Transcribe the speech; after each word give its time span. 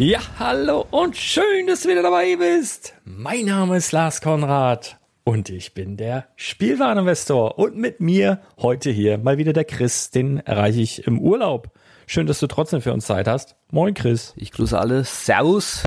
Ja, 0.00 0.20
hallo 0.38 0.86
und 0.90 1.14
schön, 1.14 1.66
dass 1.66 1.82
du 1.82 1.90
wieder 1.90 2.02
dabei 2.02 2.34
bist. 2.36 2.94
Mein 3.04 3.44
Name 3.44 3.76
ist 3.76 3.92
Lars 3.92 4.22
Konrad 4.22 4.98
und 5.24 5.50
ich 5.50 5.74
bin 5.74 5.98
der 5.98 6.26
Spielwareninvestor. 6.36 7.58
Und 7.58 7.76
mit 7.76 8.00
mir 8.00 8.40
heute 8.56 8.88
hier 8.88 9.18
mal 9.18 9.36
wieder 9.36 9.52
der 9.52 9.66
Chris, 9.66 10.10
den 10.10 10.38
erreiche 10.38 10.80
ich 10.80 11.06
im 11.06 11.18
Urlaub. 11.20 11.68
Schön, 12.06 12.26
dass 12.26 12.40
du 12.40 12.46
trotzdem 12.46 12.80
für 12.80 12.94
uns 12.94 13.04
Zeit 13.04 13.28
hast. 13.28 13.56
Moin, 13.72 13.92
Chris. 13.92 14.32
Ich 14.36 14.52
grüße 14.52 14.78
alle. 14.78 15.04
Servus 15.04 15.82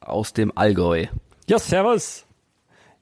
aus 0.00 0.32
dem 0.32 0.56
Allgäu. 0.56 1.04
Ja, 1.46 1.58
servus. 1.58 2.24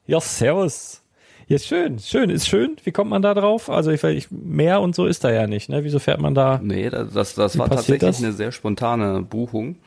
Ja, 0.05 0.19
servus. 0.19 1.01
Ja, 1.47 1.59
schön, 1.59 1.97
schön, 1.99 2.29
ist 2.29 2.49
schön. 2.49 2.75
Wie 2.83 2.91
kommt 2.91 3.09
man 3.09 3.21
da 3.21 3.33
drauf? 3.33 3.69
Also 3.69 3.89
ich, 3.91 4.03
ich 4.03 4.29
mehr 4.31 4.81
und 4.81 4.95
so 4.95 5.05
ist 5.05 5.23
da 5.23 5.31
ja 5.31 5.47
nicht, 5.47 5.69
ne? 5.69 5.85
Wieso 5.85 5.99
fährt 5.99 6.19
man 6.19 6.35
da? 6.35 6.59
Nee, 6.61 6.89
das, 6.89 7.13
das, 7.13 7.35
das 7.35 7.57
war 7.57 7.69
tatsächlich 7.69 8.01
das? 8.01 8.21
eine 8.21 8.33
sehr 8.33 8.51
spontane 8.51 9.21
Buchung. 9.21 9.77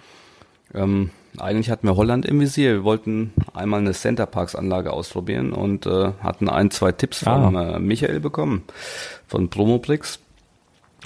Ähm, 0.75 1.11
eigentlich 1.39 1.71
hatten 1.71 1.87
wir 1.87 1.97
Holland 1.97 2.27
im 2.27 2.41
Visier. 2.41 2.75
Wir 2.75 2.85
wollten 2.85 3.33
einmal 3.55 3.81
eine 3.81 3.93
Center 3.93 4.27
Parks 4.27 4.55
Anlage 4.55 4.93
ausprobieren 4.93 5.53
und 5.53 5.87
äh, 5.87 6.13
hatten 6.23 6.49
ein, 6.49 6.71
zwei 6.71 6.93
Tipps 6.93 7.27
ah. 7.27 7.45
von 7.45 7.57
äh, 7.57 7.79
Michael 7.79 8.21
bekommen 8.21 8.63
von 9.27 9.51
Promobrix, 9.51 10.21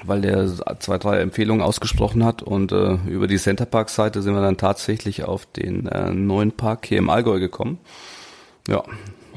weil 0.05 0.21
der 0.21 0.49
zwei, 0.81 0.99
drei 0.99 1.21
Empfehlungen 1.21 1.63
ausgesprochen 1.63 2.25
hat 2.25 2.43
und 2.43 2.73
äh, 2.73 2.99
über 3.07 3.27
die 3.27 3.39
Center 3.39 3.67
Parks 3.67 3.95
Seite 3.95 4.23
sind 4.23 4.35
wir 4.35 4.43
dann 4.43 4.59
tatsächlich 4.59 5.25
auf 5.25 5.47
den 5.47 5.87
äh, 5.87 6.13
neuen 6.13 6.53
Park 6.53 6.87
hier 6.87 6.99
im 6.99 7.11
Allgäu 7.11 7.39
gekommen. 7.39 7.79
Ja, 8.69 8.83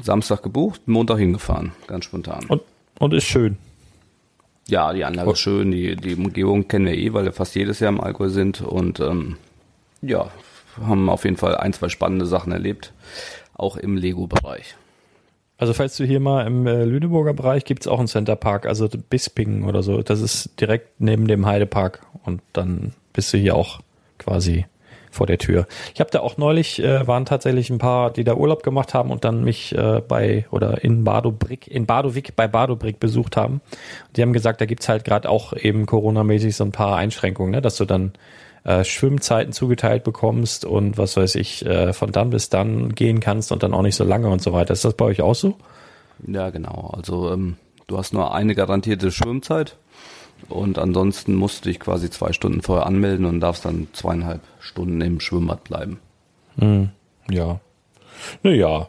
Samstag 0.02 0.42
gebucht, 0.42 0.82
Montag 0.86 1.18
hingefahren, 1.18 1.72
ganz 1.86 2.04
spontan. 2.04 2.44
Und, 2.48 2.62
und 2.98 3.14
ist 3.14 3.24
schön. 3.24 3.56
Ja, 4.68 4.92
die 4.92 5.04
Anlage 5.04 5.32
ist 5.32 5.40
schön, 5.40 5.70
die, 5.70 5.96
die 5.96 6.14
Umgebung 6.14 6.68
kennen 6.68 6.86
wir 6.86 6.94
eh, 6.94 7.12
weil 7.12 7.24
wir 7.24 7.32
fast 7.32 7.54
jedes 7.54 7.80
Jahr 7.80 7.90
im 7.90 8.00
Allgäu 8.00 8.28
sind 8.28 8.60
und 8.60 9.00
ähm, 9.00 9.36
ja, 10.02 10.30
haben 10.80 11.08
auf 11.08 11.24
jeden 11.24 11.36
Fall 11.36 11.56
ein, 11.56 11.72
zwei 11.72 11.88
spannende 11.88 12.26
Sachen 12.26 12.52
erlebt, 12.52 12.92
auch 13.54 13.76
im 13.76 13.96
Lego-Bereich. 13.96 14.76
Also 15.58 15.74
falls 15.74 15.96
du 15.96 16.04
hier 16.04 16.18
mal 16.18 16.46
im 16.46 16.66
äh, 16.66 16.84
Lüneburger 16.84 17.34
Bereich 17.34 17.64
gibt 17.64 17.82
es 17.82 17.88
auch 17.88 17.98
einen 18.00 18.08
Center 18.08 18.34
Park, 18.34 18.66
also 18.66 18.88
Bispingen 18.88 19.64
oder 19.64 19.82
so. 19.82 20.02
Das 20.02 20.20
ist 20.20 20.60
direkt 20.60 21.00
neben 21.00 21.28
dem 21.28 21.46
Heidepark 21.46 22.04
und 22.24 22.42
dann 22.52 22.94
bist 23.12 23.32
du 23.32 23.38
hier 23.38 23.54
auch 23.54 23.80
quasi 24.18 24.66
vor 25.12 25.26
der 25.26 25.38
Tür. 25.38 25.66
Ich 25.94 26.00
habe 26.00 26.10
da 26.10 26.20
auch 26.20 26.38
neulich, 26.38 26.82
äh, 26.82 27.06
waren 27.06 27.26
tatsächlich 27.26 27.70
ein 27.70 27.78
paar, 27.78 28.10
die 28.10 28.24
da 28.24 28.34
Urlaub 28.34 28.62
gemacht 28.62 28.94
haben 28.94 29.10
und 29.10 29.24
dann 29.24 29.44
mich 29.44 29.76
äh, 29.76 30.00
bei 30.00 30.46
oder 30.50 30.82
in 30.82 31.04
Badobrick, 31.04 31.68
in 31.68 31.86
Badowik 31.86 32.34
bei 32.34 32.48
Badobrick 32.48 32.98
besucht 32.98 33.36
haben. 33.36 33.60
Die 34.16 34.22
haben 34.22 34.32
gesagt, 34.32 34.60
da 34.60 34.64
gibt's 34.64 34.88
halt 34.88 35.04
gerade 35.04 35.28
auch 35.28 35.52
eben 35.52 35.86
Corona-mäßig 35.86 36.56
so 36.56 36.64
ein 36.64 36.72
paar 36.72 36.96
Einschränkungen, 36.96 37.52
ne? 37.52 37.60
dass 37.60 37.76
du 37.76 37.84
dann 37.84 38.14
äh, 38.64 38.84
Schwimmzeiten 38.84 39.52
zugeteilt 39.52 40.04
bekommst 40.04 40.64
und 40.64 40.98
was 40.98 41.16
weiß 41.16 41.34
ich, 41.34 41.64
äh, 41.66 41.92
von 41.92 42.12
dann 42.12 42.30
bis 42.30 42.48
dann 42.48 42.94
gehen 42.94 43.20
kannst 43.20 43.52
und 43.52 43.62
dann 43.62 43.74
auch 43.74 43.82
nicht 43.82 43.96
so 43.96 44.04
lange 44.04 44.28
und 44.28 44.42
so 44.42 44.52
weiter. 44.52 44.72
Ist 44.72 44.84
das 44.84 44.94
bei 44.94 45.06
euch 45.06 45.20
auch 45.22 45.34
so? 45.34 45.56
Ja, 46.26 46.50
genau. 46.50 46.92
Also 46.96 47.32
ähm, 47.32 47.56
du 47.86 47.98
hast 47.98 48.12
nur 48.12 48.34
eine 48.34 48.54
garantierte 48.54 49.10
Schwimmzeit 49.10 49.76
und 50.48 50.78
ansonsten 50.78 51.34
musst 51.34 51.64
du 51.64 51.70
dich 51.70 51.80
quasi 51.80 52.10
zwei 52.10 52.32
Stunden 52.32 52.62
vorher 52.62 52.86
anmelden 52.86 53.26
und 53.26 53.40
darfst 53.40 53.64
dann 53.64 53.88
zweieinhalb 53.92 54.40
Stunden 54.60 55.00
im 55.00 55.20
Schwimmbad 55.20 55.64
bleiben. 55.64 56.00
Hm, 56.58 56.90
ja. 57.30 57.60
Naja, 58.42 58.88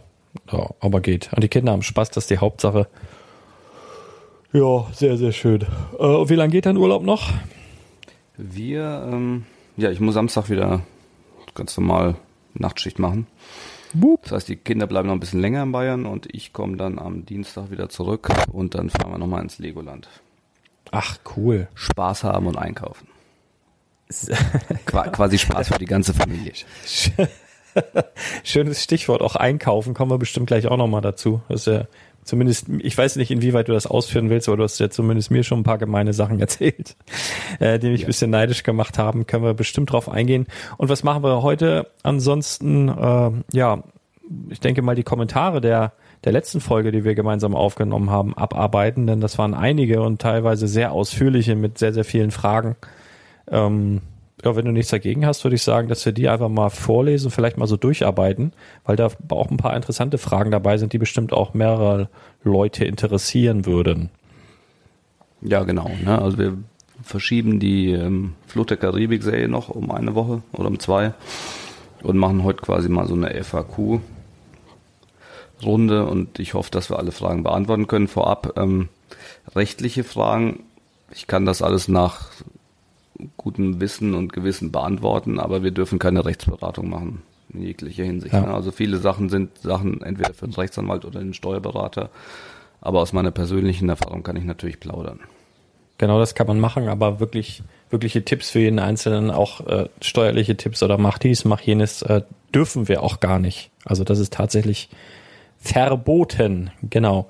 ja, 0.51 0.69
aber 0.79 1.01
geht. 1.01 1.31
Und 1.33 1.43
die 1.43 1.49
Kinder 1.49 1.71
haben 1.71 1.83
Spaß, 1.83 2.11
das 2.11 2.25
ist 2.25 2.31
die 2.31 2.37
Hauptsache. 2.37 2.87
Ja, 4.51 4.85
sehr, 4.93 5.17
sehr 5.17 5.31
schön. 5.31 5.61
Äh, 5.97 6.29
wie 6.29 6.35
lange 6.35 6.51
geht 6.51 6.67
dein 6.67 6.77
Urlaub 6.77 7.03
noch? 7.03 7.31
Wir, 8.37 9.07
ähm, 9.11 9.45
ja, 9.77 9.91
ich 9.91 9.99
muss 9.99 10.13
Samstag 10.13 10.49
wieder 10.49 10.81
ganz 11.55 11.77
normal 11.77 12.15
Nachtschicht 12.53 12.99
machen. 12.99 13.27
Das 14.23 14.31
heißt, 14.31 14.49
die 14.49 14.55
Kinder 14.55 14.87
bleiben 14.87 15.07
noch 15.07 15.15
ein 15.15 15.19
bisschen 15.19 15.39
länger 15.39 15.63
in 15.63 15.71
Bayern 15.71 16.05
und 16.05 16.33
ich 16.33 16.51
komme 16.51 16.77
dann 16.77 16.97
am 16.97 17.25
Dienstag 17.25 17.69
wieder 17.69 17.89
zurück 17.89 18.29
und 18.51 18.73
dann 18.75 18.89
fahren 18.89 19.11
wir 19.11 19.17
nochmal 19.19 19.43
ins 19.43 19.59
Legoland. 19.59 20.09
Ach, 20.91 21.17
cool. 21.35 21.67
Spaß 21.75 22.23
haben 22.23 22.47
und 22.47 22.57
einkaufen. 22.57 23.07
quasi 24.85 25.37
Spaß 25.37 25.69
für 25.69 25.79
die 25.79 25.85
ganze 25.85 26.13
Familie. 26.13 26.53
Schönes 28.43 28.83
Stichwort, 28.83 29.21
auch 29.21 29.35
einkaufen, 29.35 29.93
kommen 29.93 30.11
wir 30.11 30.19
bestimmt 30.19 30.47
gleich 30.47 30.67
auch 30.67 30.77
nochmal 30.77 31.01
dazu. 31.01 31.41
Das 31.49 31.61
ist 31.61 31.73
ja 31.73 31.87
zumindest, 32.23 32.67
ich 32.79 32.97
weiß 32.97 33.15
nicht, 33.15 33.31
inwieweit 33.31 33.67
du 33.67 33.73
das 33.73 33.87
ausführen 33.87 34.29
willst, 34.29 34.47
aber 34.47 34.57
du 34.57 34.63
hast 34.63 34.79
ja 34.79 34.89
zumindest 34.89 35.31
mir 35.31 35.43
schon 35.43 35.59
ein 35.59 35.63
paar 35.63 35.77
gemeine 35.77 36.13
Sachen 36.13 36.39
erzählt, 36.41 36.95
äh, 37.59 37.79
die 37.79 37.89
mich 37.89 38.01
ja. 38.01 38.05
ein 38.05 38.07
bisschen 38.07 38.31
neidisch 38.31 38.63
gemacht 38.63 38.97
haben. 38.97 39.27
Können 39.27 39.43
wir 39.43 39.53
bestimmt 39.53 39.91
drauf 39.91 40.09
eingehen. 40.09 40.47
Und 40.77 40.89
was 40.89 41.03
machen 41.03 41.23
wir 41.23 41.41
heute? 41.41 41.87
Ansonsten, 42.03 42.89
äh, 42.89 43.31
ja, 43.53 43.83
ich 44.49 44.59
denke 44.59 44.81
mal 44.81 44.95
die 44.95 45.03
Kommentare 45.03 45.61
der 45.61 45.93
der 46.23 46.31
letzten 46.31 46.61
Folge, 46.61 46.91
die 46.91 47.03
wir 47.03 47.15
gemeinsam 47.15 47.55
aufgenommen 47.55 48.09
haben, 48.09 48.37
abarbeiten, 48.37 49.07
denn 49.07 49.19
das 49.19 49.37
waren 49.37 49.53
einige 49.53 50.01
und 50.01 50.21
teilweise 50.21 50.67
sehr 50.67 50.91
ausführliche 50.91 51.55
mit 51.55 51.77
sehr, 51.77 51.93
sehr 51.93 52.05
vielen 52.05 52.31
Fragen. 52.31 52.75
Ähm, 53.51 54.01
ja, 54.43 54.55
wenn 54.55 54.65
du 54.65 54.71
nichts 54.71 54.91
dagegen 54.91 55.25
hast, 55.25 55.43
würde 55.43 55.55
ich 55.55 55.63
sagen, 55.63 55.87
dass 55.87 56.05
wir 56.05 56.11
die 56.11 56.27
einfach 56.27 56.49
mal 56.49 56.69
vorlesen, 56.69 57.31
vielleicht 57.31 57.57
mal 57.57 57.67
so 57.67 57.77
durcharbeiten, 57.77 58.51
weil 58.83 58.95
da 58.95 59.09
auch 59.29 59.49
ein 59.49 59.57
paar 59.57 59.75
interessante 59.75 60.17
Fragen 60.17 60.51
dabei 60.51 60.77
sind, 60.77 60.93
die 60.93 60.97
bestimmt 60.97 61.33
auch 61.33 61.53
mehrere 61.53 62.09
Leute 62.43 62.85
interessieren 62.85 63.65
würden. 63.65 64.09
Ja, 65.41 65.63
genau. 65.63 65.89
Ne? 66.03 66.21
Also 66.21 66.37
wir 66.37 66.57
verschieben 67.03 67.59
die 67.59 67.91
ähm, 67.91 68.33
Flut 68.47 68.69
der 68.69 68.77
Karibik-Serie 68.77 69.47
noch 69.47 69.69
um 69.69 69.91
eine 69.91 70.15
Woche 70.15 70.41
oder 70.51 70.67
um 70.67 70.79
zwei 70.79 71.13
und 72.01 72.17
machen 72.17 72.43
heute 72.43 72.61
quasi 72.61 72.89
mal 72.89 73.07
so 73.07 73.13
eine 73.15 73.43
FAQ-Runde 73.43 74.01
und 76.05 76.39
ich 76.39 76.53
hoffe, 76.53 76.71
dass 76.71 76.89
wir 76.89 76.99
alle 76.99 77.11
Fragen 77.11 77.43
beantworten 77.43 77.87
können. 77.87 78.07
Vorab 78.07 78.57
ähm, 78.57 78.89
rechtliche 79.55 80.03
Fragen. 80.03 80.63
Ich 81.13 81.27
kann 81.27 81.45
das 81.45 81.61
alles 81.61 81.87
nach 81.87 82.31
gutem 83.37 83.79
Wissen 83.79 84.13
und 84.13 84.33
Gewissen 84.33 84.71
beantworten, 84.71 85.39
aber 85.39 85.63
wir 85.63 85.71
dürfen 85.71 85.99
keine 85.99 86.25
Rechtsberatung 86.25 86.89
machen 86.89 87.21
in 87.53 87.61
jeglicher 87.61 88.03
Hinsicht. 88.03 88.33
Ja. 88.33 88.41
Ne? 88.41 88.53
Also 88.53 88.71
viele 88.71 88.97
Sachen 88.97 89.29
sind 89.29 89.57
Sachen 89.59 90.01
entweder 90.01 90.33
für 90.33 90.47
den 90.47 90.55
Rechtsanwalt 90.55 91.05
oder 91.05 91.19
den 91.19 91.33
Steuerberater, 91.33 92.09
aber 92.81 93.01
aus 93.01 93.13
meiner 93.13 93.31
persönlichen 93.31 93.89
Erfahrung 93.89 94.23
kann 94.23 94.35
ich 94.35 94.43
natürlich 94.43 94.79
plaudern. 94.79 95.19
Genau, 95.97 96.19
das 96.19 96.35
kann 96.35 96.47
man 96.47 96.59
machen, 96.59 96.87
aber 96.87 97.19
wirklich 97.19 97.63
wirkliche 97.89 98.25
Tipps 98.25 98.49
für 98.49 98.59
jeden 98.59 98.79
Einzelnen, 98.79 99.29
auch 99.29 99.65
äh, 99.67 99.87
steuerliche 100.01 100.57
Tipps 100.57 100.81
oder 100.81 100.97
mach 100.97 101.19
dies, 101.19 101.45
mach 101.45 101.61
jenes, 101.61 102.01
äh, 102.01 102.23
dürfen 102.53 102.87
wir 102.87 103.03
auch 103.03 103.19
gar 103.19 103.39
nicht. 103.39 103.69
Also 103.85 104.03
das 104.03 104.19
ist 104.19 104.33
tatsächlich 104.33 104.89
verboten. 105.59 106.71
Genau. 106.89 107.29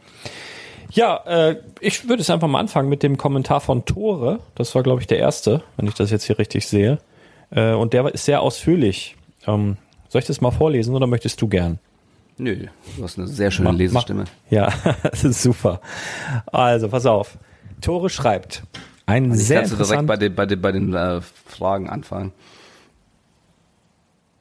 Ja, 0.94 1.18
äh, 1.26 1.58
ich 1.80 2.08
würde 2.08 2.22
es 2.22 2.30
einfach 2.30 2.48
mal 2.48 2.60
anfangen 2.60 2.88
mit 2.88 3.02
dem 3.02 3.18
Kommentar 3.18 3.62
von 3.62 3.84
Tore. 3.86 4.40
Das 4.54 4.76
war, 4.76 4.84
glaube 4.84 5.02
ich, 5.02 5.08
der 5.08 5.18
erste, 5.18 5.64
wenn 5.76 5.88
ich 5.88 5.96
das 5.96 6.12
jetzt 6.12 6.26
hier 6.26 6.38
richtig 6.38 6.68
sehe. 6.68 7.00
Äh, 7.50 7.74
und 7.74 7.94
der 7.94 8.14
ist 8.14 8.26
sehr 8.26 8.42
ausführlich. 8.42 9.16
Ähm, 9.48 9.78
soll 10.10 10.20
ich 10.20 10.28
das 10.28 10.40
mal 10.40 10.52
vorlesen 10.52 10.94
oder 10.94 11.08
möchtest 11.08 11.42
du 11.42 11.48
gern? 11.48 11.80
Nö, 12.38 12.68
du 12.98 13.04
hast 13.04 13.18
eine 13.18 13.28
sehr 13.28 13.50
schöne 13.50 13.72
mach, 13.72 13.78
Lesestimme. 13.78 14.26
Mach, 14.26 14.52
ja, 14.52 14.72
das 15.04 15.24
ist 15.24 15.42
super. 15.42 15.82
Also, 16.46 16.90
pass 16.90 17.08
auf. 17.08 17.38
Tore 17.82 18.10
schreibt. 18.10 18.64
Ein 19.08 19.32
also 19.32 19.44
sehr 19.44 19.60
kannst 19.62 19.74
du 19.74 19.84
direkt 19.84 20.08
bei 20.08 20.18
den, 20.18 20.36
bei 20.36 20.46
den, 20.46 20.62
bei 20.62 20.72
den 20.72 20.94
äh, 20.94 21.22
Fragen 21.48 21.90
anfangen. 21.90 22.32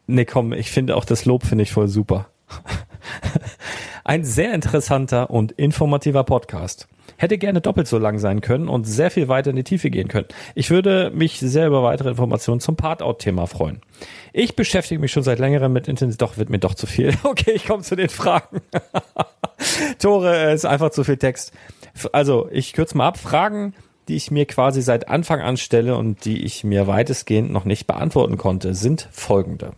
Nee, 0.07 0.27
komm, 0.27 0.53
ich 0.53 0.71
finde 0.71 0.97
auch 0.97 1.05
das 1.07 1.25
Lob 1.25 1.45
finde 1.45 1.63
ich 1.63 1.73
voll 1.73 1.89
super. 1.89 2.27
Ein 4.05 4.25
sehr 4.25 4.53
interessanter 4.53 5.31
und 5.31 5.53
informativer 5.53 6.25
Podcast. 6.25 6.89
Hätte 7.17 7.39
gerne 7.39 7.61
doppelt 7.61 7.87
so 7.87 7.99
lang 7.99 8.19
sein 8.19 8.41
können 8.41 8.69
und 8.69 8.85
sehr 8.85 9.13
viel 9.13 9.29
weiter 9.29 9.51
in 9.51 9.57
die 9.57 9.63
Tiefe 9.63 9.91
gehen 9.91 10.09
können. 10.09 10.27
Ich 10.57 10.71
würde 10.71 11.13
mich 11.15 11.39
sehr 11.39 11.69
über 11.69 11.85
weitere 11.85 12.11
Informationen 12.11 12.61
zum 12.61 12.75
Part-Out-Thema 12.75 13.47
freuen. 13.47 13.81
Ich 14.33 14.57
beschäftige 14.57 15.01
mich 15.01 15.13
schon 15.13 15.23
seit 15.23 15.39
längerem 15.39 15.73
mit 15.73 15.87
Intensiv. 15.87 16.19
Doch, 16.19 16.37
wird 16.37 16.51
mir 16.51 16.59
doch 16.59 16.75
zu 16.75 16.87
viel. 16.87 17.15
Okay, 17.23 17.53
ich 17.53 17.67
komme 17.67 17.83
zu 17.83 17.97
den 17.97 18.09
Fragen. 18.09 18.61
Tore, 19.99 20.53
ist 20.53 20.67
einfach 20.67 20.91
zu 20.91 21.05
viel 21.05 21.17
Text. 21.17 21.53
Also, 22.13 22.49
ich 22.51 22.73
kürze 22.73 22.97
mal 22.97 23.09
ab. 23.09 23.19
Fragen, 23.19 23.75
die 24.09 24.17
ich 24.17 24.31
mir 24.31 24.47
quasi 24.47 24.83
seit 24.83 25.09
Anfang 25.09 25.41
an 25.41 25.57
stelle 25.57 25.97
und 25.97 26.25
die 26.25 26.45
ich 26.45 26.65
mir 26.65 26.87
weitestgehend 26.87 27.53
noch 27.53 27.65
nicht 27.65 27.87
beantworten 27.87 28.37
konnte, 28.37 28.75
sind 28.75 29.09
folgende. 29.13 29.73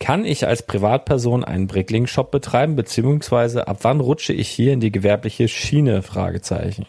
Kann 0.00 0.24
ich 0.24 0.46
als 0.46 0.62
Privatperson 0.62 1.44
einen 1.44 1.66
Brickling-Shop 1.66 2.30
betreiben, 2.30 2.76
beziehungsweise 2.76 3.66
ab 3.66 3.78
wann 3.82 4.00
rutsche 4.00 4.32
ich 4.32 4.48
hier 4.48 4.72
in 4.72 4.80
die 4.80 4.92
gewerbliche 4.92 5.48
Schiene? 5.48 6.02
Fragezeichen. 6.02 6.86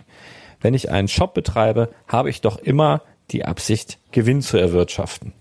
Wenn 0.62 0.74
ich 0.74 0.92
einen 0.92 1.08
Shop 1.08 1.34
betreibe, 1.34 1.90
habe 2.08 2.30
ich 2.30 2.42
doch 2.42 2.58
immer 2.60 3.02
die 3.32 3.46
Absicht, 3.46 3.98
Gewinn 4.12 4.42
zu 4.42 4.58
erwirtschaften. 4.58 5.34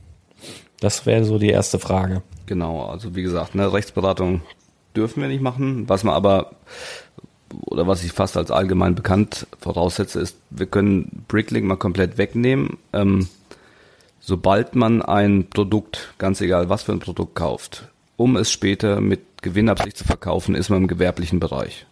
Das 0.80 1.06
wäre 1.06 1.24
so 1.24 1.38
die 1.38 1.50
erste 1.50 1.78
Frage. 1.78 2.22
Genau, 2.46 2.86
also 2.86 3.14
wie 3.14 3.22
gesagt, 3.22 3.54
eine 3.54 3.72
Rechtsberatung 3.72 4.42
dürfen 4.96 5.20
wir 5.20 5.28
nicht 5.28 5.42
machen. 5.42 5.88
Was 5.88 6.04
man 6.04 6.14
aber, 6.14 6.52
oder 7.66 7.86
was 7.86 8.04
ich 8.04 8.12
fast 8.12 8.36
als 8.36 8.50
allgemein 8.50 8.94
bekannt 8.94 9.46
voraussetze, 9.58 10.20
ist, 10.20 10.38
wir 10.50 10.66
können 10.66 11.24
Bricklink 11.28 11.66
mal 11.66 11.76
komplett 11.76 12.16
wegnehmen. 12.16 12.78
Ähm, 12.92 13.28
sobald 14.28 14.76
man 14.76 15.00
ein 15.00 15.48
Produkt, 15.48 16.12
ganz 16.18 16.42
egal 16.42 16.68
was 16.68 16.82
für 16.82 16.92
ein 16.92 16.98
Produkt 16.98 17.34
kauft, 17.34 17.88
um 18.18 18.36
es 18.36 18.52
später 18.52 19.00
mit 19.00 19.20
Gewinnabsicht 19.40 19.96
zu 19.96 20.04
verkaufen, 20.04 20.54
ist 20.54 20.68
man 20.68 20.82
im 20.82 20.86
gewerblichen 20.86 21.40
Bereich. 21.40 21.86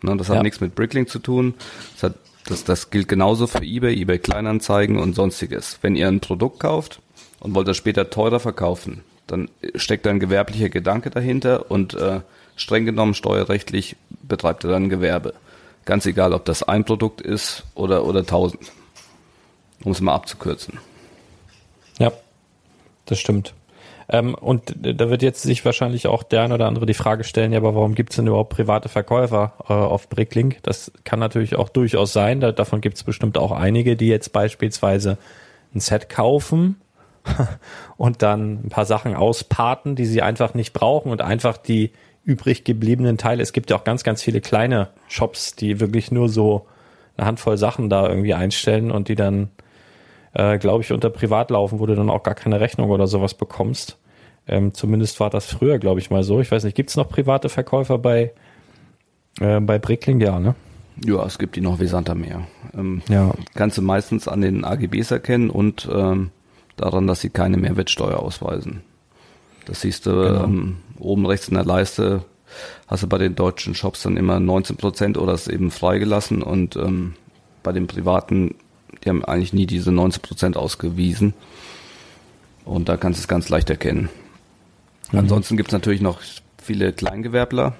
Ne, 0.00 0.16
das 0.16 0.30
hat 0.30 0.36
ja. 0.36 0.42
nichts 0.42 0.62
mit 0.62 0.74
Bricklink 0.74 1.10
zu 1.10 1.18
tun. 1.18 1.52
Das, 1.92 2.04
hat, 2.04 2.14
das, 2.46 2.64
das 2.64 2.88
gilt 2.88 3.08
genauso 3.08 3.46
für 3.46 3.62
eBay, 3.62 4.00
eBay 4.00 4.18
Kleinanzeigen 4.18 4.98
und 4.98 5.14
sonstiges. 5.14 5.80
Wenn 5.82 5.94
ihr 5.94 6.08
ein 6.08 6.20
Produkt 6.20 6.60
kauft 6.60 7.00
und 7.40 7.54
wollt 7.54 7.68
das 7.68 7.76
später 7.76 8.08
teurer 8.08 8.40
verkaufen, 8.40 9.02
dann 9.26 9.50
steckt 9.74 10.06
da 10.06 10.10
ein 10.10 10.18
gewerblicher 10.18 10.70
Gedanke 10.70 11.10
dahinter 11.10 11.70
und 11.70 11.92
äh, 11.92 12.20
streng 12.56 12.86
genommen 12.86 13.12
steuerrechtlich 13.12 13.96
betreibt 14.22 14.64
ihr 14.64 14.70
dann 14.70 14.84
ein 14.84 14.88
Gewerbe. 14.88 15.34
Ganz 15.84 16.06
egal, 16.06 16.32
ob 16.32 16.46
das 16.46 16.62
ein 16.62 16.84
Produkt 16.86 17.20
ist 17.20 17.64
oder, 17.74 18.06
oder 18.06 18.24
tausend. 18.24 18.72
Um 19.84 19.92
es 19.92 20.00
mal 20.00 20.14
abzukürzen. 20.14 20.78
Ja, 21.98 22.12
das 23.06 23.18
stimmt. 23.18 23.54
Ähm, 24.08 24.34
und 24.34 24.74
da 24.78 25.10
wird 25.10 25.22
jetzt 25.22 25.42
sich 25.42 25.64
wahrscheinlich 25.64 26.06
auch 26.06 26.22
der 26.22 26.42
eine 26.42 26.54
oder 26.54 26.66
andere 26.66 26.86
die 26.86 26.94
Frage 26.94 27.24
stellen, 27.24 27.52
ja, 27.52 27.58
aber 27.58 27.74
warum 27.74 27.94
gibt 27.94 28.10
es 28.10 28.16
denn 28.16 28.26
überhaupt 28.26 28.54
private 28.54 28.88
Verkäufer 28.88 29.54
äh, 29.68 29.72
auf 29.72 30.08
Bricklink? 30.08 30.62
Das 30.62 30.92
kann 31.04 31.18
natürlich 31.18 31.56
auch 31.56 31.68
durchaus 31.68 32.12
sein. 32.12 32.40
Da, 32.40 32.52
davon 32.52 32.80
gibt 32.80 32.96
es 32.96 33.04
bestimmt 33.04 33.38
auch 33.38 33.52
einige, 33.52 33.96
die 33.96 34.08
jetzt 34.08 34.32
beispielsweise 34.32 35.18
ein 35.74 35.80
Set 35.80 36.08
kaufen 36.08 36.80
und 37.96 38.22
dann 38.22 38.64
ein 38.64 38.68
paar 38.68 38.84
Sachen 38.84 39.14
auspaten, 39.14 39.96
die 39.96 40.06
sie 40.06 40.22
einfach 40.22 40.54
nicht 40.54 40.72
brauchen 40.72 41.10
und 41.10 41.22
einfach 41.22 41.56
die 41.56 41.92
übrig 42.24 42.64
gebliebenen 42.64 43.18
Teile. 43.18 43.42
Es 43.42 43.52
gibt 43.52 43.70
ja 43.70 43.76
auch 43.76 43.84
ganz, 43.84 44.04
ganz 44.04 44.22
viele 44.22 44.40
kleine 44.40 44.88
Shops, 45.08 45.56
die 45.56 45.80
wirklich 45.80 46.12
nur 46.12 46.28
so 46.28 46.66
eine 47.16 47.26
Handvoll 47.26 47.56
Sachen 47.56 47.88
da 47.88 48.08
irgendwie 48.08 48.34
einstellen 48.34 48.90
und 48.90 49.08
die 49.08 49.16
dann 49.16 49.50
äh, 50.34 50.58
glaube 50.58 50.82
ich, 50.82 50.92
unter 50.92 51.10
Privat 51.10 51.50
laufen, 51.50 51.78
wo 51.78 51.86
du 51.86 51.94
dann 51.94 52.10
auch 52.10 52.22
gar 52.22 52.34
keine 52.34 52.60
Rechnung 52.60 52.90
oder 52.90 53.06
sowas 53.06 53.34
bekommst. 53.34 53.98
Ähm, 54.46 54.74
zumindest 54.74 55.20
war 55.20 55.30
das 55.30 55.46
früher, 55.46 55.78
glaube 55.78 56.00
ich, 56.00 56.10
mal 56.10 56.24
so. 56.24 56.40
Ich 56.40 56.50
weiß 56.50 56.64
nicht, 56.64 56.74
gibt 56.74 56.90
es 56.90 56.96
noch 56.96 57.08
private 57.08 57.48
Verkäufer 57.48 57.98
bei, 57.98 58.32
äh, 59.40 59.60
bei 59.60 59.78
Brickling? 59.78 60.20
Ja, 60.20 60.40
ne? 60.40 60.54
Ja, 61.04 61.24
es 61.24 61.38
gibt 61.38 61.56
die 61.56 61.60
noch 61.60 61.78
Vesanter 61.78 62.14
mehr. 62.14 62.42
Ähm, 62.74 63.02
ja. 63.08 63.32
Kannst 63.54 63.78
du 63.78 63.82
meistens 63.82 64.28
an 64.28 64.40
den 64.40 64.64
AGBs 64.64 65.10
erkennen 65.10 65.50
und 65.50 65.88
ähm, 65.92 66.30
daran, 66.76 67.06
dass 67.06 67.20
sie 67.20 67.30
keine 67.30 67.56
Mehrwertsteuer 67.56 68.18
ausweisen. 68.18 68.82
Das 69.66 69.80
siehst 69.80 70.06
du 70.06 70.10
genau. 70.10 70.44
ähm, 70.44 70.76
oben 70.98 71.26
rechts 71.26 71.48
in 71.48 71.54
der 71.54 71.64
Leiste, 71.64 72.24
hast 72.86 73.02
du 73.02 73.08
bei 73.08 73.18
den 73.18 73.34
deutschen 73.34 73.74
Shops 73.74 74.02
dann 74.02 74.16
immer 74.16 74.40
19 74.40 74.76
Prozent 74.76 75.18
oder 75.18 75.34
ist 75.34 75.48
eben 75.48 75.70
freigelassen 75.70 76.42
und 76.42 76.76
ähm, 76.76 77.14
bei 77.62 77.72
den 77.72 77.86
privaten 77.86 78.56
die 79.04 79.08
haben 79.08 79.24
eigentlich 79.24 79.52
nie 79.52 79.66
diese 79.66 79.92
90 79.92 80.22
Prozent 80.22 80.56
ausgewiesen. 80.56 81.34
Und 82.64 82.88
da 82.88 82.96
kannst 82.96 83.18
du 83.18 83.22
es 83.22 83.28
ganz 83.28 83.48
leicht 83.48 83.70
erkennen. 83.70 84.08
Mhm. 85.10 85.20
Ansonsten 85.20 85.56
gibt 85.56 85.70
es 85.70 85.72
natürlich 85.72 86.00
noch 86.00 86.20
viele 86.62 86.92
Kleingewerbler, 86.92 87.74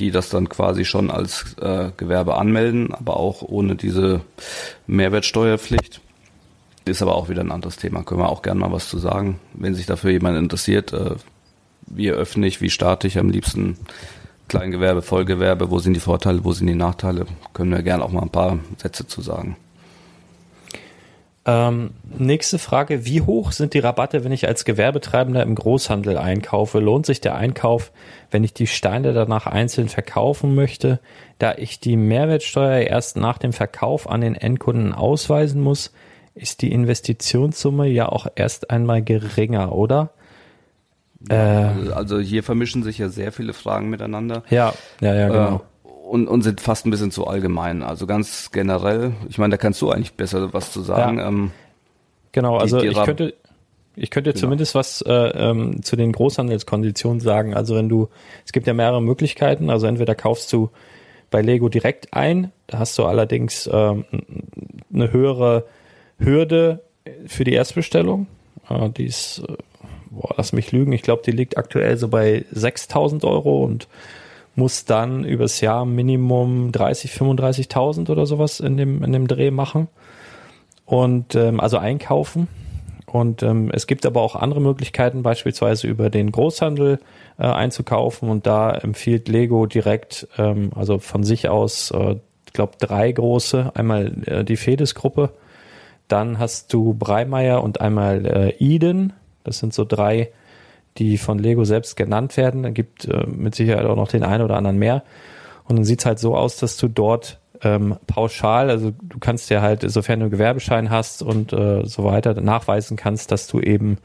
die 0.00 0.10
das 0.10 0.30
dann 0.30 0.48
quasi 0.48 0.84
schon 0.84 1.10
als 1.10 1.54
äh, 1.60 1.90
Gewerbe 1.96 2.36
anmelden, 2.36 2.94
aber 2.94 3.16
auch 3.16 3.42
ohne 3.42 3.76
diese 3.76 4.22
Mehrwertsteuerpflicht. 4.86 6.00
Ist 6.84 7.02
aber 7.02 7.14
auch 7.14 7.28
wieder 7.28 7.42
ein 7.42 7.52
anderes 7.52 7.76
Thema. 7.76 8.02
Können 8.02 8.20
wir 8.20 8.28
auch 8.28 8.42
gerne 8.42 8.58
mal 8.58 8.72
was 8.72 8.88
zu 8.88 8.98
sagen, 8.98 9.38
wenn 9.52 9.74
sich 9.74 9.86
dafür 9.86 10.10
jemand 10.10 10.36
interessiert. 10.36 10.92
Äh, 10.92 11.14
wie 11.86 12.08
eröffne 12.08 12.46
ich, 12.46 12.60
wie 12.60 12.70
starte 12.70 13.06
ich 13.06 13.18
am 13.18 13.28
liebsten 13.28 13.76
Kleingewerbe, 14.48 15.02
Vollgewerbe, 15.02 15.70
wo 15.70 15.78
sind 15.78 15.94
die 15.94 16.00
Vorteile, 16.00 16.44
wo 16.44 16.52
sind 16.52 16.66
die 16.66 16.74
Nachteile? 16.74 17.26
Können 17.52 17.70
wir 17.70 17.82
gerne 17.82 18.04
auch 18.04 18.10
mal 18.10 18.22
ein 18.22 18.30
paar 18.30 18.58
Sätze 18.78 19.06
zu 19.06 19.22
sagen. 19.22 19.56
Ähm, 21.44 21.90
nächste 22.18 22.58
Frage. 22.58 23.04
Wie 23.04 23.20
hoch 23.20 23.50
sind 23.50 23.74
die 23.74 23.80
Rabatte, 23.80 24.22
wenn 24.22 24.30
ich 24.30 24.46
als 24.46 24.64
Gewerbetreibender 24.64 25.42
im 25.42 25.56
Großhandel 25.56 26.16
einkaufe? 26.16 26.78
Lohnt 26.78 27.04
sich 27.04 27.20
der 27.20 27.34
Einkauf, 27.34 27.90
wenn 28.30 28.44
ich 28.44 28.54
die 28.54 28.68
Steine 28.68 29.12
danach 29.12 29.46
einzeln 29.46 29.88
verkaufen 29.88 30.54
möchte, 30.54 31.00
da 31.38 31.54
ich 31.56 31.80
die 31.80 31.96
Mehrwertsteuer 31.96 32.82
erst 32.82 33.16
nach 33.16 33.38
dem 33.38 33.52
Verkauf 33.52 34.08
an 34.08 34.20
den 34.20 34.36
Endkunden 34.36 34.92
ausweisen 34.92 35.60
muss? 35.60 35.92
Ist 36.34 36.62
die 36.62 36.70
Investitionssumme 36.72 37.88
ja 37.88 38.08
auch 38.08 38.26
erst 38.36 38.70
einmal 38.70 39.02
geringer, 39.02 39.72
oder? 39.72 40.10
Ja, 41.28 41.72
äh, 41.72 41.92
also 41.92 42.20
hier 42.20 42.42
vermischen 42.42 42.84
sich 42.84 42.98
ja 42.98 43.08
sehr 43.08 43.32
viele 43.32 43.52
Fragen 43.52 43.90
miteinander. 43.90 44.44
Ja, 44.48 44.74
ja, 45.00 45.14
ja, 45.14 45.28
genau. 45.28 45.62
Und, 46.12 46.28
und 46.28 46.42
sind 46.42 46.60
fast 46.60 46.84
ein 46.84 46.90
bisschen 46.90 47.10
zu 47.10 47.26
allgemein. 47.26 47.82
Also 47.82 48.06
ganz 48.06 48.50
generell, 48.52 49.12
ich 49.30 49.38
meine, 49.38 49.52
da 49.52 49.56
kannst 49.56 49.80
du 49.80 49.90
eigentlich 49.90 50.12
besser 50.12 50.52
was 50.52 50.70
zu 50.70 50.82
sagen. 50.82 51.16
Ja. 51.16 51.28
Ähm, 51.28 51.52
genau, 52.32 52.58
also 52.58 52.80
die, 52.80 52.88
die 52.88 52.92
ich 52.92 53.02
könnte, 53.02 53.34
ich 53.96 54.10
könnte 54.10 54.32
genau. 54.32 54.40
zumindest 54.42 54.74
was 54.74 55.00
äh, 55.00 55.10
ähm, 55.10 55.82
zu 55.82 55.96
den 55.96 56.12
Großhandelskonditionen 56.12 57.20
sagen. 57.20 57.54
Also 57.54 57.76
wenn 57.76 57.88
du, 57.88 58.10
es 58.44 58.52
gibt 58.52 58.66
ja 58.66 58.74
mehrere 58.74 59.00
Möglichkeiten. 59.00 59.70
Also 59.70 59.86
entweder 59.86 60.14
kaufst 60.14 60.52
du 60.52 60.68
bei 61.30 61.40
Lego 61.40 61.70
direkt 61.70 62.12
ein, 62.12 62.52
da 62.66 62.78
hast 62.78 62.98
du 62.98 63.06
allerdings 63.06 63.66
ähm, 63.72 64.04
eine 64.92 65.12
höhere 65.14 65.64
Hürde 66.18 66.82
für 67.26 67.44
die 67.44 67.54
Erstbestellung. 67.54 68.26
Äh, 68.68 68.90
die 68.90 69.06
ist, 69.06 69.44
äh, 69.48 69.56
boah, 70.10 70.34
lass 70.36 70.52
mich 70.52 70.72
lügen, 70.72 70.92
ich 70.92 71.00
glaube, 71.00 71.22
die 71.24 71.32
liegt 71.32 71.56
aktuell 71.56 71.96
so 71.96 72.08
bei 72.08 72.44
6.000 72.54 73.24
Euro 73.26 73.64
und 73.64 73.88
muss 74.54 74.84
dann 74.84 75.24
übers 75.24 75.60
Jahr 75.60 75.84
Minimum 75.84 76.72
30, 76.72 77.12
35.000 77.12 78.10
oder 78.10 78.26
sowas 78.26 78.60
in 78.60 78.76
dem, 78.76 79.02
in 79.02 79.12
dem 79.12 79.26
Dreh 79.26 79.50
machen. 79.50 79.88
Und 80.84 81.34
ähm, 81.34 81.60
also 81.60 81.78
einkaufen. 81.78 82.48
Und 83.06 83.42
ähm, 83.42 83.70
es 83.72 83.86
gibt 83.86 84.06
aber 84.06 84.22
auch 84.22 84.36
andere 84.36 84.60
Möglichkeiten, 84.60 85.22
beispielsweise 85.22 85.86
über 85.86 86.10
den 86.10 86.32
Großhandel 86.32 86.98
äh, 87.38 87.42
einzukaufen. 87.42 88.28
Und 88.28 88.46
da 88.46 88.72
empfiehlt 88.72 89.28
Lego 89.28 89.66
direkt, 89.66 90.28
ähm, 90.38 90.70
also 90.74 90.98
von 90.98 91.22
sich 91.22 91.48
aus, 91.48 91.90
äh, 91.90 92.16
glaube, 92.52 92.72
drei 92.78 93.10
große. 93.12 93.72
Einmal 93.74 94.12
äh, 94.26 94.44
die 94.44 94.56
Fedes-Gruppe, 94.56 95.30
dann 96.08 96.38
hast 96.38 96.72
du 96.72 96.94
Breimeier 96.94 97.62
und 97.62 97.80
einmal 97.80 98.26
äh, 98.26 98.50
Eden. 98.58 99.12
Das 99.44 99.58
sind 99.58 99.74
so 99.74 99.84
drei 99.84 100.30
die 100.98 101.18
von 101.18 101.38
Lego 101.38 101.64
selbst 101.64 101.96
genannt 101.96 102.36
werden. 102.36 102.62
Da 102.62 102.70
gibt 102.70 103.06
äh, 103.06 103.26
mit 103.26 103.54
Sicherheit 103.54 103.86
auch 103.86 103.96
noch 103.96 104.08
den 104.08 104.24
einen 104.24 104.42
oder 104.42 104.56
anderen 104.56 104.78
mehr. 104.78 105.02
Und 105.64 105.76
dann 105.76 105.84
sieht's 105.84 106.06
halt 106.06 106.18
so 106.18 106.36
aus, 106.36 106.56
dass 106.56 106.76
du 106.76 106.88
dort 106.88 107.38
ähm, 107.62 107.96
pauschal, 108.06 108.70
also 108.70 108.92
du 109.02 109.18
kannst 109.18 109.48
dir 109.48 109.62
halt, 109.62 109.88
sofern 109.88 110.20
du 110.20 110.24
einen 110.24 110.32
Gewerbeschein 110.32 110.90
hast 110.90 111.22
und 111.22 111.52
äh, 111.52 111.86
so 111.86 112.04
weiter, 112.04 112.38
nachweisen 112.40 112.96
kannst, 112.96 113.30
dass 113.30 113.46
du 113.46 113.60
eben 113.60 113.98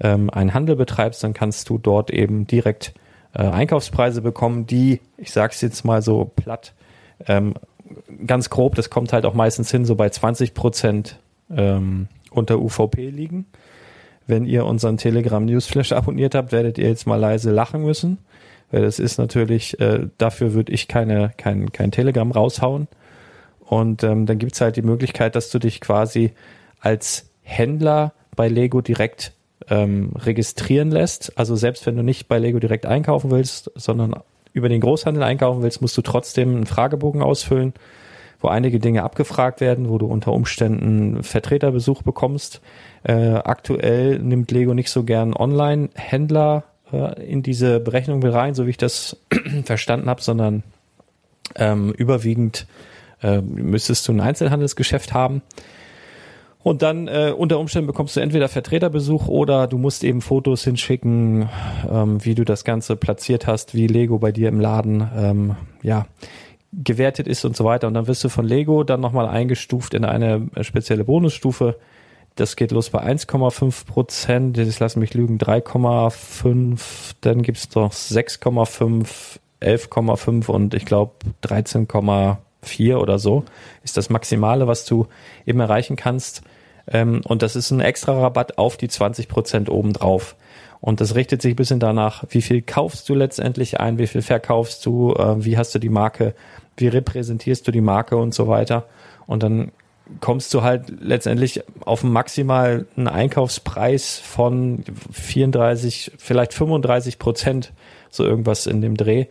ähm, 0.00 0.30
einen 0.30 0.54
Handel 0.54 0.76
betreibst, 0.76 1.22
dann 1.22 1.32
kannst 1.32 1.68
du 1.70 1.78
dort 1.78 2.10
eben 2.10 2.46
direkt 2.46 2.94
äh, 3.34 3.42
Einkaufspreise 3.42 4.20
bekommen, 4.22 4.66
die, 4.66 5.00
ich 5.16 5.32
sag's 5.32 5.60
jetzt 5.60 5.84
mal 5.84 6.02
so 6.02 6.24
platt, 6.24 6.74
ähm, 7.26 7.54
ganz 8.26 8.50
grob, 8.50 8.74
das 8.74 8.90
kommt 8.90 9.12
halt 9.12 9.24
auch 9.26 9.34
meistens 9.34 9.70
hin, 9.70 9.84
so 9.84 9.94
bei 9.94 10.08
20 10.08 10.54
Prozent 10.54 11.18
ähm, 11.54 12.08
unter 12.30 12.58
UVP 12.58 13.10
liegen. 13.10 13.46
Wenn 14.26 14.46
ihr 14.46 14.64
unseren 14.64 14.96
Telegram 14.96 15.44
Newsflash 15.44 15.92
abonniert 15.92 16.34
habt, 16.34 16.52
werdet 16.52 16.78
ihr 16.78 16.88
jetzt 16.88 17.06
mal 17.06 17.16
leise 17.16 17.50
lachen 17.50 17.82
müssen. 17.82 18.18
Weil 18.70 18.82
das 18.82 18.98
ist 18.98 19.18
natürlich, 19.18 19.78
äh, 19.80 20.08
dafür 20.18 20.54
würde 20.54 20.72
ich 20.72 20.88
keine, 20.88 21.32
kein, 21.36 21.72
kein 21.72 21.90
Telegram 21.90 22.30
raushauen. 22.30 22.88
Und 23.60 24.02
ähm, 24.02 24.26
dann 24.26 24.38
gibt's 24.38 24.60
halt 24.60 24.76
die 24.76 24.82
Möglichkeit, 24.82 25.36
dass 25.36 25.50
du 25.50 25.58
dich 25.58 25.80
quasi 25.80 26.32
als 26.80 27.30
Händler 27.42 28.12
bei 28.36 28.48
Lego 28.48 28.80
direkt 28.80 29.32
ähm, 29.68 30.12
registrieren 30.16 30.90
lässt. 30.90 31.38
Also 31.38 31.56
selbst 31.56 31.86
wenn 31.86 31.96
du 31.96 32.02
nicht 32.02 32.28
bei 32.28 32.38
Lego 32.38 32.58
direkt 32.58 32.86
einkaufen 32.86 33.30
willst, 33.30 33.70
sondern 33.74 34.14
über 34.52 34.68
den 34.68 34.80
Großhandel 34.80 35.22
einkaufen 35.22 35.62
willst, 35.62 35.82
musst 35.82 35.96
du 35.96 36.02
trotzdem 36.02 36.54
einen 36.54 36.66
Fragebogen 36.66 37.22
ausfüllen, 37.22 37.74
wo 38.44 38.48
einige 38.48 38.78
Dinge 38.78 39.02
abgefragt 39.02 39.62
werden, 39.62 39.88
wo 39.88 39.96
du 39.96 40.04
unter 40.04 40.32
Umständen 40.34 41.22
Vertreterbesuch 41.22 42.02
bekommst. 42.02 42.60
Äh, 43.02 43.36
aktuell 43.36 44.18
nimmt 44.18 44.50
Lego 44.50 44.74
nicht 44.74 44.90
so 44.90 45.02
gern 45.02 45.34
Online-Händler 45.34 46.64
äh, 46.92 47.24
in 47.24 47.42
diese 47.42 47.80
Berechnung 47.80 48.18
mit 48.18 48.34
rein, 48.34 48.54
so 48.54 48.66
wie 48.66 48.70
ich 48.70 48.76
das 48.76 49.16
verstanden 49.64 50.10
habe, 50.10 50.20
sondern 50.20 50.62
ähm, 51.56 51.92
überwiegend 51.92 52.66
äh, 53.22 53.40
müsstest 53.40 54.06
du 54.08 54.12
ein 54.12 54.20
Einzelhandelsgeschäft 54.20 55.14
haben. 55.14 55.40
Und 56.62 56.82
dann 56.82 57.08
äh, 57.08 57.32
unter 57.34 57.58
Umständen 57.58 57.86
bekommst 57.86 58.16
du 58.16 58.20
entweder 58.20 58.48
Vertreterbesuch 58.48 59.26
oder 59.26 59.66
du 59.66 59.78
musst 59.78 60.04
eben 60.04 60.20
Fotos 60.20 60.64
hinschicken, 60.64 61.48
ähm, 61.90 62.22
wie 62.22 62.34
du 62.34 62.44
das 62.44 62.64
Ganze 62.64 62.96
platziert 62.96 63.46
hast, 63.46 63.74
wie 63.74 63.86
Lego 63.86 64.18
bei 64.18 64.32
dir 64.32 64.48
im 64.48 64.60
Laden 64.60 65.08
ähm, 65.16 65.56
ja 65.82 66.06
gewertet 66.82 67.28
ist 67.28 67.44
und 67.44 67.56
so 67.56 67.64
weiter. 67.64 67.86
Und 67.86 67.94
dann 67.94 68.06
wirst 68.06 68.24
du 68.24 68.28
von 68.28 68.44
Lego 68.44 68.84
dann 68.84 69.00
nochmal 69.00 69.28
eingestuft 69.28 69.94
in 69.94 70.04
eine 70.04 70.48
spezielle 70.62 71.04
Bonusstufe, 71.04 71.76
das 72.36 72.56
geht 72.56 72.72
los 72.72 72.90
bei 72.90 73.00
1,5 73.00 73.86
Prozent. 73.86 74.56
Jetzt 74.56 74.80
lassen 74.80 74.98
mich 74.98 75.14
lügen, 75.14 75.38
3,5. 75.38 77.14
Dann 77.20 77.42
gibt's 77.42 77.72
noch 77.74 77.92
6,5, 77.92 79.38
11,5 79.60 80.50
und 80.50 80.74
ich 80.74 80.84
glaube 80.84 81.12
13,4 81.44 82.96
oder 82.96 83.18
so 83.18 83.44
ist 83.84 83.96
das 83.96 84.10
Maximale, 84.10 84.66
was 84.66 84.84
du 84.84 85.06
eben 85.46 85.60
erreichen 85.60 85.94
kannst. 85.94 86.42
Ähm, 86.88 87.22
und 87.24 87.42
das 87.42 87.54
ist 87.54 87.70
ein 87.70 87.80
extra 87.80 88.12
Rabatt 88.20 88.58
auf 88.58 88.76
die 88.76 88.88
20 88.88 89.28
Prozent 89.28 89.70
obendrauf. 89.70 90.34
Und 90.84 91.00
das 91.00 91.14
richtet 91.14 91.40
sich 91.40 91.54
ein 91.54 91.56
bisschen 91.56 91.80
danach, 91.80 92.24
wie 92.28 92.42
viel 92.42 92.60
kaufst 92.60 93.08
du 93.08 93.14
letztendlich 93.14 93.80
ein, 93.80 93.96
wie 93.96 94.06
viel 94.06 94.20
verkaufst 94.20 94.84
du, 94.84 95.14
äh, 95.14 95.42
wie 95.42 95.56
hast 95.56 95.74
du 95.74 95.78
die 95.78 95.88
Marke, 95.88 96.34
wie 96.76 96.88
repräsentierst 96.88 97.66
du 97.66 97.72
die 97.72 97.80
Marke 97.80 98.18
und 98.18 98.34
so 98.34 98.48
weiter. 98.48 98.84
Und 99.26 99.42
dann 99.42 99.72
kommst 100.20 100.52
du 100.52 100.60
halt 100.60 100.92
letztendlich 101.00 101.62
auf 101.86 102.04
einen 102.04 102.12
maximalen 102.12 103.08
Einkaufspreis 103.08 104.18
von 104.18 104.84
34, 105.10 106.12
vielleicht 106.18 106.52
35 106.52 107.18
Prozent, 107.18 107.72
so 108.10 108.22
irgendwas 108.22 108.66
in 108.66 108.82
dem 108.82 108.98
Dreh. 108.98 109.24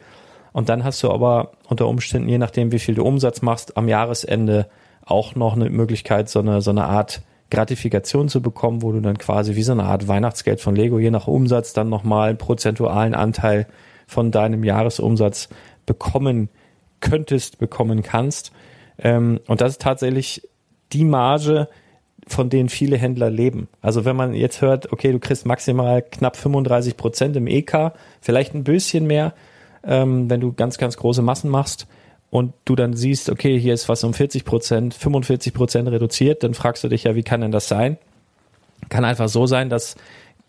Und 0.53 0.69
dann 0.69 0.83
hast 0.83 1.03
du 1.03 1.12
aber 1.12 1.51
unter 1.67 1.88
Umständen, 1.88 2.29
je 2.29 2.39
nachdem, 2.39 2.72
wie 2.72 2.79
viel 2.79 2.95
du 2.95 3.03
Umsatz 3.03 3.43
machst, 3.43 3.77
am 3.77 3.88
Jahresende 3.88 4.65
auch 5.05 5.36
noch 5.36 5.53
eine 5.53 5.69
Möglichkeit, 5.69 6.29
so 6.29 6.39
eine, 6.39 6.63
so 6.63 6.72
eine 6.72 6.86
Art 6.86 7.22
Gratifikation 7.53 8.29
zu 8.29 8.41
bekommen, 8.41 8.81
wo 8.81 8.91
du 8.91 9.00
dann 9.00 9.19
quasi 9.19 9.55
wie 9.55 9.62
so 9.62 9.74
eine 9.74 9.83
Art 9.83 10.07
Weihnachtsgeld 10.07 10.60
von 10.60 10.75
Lego, 10.75 10.98
je 10.98 11.12
nach 11.12 11.27
Umsatz, 11.27 11.72
dann 11.74 11.88
nochmal 11.88 12.29
einen 12.29 12.38
prozentualen 12.39 13.13
Anteil 13.13 13.67
von 14.07 14.31
deinem 14.31 14.63
Jahresumsatz 14.63 15.50
bekommen 15.86 16.50
könntest, 17.00 17.60
bekommen 17.60 18.01
kannst. 18.01 18.51
Ähm, 18.98 19.39
und 19.48 19.62
das 19.62 19.74
ist 19.74 19.81
tatsächlich 19.81 20.50
die 20.93 21.05
Marge, 21.05 21.67
von 22.25 22.50
denen 22.50 22.69
viele 22.69 22.98
Händler 22.98 23.29
leben. 23.29 23.67
Also 23.81 24.03
wenn 24.03 24.15
man 24.15 24.33
jetzt 24.33 24.62
hört, 24.62 24.91
okay, 24.91 25.12
du 25.12 25.19
kriegst 25.19 25.45
maximal 25.45 26.01
knapp 26.01 26.38
35 26.38 26.98
Prozent 26.98 27.36
im 27.36 27.45
EK, 27.45 27.91
vielleicht 28.19 28.55
ein 28.55 28.63
bisschen 28.63 29.05
mehr, 29.05 29.36
ähm, 29.83 30.27
wenn 30.27 30.39
du 30.39 30.53
ganz, 30.53 30.79
ganz 30.79 30.98
große 30.98 31.22
Massen 31.22 31.51
machst 31.51 31.86
und 32.33 32.55
du 32.65 32.75
dann 32.75 32.95
siehst, 32.95 33.29
okay, 33.29 33.59
hier 33.59 33.75
ist 33.75 33.87
was 33.89 34.03
um 34.03 34.15
40 34.15 34.43
Prozent, 34.43 34.95
45 34.95 35.53
Prozent 35.53 35.87
reduziert, 35.87 36.41
dann 36.41 36.55
fragst 36.55 36.83
du 36.83 36.87
dich 36.87 37.03
ja, 37.03 37.13
wie 37.13 37.21
kann 37.21 37.41
denn 37.41 37.51
das 37.51 37.67
sein? 37.67 37.97
Kann 38.89 39.05
einfach 39.05 39.29
so 39.29 39.45
sein, 39.45 39.69
dass 39.69 39.95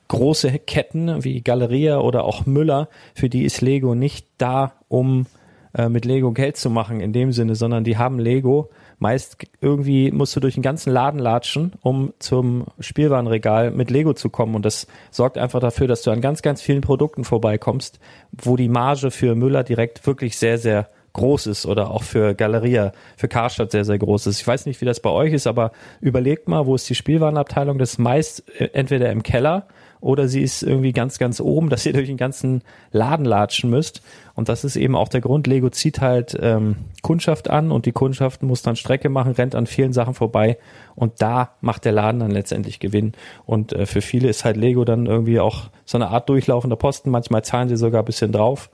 große 0.08 0.60
Ketten 0.60 1.22
wie 1.24 1.42
Galeria 1.42 1.98
oder 1.98 2.24
auch 2.24 2.46
Müller, 2.46 2.88
für 3.14 3.28
die 3.28 3.44
ist 3.44 3.60
Lego 3.60 3.94
nicht 3.94 4.26
da, 4.38 4.72
um 4.88 5.26
äh, 5.74 5.90
mit 5.90 6.06
Lego 6.06 6.32
Geld 6.32 6.56
zu 6.56 6.70
machen 6.70 7.00
in 7.00 7.12
dem 7.12 7.32
Sinne, 7.32 7.54
sondern 7.54 7.84
die 7.84 7.98
haben 7.98 8.18
Lego 8.18 8.70
Meist 8.98 9.36
irgendwie 9.60 10.10
musst 10.10 10.34
du 10.34 10.40
durch 10.40 10.54
den 10.54 10.62
ganzen 10.62 10.90
Laden 10.90 11.20
latschen, 11.20 11.72
um 11.82 12.14
zum 12.18 12.64
Spielwarenregal 12.80 13.72
mit 13.72 13.90
Lego 13.90 14.14
zu 14.14 14.30
kommen. 14.30 14.54
Und 14.54 14.64
das 14.64 14.86
sorgt 15.10 15.36
einfach 15.36 15.60
dafür, 15.60 15.86
dass 15.88 16.00
du 16.00 16.10
an 16.10 16.22
ganz, 16.22 16.40
ganz 16.40 16.62
vielen 16.62 16.80
Produkten 16.80 17.24
vorbeikommst, 17.24 17.98
wo 18.32 18.56
die 18.56 18.70
Marge 18.70 19.10
für 19.10 19.34
Müller 19.34 19.64
direkt 19.64 20.06
wirklich 20.06 20.38
sehr, 20.38 20.56
sehr 20.56 20.88
groß 21.14 21.46
ist 21.46 21.64
oder 21.64 21.90
auch 21.90 22.02
für 22.02 22.34
Galeria, 22.34 22.92
für 23.16 23.28
Karstadt 23.28 23.70
sehr, 23.70 23.84
sehr 23.84 23.98
groß 23.98 24.26
ist. 24.26 24.40
Ich 24.40 24.46
weiß 24.46 24.66
nicht, 24.66 24.80
wie 24.80 24.84
das 24.84 25.00
bei 25.00 25.10
euch 25.10 25.32
ist, 25.32 25.46
aber 25.46 25.72
überlegt 26.00 26.48
mal, 26.48 26.66
wo 26.66 26.74
ist 26.74 26.88
die 26.90 26.94
Spielwarenabteilung? 26.94 27.78
Das 27.78 27.92
ist 27.92 27.98
meist 27.98 28.44
äh, 28.58 28.68
entweder 28.72 29.10
im 29.10 29.22
Keller 29.22 29.66
oder 30.00 30.28
sie 30.28 30.42
ist 30.42 30.62
irgendwie 30.62 30.92
ganz, 30.92 31.18
ganz 31.18 31.40
oben, 31.40 31.68
dass 31.70 31.86
ihr 31.86 31.92
durch 31.92 32.08
den 32.08 32.16
ganzen 32.16 32.62
Laden 32.92 33.24
latschen 33.24 33.70
müsst. 33.70 34.02
Und 34.34 34.48
das 34.48 34.64
ist 34.64 34.76
eben 34.76 34.96
auch 34.96 35.08
der 35.08 35.20
Grund. 35.20 35.46
Lego 35.46 35.70
zieht 35.70 36.00
halt 36.00 36.36
ähm, 36.40 36.76
Kundschaft 37.02 37.48
an 37.48 37.70
und 37.70 37.86
die 37.86 37.92
Kundschaft 37.92 38.42
muss 38.42 38.62
dann 38.62 38.74
Strecke 38.74 39.08
machen, 39.08 39.32
rennt 39.32 39.54
an 39.54 39.66
vielen 39.66 39.92
Sachen 39.92 40.14
vorbei 40.14 40.58
und 40.96 41.22
da 41.22 41.54
macht 41.60 41.84
der 41.84 41.92
Laden 41.92 42.20
dann 42.20 42.32
letztendlich 42.32 42.80
Gewinn. 42.80 43.12
Und 43.46 43.72
äh, 43.72 43.86
für 43.86 44.02
viele 44.02 44.28
ist 44.28 44.44
halt 44.44 44.56
Lego 44.56 44.84
dann 44.84 45.06
irgendwie 45.06 45.38
auch 45.38 45.70
so 45.84 45.96
eine 45.96 46.08
Art 46.08 46.28
durchlaufender 46.28 46.76
Posten. 46.76 47.10
Manchmal 47.10 47.44
zahlen 47.44 47.68
sie 47.68 47.76
sogar 47.76 48.02
ein 48.02 48.06
bisschen 48.06 48.32
drauf. 48.32 48.70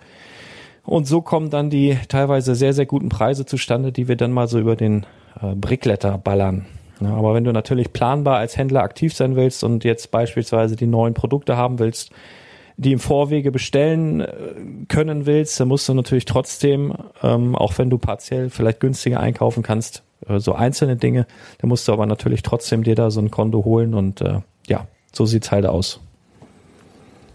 Und 0.91 1.07
so 1.07 1.23
kommen 1.23 1.51
dann 1.51 1.71
die 1.71 1.97
teilweise 2.09 2.57
sehr, 2.57 2.73
sehr 2.73 2.85
guten 2.85 3.11
Preise 3.11 3.47
zustande, 3.47 3.93
die 3.93 4.09
wir 4.09 4.17
dann 4.17 4.33
mal 4.33 4.49
so 4.49 4.59
über 4.59 4.75
den 4.75 5.07
äh, 5.41 5.55
Brickletter 5.55 6.19
ballern. 6.19 6.67
Ja, 7.01 7.15
aber 7.15 7.33
wenn 7.33 7.45
du 7.45 7.53
natürlich 7.53 7.93
planbar 7.93 8.39
als 8.39 8.57
Händler 8.57 8.83
aktiv 8.83 9.15
sein 9.15 9.37
willst 9.37 9.63
und 9.63 9.85
jetzt 9.85 10.11
beispielsweise 10.11 10.75
die 10.75 10.89
neuen 10.89 11.15
Produkte 11.15 11.57
haben 11.57 11.79
willst, 11.79 12.11
die 12.77 12.91
im 12.91 12.99
Vorwege 12.99 13.53
bestellen 13.53 14.23
äh, 14.23 14.29
können 14.89 15.27
willst, 15.27 15.61
dann 15.61 15.69
musst 15.69 15.89
du 15.89 15.95
natürlich 15.95 16.25
trotzdem, 16.25 16.93
ähm, 17.23 17.55
auch 17.55 17.79
wenn 17.79 17.89
du 17.89 17.97
partiell 17.97 18.51
vielleicht 18.51 18.81
günstiger 18.81 19.21
einkaufen 19.21 19.63
kannst, 19.63 20.03
äh, 20.27 20.41
so 20.41 20.55
einzelne 20.55 20.97
Dinge, 20.97 21.29
dann 21.59 21.69
musst 21.69 21.87
du 21.87 21.93
aber 21.93 22.07
natürlich 22.07 22.43
trotzdem 22.43 22.83
dir 22.83 22.97
da 22.97 23.13
so 23.13 23.21
ein 23.21 23.31
Konto 23.31 23.65
holen 23.65 23.95
und 23.95 24.23
äh, 24.23 24.41
ja, 24.67 24.89
so 25.13 25.25
sieht's 25.25 25.53
halt 25.53 25.67
aus. 25.67 26.01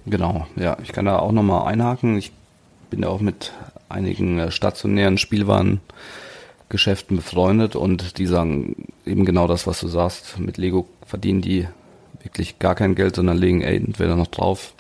Genau, 0.05 0.45
ja, 0.57 0.75
ich 0.83 0.91
kann 0.91 1.05
da 1.05 1.19
auch 1.19 1.31
nochmal 1.31 1.71
einhaken. 1.71 2.17
Ich 2.17 2.33
bin 2.89 3.03
ja 3.03 3.09
auch 3.09 3.21
mit 3.21 3.51
einigen 3.89 4.39
äh, 4.39 4.51
stationären 4.51 5.17
Spielwarengeschäften 5.17 7.17
befreundet 7.17 7.75
und 7.75 8.17
die 8.17 8.25
sagen 8.25 8.87
eben 9.05 9.25
genau 9.25 9.47
das, 9.47 9.67
was 9.67 9.79
du 9.79 9.87
sagst. 9.87 10.39
Mit 10.39 10.57
Lego 10.57 10.87
verdienen 11.05 11.41
die 11.41 11.67
wirklich 12.21 12.59
gar 12.59 12.75
kein 12.75 12.95
Geld, 12.95 13.15
sondern 13.15 13.37
legen 13.37 13.61
entweder 13.61 14.15
noch 14.15 14.27
drauf. 14.27 14.73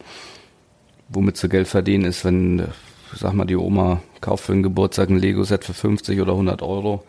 Womit 1.09 1.37
sie 1.37 1.49
Geld 1.49 1.67
verdienen, 1.67 2.05
ist, 2.05 2.25
wenn, 2.25 2.67
sag 3.13 3.33
mal, 3.33 3.45
die 3.45 3.55
Oma 3.55 4.01
kauft 4.21 4.45
für 4.45 4.53
einen 4.53 4.63
Geburtstag 4.63 5.09
ein 5.09 5.19
Lego-Set 5.19 5.63
für 5.63 5.75
50 5.75 6.19
oder 6.19 6.31
100 6.31 6.63
Euro 6.63 7.03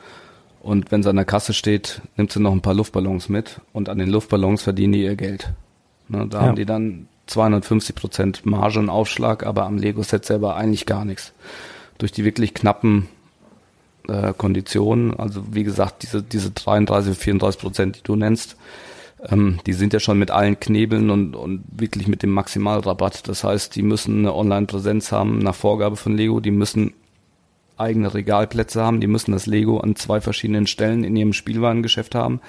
und 0.66 0.90
wenn 0.90 1.04
sie 1.04 1.10
an 1.10 1.14
der 1.14 1.24
Kasse 1.24 1.54
steht, 1.54 2.02
nimmt 2.16 2.32
sie 2.32 2.40
noch 2.40 2.50
ein 2.50 2.60
paar 2.60 2.74
Luftballons 2.74 3.28
mit 3.28 3.60
und 3.72 3.88
an 3.88 3.98
den 3.98 4.10
Luftballons 4.10 4.62
verdienen 4.62 4.94
die 4.94 5.04
ihr 5.04 5.14
Geld. 5.14 5.52
Ne, 6.08 6.26
da 6.28 6.40
ja. 6.40 6.46
haben 6.46 6.56
die 6.56 6.66
dann 6.66 7.06
250 7.26 7.96
Prozent 7.96 8.46
Marge 8.46 8.78
und 8.78 8.88
Aufschlag, 8.88 9.44
aber 9.44 9.64
am 9.64 9.78
Lego-Set 9.78 10.24
selber 10.24 10.56
eigentlich 10.56 10.86
gar 10.86 11.04
nichts. 11.04 11.32
Durch 11.98 12.12
die 12.12 12.24
wirklich 12.24 12.54
knappen 12.54 13.08
äh, 14.08 14.32
Konditionen, 14.36 15.14
also 15.18 15.42
wie 15.52 15.64
gesagt, 15.64 16.02
diese, 16.02 16.22
diese 16.22 16.50
33, 16.50 17.16
34 17.16 17.60
Prozent, 17.60 17.96
die 17.96 18.02
du 18.02 18.16
nennst, 18.16 18.56
ähm, 19.28 19.58
die 19.66 19.72
sind 19.72 19.92
ja 19.92 20.00
schon 20.00 20.18
mit 20.18 20.30
allen 20.30 20.60
Knebeln 20.60 21.10
und, 21.10 21.34
und 21.34 21.64
wirklich 21.70 22.06
mit 22.06 22.22
dem 22.22 22.30
Maximalrabatt. 22.30 23.28
Das 23.28 23.44
heißt, 23.44 23.74
die 23.74 23.82
müssen 23.82 24.20
eine 24.20 24.34
Online-Präsenz 24.34 25.12
haben 25.12 25.38
nach 25.38 25.54
Vorgabe 25.54 25.96
von 25.96 26.16
Lego, 26.16 26.40
die 26.40 26.50
müssen 26.50 26.92
eigene 27.76 28.12
Regalplätze 28.14 28.82
haben, 28.82 29.00
die 29.00 29.06
müssen 29.06 29.32
das 29.32 29.46
Lego 29.46 29.78
an 29.78 29.96
zwei 29.96 30.20
verschiedenen 30.20 30.66
Stellen 30.66 31.04
in 31.04 31.16
ihrem 31.16 31.32
Spielwarengeschäft 31.32 32.14
haben, 32.14 32.40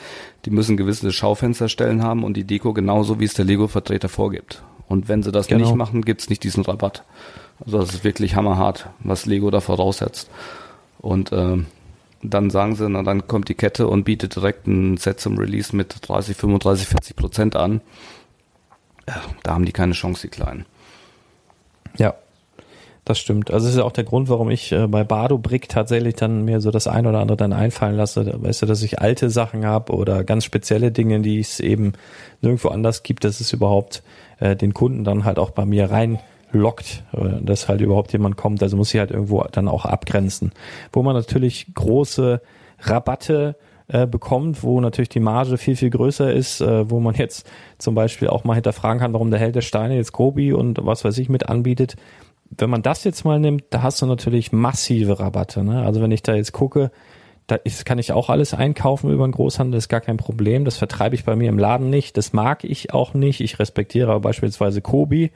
die 0.45 0.51
müssen 0.51 0.77
gewisse 0.77 1.11
Schaufensterstellen 1.11 2.03
haben 2.03 2.23
und 2.23 2.35
die 2.35 2.45
Deko 2.45 2.73
genauso, 2.73 3.19
wie 3.19 3.25
es 3.25 3.33
der 3.33 3.45
Lego-Vertreter 3.45 4.09
vorgibt. 4.09 4.63
Und 4.87 5.09
wenn 5.09 5.23
sie 5.23 5.31
das 5.31 5.47
genau. 5.47 5.65
nicht 5.65 5.75
machen, 5.75 6.05
gibt's 6.05 6.29
nicht 6.29 6.43
diesen 6.43 6.63
Rabatt. 6.63 7.03
Also 7.65 7.79
das 7.79 7.93
ist 7.93 8.03
wirklich 8.03 8.35
hammerhart, 8.35 8.89
was 8.99 9.25
Lego 9.25 9.51
da 9.51 9.59
voraussetzt. 9.59 10.29
Und 10.99 11.31
äh, 11.31 11.57
dann 12.23 12.49
sagen 12.49 12.75
sie, 12.75 12.89
na 12.89 13.03
dann 13.03 13.27
kommt 13.27 13.49
die 13.49 13.55
Kette 13.55 13.87
und 13.87 14.03
bietet 14.03 14.35
direkt 14.35 14.67
ein 14.67 14.97
Set 14.97 15.19
zum 15.19 15.37
Release 15.37 15.75
mit 15.75 15.95
30, 16.07 16.37
35, 16.37 16.87
40 16.87 17.15
Prozent 17.15 17.55
an. 17.55 17.81
Ja, 19.07 19.21
da 19.43 19.53
haben 19.53 19.65
die 19.65 19.71
keine 19.71 19.93
Chance, 19.93 20.23
die 20.23 20.29
Kleinen. 20.29 20.65
Ja, 21.97 22.15
das 23.07 23.19
stimmt. 23.19 23.51
Also 23.51 23.65
das 23.65 23.75
ist 23.75 23.79
ja 23.79 23.85
auch 23.85 23.91
der 23.91 24.03
Grund, 24.03 24.27
warum 24.27 24.49
ich 24.49 24.71
äh, 24.71 24.87
bei 24.87 25.03
Bardo 25.03 25.37
Brick 25.37 25.69
tatsächlich 25.69 26.15
dann 26.15 26.43
mir 26.43 26.59
so 26.59 26.71
das 26.71 26.87
ein 26.87 27.07
oder 27.07 27.19
andere 27.19 27.37
dann 27.37 27.53
einfallen 27.53 27.95
lasse. 27.95 28.33
Weißt 28.41 28.61
du, 28.61 28.65
dass 28.65 28.83
ich 28.83 28.99
alte 28.99 29.29
Sachen 29.29 29.65
habe 29.65 29.93
oder 29.93 30.23
ganz 30.23 30.43
spezielle 30.43 30.91
Dinge, 30.91 31.21
die 31.21 31.39
es 31.39 31.59
eben 31.59 31.93
nirgendwo 32.41 32.67
anders 32.69 33.03
gibt, 33.03 33.23
dass 33.23 33.39
es 33.39 33.53
überhaupt 33.53 34.03
äh, 34.39 34.55
den 34.55 34.73
Kunden 34.73 35.03
dann 35.03 35.23
halt 35.23 35.39
auch 35.39 35.51
bei 35.51 35.65
mir 35.65 35.89
reinlockt, 35.89 37.03
äh, 37.13 37.41
dass 37.41 37.69
halt 37.69 37.79
überhaupt 37.79 38.11
jemand 38.11 38.35
kommt. 38.35 38.61
Also 38.61 38.75
muss 38.75 38.93
ich 38.93 38.99
halt 38.99 39.11
irgendwo 39.11 39.43
dann 39.51 39.69
auch 39.69 39.85
abgrenzen. 39.85 40.51
Wo 40.91 41.01
man 41.01 41.15
natürlich 41.15 41.73
große 41.73 42.41
Rabatte 42.81 43.55
äh, 43.87 44.05
bekommt, 44.05 44.63
wo 44.63 44.81
natürlich 44.81 45.07
die 45.07 45.21
Marge 45.21 45.57
viel, 45.57 45.77
viel 45.77 45.91
größer 45.91 46.33
ist, 46.33 46.59
äh, 46.59 46.89
wo 46.89 46.99
man 46.99 47.15
jetzt 47.15 47.49
zum 47.77 47.95
Beispiel 47.95 48.27
auch 48.27 48.43
mal 48.43 48.55
hinterfragen 48.55 48.99
kann, 48.99 49.13
warum 49.13 49.31
der 49.31 49.39
Held 49.39 49.55
der 49.55 49.61
Steine 49.61 49.95
jetzt 49.95 50.11
Kobi 50.11 50.51
und 50.51 50.79
was 50.81 51.05
weiß 51.05 51.17
ich 51.19 51.29
mit 51.29 51.47
anbietet 51.47 51.95
wenn 52.49 52.69
man 52.69 52.81
das 52.81 53.03
jetzt 53.03 53.25
mal 53.25 53.39
nimmt, 53.39 53.65
da 53.69 53.81
hast 53.83 54.01
du 54.01 54.05
natürlich 54.05 54.51
massive 54.51 55.19
Rabatte. 55.19 55.63
Ne? 55.63 55.83
Also 55.83 56.01
wenn 56.01 56.11
ich 56.11 56.23
da 56.23 56.35
jetzt 56.35 56.51
gucke, 56.51 56.91
da 57.47 57.55
ist, 57.55 57.85
kann 57.85 57.97
ich 57.97 58.11
auch 58.11 58.29
alles 58.29 58.53
einkaufen 58.53 59.09
über 59.09 59.25
den 59.25 59.31
Großhandel, 59.31 59.77
ist 59.77 59.87
gar 59.87 60.01
kein 60.01 60.17
Problem. 60.17 60.65
Das 60.65 60.77
vertreibe 60.77 61.15
ich 61.15 61.23
bei 61.23 61.35
mir 61.35 61.49
im 61.49 61.57
Laden 61.57 61.89
nicht. 61.89 62.17
Das 62.17 62.33
mag 62.33 62.63
ich 62.63 62.93
auch 62.93 63.13
nicht. 63.13 63.39
Ich 63.39 63.57
respektiere 63.59 64.11
aber 64.11 64.19
beispielsweise 64.19 64.81
Kobi, 64.81 65.31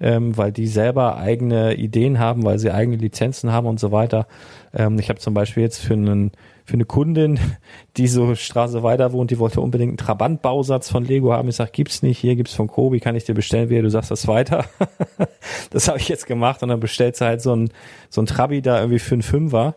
ähm, 0.00 0.36
weil 0.36 0.52
die 0.52 0.66
selber 0.66 1.16
eigene 1.16 1.74
Ideen 1.74 2.18
haben, 2.18 2.44
weil 2.44 2.58
sie 2.58 2.70
eigene 2.70 2.96
Lizenzen 2.96 3.52
haben 3.52 3.66
und 3.66 3.80
so 3.80 3.92
weiter. 3.92 4.26
Ähm, 4.74 4.98
ich 4.98 5.08
habe 5.08 5.18
zum 5.18 5.34
Beispiel 5.34 5.62
jetzt 5.62 5.80
für 5.80 5.94
einen 5.94 6.32
für 6.64 6.74
eine 6.74 6.86
Kundin, 6.86 7.38
die 7.96 8.08
so 8.08 8.34
Straße 8.34 8.82
weiter 8.82 9.12
wohnt, 9.12 9.30
die 9.30 9.38
wollte 9.38 9.60
unbedingt 9.60 9.90
einen 9.90 9.96
Trabant-Bausatz 9.98 10.90
von 10.90 11.04
Lego 11.04 11.32
haben. 11.32 11.48
Ich 11.48 11.56
sag, 11.56 11.72
gibt's 11.72 12.02
nicht, 12.02 12.18
hier 12.18 12.36
gibt's 12.36 12.54
von 12.54 12.68
Kobi, 12.68 13.00
kann 13.00 13.16
ich 13.16 13.24
dir 13.24 13.34
bestellen, 13.34 13.68
wie 13.68 13.80
du 13.80 13.90
sagst 13.90 14.10
das 14.10 14.26
weiter. 14.26 14.64
das 15.70 15.88
habe 15.88 15.98
ich 15.98 16.08
jetzt 16.08 16.26
gemacht 16.26 16.62
und 16.62 16.70
dann 16.70 16.80
bestellst 16.80 17.20
du 17.20 17.26
halt 17.26 17.42
so 17.42 17.54
ein, 17.54 17.70
so 18.08 18.22
ein 18.22 18.26
Trabi 18.26 18.62
da 18.62 18.78
irgendwie 18.78 18.98
für 18.98 19.14
einen 19.14 19.22
Fünfer 19.22 19.74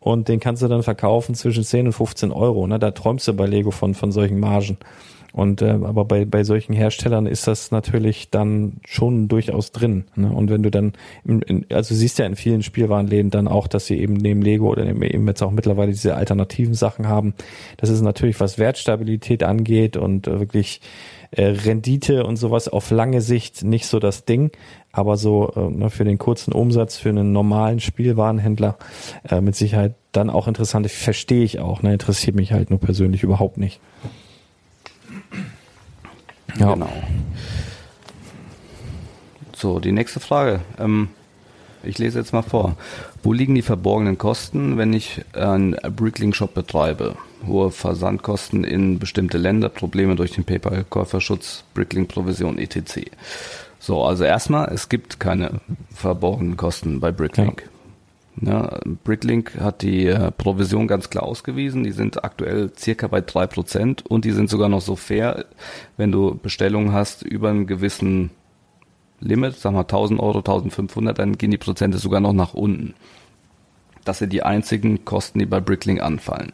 und 0.00 0.28
den 0.28 0.40
kannst 0.40 0.62
du 0.62 0.68
dann 0.68 0.82
verkaufen 0.82 1.34
zwischen 1.34 1.64
10 1.64 1.86
und 1.86 1.92
15 1.92 2.32
Euro. 2.32 2.66
Ne? 2.66 2.78
Da 2.78 2.90
träumst 2.90 3.26
du 3.28 3.32
bei 3.32 3.46
Lego 3.46 3.70
von, 3.70 3.94
von 3.94 4.12
solchen 4.12 4.38
Margen. 4.38 4.76
Und 5.34 5.62
äh, 5.62 5.70
aber 5.70 6.04
bei, 6.04 6.24
bei 6.24 6.44
solchen 6.44 6.74
Herstellern 6.74 7.26
ist 7.26 7.48
das 7.48 7.72
natürlich 7.72 8.30
dann 8.30 8.74
schon 8.86 9.26
durchaus 9.26 9.72
drin. 9.72 10.04
Ne? 10.14 10.30
Und 10.30 10.48
wenn 10.48 10.62
du 10.62 10.70
dann, 10.70 10.92
in, 11.24 11.42
in, 11.42 11.66
also 11.72 11.92
siehst 11.92 12.20
ja 12.20 12.26
in 12.26 12.36
vielen 12.36 12.62
Spielwarenläden 12.62 13.32
dann 13.32 13.48
auch, 13.48 13.66
dass 13.66 13.86
sie 13.86 13.98
eben 13.98 14.14
neben 14.14 14.42
Lego 14.42 14.70
oder 14.70 14.86
eben 14.86 15.26
jetzt 15.26 15.42
auch 15.42 15.50
mittlerweile 15.50 15.90
diese 15.90 16.14
alternativen 16.14 16.74
Sachen 16.74 17.08
haben. 17.08 17.34
Das 17.78 17.90
ist 17.90 18.00
natürlich, 18.00 18.38
was 18.38 18.58
Wertstabilität 18.58 19.42
angeht 19.42 19.96
und 19.96 20.28
äh, 20.28 20.38
wirklich 20.38 20.80
äh, 21.32 21.46
Rendite 21.46 22.24
und 22.24 22.36
sowas 22.36 22.68
auf 22.68 22.92
lange 22.92 23.20
Sicht 23.20 23.64
nicht 23.64 23.86
so 23.86 23.98
das 23.98 24.24
Ding. 24.24 24.52
Aber 24.92 25.16
so 25.16 25.52
äh, 25.56 25.68
ne, 25.68 25.90
für 25.90 26.04
den 26.04 26.18
kurzen 26.18 26.52
Umsatz, 26.52 26.96
für 26.96 27.08
einen 27.08 27.32
normalen 27.32 27.80
Spielwarenhändler 27.80 28.78
äh, 29.28 29.40
mit 29.40 29.56
Sicherheit 29.56 29.96
dann 30.12 30.30
auch 30.30 30.46
interessant. 30.46 30.88
Verstehe 30.88 31.42
ich 31.42 31.58
auch, 31.58 31.82
ne? 31.82 31.92
interessiert 31.92 32.36
mich 32.36 32.52
halt 32.52 32.70
nur 32.70 32.78
persönlich 32.78 33.24
überhaupt 33.24 33.58
nicht. 33.58 33.80
Ja. 36.58 36.72
Genau. 36.74 36.90
So, 39.56 39.80
die 39.80 39.92
nächste 39.92 40.20
Frage. 40.20 40.60
Ähm, 40.78 41.08
ich 41.82 41.98
lese 41.98 42.18
jetzt 42.18 42.32
mal 42.32 42.42
vor. 42.42 42.76
Wo 43.22 43.32
liegen 43.32 43.54
die 43.54 43.62
verborgenen 43.62 44.18
Kosten, 44.18 44.78
wenn 44.78 44.92
ich 44.92 45.22
einen 45.32 45.72
Brickling-Shop 45.72 46.54
betreibe? 46.54 47.16
Hohe 47.46 47.70
Versandkosten 47.70 48.64
in 48.64 48.98
bestimmte 48.98 49.38
Länder, 49.38 49.68
Probleme 49.68 50.16
durch 50.16 50.32
den 50.32 50.44
PayPal-Käuferschutz, 50.44 51.64
Brickling-Provision 51.74 52.58
etc. 52.58 53.10
So, 53.78 54.02
also 54.02 54.24
erstmal, 54.24 54.72
es 54.72 54.88
gibt 54.88 55.20
keine 55.20 55.60
verborgenen 55.94 56.56
Kosten 56.56 57.00
bei 57.00 57.12
Bricklink. 57.12 57.62
Ja. 57.62 57.73
Ja, 58.40 58.80
Bricklink 59.04 59.60
hat 59.60 59.82
die 59.82 60.06
äh, 60.06 60.32
Provision 60.32 60.88
ganz 60.88 61.08
klar 61.08 61.24
ausgewiesen. 61.24 61.84
Die 61.84 61.92
sind 61.92 62.24
aktuell 62.24 62.72
circa 62.76 63.06
bei 63.06 63.20
drei 63.20 63.46
Prozent 63.46 64.04
und 64.06 64.24
die 64.24 64.32
sind 64.32 64.50
sogar 64.50 64.68
noch 64.68 64.80
so 64.80 64.96
fair, 64.96 65.44
wenn 65.96 66.10
du 66.10 66.34
Bestellungen 66.34 66.92
hast 66.92 67.22
über 67.22 67.50
einen 67.50 67.66
gewissen 67.66 68.30
Limit, 69.20 69.56
sagen 69.56 69.76
wir 69.76 69.80
1000 69.80 70.18
Euro, 70.20 70.38
1500, 70.38 71.18
dann 71.18 71.38
gehen 71.38 71.52
die 71.52 71.58
Prozente 71.58 71.98
sogar 71.98 72.20
noch 72.20 72.32
nach 72.32 72.54
unten. 72.54 72.94
Das 74.04 74.18
sind 74.18 74.32
die 74.32 74.42
einzigen 74.42 75.04
Kosten, 75.04 75.38
die 75.38 75.46
bei 75.46 75.60
Bricklink 75.60 76.02
anfallen. 76.02 76.52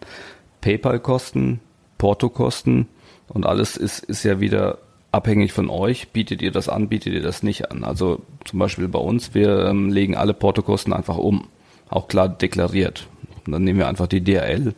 PayPal-Kosten, 0.61 1.61
Porto-Kosten 1.99 2.89
und 3.29 3.47
alles 3.47 3.77
ist, 3.77 4.05
ist 4.05 4.23
ja 4.23 4.39
wieder 4.39 4.79
abhängig 5.13 5.53
von 5.53 5.71
euch. 5.71 6.11
Bietet 6.11 6.43
ihr 6.43 6.53
das 6.53 6.69
an, 6.69 6.89
bietet 6.89 7.15
ihr 7.15 7.23
das 7.23 7.43
nicht 7.43 7.71
an? 7.71 7.85
Also 7.85 8.21
zum 8.45 8.59
Beispiel 8.59 8.87
bei 8.87 8.99
uns, 8.99 9.35
wir 9.35 9.67
ähm, 9.67 9.91
legen 9.91 10.15
alle 10.15 10.35
Portokosten 10.35 10.93
einfach 10.93 11.17
um 11.17 11.49
auch 11.91 12.09
klar 12.09 12.29
deklariert. 12.29 13.07
Und 13.47 13.53
dann 13.53 13.65
nehmen 13.65 13.79
wir 13.79 13.89
einfach 13.89 14.07
die 14.07 14.23
DRL 14.23 14.75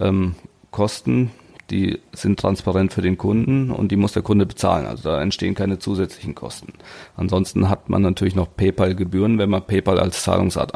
ähm, 0.00 0.34
Kosten, 0.70 1.30
die 1.70 2.00
sind 2.12 2.38
transparent 2.38 2.92
für 2.92 3.02
den 3.02 3.16
Kunden 3.16 3.70
und 3.70 3.90
die 3.90 3.96
muss 3.96 4.12
der 4.12 4.22
Kunde 4.22 4.46
bezahlen. 4.46 4.86
Also 4.86 5.08
da 5.08 5.22
entstehen 5.22 5.54
keine 5.54 5.78
zusätzlichen 5.78 6.34
Kosten. 6.34 6.74
Ansonsten 7.16 7.68
hat 7.68 7.88
man 7.88 8.02
natürlich 8.02 8.34
noch 8.34 8.48
PayPal-Gebühren, 8.54 9.38
wenn 9.38 9.50
man 9.50 9.66
PayPal 9.66 9.98
als 9.98 10.22
Zahlungsart 10.22 10.72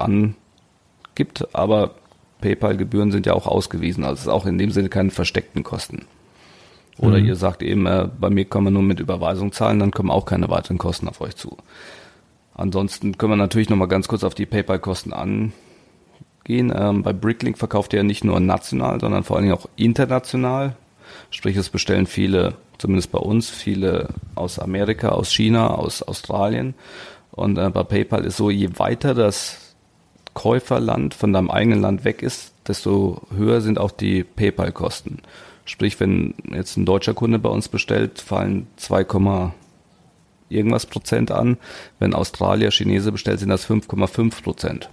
gibt, 1.14 1.54
aber 1.54 1.94
PayPal-Gebühren 2.40 3.12
sind 3.12 3.26
ja 3.26 3.34
auch 3.34 3.46
ausgewiesen, 3.46 4.04
also 4.04 4.14
es 4.14 4.20
ist 4.22 4.28
auch 4.28 4.46
in 4.46 4.58
dem 4.58 4.70
Sinne 4.70 4.88
keine 4.88 5.10
versteckten 5.10 5.62
Kosten. 5.62 6.06
Oder 6.98 7.18
mhm. 7.18 7.26
ihr 7.26 7.36
sagt 7.36 7.62
eben, 7.62 7.86
äh, 7.86 8.08
bei 8.18 8.30
mir 8.30 8.46
kann 8.46 8.64
man 8.64 8.72
nur 8.72 8.82
mit 8.82 9.00
Überweisung 9.00 9.52
zahlen, 9.52 9.78
dann 9.78 9.90
kommen 9.90 10.10
auch 10.10 10.24
keine 10.24 10.48
weiteren 10.48 10.78
Kosten 10.78 11.08
auf 11.08 11.20
euch 11.20 11.36
zu. 11.36 11.56
Ansonsten 12.56 13.18
können 13.18 13.32
wir 13.32 13.36
natürlich 13.36 13.68
nochmal 13.68 13.88
ganz 13.88 14.08
kurz 14.08 14.24
auf 14.24 14.34
die 14.34 14.46
PayPal-Kosten 14.46 15.12
angehen. 15.12 15.52
Ähm, 16.48 17.02
bei 17.02 17.12
Bricklink 17.12 17.58
verkauft 17.58 17.92
ihr 17.92 17.98
ja 17.98 18.02
nicht 18.02 18.24
nur 18.24 18.40
national, 18.40 18.98
sondern 18.98 19.24
vor 19.24 19.36
allen 19.36 19.44
Dingen 19.44 19.58
auch 19.58 19.68
international. 19.76 20.74
Sprich, 21.30 21.56
es 21.56 21.68
bestellen 21.68 22.06
viele, 22.06 22.54
zumindest 22.78 23.12
bei 23.12 23.18
uns, 23.18 23.50
viele 23.50 24.08
aus 24.34 24.58
Amerika, 24.58 25.10
aus 25.10 25.30
China, 25.32 25.74
aus 25.74 26.02
Australien. 26.02 26.74
Und 27.30 27.58
äh, 27.58 27.68
bei 27.68 27.82
PayPal 27.82 28.24
ist 28.24 28.38
so, 28.38 28.48
je 28.48 28.70
weiter 28.78 29.12
das 29.12 29.74
Käuferland 30.32 31.12
von 31.12 31.34
deinem 31.34 31.50
eigenen 31.50 31.82
Land 31.82 32.04
weg 32.04 32.22
ist, 32.22 32.54
desto 32.66 33.20
höher 33.36 33.60
sind 33.60 33.78
auch 33.78 33.90
die 33.90 34.24
PayPal-Kosten. 34.24 35.18
Sprich, 35.66 36.00
wenn 36.00 36.34
jetzt 36.50 36.78
ein 36.78 36.86
deutscher 36.86 37.12
Kunde 37.12 37.38
bei 37.38 37.50
uns 37.50 37.68
bestellt, 37.68 38.20
fallen 38.20 38.66
2, 38.76 39.04
irgendwas 40.48 40.86
Prozent 40.86 41.30
an. 41.30 41.56
Wenn 41.98 42.14
Australier, 42.14 42.70
Chinese 42.70 43.12
bestellt, 43.12 43.40
sind 43.40 43.48
das 43.48 43.68
5,5 43.68 44.42
Prozent. 44.42 44.88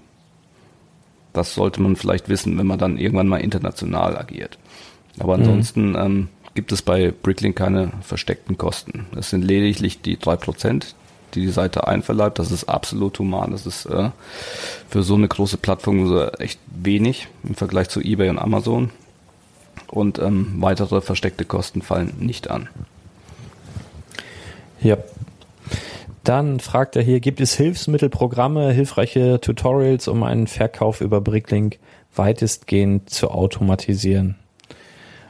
Das 1.34 1.56
sollte 1.56 1.82
man 1.82 1.96
vielleicht 1.96 2.30
wissen, 2.30 2.58
wenn 2.58 2.68
man 2.68 2.80
dann 2.80 2.98
irgendwann 2.98 3.28
mal 3.28 3.42
international 3.42 4.18
agiert. 4.18 4.58
Aber 5.20 5.38
mhm. 5.38 5.44
ansonsten 5.44 5.90
mhm. 5.90 5.96
ähm, 5.96 6.30
gibt 6.54 6.72
es 6.72 6.82
bei 6.82 7.12
Bricklink 7.12 7.56
keine 7.56 7.92
versteckten 8.02 8.58
Kosten. 8.58 9.08
Es 9.18 9.30
sind 9.30 9.44
lediglich 9.44 10.02
die 10.02 10.18
drei 10.18 10.36
Prozent, 10.36 10.96
die 11.34 11.42
die 11.42 11.52
Seite 11.52 11.88
einverleibt. 11.88 12.38
Das 12.38 12.52
ist 12.52 12.66
absolut 12.66 13.18
human. 13.20 13.52
Das 13.52 13.66
ist 13.66 13.86
äh, 13.86 14.12
für 14.90 15.04
so 15.04 15.16
eine 15.16 15.28
große 15.28 15.58
Plattform 15.58 16.30
echt 16.38 16.60
wenig 16.68 17.28
im 17.44 17.56
Vergleich 17.56 17.90
zu 17.90 18.02
eBay 18.02 18.30
und 18.30 18.40
Amazon 18.40 18.92
und 19.88 20.20
ähm, 20.20 20.56
weitere 20.60 21.02
versteckte 21.02 21.46
Kosten 21.46 21.82
fallen 21.82 22.14
nicht 22.20 22.50
an. 22.50 22.70
Ja. 24.82 24.98
Dann 26.24 26.60
fragt 26.60 26.96
er 26.96 27.02
hier, 27.02 27.20
gibt 27.20 27.42
es 27.42 27.56
Hilfsmittel, 27.56 28.10
Programme, 28.10 28.72
hilfreiche 28.72 29.42
Tutorials, 29.42 30.08
um 30.08 30.24
einen 30.24 30.48
Verkauf 30.48 31.02
über 31.02 31.20
Bricklink 31.20 31.80
weitestgehend 32.16 33.10
zu 33.10 33.30
automatisieren? 33.30 34.36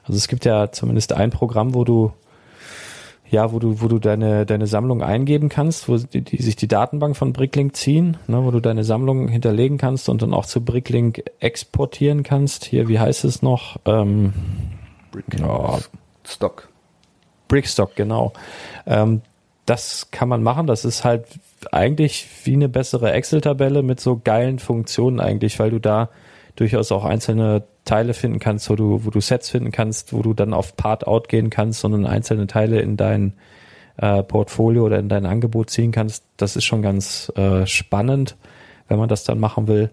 Also 0.04 0.18
es 0.18 0.28
gibt 0.28 0.46
ja 0.46 0.72
zumindest 0.72 1.14
ein 1.14 1.32
Programm, 1.32 1.74
wo 1.74 1.84
du 1.84 2.14
ja, 3.34 3.52
wo 3.52 3.58
du, 3.58 3.82
wo 3.82 3.88
du 3.88 3.98
deine, 3.98 4.46
deine 4.46 4.68
Sammlung 4.68 5.02
eingeben 5.02 5.50
kannst, 5.50 5.90
wo 5.90 5.98
die, 5.98 6.22
die 6.22 6.40
sich 6.40 6.56
die 6.56 6.68
Datenbank 6.68 7.18
von 7.18 7.34
Bricklink 7.34 7.76
ziehen, 7.76 8.18
ne, 8.28 8.44
wo 8.44 8.52
du 8.52 8.60
deine 8.60 8.84
Sammlung 8.84 9.28
hinterlegen 9.28 9.80
kannst 9.80 10.08
und 10.08 10.22
dann 10.22 10.36
auch 10.36 10.46
zu 10.46 10.64
Bricklink 10.64 11.24
exportieren 11.40 12.22
kannst. 12.22 12.64
Hier, 12.64 12.88
wie 12.88 13.00
heißt 13.00 13.24
es 13.24 13.42
noch? 13.42 13.78
Ähm, 13.86 14.34
Brickstock. 15.12 16.70
Brickstock, 17.48 17.96
genau. 17.96 18.34
Ähm, 18.86 19.24
das 19.66 20.10
kann 20.12 20.30
man 20.30 20.44
machen. 20.44 20.68
Das 20.68 20.86
ist 20.86 21.04
halt 21.04 21.26
eigentlich 21.72 22.28
wie 22.44 22.54
eine 22.54 22.70
bessere 22.70 23.12
Excel-Tabelle 23.12 23.84
mit 23.84 24.00
so 24.00 24.20
geilen 24.22 24.60
Funktionen 24.60 25.20
eigentlich, 25.20 25.60
weil 25.60 25.72
du 25.72 25.80
da 25.80 26.10
durchaus 26.56 26.92
auch 26.92 27.06
einzelne 27.06 27.64
Teile 27.86 28.14
finden 28.14 28.40
kannst, 28.40 28.70
wo 28.70 28.76
du, 28.76 29.06
wo 29.06 29.10
du 29.10 29.22
Sets 29.22 29.50
finden 29.50 29.72
kannst, 29.72 30.14
wo 30.14 30.22
du 30.22 30.34
dann 30.34 30.54
auf 30.54 30.76
Part-Out 30.76 31.28
gehen 31.30 31.50
kannst, 31.50 31.82
sondern 31.82 32.06
einzelne 32.06 32.48
Teile 32.48 32.80
in 32.82 32.98
dein 32.98 33.34
äh, 33.98 34.24
Portfolio 34.24 34.86
oder 34.86 35.00
in 35.00 35.10
dein 35.10 35.26
Angebot 35.26 35.70
ziehen 35.70 35.92
kannst. 35.92 36.24
Das 36.38 36.56
ist 36.56 36.66
schon 36.66 36.82
ganz 36.82 37.32
äh, 37.36 37.66
spannend, 37.66 38.36
wenn 38.88 39.00
man 39.00 39.10
das 39.10 39.24
dann 39.24 39.40
machen 39.40 39.68
will. 39.68 39.90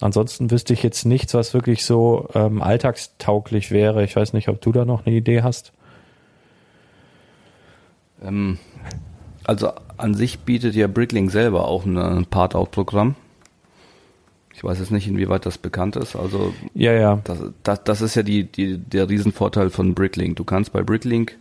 Ansonsten 0.00 0.50
wüsste 0.50 0.72
ich 0.72 0.82
jetzt 0.82 1.04
nichts, 1.04 1.34
was 1.34 1.54
wirklich 1.54 1.84
so 1.84 2.28
ähm, 2.34 2.62
alltagstauglich 2.62 3.70
wäre. 3.70 4.04
Ich 4.04 4.16
weiß 4.16 4.32
nicht, 4.32 4.48
ob 4.48 4.60
du 4.60 4.72
da 4.72 4.84
noch 4.84 5.06
eine 5.06 5.14
Idee 5.14 5.42
hast. 5.42 5.72
Ähm, 8.22 8.58
also 9.44 9.72
an 9.96 10.14
sich 10.14 10.40
bietet 10.40 10.74
ja 10.74 10.86
Bricklink 10.86 11.30
selber 11.30 11.68
auch 11.68 11.84
ein 11.84 12.26
Part-Out-Programm. 12.26 13.14
Ich 14.54 14.62
weiß 14.62 14.78
jetzt 14.78 14.90
nicht, 14.90 15.08
inwieweit 15.08 15.46
das 15.46 15.58
bekannt 15.58 15.96
ist. 15.96 16.16
Also 16.16 16.54
ja, 16.74 16.92
ja. 16.92 17.20
Das, 17.24 17.38
das, 17.62 17.84
das 17.84 18.00
ist 18.00 18.14
ja 18.14 18.22
die, 18.22 18.44
die, 18.44 18.78
der 18.78 19.08
Riesenvorteil 19.08 19.70
von 19.70 19.94
Bricklink. 19.94 20.36
Du 20.36 20.44
kannst 20.44 20.72
bei 20.72 20.82
Bricklink 20.82 21.36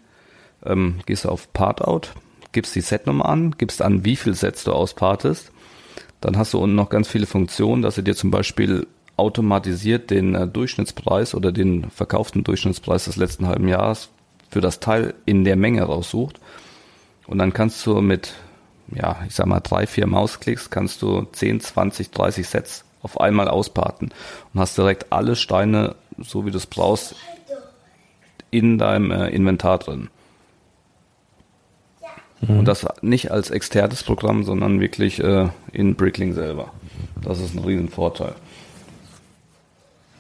ähm, 0.66 0.96
gehst 1.06 1.26
du 1.26 1.30
auf 1.30 1.52
Partout, 1.54 2.10
gibst 2.52 2.76
die 2.76 2.82
Setnummer 2.82 3.26
an, 3.26 3.56
gibst 3.58 3.82
an, 3.82 4.06
wie 4.06 4.16
viel 4.16 4.34
Sets 4.34 4.64
du 4.64 4.72
auspartest. 4.72 5.52
Dann 6.22 6.38
hast 6.38 6.54
du 6.54 6.60
unten 6.60 6.76
noch 6.76 6.90
ganz 6.90 7.08
viele 7.08 7.26
Funktionen, 7.26 7.82
dass 7.82 7.98
er 7.98 8.04
dir 8.04 8.16
zum 8.16 8.32
Beispiel 8.32 8.88
automatisiert 9.18 10.10
den 10.10 10.36
äh, 10.36 10.48
Durchschnittspreis 10.48 11.36
oder 11.36 11.52
den 11.52 11.90
verkauften 11.92 12.44
Durchschnittspreis 12.44 13.06
des 13.06 13.18
letzten 13.18 13.48
halben 13.48 13.68
Jahres 13.68 14.10
für 14.50 14.62
das 14.62 14.80
Teil 14.80 15.14
in 15.26 15.44
der 15.44 15.56
Menge 15.56 15.84
raussucht. 15.84 16.40
Und 17.28 17.38
dann 17.38 17.54
kannst 17.54 17.86
du 17.86 18.02
mit, 18.02 18.34
ja, 18.94 19.18
ich 19.28 19.36
sag 19.36 19.46
mal, 19.46 19.60
drei, 19.60 19.88
vier 19.88 20.08
Mausklicks 20.08 20.70
kannst 20.70 21.02
du 21.02 21.24
10, 21.32 21.62
20, 21.62 22.12
30 22.12 22.48
Sets 22.48 22.86
auf 23.02 23.20
einmal 23.20 23.48
ausparten 23.48 24.12
und 24.54 24.60
hast 24.60 24.78
direkt 24.78 25.12
alle 25.12 25.36
Steine, 25.36 25.96
so 26.18 26.46
wie 26.46 26.52
du 26.52 26.58
es 26.58 26.66
brauchst, 26.66 27.16
in 28.50 28.78
deinem 28.78 29.12
äh, 29.12 29.30
Inventar 29.30 29.80
drin. 29.80 30.10
Mhm. 32.42 32.60
Und 32.60 32.66
das 32.66 32.86
nicht 33.02 33.32
als 33.32 33.50
externes 33.50 34.04
Programm, 34.04 34.44
sondern 34.44 34.80
wirklich 34.80 35.22
äh, 35.22 35.50
in 35.72 35.96
Brickling 35.96 36.34
selber. 36.34 36.72
Das 37.22 37.40
ist 37.40 37.56
ein 37.56 37.64
riesen 37.64 37.90
Vorteil. 37.90 38.36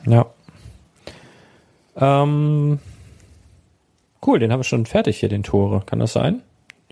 Ja. 0.06 0.26
Ähm, 1.96 2.80
cool, 4.26 4.39
den 4.39 4.52
haben 4.52 4.60
wir 4.60 4.66
schon 4.66 4.86
fertig 4.86 5.20
hier, 5.20 5.30
den 5.30 5.44
Tore. 5.44 5.84
Kann 5.86 6.00
das 6.00 6.13
sein? 6.13 6.42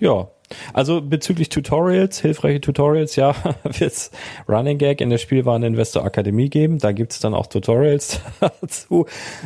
Ja. 0.01 0.27
Also 0.73 1.01
bezüglich 1.01 1.47
Tutorials, 1.47 2.19
hilfreiche 2.19 2.59
Tutorials, 2.59 3.15
ja, 3.15 3.33
wird 3.63 3.81
es 3.81 4.11
Running 4.49 4.77
Gag 4.77 4.99
in 4.99 5.09
der 5.09 5.17
Spielwareninvestor 5.17 6.03
Akademie 6.03 6.49
geben. 6.49 6.79
Da 6.79 6.91
gibt 6.91 7.13
es 7.13 7.19
dann 7.19 7.33
auch 7.33 7.47
Tutorials 7.47 8.19
dazu. 8.61 9.05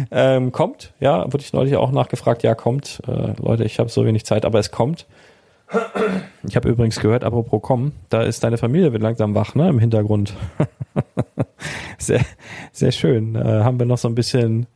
Ähm, 0.09 0.51
kommt, 0.51 0.93
ja, 0.99 1.25
wurde 1.25 1.43
ich 1.43 1.53
neulich 1.53 1.75
auch 1.75 1.91
nachgefragt, 1.91 2.41
ja, 2.41 2.55
kommt. 2.55 3.01
Äh, 3.07 3.33
Leute, 3.39 3.65
ich 3.65 3.77
habe 3.77 3.89
so 3.89 4.03
wenig 4.05 4.25
Zeit, 4.25 4.45
aber 4.45 4.57
es 4.57 4.71
kommt. 4.71 5.05
Ich 6.47 6.55
habe 6.55 6.69
übrigens 6.69 6.99
gehört, 6.99 7.23
apropos 7.23 7.61
kommen, 7.61 7.93
da 8.09 8.21
ist 8.21 8.43
deine 8.43 8.57
Familie 8.57 8.93
wird 8.93 9.01
langsam 9.01 9.35
wach, 9.35 9.55
ne, 9.55 9.67
im 9.67 9.79
Hintergrund. 9.79 10.33
sehr, 11.97 12.21
sehr 12.71 12.91
schön. 12.91 13.35
Äh, 13.35 13.43
haben 13.63 13.77
wir 13.77 13.85
noch 13.85 13.97
so 13.97 14.07
ein 14.07 14.15
bisschen, 14.15 14.67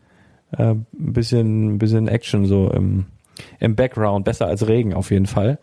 äh, 0.52 0.72
ein 0.72 0.86
bisschen, 0.92 1.76
ein 1.76 1.78
bisschen 1.78 2.08
Action 2.08 2.46
so 2.46 2.70
im, 2.72 3.06
im 3.60 3.76
Background, 3.76 4.26
besser 4.26 4.48
als 4.48 4.68
Regen 4.68 4.94
auf 4.94 5.12
jeden 5.12 5.28
Fall. 5.28 5.60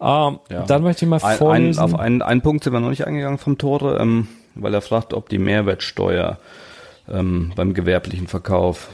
Ähm, 0.00 0.38
ja. 0.50 0.62
Dann 0.66 0.82
möchte 0.82 1.04
ich 1.04 1.08
mal 1.08 1.18
vorlesen. 1.18 1.80
Ein, 1.80 1.84
auf 1.84 1.98
einen, 1.98 2.22
einen 2.22 2.42
Punkt 2.42 2.64
sind 2.64 2.72
wir 2.72 2.80
noch 2.80 2.90
nicht 2.90 3.06
eingegangen 3.06 3.38
vom 3.38 3.58
Tore, 3.58 3.98
ähm, 4.00 4.28
weil 4.54 4.74
er 4.74 4.80
fragt, 4.80 5.12
ob 5.12 5.28
die 5.28 5.38
Mehrwertsteuer 5.38 6.38
ähm, 7.08 7.52
beim 7.56 7.74
gewerblichen 7.74 8.26
Verkauf 8.26 8.88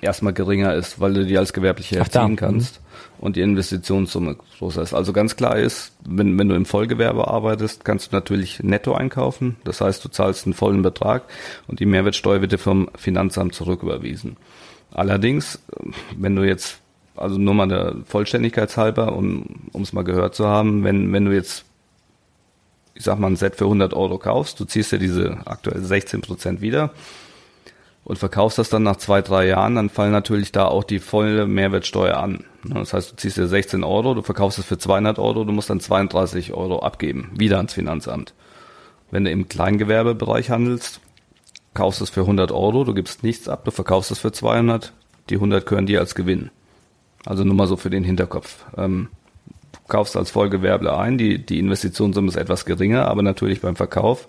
erstmal 0.00 0.32
geringer 0.32 0.74
ist, 0.74 1.00
weil 1.00 1.14
du 1.14 1.24
die 1.24 1.38
als 1.38 1.52
gewerbliche 1.52 1.96
erziehen 1.96 2.36
kannst 2.36 2.80
mhm. 2.80 3.24
und 3.24 3.36
die 3.36 3.40
Investitionssumme 3.40 4.36
größer 4.58 4.82
ist. 4.82 4.94
Also 4.94 5.12
ganz 5.12 5.36
klar 5.36 5.56
ist, 5.56 5.92
wenn, 6.06 6.38
wenn 6.38 6.48
du 6.48 6.54
im 6.54 6.66
Vollgewerbe 6.66 7.26
arbeitest, 7.26 7.84
kannst 7.84 8.12
du 8.12 8.16
natürlich 8.16 8.62
netto 8.62 8.94
einkaufen. 8.94 9.56
Das 9.64 9.80
heißt, 9.80 10.04
du 10.04 10.08
zahlst 10.08 10.46
einen 10.46 10.54
vollen 10.54 10.82
Betrag 10.82 11.24
und 11.66 11.80
die 11.80 11.86
Mehrwertsteuer 11.86 12.40
wird 12.40 12.52
dir 12.52 12.58
vom 12.58 12.90
Finanzamt 12.96 13.54
zurücküberwiesen. 13.54 14.36
Allerdings, 14.94 15.58
wenn 16.16 16.36
du 16.36 16.42
jetzt 16.42 16.78
also 17.16 17.38
nur 17.38 17.54
mal 17.54 17.68
der 17.68 17.96
Vollständigkeit 18.06 18.76
halber, 18.76 19.12
um 19.12 19.44
es 19.80 19.92
mal 19.92 20.04
gehört 20.04 20.34
zu 20.34 20.46
haben, 20.46 20.84
wenn, 20.84 21.12
wenn 21.12 21.24
du 21.24 21.32
jetzt, 21.32 21.64
ich 22.94 23.04
sag 23.04 23.18
mal, 23.18 23.28
ein 23.28 23.36
Set 23.36 23.56
für 23.56 23.64
100 23.64 23.94
Euro 23.94 24.18
kaufst, 24.18 24.58
du 24.58 24.64
ziehst 24.64 24.92
dir 24.92 24.98
diese 24.98 25.38
aktuell 25.44 25.82
16 25.82 26.22
Prozent 26.22 26.60
wieder 26.60 26.92
und 28.04 28.18
verkaufst 28.18 28.58
das 28.58 28.68
dann 28.68 28.82
nach 28.82 28.96
zwei, 28.96 29.22
drei 29.22 29.46
Jahren, 29.46 29.76
dann 29.76 29.90
fallen 29.90 30.12
natürlich 30.12 30.52
da 30.52 30.66
auch 30.66 30.84
die 30.84 30.98
volle 30.98 31.46
Mehrwertsteuer 31.46 32.16
an. 32.16 32.44
Das 32.64 32.92
heißt, 32.92 33.12
du 33.12 33.16
ziehst 33.16 33.36
dir 33.36 33.46
16 33.46 33.84
Euro, 33.84 34.14
du 34.14 34.22
verkaufst 34.22 34.58
es 34.58 34.64
für 34.64 34.78
200 34.78 35.18
Euro, 35.18 35.44
du 35.44 35.52
musst 35.52 35.70
dann 35.70 35.80
32 35.80 36.52
Euro 36.52 36.80
abgeben, 36.80 37.30
wieder 37.36 37.58
ans 37.58 37.74
Finanzamt. 37.74 38.34
Wenn 39.10 39.24
du 39.24 39.30
im 39.30 39.48
Kleingewerbebereich 39.48 40.50
handelst, 40.50 41.00
kaufst 41.74 42.00
es 42.00 42.10
für 42.10 42.20
100 42.20 42.52
Euro, 42.52 42.84
du 42.84 42.94
gibst 42.94 43.22
nichts 43.22 43.48
ab, 43.48 43.64
du 43.64 43.70
verkaufst 43.70 44.10
es 44.10 44.18
für 44.18 44.32
200, 44.32 44.92
die 45.28 45.34
100 45.34 45.66
gehören 45.66 45.86
dir 45.86 46.00
als 46.00 46.14
Gewinn. 46.14 46.50
Also 47.26 47.44
nur 47.44 47.54
mal 47.54 47.66
so 47.66 47.76
für 47.76 47.90
den 47.90 48.04
Hinterkopf. 48.04 48.64
Ähm, 48.76 49.08
du 49.72 49.78
kaufst 49.88 50.16
als 50.16 50.30
Vollgewerbler 50.30 50.98
ein, 50.98 51.18
die, 51.18 51.44
die 51.44 51.58
Investitionssumme 51.58 52.28
ist 52.28 52.36
etwas 52.36 52.64
geringer, 52.64 53.08
aber 53.08 53.22
natürlich 53.22 53.60
beim 53.60 53.76
Verkauf 53.76 54.28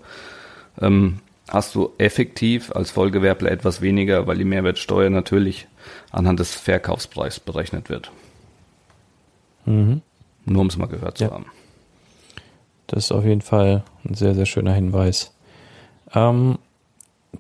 ähm, 0.82 1.20
hast 1.50 1.76
du 1.76 1.92
effektiv 1.98 2.72
als 2.72 2.92
Vollgewerbler 2.92 3.52
etwas 3.52 3.82
weniger, 3.82 4.28
weil 4.28 4.38
die 4.38 4.46
Mehrwertsteuer 4.46 5.10
natürlich 5.10 5.68
anhand 6.12 6.40
des 6.40 6.56
Verkaufspreises 6.56 7.40
berechnet 7.40 7.90
wird. 7.90 8.12
Mhm. 9.66 10.02
Nur 10.46 10.62
um 10.62 10.68
es 10.68 10.78
mal 10.78 10.88
gehört 10.88 11.18
zu 11.18 11.26
ja. 11.26 11.32
haben. 11.32 11.46
Das 12.88 13.06
ist 13.06 13.12
auf 13.12 13.26
jeden 13.26 13.42
Fall 13.42 13.84
ein 14.04 14.14
sehr, 14.14 14.36
sehr 14.36 14.46
schöner 14.46 14.74
Hinweis. 14.74 15.34
Ähm, 16.14 16.60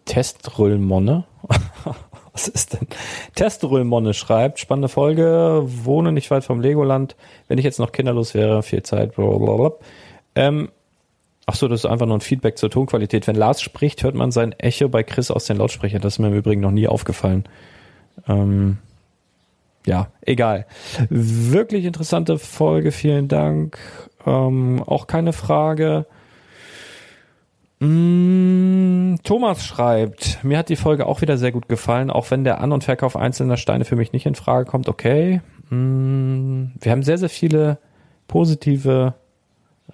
Testrüllmonne. 0.05 1.25
Was 2.33 2.49
ist 2.49 2.73
denn? 2.73 2.87
Testrüllmonne 3.35 4.13
schreibt, 4.13 4.59
spannende 4.59 4.89
Folge, 4.89 5.63
wohne 5.65 6.11
nicht 6.11 6.29
weit 6.31 6.43
vom 6.43 6.59
Legoland. 6.59 7.15
Wenn 7.47 7.57
ich 7.57 7.63
jetzt 7.63 7.79
noch 7.79 7.93
kinderlos 7.93 8.33
wäre, 8.33 8.61
viel 8.61 8.83
Zeit, 8.83 9.15
blablabla. 9.15 9.71
Ähm, 10.35 10.69
ach 11.45 11.55
so, 11.55 11.69
das 11.69 11.81
ist 11.81 11.85
einfach 11.85 12.07
nur 12.07 12.17
ein 12.17 12.21
Feedback 12.21 12.57
zur 12.57 12.69
Tonqualität. 12.69 13.25
Wenn 13.27 13.37
Lars 13.37 13.61
spricht, 13.61 14.03
hört 14.03 14.15
man 14.15 14.31
sein 14.31 14.51
Echo 14.53 14.89
bei 14.89 15.03
Chris 15.03 15.31
aus 15.31 15.45
den 15.45 15.57
Lautsprechern. 15.57 16.01
Das 16.01 16.15
ist 16.15 16.19
mir 16.19 16.27
im 16.27 16.33
Übrigen 16.33 16.61
noch 16.61 16.71
nie 16.71 16.89
aufgefallen. 16.89 17.45
Ähm, 18.27 18.79
ja, 19.85 20.07
egal. 20.21 20.65
Wirklich 21.09 21.85
interessante 21.85 22.37
Folge, 22.37 22.91
vielen 22.91 23.27
Dank. 23.27 23.77
Ähm, 24.25 24.83
auch 24.85 25.07
keine 25.07 25.31
Frage. 25.31 26.05
Mm, 27.79 29.15
Thomas 29.23 29.65
schreibt, 29.65 30.43
mir 30.43 30.57
hat 30.57 30.69
die 30.69 30.75
Folge 30.75 31.05
auch 31.05 31.21
wieder 31.21 31.37
sehr 31.37 31.51
gut 31.51 31.67
gefallen, 31.67 32.09
auch 32.09 32.31
wenn 32.31 32.43
der 32.43 32.61
An- 32.61 32.71
und 32.71 32.83
Verkauf 32.83 33.15
einzelner 33.17 33.57
Steine 33.57 33.85
für 33.85 33.95
mich 33.95 34.13
nicht 34.13 34.25
in 34.25 34.35
Frage 34.35 34.65
kommt. 34.65 34.87
Okay. 34.87 35.41
Mm, 35.69 36.67
wir 36.79 36.91
haben 36.91 37.03
sehr, 37.03 37.17
sehr 37.17 37.29
viele 37.29 37.79
positive. 38.27 39.13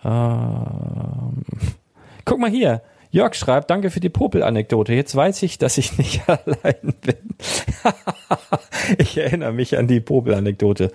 Ähm, 0.04 1.44
guck 2.26 2.40
mal 2.40 2.50
hier. 2.50 2.82
Jörg 3.14 3.36
schreibt, 3.36 3.70
danke 3.70 3.90
für 3.90 4.00
die 4.00 4.10
Popel-Anekdote. 4.10 4.94
Jetzt 4.94 5.14
weiß 5.14 5.44
ich, 5.44 5.58
dass 5.58 5.78
ich 5.78 5.98
nicht 5.98 6.22
allein 6.30 6.94
bin. 7.02 7.36
ich 8.98 9.18
erinnere 9.18 9.52
mich 9.52 9.78
an 9.78 9.88
die 9.88 10.00
Popel-Anekdote. 10.00 10.92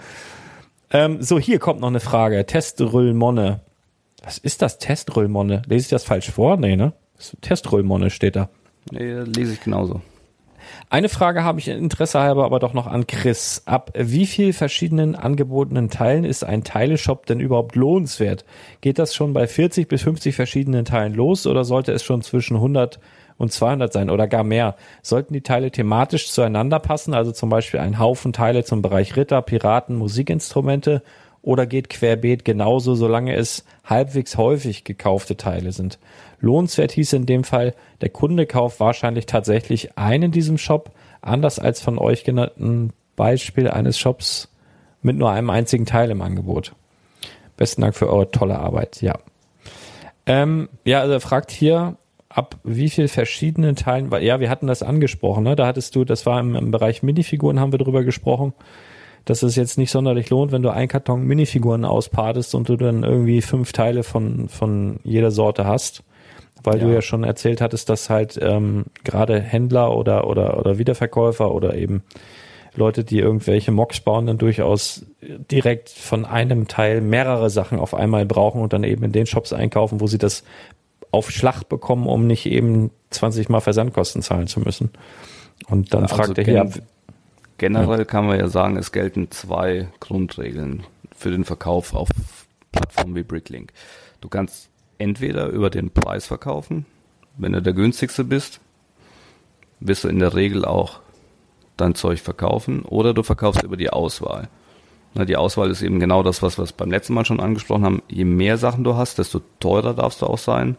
Ähm, 0.90 1.20
so, 1.20 1.38
hier 1.38 1.58
kommt 1.58 1.80
noch 1.80 1.88
eine 1.88 2.00
Frage. 2.00 2.46
Testrüllmonne. 2.46 3.60
Was 4.26 4.38
ist 4.38 4.60
das 4.60 4.78
Testrüllmonne? 4.78 5.62
Lese 5.68 5.84
ich 5.84 5.88
das 5.88 6.02
falsch 6.02 6.32
vor? 6.32 6.56
Nee, 6.56 6.74
ne? 6.74 6.92
Testrüllmonne 7.42 8.10
steht 8.10 8.34
da. 8.34 8.48
Nee, 8.90 9.20
lese 9.20 9.52
ich 9.52 9.60
genauso. 9.60 10.02
Eine 10.90 11.08
Frage 11.08 11.44
habe 11.44 11.60
ich 11.60 11.68
Interesse 11.68 12.18
halber 12.18 12.44
aber 12.44 12.58
doch 12.58 12.72
noch 12.72 12.88
an 12.88 13.06
Chris. 13.06 13.62
Ab 13.66 13.92
wie 13.94 14.26
viel 14.26 14.52
verschiedenen 14.52 15.14
angebotenen 15.14 15.90
Teilen 15.90 16.24
ist 16.24 16.42
ein 16.42 16.64
Teileshop 16.64 17.26
denn 17.26 17.38
überhaupt 17.38 17.76
lohnenswert? 17.76 18.44
Geht 18.80 18.98
das 18.98 19.14
schon 19.14 19.32
bei 19.32 19.46
40 19.46 19.86
bis 19.86 20.02
50 20.02 20.34
verschiedenen 20.34 20.84
Teilen 20.84 21.14
los 21.14 21.46
oder 21.46 21.64
sollte 21.64 21.92
es 21.92 22.02
schon 22.02 22.22
zwischen 22.22 22.56
100 22.56 22.98
und 23.38 23.52
200 23.52 23.92
sein 23.92 24.10
oder 24.10 24.26
gar 24.26 24.42
mehr? 24.42 24.74
Sollten 25.02 25.34
die 25.34 25.42
Teile 25.42 25.70
thematisch 25.70 26.32
zueinander 26.32 26.80
passen, 26.80 27.14
also 27.14 27.30
zum 27.30 27.48
Beispiel 27.48 27.78
ein 27.78 28.00
Haufen 28.00 28.32
Teile 28.32 28.64
zum 28.64 28.82
Bereich 28.82 29.14
Ritter, 29.14 29.40
Piraten, 29.42 29.94
Musikinstrumente 29.94 31.02
oder 31.46 31.64
geht 31.64 31.88
querbeet 31.88 32.44
genauso, 32.44 32.96
solange 32.96 33.34
es 33.36 33.64
halbwegs 33.84 34.36
häufig 34.36 34.82
gekaufte 34.82 35.36
Teile 35.36 35.70
sind? 35.70 36.00
Lohnenswert 36.40 36.90
hieß 36.90 37.12
in 37.12 37.24
dem 37.24 37.44
Fall, 37.44 37.74
der 38.00 38.08
Kunde 38.08 38.46
kauft 38.46 38.80
wahrscheinlich 38.80 39.26
tatsächlich 39.26 39.96
einen 39.96 40.24
in 40.24 40.30
diesem 40.32 40.58
Shop, 40.58 40.90
anders 41.22 41.60
als 41.60 41.80
von 41.80 41.98
euch 41.98 42.24
genannten 42.24 42.92
Beispiel 43.14 43.70
eines 43.70 43.96
Shops 43.96 44.52
mit 45.02 45.16
nur 45.16 45.30
einem 45.30 45.48
einzigen 45.50 45.86
Teil 45.86 46.10
im 46.10 46.20
Angebot. 46.20 46.74
Besten 47.56 47.80
Dank 47.80 47.94
für 47.94 48.10
eure 48.10 48.30
tolle 48.32 48.58
Arbeit, 48.58 49.00
ja. 49.00 49.16
Ähm, 50.26 50.68
ja, 50.84 51.00
also 51.00 51.12
er 51.12 51.20
fragt 51.20 51.52
hier, 51.52 51.96
ab 52.28 52.56
wie 52.64 52.90
viel 52.90 53.06
verschiedenen 53.06 53.76
Teilen, 53.76 54.10
ja, 54.20 54.40
wir 54.40 54.50
hatten 54.50 54.66
das 54.66 54.82
angesprochen, 54.82 55.44
ne? 55.44 55.54
Da 55.54 55.68
hattest 55.68 55.94
du, 55.94 56.04
das 56.04 56.26
war 56.26 56.40
im, 56.40 56.56
im 56.56 56.72
Bereich 56.72 57.04
Minifiguren, 57.04 57.60
haben 57.60 57.72
wir 57.72 57.78
drüber 57.78 58.02
gesprochen, 58.02 58.52
dass 59.26 59.42
es 59.42 59.56
jetzt 59.56 59.76
nicht 59.76 59.90
sonderlich 59.90 60.30
lohnt, 60.30 60.52
wenn 60.52 60.62
du 60.62 60.70
ein 60.70 60.88
Karton 60.88 61.24
Minifiguren 61.24 61.84
auspadest 61.84 62.54
und 62.54 62.68
du 62.68 62.76
dann 62.76 63.02
irgendwie 63.02 63.42
fünf 63.42 63.72
Teile 63.72 64.02
von, 64.02 64.48
von 64.48 65.00
jeder 65.04 65.30
Sorte 65.30 65.66
hast 65.66 66.02
weil 66.66 66.78
ja. 66.78 66.86
du 66.86 66.94
ja 66.94 67.02
schon 67.02 67.22
erzählt 67.24 67.60
hattest, 67.60 67.88
dass 67.88 68.10
halt 68.10 68.38
ähm, 68.42 68.86
gerade 69.04 69.40
Händler 69.40 69.96
oder, 69.96 70.26
oder, 70.26 70.58
oder 70.58 70.78
Wiederverkäufer 70.78 71.54
oder 71.54 71.74
eben 71.74 72.02
Leute, 72.74 73.04
die 73.04 73.18
irgendwelche 73.18 73.70
Mocks 73.70 74.00
bauen, 74.00 74.26
dann 74.26 74.36
durchaus 74.36 75.06
direkt 75.22 75.88
von 75.88 76.24
einem 76.24 76.68
Teil 76.68 77.00
mehrere 77.00 77.48
Sachen 77.48 77.78
auf 77.78 77.94
einmal 77.94 78.26
brauchen 78.26 78.60
und 78.60 78.72
dann 78.72 78.84
eben 78.84 79.04
in 79.04 79.12
den 79.12 79.26
Shops 79.26 79.52
einkaufen, 79.52 80.00
wo 80.00 80.06
sie 80.06 80.18
das 80.18 80.44
auf 81.10 81.30
Schlag 81.30 81.62
bekommen, 81.68 82.06
um 82.06 82.26
nicht 82.26 82.46
eben 82.46 82.90
20 83.10 83.48
Mal 83.48 83.60
Versandkosten 83.60 84.20
zahlen 84.20 84.46
zu 84.46 84.60
müssen. 84.60 84.90
Und 85.68 85.94
dann 85.94 86.02
also 86.02 86.16
fragt 86.16 86.36
er 86.36 86.44
hier 86.44 86.68
Generell 87.58 88.00
ja. 88.00 88.04
kann 88.04 88.26
man 88.26 88.38
ja 88.38 88.48
sagen, 88.48 88.76
es 88.76 88.92
gelten 88.92 89.30
zwei 89.30 89.88
Grundregeln 90.00 90.84
für 91.16 91.30
den 91.30 91.44
Verkauf 91.44 91.94
auf 91.94 92.08
Plattformen 92.72 93.14
wie 93.14 93.22
Bricklink. 93.22 93.72
Du 94.20 94.28
kannst 94.28 94.68
entweder 94.98 95.48
über 95.48 95.70
den 95.70 95.90
Preis 95.90 96.26
verkaufen, 96.26 96.86
wenn 97.38 97.52
du 97.52 97.62
der 97.62 97.72
günstigste 97.72 98.24
bist, 98.24 98.60
wirst 99.80 100.04
du 100.04 100.08
in 100.08 100.18
der 100.18 100.34
Regel 100.34 100.64
auch 100.64 101.00
dein 101.76 101.94
Zeug 101.94 102.20
verkaufen, 102.20 102.82
oder 102.82 103.12
du 103.12 103.22
verkaufst 103.22 103.62
über 103.62 103.76
die 103.76 103.90
Auswahl. 103.90 104.48
Die 105.14 105.36
Auswahl 105.36 105.70
ist 105.70 105.82
eben 105.82 106.00
genau 106.00 106.22
das, 106.22 106.42
was 106.42 106.58
wir 106.58 106.66
beim 106.76 106.90
letzten 106.90 107.14
Mal 107.14 107.24
schon 107.24 107.40
angesprochen 107.40 107.84
haben. 107.84 108.02
Je 108.08 108.24
mehr 108.24 108.58
Sachen 108.58 108.84
du 108.84 108.96
hast, 108.96 109.18
desto 109.18 109.40
teurer 109.60 109.94
darfst 109.94 110.20
du 110.20 110.26
auch 110.26 110.38
sein 110.38 110.76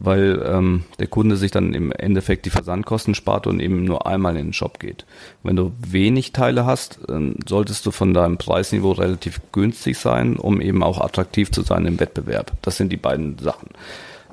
weil 0.00 0.42
ähm, 0.44 0.84
der 0.98 1.06
Kunde 1.06 1.36
sich 1.36 1.50
dann 1.50 1.74
im 1.74 1.92
Endeffekt 1.92 2.46
die 2.46 2.50
Versandkosten 2.50 3.14
spart 3.14 3.46
und 3.46 3.60
eben 3.60 3.84
nur 3.84 4.06
einmal 4.06 4.36
in 4.36 4.46
den 4.46 4.52
Shop 4.52 4.80
geht. 4.80 5.04
Wenn 5.42 5.56
du 5.56 5.72
wenig 5.78 6.32
Teile 6.32 6.64
hast, 6.64 6.98
ähm, 7.08 7.36
solltest 7.46 7.84
du 7.84 7.90
von 7.90 8.14
deinem 8.14 8.38
Preisniveau 8.38 8.92
relativ 8.92 9.40
günstig 9.52 9.98
sein, 9.98 10.36
um 10.36 10.60
eben 10.60 10.82
auch 10.82 11.00
attraktiv 11.00 11.50
zu 11.50 11.62
sein 11.62 11.84
im 11.84 12.00
Wettbewerb. 12.00 12.52
Das 12.62 12.78
sind 12.78 12.90
die 12.90 12.96
beiden 12.96 13.38
Sachen. 13.38 13.68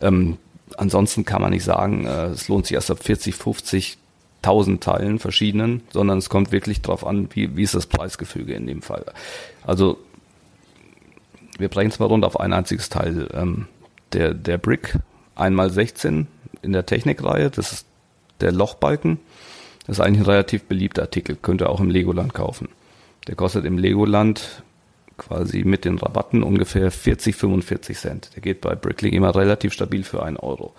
Ähm, 0.02 0.38
ansonsten 0.78 1.26
kann 1.26 1.42
man 1.42 1.52
nicht 1.52 1.66
sagen, 1.66 2.06
äh, 2.06 2.28
es 2.28 2.48
lohnt 2.48 2.66
sich 2.66 2.76
erst 2.76 2.90
ab 2.90 3.04
40, 3.04 3.36
50 3.36 3.98
1000 4.44 4.82
Teilen 4.82 5.20
verschiedenen, 5.20 5.82
sondern 5.92 6.20
es 6.20 6.30
kommt 6.30 6.52
wirklich 6.52 6.82
darauf 6.82 7.06
an, 7.06 7.28
wie, 7.34 7.58
wie 7.58 7.64
ist 7.64 7.76
das 7.76 7.88
Preisgefüge 7.88 8.54
in 8.54 8.68
dem 8.68 8.82
Fall. 8.82 9.04
Also 9.66 9.98
wir 11.58 11.70
brechen 11.70 11.90
es 11.90 12.00
mal 12.00 12.06
runter 12.06 12.28
auf 12.28 12.40
ein 12.40 12.54
einziges 12.54 12.90
Teil. 12.90 13.28
Ähm, 13.34 13.68
der, 14.14 14.34
der 14.34 14.58
Brick 14.58 14.94
einmal 15.40 15.70
16 15.70 16.28
in 16.62 16.74
der 16.74 16.86
Technikreihe. 16.86 17.50
Das 17.50 17.72
ist 17.72 17.88
der 18.42 18.52
Lochbalken. 18.52 19.20
Das 19.86 19.98
ist 19.98 20.04
eigentlich 20.04 20.22
ein 20.22 20.32
relativ 20.32 20.64
beliebter 20.64 21.04
Artikel. 21.04 21.38
Könnt 21.42 21.62
ihr 21.62 21.70
auch 21.70 21.80
im 21.80 21.90
Legoland 21.90 22.34
kaufen. 22.34 22.70
Der 23.28 23.36
kostet 23.36 23.66
im 23.66 23.78
Legoland 23.78 24.64
quasi 25.18 25.64
mit 25.64 25.86
den 25.86 25.98
Rabatten 25.98 26.44
ungefähr 26.44 26.92
40, 26.92 27.36
45 27.36 27.98
Cent. 27.98 28.32
Der 28.36 28.42
geht 28.42 28.62
bei 28.62 28.76
Bricklink 28.76 29.14
immer 29.14 29.36
relativ 29.36 29.74
stabil 29.74 30.04
für 30.04 30.24
einen 30.24 30.38
Euro. 30.38 30.74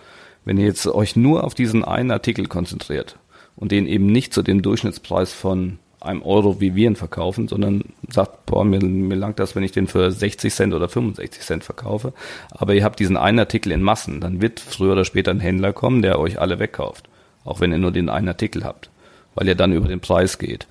Wenn 0.45 0.59
ihr 0.59 0.67
jetzt 0.67 0.87
euch 0.87 1.17
nur 1.17 1.45
auf 1.45 1.55
diesen 1.55 1.85
einen 1.85 2.11
Artikel 2.11 2.47
konzentriert 2.47 3.19
und 3.57 3.73
den 3.73 3.87
eben 3.87 4.07
nicht 4.07 4.33
zu 4.33 4.43
dem 4.43 4.63
Durchschnittspreis 4.63 5.33
von 5.33 5.79
einem 6.01 6.23
Euro, 6.23 6.61
wie 6.61 6.75
wir 6.75 6.89
ihn 6.89 6.97
verkaufen, 6.97 7.49
sondern 7.49 7.83
sagt, 8.09 8.47
boah, 8.47 8.65
mir, 8.65 8.81
mir 8.81 9.17
langt 9.17 9.39
das, 9.39 9.57
wenn 9.57 9.63
ich 9.63 9.73
den 9.73 9.89
für 9.89 10.11
60 10.11 10.55
Cent 10.55 10.75
oder 10.75 10.89
65 10.89 11.43
Cent 11.43 11.65
verkaufe. 11.65 12.13
Aber 12.51 12.75
ihr 12.75 12.85
habt 12.85 13.01
diesen 13.01 13.17
einen 13.17 13.41
Artikel 13.41 13.73
in 13.73 13.83
Massen, 13.83 14.21
dann 14.21 14.41
wird 14.41 14.61
früher 14.61 14.93
oder 14.93 15.05
später 15.05 15.31
ein 15.31 15.41
Händler 15.41 15.73
kommen, 15.73 16.03
der 16.03 16.19
euch 16.19 16.41
alle 16.41 16.59
wegkauft. 16.59 17.09
Auch 17.45 17.61
wenn 17.61 17.73
ihr 17.73 17.79
nur 17.79 17.93
den 17.93 18.09
einen 18.09 18.29
Artikel 18.29 18.65
habt. 18.65 18.91
Weil 19.35 19.49
ihr 19.49 19.55
dann 19.55 19.73
über 19.73 19.89
den 19.89 20.01
Preis 20.01 20.39
geht. 20.39 20.67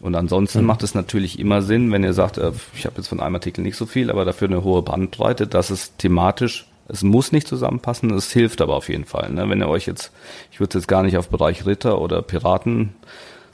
Und 0.00 0.14
ansonsten 0.14 0.60
mhm. 0.60 0.66
macht 0.66 0.82
es 0.82 0.94
natürlich 0.94 1.38
immer 1.38 1.62
Sinn, 1.62 1.92
wenn 1.92 2.02
ihr 2.02 2.14
sagt, 2.14 2.38
äh, 2.38 2.52
ich 2.74 2.86
habe 2.86 2.96
jetzt 2.96 3.08
von 3.08 3.20
einem 3.20 3.34
Artikel 3.34 3.62
nicht 3.62 3.76
so 3.76 3.86
viel, 3.86 4.10
aber 4.10 4.24
dafür 4.24 4.48
eine 4.48 4.64
hohe 4.64 4.82
Bandbreite, 4.82 5.46
dass 5.46 5.70
es 5.70 5.96
thematisch 5.96 6.66
es 6.92 7.04
muss 7.04 7.30
nicht 7.30 7.46
zusammenpassen, 7.46 8.12
es 8.12 8.32
hilft 8.32 8.60
aber 8.60 8.74
auf 8.74 8.88
jeden 8.88 9.04
Fall. 9.04 9.30
Ne? 9.30 9.48
Wenn 9.48 9.60
ihr 9.60 9.68
euch 9.68 9.86
jetzt, 9.86 10.10
ich 10.50 10.58
würde 10.58 10.76
jetzt 10.76 10.88
gar 10.88 11.04
nicht 11.04 11.16
auf 11.16 11.28
Bereich 11.28 11.64
Ritter 11.64 12.00
oder 12.00 12.20
Piraten 12.20 12.94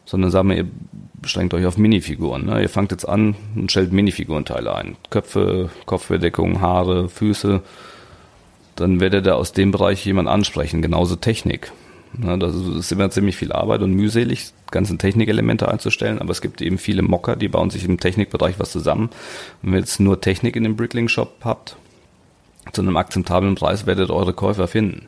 sondern 0.06 0.30
sagen 0.30 0.48
wir, 0.48 0.56
ihr 0.56 0.68
beschränkt 1.20 1.52
euch 1.52 1.66
auf 1.66 1.76
Minifiguren. 1.76 2.46
Ne? 2.46 2.62
Ihr 2.62 2.68
fangt 2.68 2.92
jetzt 2.92 3.06
an 3.06 3.34
und 3.54 3.70
stellt 3.70 3.92
Minifigurenteile 3.92 4.74
ein. 4.74 4.96
Köpfe, 5.10 5.68
Kopfbedeckung, 5.84 6.60
Haare, 6.60 7.08
Füße. 7.08 7.60
Dann 8.76 9.00
werdet 9.00 9.26
ihr 9.26 9.36
aus 9.36 9.52
dem 9.52 9.72
Bereich 9.72 10.06
jemand 10.06 10.28
ansprechen. 10.28 10.80
Genauso 10.80 11.16
Technik. 11.16 11.72
Ne? 12.16 12.38
Das 12.38 12.54
ist 12.54 12.92
immer 12.92 13.10
ziemlich 13.10 13.36
viel 13.36 13.52
Arbeit 13.52 13.82
und 13.82 13.92
mühselig, 13.92 14.52
ganzen 14.70 14.98
Technikelemente 14.98 15.68
einzustellen, 15.68 16.20
aber 16.20 16.30
es 16.30 16.40
gibt 16.40 16.62
eben 16.62 16.78
viele 16.78 17.02
Mocker, 17.02 17.36
die 17.36 17.48
bauen 17.48 17.70
sich 17.70 17.84
im 17.84 17.98
Technikbereich 17.98 18.58
was 18.58 18.70
zusammen. 18.70 19.10
Und 19.62 19.70
wenn 19.70 19.74
ihr 19.74 19.80
jetzt 19.80 20.00
nur 20.00 20.20
Technik 20.20 20.56
in 20.56 20.64
dem 20.64 20.76
Brickling-Shop 20.76 21.36
habt, 21.42 21.76
zu 22.72 22.82
einem 22.82 22.96
akzeptablen 22.96 23.54
Preis 23.54 23.86
werdet 23.86 24.10
ihr 24.10 24.14
eure 24.14 24.32
Käufer 24.32 24.68
finden. 24.68 25.06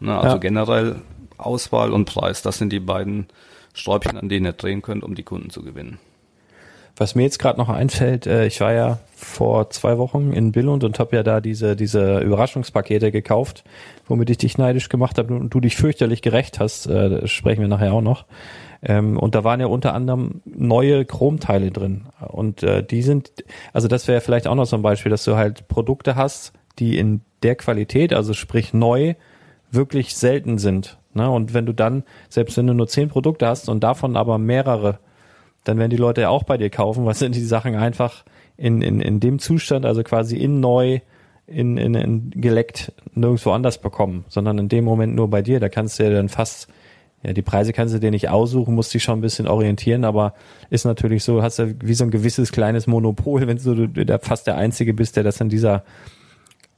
Ne? 0.00 0.16
Also 0.16 0.36
ja. 0.36 0.40
generell 0.40 0.96
Auswahl 1.36 1.92
und 1.92 2.04
Preis, 2.04 2.42
das 2.42 2.58
sind 2.58 2.72
die 2.72 2.80
beiden 2.80 3.26
Sträubchen, 3.78 4.18
an 4.18 4.28
denen 4.28 4.46
ihr 4.46 4.52
drehen 4.52 4.82
könnt, 4.82 5.04
um 5.04 5.14
die 5.14 5.22
Kunden 5.22 5.50
zu 5.50 5.62
gewinnen. 5.62 5.98
Was 6.96 7.14
mir 7.14 7.22
jetzt 7.22 7.38
gerade 7.38 7.58
noch 7.58 7.68
einfällt, 7.68 8.26
äh, 8.26 8.46
ich 8.46 8.60
war 8.60 8.72
ja 8.72 8.98
vor 9.14 9.70
zwei 9.70 9.98
Wochen 9.98 10.32
in 10.32 10.50
Billund 10.50 10.82
und 10.82 10.98
habe 10.98 11.14
ja 11.14 11.22
da 11.22 11.40
diese, 11.40 11.76
diese 11.76 12.18
Überraschungspakete 12.18 13.12
gekauft, 13.12 13.62
womit 14.08 14.30
ich 14.30 14.38
dich 14.38 14.58
neidisch 14.58 14.88
gemacht 14.88 15.16
habe 15.16 15.34
und 15.34 15.54
du 15.54 15.60
dich 15.60 15.76
fürchterlich 15.76 16.22
gerecht 16.22 16.58
hast, 16.58 16.86
äh, 16.86 17.26
sprechen 17.28 17.60
wir 17.60 17.68
nachher 17.68 17.92
auch 17.92 18.02
noch. 18.02 18.26
Ähm, 18.82 19.16
und 19.16 19.36
da 19.36 19.44
waren 19.44 19.60
ja 19.60 19.66
unter 19.66 19.94
anderem 19.94 20.40
neue 20.44 21.04
Chromteile 21.04 21.70
drin. 21.70 22.06
Und 22.20 22.64
äh, 22.64 22.82
die 22.82 23.02
sind, 23.02 23.30
also 23.72 23.86
das 23.86 24.08
wäre 24.08 24.20
vielleicht 24.20 24.48
auch 24.48 24.54
noch 24.56 24.66
so 24.66 24.76
ein 24.76 24.82
Beispiel, 24.82 25.10
dass 25.10 25.24
du 25.24 25.36
halt 25.36 25.68
Produkte 25.68 26.16
hast, 26.16 26.52
die 26.80 26.98
in 26.98 27.20
der 27.44 27.54
Qualität, 27.54 28.12
also 28.12 28.34
sprich 28.34 28.74
neu, 28.74 29.14
wirklich 29.70 30.16
selten 30.16 30.58
sind. 30.58 30.98
Ne? 31.18 31.30
Und 31.30 31.52
wenn 31.52 31.66
du 31.66 31.74
dann, 31.74 32.04
selbst 32.28 32.56
wenn 32.56 32.66
du 32.66 32.74
nur 32.74 32.86
zehn 32.86 33.08
Produkte 33.08 33.46
hast 33.46 33.68
und 33.68 33.82
davon 33.82 34.16
aber 34.16 34.38
mehrere, 34.38 35.00
dann 35.64 35.78
werden 35.78 35.90
die 35.90 35.96
Leute 35.96 36.22
ja 36.22 36.28
auch 36.30 36.44
bei 36.44 36.56
dir 36.56 36.70
kaufen, 36.70 37.04
weil 37.04 37.14
sind 37.14 37.34
die 37.34 37.44
Sachen 37.44 37.74
einfach 37.74 38.24
in, 38.56 38.80
in, 38.80 39.00
in 39.00 39.20
dem 39.20 39.38
Zustand, 39.38 39.84
also 39.84 40.02
quasi 40.02 40.36
in 40.36 40.60
neu, 40.60 41.00
in, 41.46 41.76
in, 41.76 41.94
in 41.94 42.30
geleckt, 42.30 42.92
nirgendwo 43.14 43.50
anders 43.50 43.78
bekommen, 43.78 44.24
sondern 44.28 44.58
in 44.58 44.68
dem 44.68 44.84
Moment 44.84 45.14
nur 45.14 45.28
bei 45.28 45.42
dir. 45.42 45.60
Da 45.60 45.68
kannst 45.68 45.98
du 45.98 46.04
ja 46.04 46.10
dann 46.10 46.28
fast, 46.28 46.68
ja, 47.22 47.32
die 47.32 47.42
Preise 47.42 47.72
kannst 47.72 47.94
du 47.94 47.98
dir 47.98 48.10
nicht 48.12 48.28
aussuchen, 48.28 48.74
musst 48.74 48.94
dich 48.94 49.02
schon 49.02 49.18
ein 49.18 49.22
bisschen 49.22 49.48
orientieren, 49.48 50.04
aber 50.04 50.34
ist 50.70 50.84
natürlich 50.84 51.24
so, 51.24 51.42
hast 51.42 51.58
du 51.58 51.74
wie 51.82 51.94
so 51.94 52.04
ein 52.04 52.10
gewisses 52.10 52.52
kleines 52.52 52.86
Monopol, 52.86 53.46
wenn 53.46 53.58
du 53.58 53.88
der, 53.88 54.20
fast 54.20 54.46
der 54.46 54.56
Einzige 54.56 54.94
bist, 54.94 55.16
der 55.16 55.24
das 55.24 55.40
in 55.40 55.48
dieser 55.48 55.82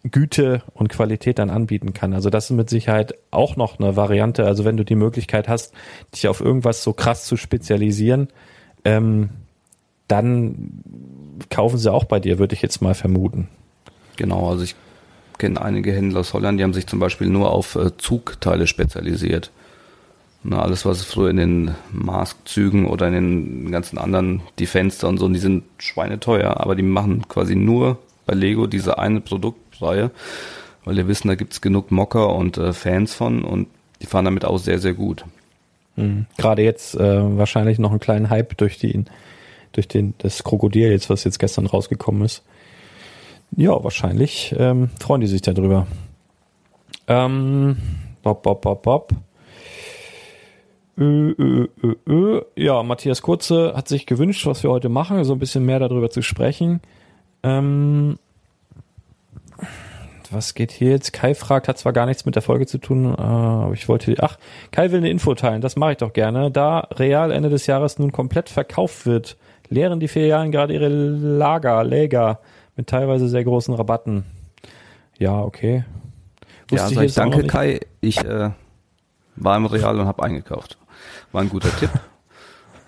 Güte 0.05 0.63
und 0.73 0.89
Qualität 0.89 1.39
dann 1.39 1.51
anbieten 1.51 1.93
kann. 1.93 2.15
Also 2.15 2.31
das 2.31 2.51
ist 2.51 2.57
mit 2.57 2.71
Sicherheit 2.71 3.15
auch 3.31 3.57
noch 3.57 3.79
eine 3.79 3.97
Variante. 3.97 4.47
Also 4.47 4.65
wenn 4.65 4.77
du 4.77 4.85
die 4.85 4.95
Möglichkeit 4.95 5.49
hast, 5.49 5.75
dich 6.15 6.29
auf 6.29 6.41
irgendwas 6.41 6.83
so 6.83 6.93
krass 6.93 7.27
zu 7.27 7.37
spezialisieren, 7.37 8.29
ähm, 8.85 9.31
dann 10.09 10.83
kaufen 11.51 11.79
sie 11.79 11.93
auch 11.93 12.05
bei 12.05 12.19
dir, 12.19 12.39
würde 12.39 12.55
ich 12.55 12.63
jetzt 12.63 12.81
mal 12.81 12.95
vermuten. 12.95 13.49
Genau, 14.17 14.49
also 14.51 14.65
ich 14.65 14.75
kenne 15.39 15.61
einige 15.61 15.93
Händler 15.93 16.21
aus 16.21 16.35
Holland, 16.35 16.59
die 16.59 16.65
haben 16.65 16.75
sich 16.75 16.87
zum 16.87 16.99
Beispiel 16.99 17.29
nur 17.29 17.51
auf 17.51 17.77
äh, 17.77 17.97
Zugteile 17.97 18.67
spezialisiert. 18.67 19.51
Na, 20.43 20.63
alles, 20.63 20.87
was 20.87 21.05
früher 21.05 21.29
in 21.29 21.37
den 21.37 21.75
Mask-Zügen 21.93 22.87
oder 22.87 23.09
in 23.09 23.15
den 23.65 23.71
ganzen 23.71 23.99
anderen, 23.99 24.41
die 24.59 24.67
Fenster 24.67 25.09
und 25.09 25.19
so, 25.19 25.29
die 25.29 25.39
sind 25.39 25.65
schweineteuer, 25.77 26.59
aber 26.59 26.75
die 26.75 26.83
machen 26.83 27.29
quasi 27.29 27.55
nur 27.55 27.99
bei 28.25 28.35
Lego 28.35 28.67
diese 28.67 28.99
eine 28.99 29.21
Produkt 29.21 29.70
Reihe, 29.83 30.11
weil 30.85 30.97
wir 30.97 31.09
wissen, 31.09 31.29
da 31.29 31.35
gibt 31.35 31.53
es 31.53 31.61
genug 31.61 31.91
Mocker 31.91 32.35
und 32.35 32.59
äh, 32.59 32.73
Fans 32.73 33.15
von 33.15 33.45
und 33.45 33.69
die 34.03 34.07
fahren 34.07 34.25
damit 34.25 34.45
auch 34.45 34.59
sehr, 34.59 34.79
sehr 34.79 34.95
gut. 34.95 35.25
Mhm. 35.97 36.27
Gerade 36.39 36.63
jetzt 36.63 36.95
äh, 36.95 37.39
wahrscheinlich 37.39 37.79
noch 37.79 37.91
einen 37.91 38.01
kleinen 38.01 38.31
Hype 38.31 38.57
durch 38.57 38.79
die, 38.79 39.05
durch 39.73 39.89
den, 39.89 40.15
das 40.19 40.45
Krokodil 40.45 40.91
jetzt, 40.91 41.11
was 41.11 41.25
jetzt 41.25 41.39
gestern 41.39 41.67
rausgekommen 41.67 42.25
ist. 42.25 42.43
Ja, 43.57 43.83
wahrscheinlich 43.83 44.55
ähm, 44.59 44.91
freuen 45.01 45.21
die 45.21 45.27
sich 45.27 45.43
darüber. 45.43 45.87
Ähm, 47.09 47.77
bop, 48.23 48.43
bop, 48.43 48.63
bop, 48.63 48.83
bop. 48.83 49.13
Ö, 50.97 51.35
ö, 51.39 51.67
ö, 51.83 51.95
ö. 52.07 52.43
Ja, 52.57 52.83
Matthias 52.83 53.23
Kurze 53.23 53.73
hat 53.75 53.89
sich 53.89 54.07
gewünscht, 54.07 54.47
was 54.47 54.63
wir 54.63 54.71
heute 54.71 54.89
machen, 54.89 55.25
so 55.25 55.33
ein 55.33 55.39
bisschen 55.39 55.65
mehr 55.65 55.79
darüber 55.79 56.11
zu 56.11 56.23
sprechen. 56.23 56.81
Ähm, 57.43 58.19
was 60.31 60.55
geht 60.55 60.71
hier 60.71 60.91
jetzt? 60.91 61.13
Kai 61.13 61.35
fragt, 61.35 61.69
hat 61.69 61.79
zwar 61.79 61.93
gar 61.93 62.07
nichts 62.07 62.25
mit 62.25 62.35
der 62.35 62.43
Folge 62.43 62.67
zu 62.67 62.79
tun, 62.79 63.15
äh, 63.15 63.21
aber 63.21 63.73
ich 63.75 63.89
wollte, 63.89 64.15
ach, 64.21 64.39
Kai 64.71 64.91
will 64.91 64.99
eine 64.99 65.11
Info 65.11 65.35
teilen, 65.35 65.61
das 65.61 65.77
mache 65.77 65.93
ich 65.93 65.99
doch 65.99 66.13
gerne. 66.13 66.51
Da 66.51 66.81
Real 66.93 67.31
Ende 67.31 67.49
des 67.49 67.67
Jahres 67.67 67.99
nun 67.99 68.13
komplett 68.13 68.49
verkauft 68.49 69.07
wird, 69.07 69.37
leeren 69.69 70.01
die 70.01 70.09
Filialen 70.09 70.51
gerade 70.51 70.75
ihre 70.75 70.89
Lager, 70.89 71.85
Läger 71.85 72.41
mit 72.77 72.89
teilweise 72.89 73.29
sehr 73.29 73.45
großen 73.45 73.75
Rabatten. 73.75 74.25
Ja, 75.19 75.41
okay. 75.41 75.85
Wusste 76.69 76.89
ja, 76.89 76.95
sag 76.95 77.05
ich 77.05 77.15
danke 77.15 77.47
Kai, 77.47 77.81
ich 78.01 78.19
äh, 78.25 78.51
war 79.37 79.57
im 79.57 79.67
Real 79.67 79.99
und 79.99 80.07
habe 80.07 80.23
eingekauft. 80.23 80.79
War 81.33 81.43
ein 81.43 81.49
guter 81.49 81.75
Tipp. 81.79 81.91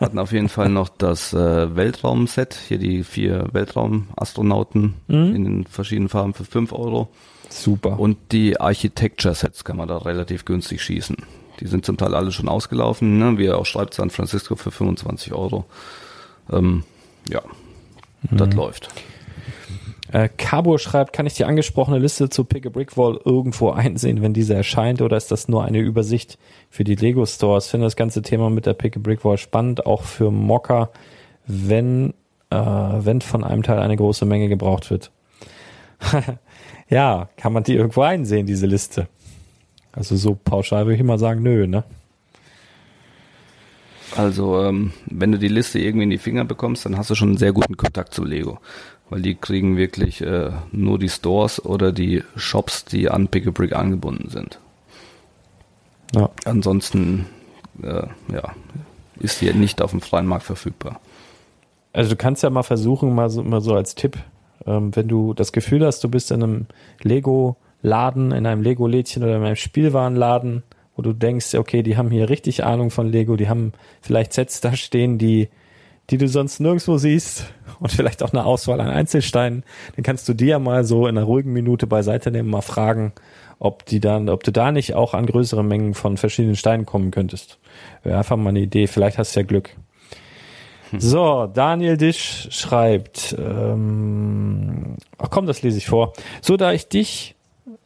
hatten 0.03 0.19
auf 0.19 0.33
jeden 0.33 0.49
Fall 0.49 0.69
noch 0.69 0.89
das 0.89 1.33
äh, 1.33 1.77
Weltraumset, 1.77 2.55
hier 2.55 2.79
die 2.79 3.05
vier 3.05 3.47
Weltraumastronauten 3.53 4.95
mhm. 5.07 5.35
in 5.35 5.45
den 5.45 5.65
verschiedenen 5.65 6.09
Farben 6.09 6.35
für 6.35 6.45
5 6.45 6.73
Euro. 6.73 7.09
Super. 7.49 7.99
Und 8.01 8.19
die 8.33 8.59
Architecture-Sets 8.61 9.65
kann 9.65 9.77
man 9.77 9.89
da 9.89 9.99
relativ 9.99 10.45
günstig 10.45 10.83
schießen. 10.83 11.17
Die 11.61 11.67
sind 11.67 11.85
zum 11.85 11.97
Teil 11.97 12.15
alle 12.15 12.33
schon 12.33 12.49
ausgelaufen, 12.49 13.19
ne? 13.19 13.39
wie 13.39 13.47
er 13.47 13.59
auch 13.59 13.67
schreibt, 13.67 13.95
San 13.95 14.11
Francisco 14.11 14.57
für 14.57 14.71
25 14.71 15.33
Euro. 15.33 15.67
Ähm, 16.51 16.85
ja, 17.29 17.43
mhm. 18.31 18.37
das 18.37 18.55
läuft. 18.55 18.89
Äh, 20.13 20.29
Cabo 20.37 20.77
schreibt, 20.77 21.15
kann 21.15 21.25
ich 21.27 21.35
die 21.35 21.47
angesprochene 21.47 21.99
Liste 21.99 22.29
zu 22.29 22.45
Pick 22.45 22.67
a 22.67 22.69
Brick 22.69 22.99
Wall 22.99 23.19
irgendwo 23.25 23.71
einsehen, 23.71 24.21
wenn 24.21 24.35
diese 24.35 24.55
erscheint, 24.55 25.01
oder 25.01 25.17
ist 25.17 25.31
das 25.31 25.49
nur 25.49 25.65
eine 25.65 25.79
Übersicht 25.79 26.39
für 26.69 26.85
die 26.85 26.97
Lego 26.97 27.25
Stores? 27.25 27.69
Finde 27.69 27.87
das 27.87 27.97
ganze 27.97 28.21
Thema 28.21 28.51
mit 28.51 28.67
der 28.67 28.75
Pick 28.75 28.95
a 28.99 29.01
Brick 29.01 29.25
Wall 29.25 29.39
spannend, 29.39 29.87
auch 29.87 30.03
für 30.03 30.31
Mocker, 30.31 30.91
wenn, 31.47 32.13
äh, 32.51 32.57
wenn 32.57 33.23
von 33.23 33.43
einem 33.43 33.63
Teil 33.63 33.79
eine 33.79 33.97
große 33.97 34.27
Menge 34.27 34.51
gebraucht 34.51 34.91
wird. 34.91 35.11
ja, 36.91 37.31
kann 37.39 37.55
man 37.55 37.63
die 37.63 37.75
irgendwo 37.75 38.03
einsehen, 38.03 38.47
diese 38.47 38.67
Liste? 38.67 39.09
Also 39.93 40.17
so 40.17 40.35
pauschal 40.35 40.85
würde 40.85 40.97
ich 40.97 41.03
mal 41.03 41.19
sagen, 41.19 41.43
nö, 41.43 41.67
ne? 41.67 41.85
Also, 44.15 44.63
ähm, 44.63 44.93
wenn 45.07 45.33
du 45.33 45.39
die 45.39 45.49
Liste 45.49 45.79
irgendwie 45.79 46.05
in 46.05 46.11
die 46.11 46.19
Finger 46.19 46.45
bekommst, 46.45 46.85
dann 46.85 46.99
hast 46.99 47.09
du 47.09 47.15
schon 47.15 47.31
einen 47.31 47.39
sehr 47.39 47.55
guten 47.55 47.79
Kontakt 47.79 48.13
zu 48.13 48.25
Lego 48.25 48.59
weil 49.13 49.21
die 49.21 49.35
kriegen 49.35 49.77
wirklich 49.77 50.23
äh, 50.23 50.53
nur 50.71 50.99
die 50.99 51.11
Stores 51.11 51.63
oder 51.63 51.93
die 51.93 52.23
Shops, 52.35 52.87
die 52.87 53.11
an 53.11 53.29
Pick 53.29 53.47
a 53.47 53.51
Brick 53.51 53.75
angebunden 53.75 54.31
sind. 54.31 54.59
Ja. 56.15 56.31
Ansonsten 56.47 57.27
äh, 57.83 58.07
ja, 58.33 58.55
ist 59.21 59.43
die 59.43 59.53
nicht 59.53 59.83
auf 59.83 59.91
dem 59.91 60.01
freien 60.01 60.25
Markt 60.25 60.45
verfügbar. 60.45 60.99
Also 61.93 62.09
du 62.09 62.17
kannst 62.17 62.43
ja 62.43 62.49
mal 62.49 62.63
versuchen, 62.63 63.15
mal 63.15 63.29
so, 63.29 63.43
mal 63.43 63.61
so 63.61 63.75
als 63.75 63.95
Tipp, 63.95 64.17
ähm, 64.65 64.97
wenn 64.97 65.09
du 65.09 65.35
das 65.35 65.53
Gefühl 65.53 65.85
hast, 65.85 66.03
du 66.03 66.09
bist 66.09 66.31
in 66.31 66.43
einem 66.43 66.67
Lego-Laden, 67.03 68.33
in 68.33 68.47
einem 68.47 68.63
Lego-Lädchen 68.63 69.23
oder 69.23 69.37
in 69.37 69.43
einem 69.43 69.57
Spielwarenladen, 69.57 70.63
wo 70.97 71.03
du 71.03 71.13
denkst, 71.13 71.55
okay, 71.55 71.83
die 71.83 71.99
haben 71.99 72.11
hier 72.11 72.31
richtig 72.31 72.65
Ahnung 72.65 72.91
von 72.91 73.13
Lego, 73.13 73.37
die 73.37 73.51
haben 73.51 73.75
vielleicht 74.01 74.33
Sets 74.33 74.63
da 74.63 74.75
stehen, 74.75 75.19
die 75.19 75.51
die 76.11 76.19
du 76.19 76.29
sonst 76.29 76.61
nirgendwo 76.61 76.99
siehst 76.99 77.47
und 77.81 77.93
vielleicht 77.93 78.23
auch 78.23 78.33
eine 78.33 78.45
Auswahl 78.45 78.81
an 78.81 78.89
Einzelsteinen, 78.89 79.65
dann 79.97 80.03
kannst 80.03 80.29
du 80.29 80.35
die 80.35 80.47
ja 80.47 80.59
mal 80.59 80.85
so 80.85 81.07
in 81.07 81.17
einer 81.17 81.27
ruhigen 81.27 81.53
Minute 81.53 81.87
beiseite 81.87 82.31
nehmen, 82.31 82.51
mal 82.51 82.63
fragen, 82.63 83.13
ob 83.59 83.87
die 83.87 84.01
dann, 84.01 84.29
ob 84.29 84.43
du 84.43 84.51
da 84.51 84.73
nicht 84.73 84.95
auch 84.95 85.15
an 85.15 85.27
größere 85.27 85.63
Mengen 85.63 85.95
von 85.95 86.17
verschiedenen 86.17 86.57
Steinen 86.57 86.85
kommen 86.85 87.11
könntest. 87.11 87.59
Wäre 88.03 88.19
einfach 88.19 88.37
mal 88.37 88.51
eine 88.51 88.61
Idee, 88.61 88.87
vielleicht 88.89 89.19
hast 89.19 89.37
du 89.37 89.41
ja 89.41 89.47
Glück. 89.47 89.71
Hm. 90.91 91.01
So, 91.01 91.47
Daniel 91.47 91.97
Disch 91.97 92.49
schreibt, 92.51 93.37
ähm, 93.39 94.97
ach 95.17 95.31
komm, 95.31 95.47
das 95.47 95.63
lese 95.63 95.79
ich 95.79 95.87
vor. 95.87 96.13
So, 96.41 96.57
da 96.57 96.73
ich 96.73 96.89
dich 96.89 97.32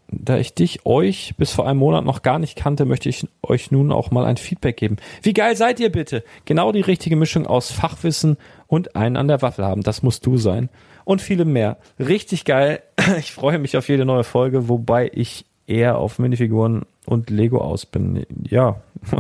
da 0.08 0.38
ich 0.38 0.54
dich, 0.54 0.86
euch 0.86 1.34
bis 1.36 1.52
vor 1.52 1.66
einem 1.66 1.80
Monat 1.80 2.04
noch 2.04 2.22
gar 2.22 2.38
nicht 2.38 2.56
kannte, 2.56 2.84
möchte 2.84 3.08
ich 3.08 3.26
euch 3.42 3.70
nun 3.70 3.90
auch 3.92 4.10
mal 4.10 4.24
ein 4.24 4.36
Feedback 4.36 4.76
geben. 4.76 4.96
Wie 5.22 5.32
geil 5.32 5.56
seid 5.56 5.80
ihr 5.80 5.90
bitte? 5.90 6.22
Genau 6.44 6.72
die 6.72 6.80
richtige 6.80 7.16
Mischung 7.16 7.46
aus 7.46 7.72
Fachwissen 7.72 8.36
und 8.66 8.94
einen 8.96 9.16
an 9.16 9.28
der 9.28 9.42
Waffel 9.42 9.64
haben. 9.64 9.82
Das 9.82 10.02
musst 10.02 10.24
du 10.26 10.36
sein. 10.36 10.68
Und 11.04 11.22
viele 11.22 11.44
mehr. 11.44 11.78
Richtig 11.98 12.44
geil. 12.44 12.82
Ich 13.18 13.32
freue 13.32 13.58
mich 13.58 13.76
auf 13.76 13.88
jede 13.88 14.04
neue 14.04 14.24
Folge, 14.24 14.68
wobei 14.68 15.10
ich 15.14 15.44
eher 15.66 15.98
auf 15.98 16.18
Minifiguren 16.18 16.84
und 17.04 17.30
Lego 17.30 17.58
aus 17.58 17.86
bin. 17.86 18.26
Ja. 18.42 18.80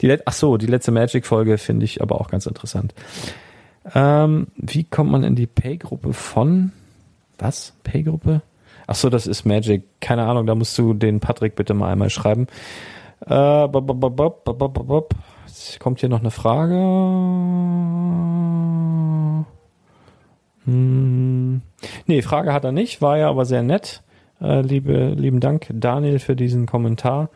Die, 0.00 0.16
ach 0.24 0.32
so, 0.32 0.56
die 0.56 0.66
letzte 0.66 0.90
Magic-Folge 0.90 1.58
finde 1.58 1.84
ich 1.84 2.02
aber 2.02 2.20
auch 2.20 2.28
ganz 2.28 2.46
interessant. 2.46 2.94
Ähm, 3.94 4.48
wie 4.56 4.84
kommt 4.84 5.10
man 5.10 5.22
in 5.22 5.36
die 5.36 5.46
Pay-Gruppe 5.46 6.12
von 6.12 6.72
was? 7.38 7.72
Pay-Gruppe? 7.84 8.42
Ach 8.92 8.96
so, 8.96 9.08
das 9.08 9.28
ist 9.28 9.44
Magic. 9.44 9.84
Keine 10.00 10.26
Ahnung, 10.26 10.46
da 10.46 10.56
musst 10.56 10.76
du 10.76 10.94
den 10.94 11.20
Patrick 11.20 11.54
bitte 11.54 11.74
mal 11.74 11.92
einmal 11.92 12.10
schreiben. 12.10 12.48
Äh. 13.24 13.68
Jetzt 15.46 15.78
kommt 15.78 16.00
hier 16.00 16.08
noch 16.08 16.18
eine 16.18 16.32
Frage. 16.32 16.74
Hm. 20.64 21.62
Nee, 22.06 22.22
Frage 22.22 22.52
hat 22.52 22.64
er 22.64 22.72
nicht, 22.72 23.00
war 23.00 23.16
ja 23.16 23.28
aber 23.30 23.44
sehr 23.44 23.62
nett. 23.62 24.02
Äh, 24.40 24.62
liebe, 24.62 25.10
lieben 25.10 25.38
Dank, 25.38 25.68
Daniel, 25.72 26.18
für 26.18 26.34
diesen 26.34 26.66
Kommentar. 26.66 27.30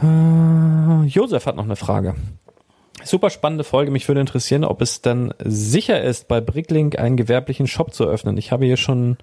Äh, 0.00 1.04
Josef 1.06 1.46
hat 1.46 1.56
noch 1.56 1.64
eine 1.64 1.74
Frage. 1.74 2.14
Super 3.02 3.30
spannende 3.30 3.64
Folge. 3.64 3.90
Mich 3.90 4.06
würde 4.06 4.20
interessieren, 4.20 4.62
ob 4.62 4.82
es 4.82 5.02
dann 5.02 5.34
sicher 5.44 6.00
ist, 6.00 6.28
bei 6.28 6.40
Bricklink 6.40 6.96
einen 6.96 7.16
gewerblichen 7.16 7.66
Shop 7.66 7.92
zu 7.92 8.04
öffnen. 8.04 8.36
Ich 8.36 8.52
habe 8.52 8.66
hier 8.66 8.76
schon 8.76 9.16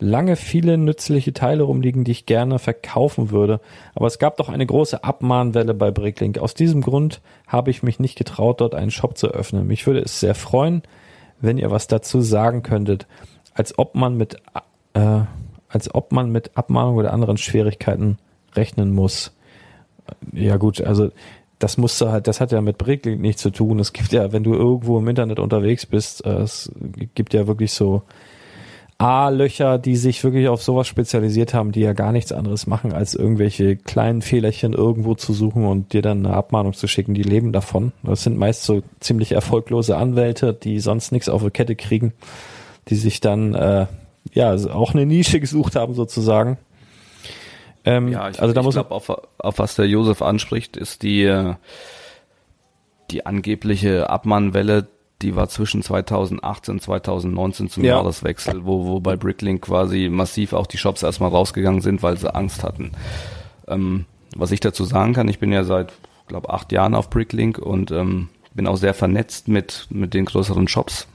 lange 0.00 0.36
viele 0.36 0.78
nützliche 0.78 1.32
Teile 1.32 1.62
rumliegen, 1.62 2.04
die 2.04 2.10
ich 2.12 2.26
gerne 2.26 2.58
verkaufen 2.58 3.30
würde. 3.30 3.60
Aber 3.94 4.06
es 4.06 4.18
gab 4.18 4.36
doch 4.38 4.48
eine 4.48 4.66
große 4.66 5.04
Abmahnwelle 5.04 5.74
bei 5.74 5.90
Bricklink. 5.90 6.38
Aus 6.38 6.54
diesem 6.54 6.80
Grund 6.80 7.20
habe 7.46 7.70
ich 7.70 7.82
mich 7.82 8.00
nicht 8.00 8.16
getraut, 8.16 8.60
dort 8.60 8.74
einen 8.74 8.90
Shop 8.90 9.16
zu 9.16 9.28
öffnen. 9.28 9.66
Mich 9.66 9.86
würde 9.86 10.00
es 10.00 10.20
sehr 10.20 10.34
freuen, 10.34 10.82
wenn 11.40 11.58
ihr 11.58 11.70
was 11.70 11.86
dazu 11.86 12.20
sagen 12.20 12.62
könntet, 12.62 13.06
als 13.54 13.78
ob 13.78 13.94
man 13.94 14.16
mit, 14.16 14.36
äh, 14.94 15.20
als 15.68 15.94
ob 15.94 16.12
man 16.12 16.32
mit 16.32 16.56
Abmahnung 16.56 16.96
oder 16.96 17.12
anderen 17.12 17.36
Schwierigkeiten 17.36 18.18
rechnen 18.54 18.92
muss. 18.92 19.32
Ja 20.32 20.56
gut, 20.56 20.80
also 20.80 21.10
das 21.58 21.76
musst 21.76 22.00
du 22.00 22.08
halt, 22.08 22.26
das 22.26 22.40
hat 22.40 22.52
ja 22.52 22.62
mit 22.62 22.78
Bricklink 22.78 23.20
nichts 23.20 23.42
zu 23.42 23.50
tun. 23.50 23.78
Es 23.78 23.92
gibt 23.92 24.12
ja, 24.12 24.32
wenn 24.32 24.42
du 24.42 24.54
irgendwo 24.54 24.98
im 24.98 25.06
Internet 25.06 25.38
unterwegs 25.38 25.84
bist, 25.84 26.24
äh, 26.24 26.38
es 26.38 26.72
gibt 27.14 27.34
ja 27.34 27.46
wirklich 27.46 27.72
so 27.72 28.02
A-Löcher, 29.00 29.78
die 29.78 29.96
sich 29.96 30.22
wirklich 30.22 30.48
auf 30.48 30.62
sowas 30.62 30.86
spezialisiert 30.86 31.54
haben, 31.54 31.72
die 31.72 31.80
ja 31.80 31.94
gar 31.94 32.12
nichts 32.12 32.32
anderes 32.32 32.66
machen, 32.66 32.92
als 32.92 33.14
irgendwelche 33.14 33.76
kleinen 33.76 34.20
Fehlerchen 34.20 34.74
irgendwo 34.74 35.14
zu 35.14 35.32
suchen 35.32 35.64
und 35.64 35.94
dir 35.94 36.02
dann 36.02 36.26
eine 36.26 36.36
Abmahnung 36.36 36.74
zu 36.74 36.86
schicken, 36.86 37.14
die 37.14 37.22
leben 37.22 37.50
davon. 37.50 37.92
Das 38.02 38.24
sind 38.24 38.36
meist 38.36 38.64
so 38.64 38.82
ziemlich 39.00 39.32
erfolglose 39.32 39.96
Anwälte, 39.96 40.52
die 40.52 40.80
sonst 40.80 41.12
nichts 41.12 41.30
auf 41.30 41.42
die 41.42 41.50
Kette 41.50 41.76
kriegen, 41.76 42.12
die 42.88 42.94
sich 42.94 43.20
dann 43.20 43.54
äh, 43.54 43.86
ja 44.34 44.54
auch 44.54 44.92
eine 44.92 45.06
Nische 45.06 45.40
gesucht 45.40 45.76
haben 45.76 45.94
sozusagen. 45.94 46.58
Ähm, 47.86 48.08
ja, 48.08 48.28
ich, 48.28 48.42
also 48.42 48.52
da 48.52 48.60
ich 48.60 48.64
muss 48.66 48.74
glaube, 48.74 48.90
auf, 48.90 49.08
auf 49.38 49.58
was 49.58 49.76
der 49.76 49.86
Josef 49.86 50.20
anspricht, 50.20 50.76
ist 50.76 51.02
die 51.02 51.22
äh, 51.22 51.54
die 53.10 53.24
angebliche 53.24 54.10
Abmahnwelle 54.10 54.88
die 55.22 55.36
war 55.36 55.48
zwischen 55.48 55.82
2018 55.82 56.74
und 56.74 56.82
2019 56.82 57.68
zum 57.68 57.84
ja. 57.84 57.96
Jahreswechsel, 57.96 58.64
wo, 58.64 58.86
wo 58.86 59.00
bei 59.00 59.16
Bricklink 59.16 59.62
quasi 59.62 60.08
massiv 60.10 60.52
auch 60.52 60.66
die 60.66 60.78
Shops 60.78 61.02
erstmal 61.02 61.30
rausgegangen 61.30 61.80
sind, 61.80 62.02
weil 62.02 62.16
sie 62.16 62.34
Angst 62.34 62.64
hatten. 62.64 62.92
Ähm, 63.68 64.06
was 64.34 64.50
ich 64.50 64.60
dazu 64.60 64.84
sagen 64.84 65.12
kann, 65.12 65.28
ich 65.28 65.38
bin 65.38 65.52
ja 65.52 65.64
seit, 65.64 65.92
glaube 66.28 66.50
acht 66.50 66.72
Jahren 66.72 66.94
auf 66.94 67.10
Bricklink 67.10 67.58
und 67.58 67.90
ähm, 67.90 68.28
bin 68.54 68.66
auch 68.66 68.76
sehr 68.76 68.94
vernetzt 68.94 69.48
mit, 69.48 69.86
mit 69.90 70.14
den 70.14 70.24
größeren 70.24 70.68
Shops 70.68 71.06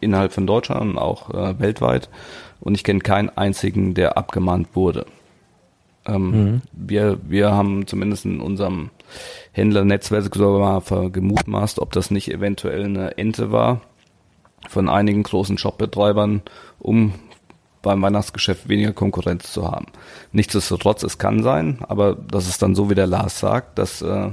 innerhalb 0.00 0.32
von 0.32 0.46
Deutschland 0.46 0.82
und 0.82 0.98
auch 0.98 1.30
äh, 1.30 1.58
weltweit. 1.58 2.08
Und 2.60 2.74
ich 2.74 2.84
kenne 2.84 3.00
keinen 3.00 3.30
einzigen, 3.30 3.94
der 3.94 4.16
abgemahnt 4.16 4.68
wurde. 4.74 5.06
Ähm, 6.06 6.30
mhm. 6.30 6.62
wir, 6.72 7.18
wir 7.26 7.52
haben 7.52 7.86
zumindest 7.86 8.26
in 8.26 8.40
unserem 8.40 8.90
Händlernetzwerk 9.54 10.34
sogar 10.34 10.82
mal 10.82 11.10
gemutmaßt, 11.10 11.78
ob 11.78 11.92
das 11.92 12.10
nicht 12.10 12.30
eventuell 12.30 12.84
eine 12.84 13.16
Ente 13.16 13.52
war 13.52 13.80
von 14.68 14.88
einigen 14.88 15.22
großen 15.22 15.58
Shopbetreibern, 15.58 16.42
um 16.80 17.14
beim 17.80 18.02
Weihnachtsgeschäft 18.02 18.68
weniger 18.68 18.92
Konkurrenz 18.92 19.52
zu 19.52 19.70
haben. 19.70 19.86
Nichtsdestotrotz, 20.32 21.04
es 21.04 21.18
kann 21.18 21.42
sein, 21.44 21.78
aber 21.86 22.14
das 22.14 22.48
ist 22.48 22.62
dann 22.62 22.74
so, 22.74 22.90
wie 22.90 22.96
der 22.96 23.06
Lars 23.06 23.38
sagt, 23.38 23.78
dass 23.78 24.02
äh, 24.02 24.30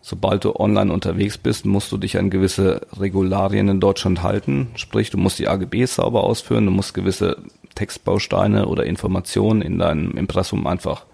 sobald 0.00 0.44
du 0.44 0.56
online 0.56 0.92
unterwegs 0.92 1.36
bist, 1.36 1.66
musst 1.66 1.92
du 1.92 1.98
dich 1.98 2.16
an 2.16 2.30
gewisse 2.30 2.86
Regularien 2.98 3.68
in 3.68 3.80
Deutschland 3.80 4.22
halten. 4.22 4.68
Sprich, 4.76 5.10
du 5.10 5.18
musst 5.18 5.38
die 5.38 5.48
AGBs 5.48 5.96
sauber 5.96 6.24
ausführen, 6.24 6.64
du 6.64 6.70
musst 6.70 6.94
gewisse 6.94 7.36
Textbausteine 7.74 8.66
oder 8.66 8.86
Informationen 8.86 9.60
in 9.60 9.78
deinem 9.78 10.12
Impressum 10.12 10.66
einfach 10.66 11.04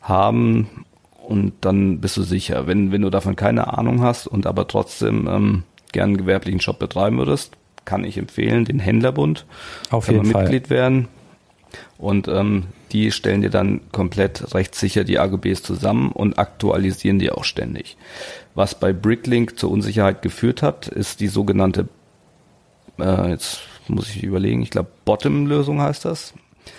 haben 0.00 0.86
und 1.28 1.52
dann 1.60 2.00
bist 2.00 2.16
du 2.16 2.22
sicher. 2.22 2.66
Wenn, 2.66 2.90
wenn 2.90 3.02
du 3.02 3.10
davon 3.10 3.36
keine 3.36 3.76
Ahnung 3.76 4.00
hast 4.00 4.26
und 4.26 4.46
aber 4.46 4.66
trotzdem 4.66 5.28
ähm, 5.28 5.62
gern 5.92 6.08
einen 6.08 6.16
gewerblichen 6.16 6.58
Shop 6.58 6.78
betreiben 6.78 7.18
würdest, 7.18 7.52
kann 7.84 8.02
ich 8.02 8.16
empfehlen, 8.16 8.64
den 8.64 8.78
Händlerbund. 8.78 9.44
Auf 9.90 10.08
jeden 10.08 10.24
Fall. 10.24 10.44
Mitglied 10.44 10.70
werden. 10.70 11.08
Und 11.98 12.28
ähm, 12.28 12.68
die 12.92 13.12
stellen 13.12 13.42
dir 13.42 13.50
dann 13.50 13.82
komplett 13.92 14.54
rechtssicher 14.54 15.04
die 15.04 15.18
AGBs 15.18 15.62
zusammen 15.62 16.12
und 16.12 16.38
aktualisieren 16.38 17.18
die 17.18 17.30
auch 17.30 17.44
ständig. 17.44 17.98
Was 18.54 18.74
bei 18.74 18.94
Bricklink 18.94 19.58
zur 19.58 19.70
Unsicherheit 19.70 20.22
geführt 20.22 20.62
hat, 20.62 20.88
ist 20.88 21.20
die 21.20 21.28
sogenannte, 21.28 21.88
äh, 22.98 23.28
jetzt 23.28 23.60
muss 23.86 24.08
ich 24.08 24.22
überlegen, 24.22 24.62
ich 24.62 24.70
glaube 24.70 24.88
Bottom-Lösung 25.04 25.82
heißt 25.82 26.06
das. 26.06 26.32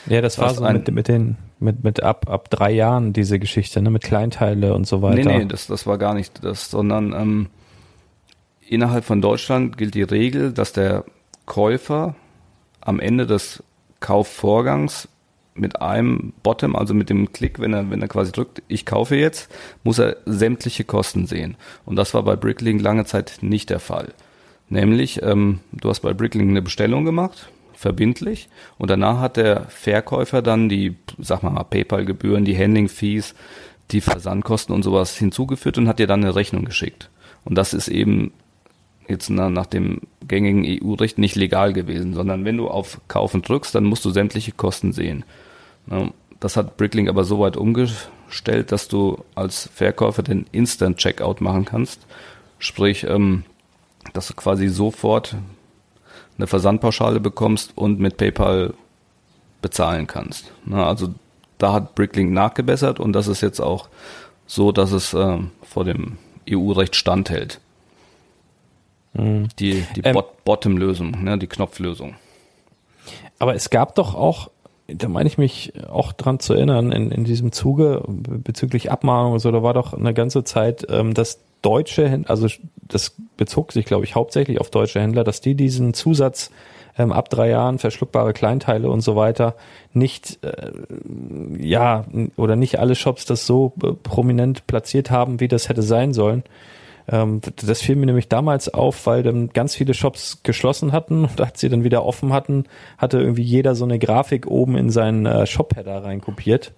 Ja, 0.08 0.22
das 0.22 0.39
war 0.39 0.56
so 0.56 0.64
mit, 0.64 0.91
mit 0.91 1.08
den 1.08 1.38
mit 1.60 1.84
mit 1.84 2.01
ab 2.01 2.30
ab 2.30 2.49
drei 2.49 2.72
Jahren 2.72 3.14
diese 3.14 3.39
Geschichte, 3.39 3.82
ne, 3.82 3.89
mit 3.89 4.03
Kleinteile 4.03 4.74
und 4.74 4.88
so 4.88 5.01
weiter. 5.01 5.30
Nee, 5.30 5.39
nee, 5.39 5.45
das 5.45 5.68
das 5.68 5.86
war 5.86 5.97
gar 5.97 6.14
nicht 6.14 6.43
das, 6.43 6.70
sondern 6.72 7.14
ähm, 7.14 7.47
innerhalb 8.68 9.05
von 9.05 9.22
Deutschland 9.22 9.78
gilt 9.78 9.95
die 9.95 10.03
Regel, 10.03 10.53
dass 10.53 10.74
der 10.74 11.03
Käufer 11.45 12.16
am 12.82 12.99
Ende 12.99 13.28
des 13.28 13.64
Kaufvorgangs 13.99 15.10
mit 15.55 15.82
einem 15.82 16.34
Bottom, 16.41 16.76
also 16.76 16.93
mit 16.93 17.10
dem 17.10 17.34
Klick, 17.34 17.60
wenn 17.60 17.74
er, 17.74 17.89
wenn 17.89 18.01
er 18.01 18.07
quasi 18.07 18.32
drückt, 18.32 18.64
ich 18.68 18.86
kaufe 18.86 19.16
jetzt, 19.16 19.51
muss 19.84 19.99
er 19.99 20.18
sämtliche 20.26 20.86
Kosten 20.86 21.28
sehen. 21.28 21.57
Und 21.86 21.97
das 21.97 22.14
war 22.14 22.24
bei 22.24 22.36
Bricklink 22.36 22.82
lange 22.82 23.05
Zeit 23.05 23.39
nicht 23.41 23.70
der 23.70 23.80
Fall. 23.80 24.14
Nämlich, 24.70 25.22
ähm, 25.22 25.60
du 25.72 25.89
hast 25.89 26.01
bei 26.01 26.14
Bricklink 26.14 26.49
eine 26.49 26.62
Bestellung 26.62 27.03
gemacht, 27.03 27.49
verbindlich. 27.80 28.50
Und 28.78 28.92
danach 28.92 29.22
hat 29.22 29.38
der 29.38 29.62
Verkäufer 29.70 30.42
dann 30.42 30.68
die, 30.68 30.98
sag 31.18 31.44
mal, 31.44 31.64
PayPal-Gebühren, 31.64 32.44
die 32.44 32.58
Handling-Fees, 32.58 33.36
die 33.92 34.02
Versandkosten 34.02 34.76
und 34.76 34.84
sowas 34.84 35.16
hinzugeführt 35.16 35.78
und 35.78 35.88
hat 35.88 35.98
dir 35.98 36.06
dann 36.06 36.22
eine 36.22 36.36
Rechnung 36.36 36.66
geschickt. 36.66 37.10
Und 37.46 37.56
das 37.56 37.74
ist 37.74 37.88
eben 37.88 38.34
jetzt 39.08 39.30
nach, 39.30 39.66
dem 39.66 40.02
gängigen 40.28 40.66
EU-Recht 40.68 41.18
nicht 41.18 41.38
legal 41.38 41.72
gewesen, 41.72 42.14
sondern 42.14 42.44
wenn 42.44 42.58
du 42.58 42.68
auf 42.68 43.00
Kaufen 43.08 43.42
drückst, 43.42 43.74
dann 43.74 43.86
musst 43.86 44.04
du 44.04 44.10
sämtliche 44.10 44.52
Kosten 44.52 44.92
sehen. 44.92 45.24
Das 46.42 46.58
hat 46.58 46.76
Bricklink 46.76 47.08
aber 47.08 47.24
so 47.24 47.40
weit 47.40 47.56
umgestellt, 47.56 48.74
dass 48.74 48.90
du 48.90 49.24
als 49.36 49.70
Verkäufer 49.74 50.22
den 50.22 50.46
Instant 50.52 50.98
Checkout 50.98 51.40
machen 51.40 51.64
kannst. 51.64 52.06
Sprich, 52.60 53.06
ähm, 53.06 53.46
dass 54.12 54.28
du 54.28 54.34
quasi 54.34 54.68
sofort 54.68 55.38
eine 56.40 56.48
Versandpauschale 56.48 57.20
bekommst 57.20 57.74
und 57.76 58.00
mit 58.00 58.18
PayPal 58.18 58.74
bezahlen 59.62 60.08
kannst. 60.08 60.52
also 60.72 61.14
da 61.58 61.74
hat 61.74 61.96
Bricklink 61.96 62.32
nachgebessert 62.32 63.02
und 63.02 63.12
das 63.12 63.28
ist 63.28 63.42
jetzt 63.42 63.60
auch 63.60 63.90
so, 64.48 64.72
dass 64.72 64.94
es 64.94 65.14
äh, 65.14 65.38
vor 65.62 65.84
dem 65.84 66.18
EU-Recht 66.50 66.96
standhält. 66.96 67.60
Mhm. 69.14 69.50
Die, 69.60 69.86
die 69.96 70.02
ähm, 70.06 70.14
Bot 70.14 70.46
Bottom-Lösung, 70.46 71.24
ne, 71.24 71.38
die 71.38 71.48
Knopflösung. 71.48 72.16
Aber 73.38 73.54
es 73.54 73.70
gab 73.70 73.96
doch 73.96 74.16
auch, 74.16 74.50
da 74.88 75.10
meine 75.10 75.28
ich 75.28 75.38
mich 75.38 75.74
auch 75.90 76.14
dran 76.14 76.40
zu 76.40 76.54
erinnern, 76.54 76.94
in, 76.94 77.12
in 77.12 77.26
diesem 77.26 77.52
Zuge 77.52 78.02
bezüglich 78.08 78.92
Abmahnung 78.92 79.40
so, 79.40 79.52
da 79.52 79.62
war 79.62 79.74
doch 79.74 79.94
eine 79.94 80.14
ganze 80.14 80.46
Zeit, 80.46 80.88
ähm, 80.90 81.14
dass 81.14 81.40
deutsche 81.62 82.07
Händler, 82.07 82.30
also 82.32 82.47
das 82.88 83.16
bezog 83.38 83.72
sich, 83.72 83.86
glaube 83.86 84.05
ich, 84.05 84.16
hauptsächlich 84.16 84.60
auf 84.60 84.70
deutsche 84.70 84.99
Händler, 84.99 85.24
dass 85.24 85.41
die 85.41 85.55
diesen 85.55 85.93
Zusatz 85.93 86.51
ähm, 86.97 87.12
ab 87.12 87.30
drei 87.30 87.49
Jahren 87.49 87.80
verschluckbare 87.80 88.34
Kleinteile 88.34 88.89
und 88.89 89.01
so 89.01 89.16
weiter 89.16 89.55
nicht, 89.93 90.39
äh, 90.43 90.72
ja, 91.57 92.05
oder 92.36 92.55
nicht 92.55 92.80
alle 92.80 92.95
Shops 92.95 93.26
das 93.26 93.45
so 93.45 93.74
äh, 93.84 93.93
prominent 93.93 94.68
platziert 94.68 95.12
haben, 95.12 95.39
wie 95.39 95.47
das 95.47 95.70
hätte 95.70 95.82
sein 95.82 96.14
sollen. 96.14 96.43
Ähm, 97.07 97.41
das 97.55 97.82
fiel 97.82 97.95
mir 97.95 98.05
nämlich 98.05 98.28
damals 98.28 98.74
auf, 98.74 99.05
weil 99.05 99.24
dann 99.24 99.49
ganz 99.49 99.76
viele 99.76 99.93
Shops 99.93 100.41
geschlossen 100.43 100.91
hatten 100.91 101.24
und 101.26 101.39
als 101.41 101.60
sie 101.60 101.70
dann 101.70 101.84
wieder 101.84 102.05
offen 102.05 102.34
hatten, 102.34 102.66
hatte 102.97 103.20
irgendwie 103.20 103.43
jeder 103.43 103.76
so 103.76 103.86
eine 103.86 103.99
Grafik 103.99 104.47
oben 104.47 104.76
in 104.76 104.89
seinen 104.89 105.26
äh, 105.26 105.45
Shop-Header 105.45 106.03
reinkopiert 106.03 106.74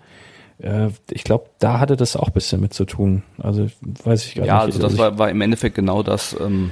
ich 1.09 1.23
glaube, 1.23 1.45
da 1.59 1.79
hatte 1.79 1.97
das 1.97 2.15
auch 2.15 2.27
ein 2.27 2.33
bisschen 2.33 2.61
mit 2.61 2.73
zu 2.73 2.85
tun. 2.85 3.23
Also 3.39 3.67
weiß 3.81 4.25
ich 4.25 4.35
gar 4.35 4.45
ja, 4.45 4.65
nicht. 4.65 4.77
Ja, 4.77 4.77
also 4.77 4.79
das 4.79 4.97
war, 4.97 5.17
war 5.17 5.29
im 5.29 5.41
Endeffekt 5.41 5.75
genau 5.75 6.03
das, 6.03 6.35
ähm, 6.39 6.71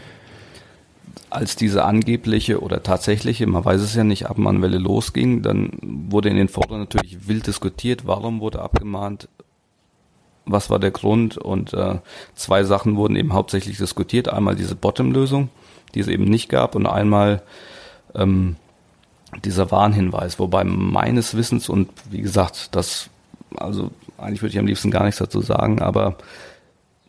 als 1.31 1.55
diese 1.55 1.85
angebliche 1.85 2.61
oder 2.61 2.83
tatsächliche, 2.83 3.47
man 3.47 3.65
weiß 3.65 3.81
es 3.81 3.95
ja 3.95 4.03
nicht, 4.03 4.27
Abmahnwelle 4.27 4.77
losging, 4.77 5.41
dann 5.41 5.71
wurde 5.81 6.29
in 6.29 6.37
den 6.37 6.49
Foren 6.49 6.79
natürlich 6.79 7.27
wild 7.27 7.47
diskutiert, 7.47 8.05
warum 8.05 8.41
wurde 8.41 8.61
abgemahnt, 8.61 9.27
was 10.45 10.69
war 10.69 10.79
der 10.79 10.91
Grund 10.91 11.37
und 11.37 11.73
äh, 11.73 11.99
zwei 12.35 12.63
Sachen 12.63 12.95
wurden 12.95 13.15
eben 13.15 13.33
hauptsächlich 13.33 13.77
diskutiert. 13.77 14.29
Einmal 14.29 14.55
diese 14.55 14.75
Bottom-Lösung, 14.75 15.49
die 15.93 15.99
es 15.99 16.07
eben 16.07 16.25
nicht 16.25 16.49
gab 16.49 16.75
und 16.75 16.85
einmal 16.85 17.41
ähm, 18.15 18.55
dieser 19.45 19.69
Warnhinweis, 19.71 20.39
wobei 20.39 20.63
meines 20.63 21.35
Wissens 21.35 21.69
und 21.69 21.89
wie 22.09 22.21
gesagt, 22.21 22.75
das 22.75 23.09
also 23.55 23.91
eigentlich 24.17 24.41
würde 24.41 24.53
ich 24.53 24.59
am 24.59 24.67
liebsten 24.67 24.91
gar 24.91 25.03
nichts 25.03 25.19
dazu 25.19 25.41
sagen, 25.41 25.81
aber 25.81 26.17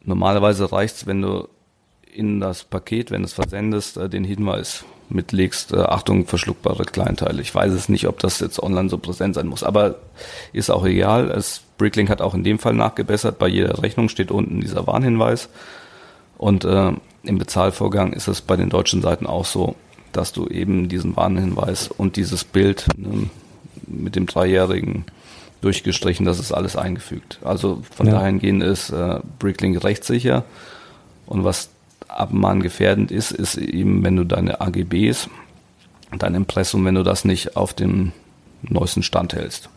normalerweise 0.02 0.70
reicht's, 0.72 1.06
wenn 1.06 1.22
du 1.22 1.48
in 2.12 2.40
das 2.40 2.64
Paket, 2.64 3.10
wenn 3.10 3.22
du 3.22 3.26
es 3.26 3.32
versendest, 3.32 3.96
äh, 3.96 4.08
den 4.08 4.24
Hinweis 4.24 4.84
mitlegst, 5.08 5.72
äh, 5.72 5.78
Achtung, 5.78 6.26
verschluckbare 6.26 6.84
Kleinteile. 6.84 7.42
Ich 7.42 7.54
weiß 7.54 7.72
es 7.72 7.88
nicht, 7.88 8.06
ob 8.06 8.18
das 8.18 8.40
jetzt 8.40 8.62
online 8.62 8.88
so 8.88 8.98
präsent 8.98 9.34
sein 9.34 9.46
muss, 9.46 9.62
aber 9.62 9.96
ist 10.52 10.70
auch 10.70 10.84
egal. 10.84 11.30
Es, 11.30 11.62
Bricklink 11.78 12.10
hat 12.10 12.20
auch 12.20 12.34
in 12.34 12.44
dem 12.44 12.58
Fall 12.58 12.74
nachgebessert. 12.74 13.38
Bei 13.38 13.48
jeder 13.48 13.82
Rechnung 13.82 14.08
steht 14.08 14.30
unten 14.30 14.60
dieser 14.60 14.86
Warnhinweis. 14.86 15.48
Und 16.38 16.64
äh, 16.64 16.92
im 17.22 17.38
Bezahlvorgang 17.38 18.12
ist 18.12 18.28
es 18.28 18.40
bei 18.40 18.56
den 18.56 18.70
deutschen 18.70 19.02
Seiten 19.02 19.26
auch 19.26 19.44
so, 19.44 19.76
dass 20.12 20.32
du 20.32 20.46
eben 20.46 20.88
diesen 20.88 21.16
Warnhinweis 21.16 21.88
und 21.88 22.16
dieses 22.16 22.44
Bild 22.44 22.86
ne, 22.96 23.28
mit 23.86 24.16
dem 24.16 24.26
dreijährigen 24.26 25.04
durchgestrichen, 25.60 26.26
das 26.26 26.38
ist 26.38 26.52
alles 26.52 26.76
eingefügt. 26.76 27.38
Also 27.42 27.82
von 27.94 28.06
ja. 28.06 28.14
dahingehend 28.14 28.62
ist 28.62 28.90
äh, 28.90 29.20
Bricklink 29.38 29.82
rechtssicher. 29.84 30.44
Und 31.26 31.44
was 31.44 31.70
Abmahn 32.08 32.60
gefährdend 32.60 33.10
ist, 33.10 33.30
ist 33.30 33.56
eben, 33.56 34.04
wenn 34.04 34.16
du 34.16 34.24
deine 34.24 34.60
AGBs, 34.60 35.28
dein 36.18 36.34
Impressum, 36.34 36.84
wenn 36.84 36.94
du 36.94 37.02
das 37.02 37.24
nicht 37.24 37.56
auf 37.56 37.74
dem 37.74 38.12
neuesten 38.62 39.02
Stand 39.02 39.34
hältst. 39.34 39.68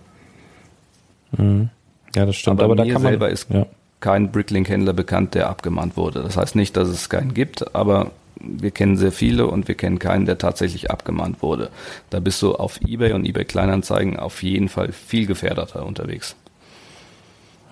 Mhm. 1.37 1.69
Ja, 2.15 2.25
das 2.25 2.35
stimmt. 2.35 2.61
Aber, 2.61 2.73
aber 2.73 2.85
mir 2.85 2.93
da 2.93 2.99
selber 2.99 3.25
man, 3.25 3.33
ist 3.33 3.49
ja. 3.49 3.65
kein 3.99 4.31
Bricklink-Händler 4.31 4.93
bekannt, 4.93 5.35
der 5.35 5.49
abgemahnt 5.49 5.97
wurde. 5.97 6.23
Das 6.23 6.37
heißt 6.37 6.55
nicht, 6.55 6.77
dass 6.77 6.87
es 6.87 7.09
keinen 7.09 7.33
gibt, 7.33 7.75
aber 7.75 8.11
wir 8.39 8.71
kennen 8.71 8.97
sehr 8.97 9.11
viele 9.11 9.47
und 9.47 9.67
wir 9.67 9.75
kennen 9.75 9.99
keinen, 9.99 10.25
der 10.25 10.37
tatsächlich 10.37 10.91
abgemahnt 10.91 11.41
wurde. 11.41 11.69
Da 12.09 12.19
bist 12.19 12.41
du 12.41 12.55
auf 12.55 12.79
eBay 12.85 13.13
und 13.13 13.25
eBay 13.25 13.45
Kleinanzeigen 13.45 14.17
auf 14.17 14.43
jeden 14.43 14.69
Fall 14.69 14.91
viel 14.91 15.25
gefährdeter 15.25 15.85
unterwegs. 15.85 16.35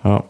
Ja. 0.04 0.24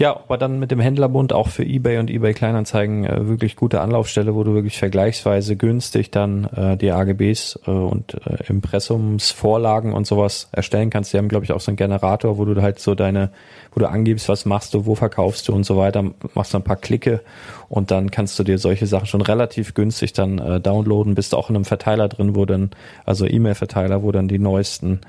Ja, 0.00 0.16
aber 0.16 0.38
dann 0.38 0.58
mit 0.58 0.70
dem 0.70 0.80
Händlerbund 0.80 1.34
auch 1.34 1.48
für 1.48 1.62
eBay 1.62 1.98
und 1.98 2.08
eBay 2.08 2.32
Kleinanzeigen 2.32 3.04
äh, 3.04 3.28
wirklich 3.28 3.54
gute 3.54 3.82
Anlaufstelle, 3.82 4.34
wo 4.34 4.44
du 4.44 4.54
wirklich 4.54 4.78
vergleichsweise 4.78 5.56
günstig 5.56 6.10
dann 6.10 6.44
äh, 6.44 6.78
die 6.78 6.90
AGBs 6.90 7.58
äh, 7.66 7.70
und 7.70 8.14
äh, 8.14 8.44
Impressumsvorlagen 8.48 9.92
und 9.92 10.06
sowas 10.06 10.48
erstellen 10.52 10.88
kannst. 10.88 11.12
Die 11.12 11.18
haben, 11.18 11.28
glaube 11.28 11.44
ich, 11.44 11.52
auch 11.52 11.60
so 11.60 11.70
einen 11.70 11.76
Generator, 11.76 12.38
wo 12.38 12.46
du 12.46 12.62
halt 12.62 12.78
so 12.78 12.94
deine, 12.94 13.30
wo 13.74 13.80
du 13.80 13.90
angibst, 13.90 14.30
was 14.30 14.46
machst 14.46 14.72
du, 14.72 14.86
wo 14.86 14.94
verkaufst 14.94 15.48
du 15.48 15.52
und 15.52 15.64
so 15.64 15.76
weiter, 15.76 16.02
machst 16.32 16.54
du 16.54 16.56
ein 16.56 16.64
paar 16.64 16.76
Klicke 16.76 17.20
und 17.68 17.90
dann 17.90 18.10
kannst 18.10 18.38
du 18.38 18.42
dir 18.42 18.56
solche 18.56 18.86
Sachen 18.86 19.06
schon 19.06 19.20
relativ 19.20 19.74
günstig 19.74 20.14
dann 20.14 20.38
äh, 20.38 20.60
downloaden, 20.62 21.14
bist 21.14 21.34
auch 21.34 21.50
in 21.50 21.56
einem 21.56 21.66
Verteiler 21.66 22.08
drin, 22.08 22.34
wo 22.34 22.46
dann, 22.46 22.70
also 23.04 23.26
E-Mail-Verteiler, 23.26 24.02
wo 24.02 24.12
dann 24.12 24.28
die 24.28 24.38
neuesten 24.38 25.00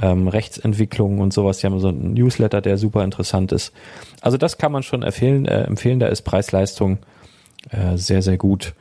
ähm, 0.00 0.28
Rechtsentwicklungen 0.28 1.20
und 1.20 1.32
sowas. 1.32 1.58
Die 1.58 1.66
haben 1.66 1.78
so 1.80 1.88
einen 1.88 2.14
Newsletter, 2.14 2.60
der 2.60 2.78
super 2.78 3.04
interessant 3.04 3.52
ist. 3.52 3.72
Also 4.20 4.36
das 4.36 4.58
kann 4.58 4.72
man 4.72 4.82
schon 4.82 5.02
empfehlen. 5.02 5.46
Äh, 5.46 5.62
empfehlen. 5.62 6.00
Da 6.00 6.08
ist 6.08 6.22
Preis-Leistung 6.22 6.98
äh, 7.70 7.96
sehr, 7.96 8.22
sehr 8.22 8.38
gut. 8.38 8.74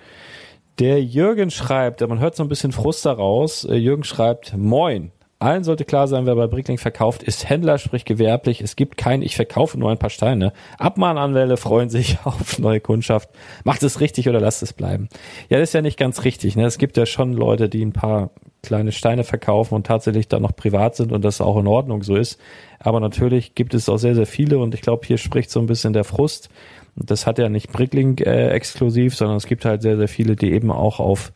Der 0.79 1.03
Jürgen 1.03 1.49
schreibt, 1.49 2.07
man 2.07 2.19
hört 2.19 2.35
so 2.35 2.43
ein 2.43 2.49
bisschen 2.49 2.71
Frust 2.71 3.05
daraus. 3.05 3.65
Äh, 3.65 3.75
Jürgen 3.75 4.03
schreibt, 4.03 4.55
moin. 4.55 5.11
Allen 5.39 5.63
sollte 5.63 5.85
klar 5.85 6.07
sein, 6.07 6.25
wer 6.25 6.35
bei 6.35 6.47
Brickling 6.47 6.79
verkauft, 6.79 7.21
ist 7.21 7.47
Händler, 7.47 7.77
sprich 7.77 8.05
gewerblich. 8.05 8.59
Es 8.59 8.75
gibt 8.75 8.97
kein, 8.97 9.21
ich 9.21 9.35
verkaufe 9.35 9.77
nur 9.77 9.91
ein 9.91 9.99
paar 9.99 10.09
Steine. 10.09 10.51
Abmahnanwälte 10.79 11.57
freuen 11.57 11.89
sich 11.89 12.17
auf 12.23 12.57
neue 12.57 12.79
Kundschaft. 12.79 13.29
Macht 13.63 13.83
es 13.83 13.99
richtig 13.99 14.27
oder 14.29 14.39
lasst 14.39 14.63
es 14.63 14.73
bleiben. 14.73 15.09
Ja, 15.49 15.59
das 15.59 15.69
ist 15.69 15.73
ja 15.73 15.83
nicht 15.83 15.99
ganz 15.99 16.23
richtig. 16.23 16.55
Ne? 16.55 16.65
Es 16.65 16.79
gibt 16.79 16.97
ja 16.97 17.05
schon 17.05 17.33
Leute, 17.33 17.69
die 17.69 17.85
ein 17.85 17.93
paar 17.93 18.31
kleine 18.67 18.91
Steine 18.91 19.23
verkaufen 19.23 19.75
und 19.75 19.87
tatsächlich 19.87 20.27
dann 20.27 20.41
noch 20.41 20.55
privat 20.55 20.95
sind 20.95 21.11
und 21.11 21.23
das 21.23 21.41
auch 21.41 21.57
in 21.57 21.67
Ordnung 21.67 22.03
so 22.03 22.15
ist. 22.15 22.39
Aber 22.79 22.99
natürlich 22.99 23.55
gibt 23.55 23.73
es 23.73 23.87
auch 23.87 23.97
sehr, 23.97 24.13
sehr 24.13 24.27
viele 24.27 24.59
und 24.59 24.73
ich 24.73 24.81
glaube, 24.81 25.07
hier 25.07 25.17
spricht 25.17 25.49
so 25.49 25.59
ein 25.59 25.67
bisschen 25.67 25.93
der 25.93 26.03
Frust. 26.03 26.49
Das 26.95 27.25
hat 27.25 27.39
ja 27.39 27.47
nicht 27.47 27.71
Brickling 27.71 28.17
äh, 28.19 28.49
exklusiv, 28.49 29.15
sondern 29.15 29.37
es 29.37 29.45
gibt 29.45 29.63
halt 29.65 29.81
sehr, 29.81 29.97
sehr 29.97 30.07
viele, 30.07 30.35
die 30.35 30.51
eben 30.51 30.71
auch 30.71 30.99
auf 30.99 31.31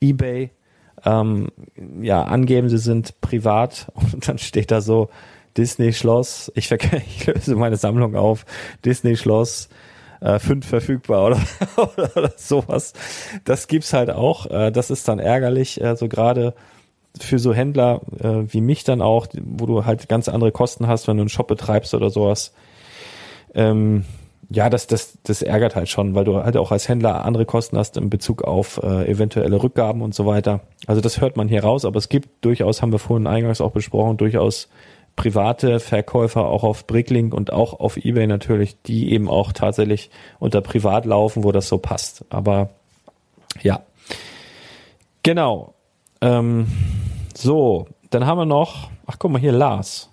eBay 0.00 0.50
ähm, 1.04 1.48
ja, 2.00 2.22
angeben, 2.22 2.68
sie 2.68 2.78
sind 2.78 3.20
privat 3.20 3.90
und 3.94 4.28
dann 4.28 4.38
steht 4.38 4.70
da 4.70 4.80
so 4.80 5.10
Disney 5.56 5.92
Schloss, 5.92 6.52
ich, 6.54 6.70
ich 7.06 7.26
löse 7.26 7.56
meine 7.56 7.76
Sammlung 7.76 8.14
auf, 8.14 8.46
Disney 8.84 9.16
Schloss, 9.16 9.68
äh, 10.20 10.38
fünf 10.38 10.66
verfügbar 10.66 11.26
oder, 11.26 11.40
oder, 11.76 12.16
oder 12.16 12.32
sowas. 12.36 12.92
Das 13.44 13.68
gibt's 13.68 13.92
halt 13.92 14.10
auch. 14.10 14.46
Äh, 14.50 14.70
das 14.70 14.90
ist 14.90 15.08
dann 15.08 15.18
ärgerlich, 15.18 15.80
äh, 15.80 15.96
so 15.96 16.08
gerade 16.08 16.54
für 17.18 17.38
so 17.38 17.52
Händler 17.52 18.00
äh, 18.20 18.52
wie 18.52 18.60
mich 18.60 18.84
dann 18.84 19.02
auch, 19.02 19.26
wo 19.42 19.66
du 19.66 19.84
halt 19.84 20.08
ganz 20.08 20.28
andere 20.28 20.52
Kosten 20.52 20.86
hast, 20.86 21.08
wenn 21.08 21.16
du 21.16 21.22
einen 21.22 21.28
Shop 21.28 21.48
betreibst 21.48 21.94
oder 21.94 22.10
sowas. 22.10 22.52
Ähm, 23.54 24.04
ja, 24.48 24.70
das, 24.70 24.86
das, 24.86 25.18
das 25.24 25.42
ärgert 25.42 25.74
halt 25.74 25.88
schon, 25.88 26.14
weil 26.14 26.24
du 26.24 26.36
halt 26.36 26.56
auch 26.56 26.70
als 26.70 26.88
Händler 26.88 27.24
andere 27.24 27.46
Kosten 27.46 27.76
hast 27.76 27.96
in 27.96 28.10
Bezug 28.10 28.42
auf 28.42 28.80
äh, 28.82 29.10
eventuelle 29.10 29.62
Rückgaben 29.62 30.02
und 30.02 30.14
so 30.14 30.26
weiter. 30.26 30.60
Also 30.86 31.00
das 31.00 31.20
hört 31.20 31.36
man 31.36 31.48
hier 31.48 31.64
raus, 31.64 31.84
aber 31.84 31.98
es 31.98 32.08
gibt 32.08 32.44
durchaus, 32.44 32.80
haben 32.80 32.92
wir 32.92 32.98
vorhin 32.98 33.26
eingangs 33.26 33.60
auch 33.60 33.72
besprochen, 33.72 34.16
durchaus 34.16 34.68
private 35.16 35.80
Verkäufer 35.80 36.46
auch 36.46 36.62
auf 36.62 36.86
Bricklink 36.86 37.34
und 37.34 37.52
auch 37.52 37.80
auf 37.80 37.96
eBay 37.96 38.26
natürlich, 38.26 38.80
die 38.82 39.12
eben 39.12 39.28
auch 39.28 39.52
tatsächlich 39.52 40.10
unter 40.38 40.60
privat 40.60 41.06
laufen, 41.06 41.42
wo 41.42 41.52
das 41.52 41.68
so 41.68 41.78
passt. 41.78 42.24
Aber 42.28 42.68
ja. 43.62 43.80
Genau. 45.22 45.74
Ähm, 46.20 46.66
so, 47.34 47.86
dann 48.10 48.26
haben 48.26 48.38
wir 48.38 48.46
noch, 48.46 48.90
ach 49.06 49.16
guck 49.18 49.30
mal 49.30 49.40
hier, 49.40 49.52
Lars. 49.52 50.10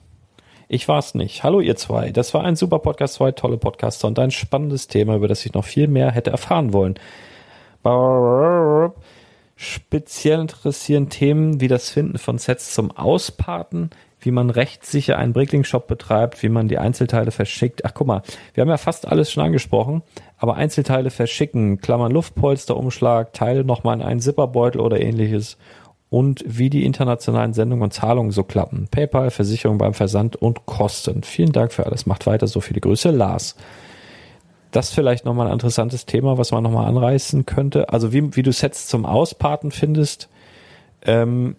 Ich 0.67 0.87
war's 0.87 1.13
nicht. 1.13 1.43
Hallo 1.43 1.59
ihr 1.59 1.75
zwei. 1.75 2.11
Das 2.11 2.33
war 2.33 2.43
ein 2.43 2.55
super 2.55 2.79
Podcast, 2.79 3.15
zwei 3.15 3.31
tolle 3.31 3.57
Podcaster 3.57 4.07
und 4.07 4.17
ein 4.17 4.31
spannendes 4.31 4.87
Thema, 4.87 5.15
über 5.15 5.27
das 5.27 5.45
ich 5.45 5.53
noch 5.53 5.65
viel 5.65 5.87
mehr 5.87 6.11
hätte 6.11 6.31
erfahren 6.31 6.73
wollen. 6.73 6.95
Speziell 9.55 10.39
interessieren 10.41 11.09
Themen 11.09 11.61
wie 11.61 11.67
das 11.67 11.89
Finden 11.89 12.17
von 12.17 12.37
Sets 12.37 12.73
zum 12.73 12.91
Ausparten, 12.91 13.91
wie 14.19 14.31
man 14.31 14.49
rechtssicher 14.49 15.17
einen 15.17 15.33
Brickling-Shop 15.33 15.85
betreibt, 15.85 16.41
wie 16.43 16.49
man 16.49 16.67
die 16.67 16.77
Einzelteile 16.77 17.31
verschickt. 17.31 17.85
Ach 17.85 17.93
guck 17.93 18.07
mal, 18.07 18.23
wir 18.53 18.61
haben 18.61 18.69
ja 18.69 18.77
fast 18.77 19.07
alles 19.07 19.31
schon 19.31 19.43
angesprochen, 19.43 20.01
aber 20.37 20.55
Einzelteile 20.55 21.11
verschicken, 21.11 21.81
Klammern 21.81 22.11
Luftpolsterumschlag, 22.11 23.33
Teile 23.33 23.63
nochmal 23.63 23.97
in 23.97 24.01
einen 24.01 24.21
Zipperbeutel 24.21 24.81
oder 24.81 24.99
ähnliches 24.99 25.57
und 26.13 26.43
wie 26.45 26.69
die 26.69 26.85
internationalen 26.85 27.53
Sendungen 27.53 27.81
und 27.81 27.91
Zahlungen 27.91 28.29
so 28.29 28.43
klappen. 28.43 28.87
PayPal, 28.91 29.31
Versicherung 29.31 29.79
beim 29.79 29.95
Versand 29.95 30.35
und 30.35 30.67
Kosten. 30.67 31.23
Vielen 31.23 31.53
Dank 31.53 31.73
für 31.73 31.87
alles. 31.87 32.05
Macht 32.05 32.27
weiter 32.27 32.45
so 32.45 32.61
viele 32.61 32.81
Grüße, 32.81 33.09
Lars. 33.09 33.55
Das 34.69 34.91
vielleicht 34.91 35.25
nochmal 35.25 35.47
ein 35.47 35.53
interessantes 35.53 36.05
Thema, 36.05 36.37
was 36.37 36.51
man 36.51 36.61
nochmal 36.61 36.85
anreißen 36.85 37.47
könnte. 37.47 37.89
Also 37.89 38.13
wie, 38.13 38.35
wie 38.35 38.43
du 38.43 38.51
Sets 38.51 38.85
zum 38.85 39.07
Ausparten 39.07 39.71
findest. 39.71 40.29
Ähm, 41.01 41.55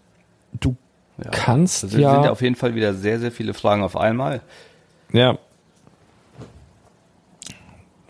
du 0.53 0.77
ja. 1.19 1.31
kannst 1.33 1.83
das 1.83 1.95
ja... 1.95 2.15
sind 2.15 2.25
ja 2.27 2.31
auf 2.31 2.41
jeden 2.41 2.55
Fall 2.55 2.77
wieder 2.77 2.95
sehr, 2.95 3.19
sehr 3.19 3.33
viele 3.33 3.55
Fragen 3.55 3.83
auf 3.83 3.97
einmal. 3.97 4.41
Ja. 5.13 5.37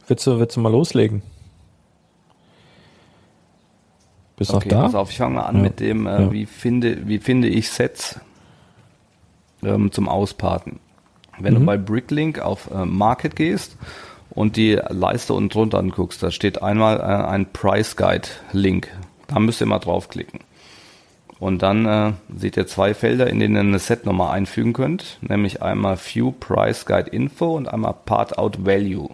Willst 0.09 0.27
du, 0.27 0.39
willst 0.39 0.57
du 0.57 0.61
mal 0.61 0.73
loslegen? 0.73 1.23
Bist 4.37 4.53
okay, 4.53 4.69
noch 4.69 4.77
da? 4.77 4.83
Pass 4.83 4.95
auf, 4.95 5.11
ich 5.11 5.19
fange 5.19 5.37
mal 5.37 5.43
an 5.43 5.57
ja. 5.57 5.63
mit 5.63 5.81
dem, 5.81 6.07
äh, 6.07 6.23
ja. 6.23 6.33
wie, 6.33 6.47
finde, 6.47 7.07
wie 7.07 7.19
finde 7.19 7.49
ich 7.49 7.69
Sets 7.71 8.21
ähm, 9.63 9.93
zum 9.93 10.09
Ausparten. 10.09 10.81
Wenn 11.39 11.55
mhm. 11.55 11.61
du 11.61 11.67
bei 11.67 11.77
Bricklink 11.77 12.41
auf 12.41 12.71
äh, 12.71 12.85
Market 12.85 13.37
gehst 13.37 13.77
und 14.31 14.57
die 14.57 14.79
Leiste 14.89 15.35
unten 15.35 15.51
drunter 15.51 15.79
anguckst, 15.79 16.23
da 16.23 16.31
steht 16.31 16.63
einmal 16.63 16.99
äh, 16.99 17.03
ein 17.03 17.47
Price 17.53 17.97
Guide 17.97 18.29
Link. 18.53 18.89
Da 19.29 19.39
müsst 19.39 19.61
ihr 19.61 19.67
mal 19.67 19.79
draufklicken. 19.79 20.41
Und 21.41 21.63
dann 21.63 21.87
äh, 21.87 22.13
seht 22.37 22.57
ihr 22.57 22.67
zwei 22.67 22.95
Felder, 22.95 23.27
in 23.29 23.41
denen 23.41 23.57
ihr 23.57 23.61
eine 23.61 23.79
Setnummer 23.79 24.31
einfügen 24.31 24.73
könnt, 24.73 25.19
nämlich 25.21 25.63
einmal 25.63 25.99
View 25.99 26.33
Price 26.33 26.87
Guide 26.87 27.11
Info 27.11 27.57
und 27.57 27.69
einmal 27.69 27.95
Part 28.05 28.39
Out 28.39 28.65
Value. 28.65 29.11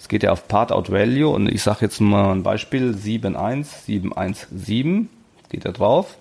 Es 0.00 0.08
geht 0.08 0.22
ja 0.22 0.32
auf 0.32 0.48
Part 0.48 0.72
Out 0.72 0.90
Value 0.90 1.28
und 1.28 1.46
ich 1.46 1.62
sage 1.62 1.80
jetzt 1.82 2.00
mal 2.00 2.32
ein 2.32 2.42
Beispiel 2.42 2.94
71717 2.94 5.10
geht 5.50 5.66
da 5.66 5.72
drauf. 5.72 6.16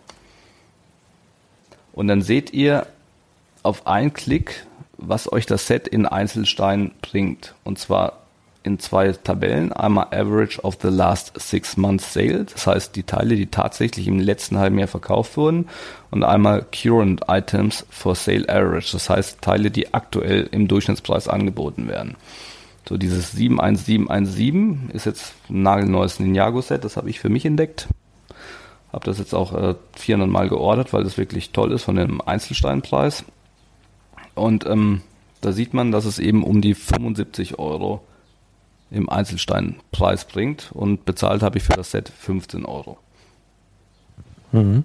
Und 1.93 2.09
dann 2.09 2.21
seht 2.21 2.51
ihr 2.51 2.87
auf 3.63 3.87
einen 3.87 4.11
Klick, 4.11 4.67
was 4.97 5.31
euch 5.31 5.45
das 5.45 5.67
Set 5.67 5.87
in 5.87 6.05
Einzelstein 6.05 6.91
bringt. 7.01 7.55
Und 7.63 7.79
zwar 7.79 8.17
in 8.63 8.79
zwei 8.79 9.13
Tabellen. 9.13 9.71
Einmal 9.71 10.07
Average 10.11 10.59
of 10.61 10.77
the 10.81 10.89
Last 10.89 11.39
Six 11.39 11.77
Months 11.77 12.13
Sale, 12.13 12.43
das 12.43 12.67
heißt 12.67 12.97
die 12.97 13.03
Teile, 13.03 13.37
die 13.37 13.47
tatsächlich 13.47 14.07
im 14.07 14.19
letzten 14.19 14.57
halben 14.57 14.77
Jahr 14.77 14.89
verkauft 14.89 15.37
wurden. 15.37 15.69
Und 16.11 16.25
einmal 16.25 16.65
Current 16.71 17.21
Items 17.29 17.85
for 17.89 18.15
Sale 18.15 18.49
Average, 18.49 18.91
das 18.91 19.09
heißt 19.09 19.41
Teile, 19.41 19.71
die 19.71 19.93
aktuell 19.93 20.49
im 20.51 20.67
Durchschnittspreis 20.67 21.29
angeboten 21.29 21.87
werden. 21.87 22.17
So 22.89 22.97
dieses 22.97 23.33
71717 23.33 24.89
ist 24.91 25.05
jetzt 25.05 25.35
ein 25.47 25.61
nagelneues 25.61 26.19
Ninjago-Set, 26.19 26.83
das 26.83 26.97
habe 26.97 27.07
ich 27.07 27.19
für 27.19 27.29
mich 27.29 27.45
entdeckt. 27.45 27.87
Habe 28.91 29.05
das 29.05 29.19
jetzt 29.19 29.35
auch 29.35 29.53
äh, 29.53 29.75
400 29.95 30.27
Mal 30.27 30.49
geordert, 30.49 30.91
weil 30.91 31.03
das 31.03 31.19
wirklich 31.19 31.51
toll 31.51 31.71
ist 31.71 31.83
von 31.83 31.97
dem 31.97 32.19
Einzelsteinpreis. 32.19 33.25
Und 34.33 34.65
ähm, 34.65 35.01
da 35.39 35.51
sieht 35.51 35.75
man, 35.75 35.91
dass 35.91 36.05
es 36.05 36.17
eben 36.17 36.43
um 36.43 36.61
die 36.61 36.73
75 36.73 37.59
Euro 37.59 38.01
im 38.89 39.07
Einzelsteinpreis 39.07 40.25
bringt 40.25 40.71
und 40.73 41.05
bezahlt 41.05 41.43
habe 41.43 41.59
ich 41.59 41.65
für 41.65 41.73
das 41.73 41.91
Set 41.91 42.09
15 42.09 42.65
Euro. 42.65 42.97
Mhm. 44.51 44.83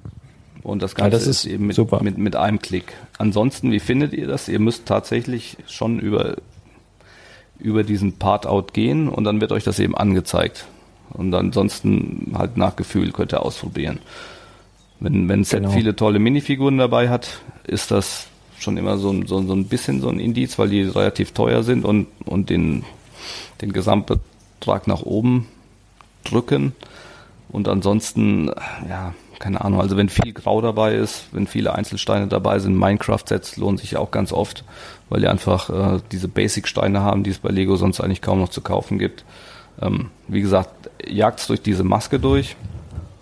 Und 0.62 0.82
das 0.82 0.94
Ganze 0.94 1.07
ja, 1.07 1.18
das 1.20 1.26
ist, 1.26 1.46
ist, 1.46 1.52
eben 1.52 1.68
mit, 1.68 2.02
mit, 2.02 2.18
mit 2.18 2.36
einem 2.36 2.59
Klick. 2.59 2.92
Ansonsten, 3.16 3.72
wie 3.72 3.80
findet 3.80 4.12
ihr 4.12 4.26
das? 4.26 4.46
Ihr 4.48 4.61
müsst 4.61 4.84
tatsächlich 4.84 5.57
schon 5.66 5.98
über 5.98 6.36
über 7.59 7.82
diesen 7.82 8.18
Part-Out 8.18 8.74
gehen 8.74 9.09
und 9.09 9.24
dann 9.24 9.40
wird 9.40 9.52
euch 9.52 9.64
das 9.64 9.78
eben 9.78 9.96
angezeigt. 9.96 10.66
Und 11.11 11.34
ansonsten 11.34 12.32
halt 12.36 12.57
nach 12.57 12.76
Gefühl 12.76 13.12
könnt 13.12 13.32
ihr 13.32 13.42
ausprobieren. 13.42 14.00
Wenn, 15.00 15.28
wenn 15.28 15.44
Set 15.44 15.61
genau. 15.61 15.72
viele 15.72 15.96
tolle 15.96 16.18
Minifiguren 16.18 16.78
dabei 16.78 17.09
hat, 17.09 17.40
ist 17.64 17.90
das 17.90 18.26
schon 18.59 18.76
immer 18.76 18.98
so, 18.98 19.12
so, 19.26 19.42
so 19.42 19.52
ein 19.52 19.66
bisschen 19.66 20.00
so 20.00 20.09
ein 20.09 20.18
Indiz, 20.18 20.59
weil 20.59 20.70
die 20.70 20.82
relativ 20.82 21.32
teuer 21.32 21.62
sind 21.62 21.84
und, 21.84 22.07
und 22.24 22.50
den, 22.50 22.84
den 23.61 23.72
Gesamtbetrag 23.72 24.86
nach 24.86 25.02
oben 25.02 25.46
drücken. 26.24 26.72
Und 27.48 27.68
ansonsten, 27.68 28.50
ja, 28.88 29.14
keine 29.45 29.62
Ahnung, 29.62 29.82
also 29.82 29.99
wenn 29.99 30.09
viel 30.09 30.32
Grau 30.32 30.62
dabei 30.62 30.95
ist, 30.95 31.26
wenn 31.32 31.47
viele 31.47 31.74
Einzelsteine 31.74 32.28
dabei 32.28 32.61
sind, 32.61 32.78
Minecraft-Sets 32.78 33.59
lohnen 33.59 33.76
sich 33.76 33.99
auch 33.99 34.11
ganz 34.11 34.32
oft, 34.32 34.64
weil 35.11 35.20
die 35.20 35.28
einfach 35.28 35.68
äh, 35.68 36.01
diese 36.12 36.28
Basic-Steine 36.28 37.03
haben, 37.03 37.24
die 37.24 37.30
es 37.30 37.40
bei 37.40 37.51
Lego 37.51 37.76
sonst 37.76 38.01
eigentlich 38.01 38.22
kaum 38.22 38.40
noch 38.40 38.49
zu 38.49 38.62
kaufen 38.62 38.99
gibt. 38.99 39.26
Ähm, 39.82 40.09
wie 40.28 40.40
gesagt, 40.40 40.88
jagt's 41.07 41.47
durch 41.47 41.61
diese 41.61 41.84
Maske 41.84 42.18
durch 42.18 42.57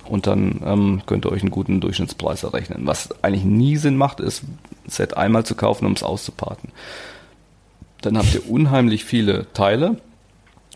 und 0.04 0.28
dann 0.28 0.62
ähm, 0.64 1.02
könnt 1.06 1.26
ihr 1.26 1.32
euch 1.32 1.42
einen 1.42 1.50
guten 1.50 1.80
Durchschnittspreis 1.80 2.44
errechnen. 2.44 2.86
Was 2.86 3.08
eigentlich 3.24 3.44
nie 3.44 3.76
Sinn 3.76 3.96
macht, 3.96 4.20
ist, 4.20 4.44
ein 4.44 4.58
Set 4.86 5.16
einmal 5.16 5.44
zu 5.44 5.56
kaufen, 5.56 5.86
um 5.86 5.92
es 5.94 6.04
auszuparten. 6.04 6.70
Dann 8.00 8.16
habt 8.16 8.32
ihr 8.32 8.48
unheimlich 8.48 9.04
viele 9.04 9.52
Teile 9.54 9.96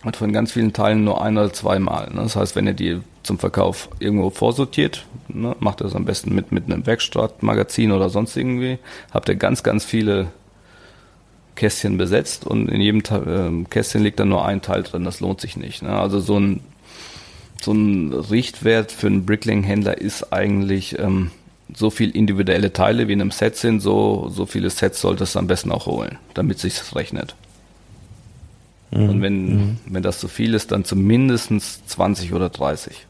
und 0.07 0.15
von 0.15 0.33
ganz 0.33 0.53
vielen 0.53 0.73
Teilen 0.73 1.03
nur 1.03 1.21
ein 1.21 1.37
oder 1.37 1.53
zweimal. 1.53 2.09
Ne? 2.15 2.23
Das 2.23 2.37
heißt, 2.37 2.55
wenn 2.55 2.69
ihr 2.69 2.75
die 2.75 3.01
zum 3.25 3.41
Verkauf 3.41 3.89
irgendwo 3.99 4.31
vorsortiert, 4.31 5.05
ne, 5.27 5.57
macht 5.59 5.81
ihr 5.81 5.85
das 5.85 5.97
am 5.97 6.05
besten 6.05 6.33
mit, 6.33 6.53
mit 6.53 6.67
einem 6.67 6.87
Werkstattmagazin 6.87 7.91
oder 7.91 8.09
sonst 8.09 8.37
irgendwie, 8.37 8.79
habt 9.13 9.29
ihr 9.29 9.35
ganz, 9.35 9.65
ganz 9.65 9.85
viele 9.85 10.29
Kästchen 11.57 11.99
besetzt 11.99 12.47
und 12.47 12.69
in 12.69 12.81
jedem 12.81 13.01
äh, 13.01 13.65
Kästchen 13.69 14.05
liegt 14.05 14.21
dann 14.21 14.29
nur 14.29 14.47
ein 14.47 14.63
Teil 14.63 14.85
drin, 14.85 15.03
das 15.03 15.19
lohnt 15.19 15.41
sich 15.41 15.57
nicht. 15.57 15.83
Ne? 15.83 15.89
Also 15.89 16.21
so 16.21 16.39
ein, 16.39 16.61
so 17.61 17.73
ein 17.73 18.13
Richtwert 18.13 18.93
für 18.93 19.09
einen 19.09 19.27
Brickling-Händler 19.27 19.99
ist 19.99 20.33
eigentlich 20.33 20.97
ähm, 21.01 21.33
so 21.75 21.91
viel 21.91 22.11
individuelle 22.11 22.73
Teile 22.73 23.09
wie 23.09 23.15
in 23.15 23.21
einem 23.21 23.33
Set 23.33 23.57
sind, 23.57 23.81
so, 23.81 24.29
so 24.33 24.47
viele 24.47 24.71
Sets 24.71 25.01
solltest 25.01 25.35
du 25.35 25.41
am 25.41 25.49
besten 25.49 25.73
auch 25.73 25.87
holen, 25.87 26.17
damit 26.35 26.61
sich 26.61 26.95
rechnet. 26.95 27.35
Mhm. 28.91 29.09
Und 29.09 29.23
wenn, 29.23 29.57
mhm. 29.57 29.79
wenn 29.87 30.03
das 30.03 30.19
zu 30.19 30.29
viel 30.29 30.55
ist, 30.55 30.73
dann 30.73 30.85
zumindest 30.85 31.51
20 31.89 32.33
oder 32.33 32.49
30. 32.49 33.07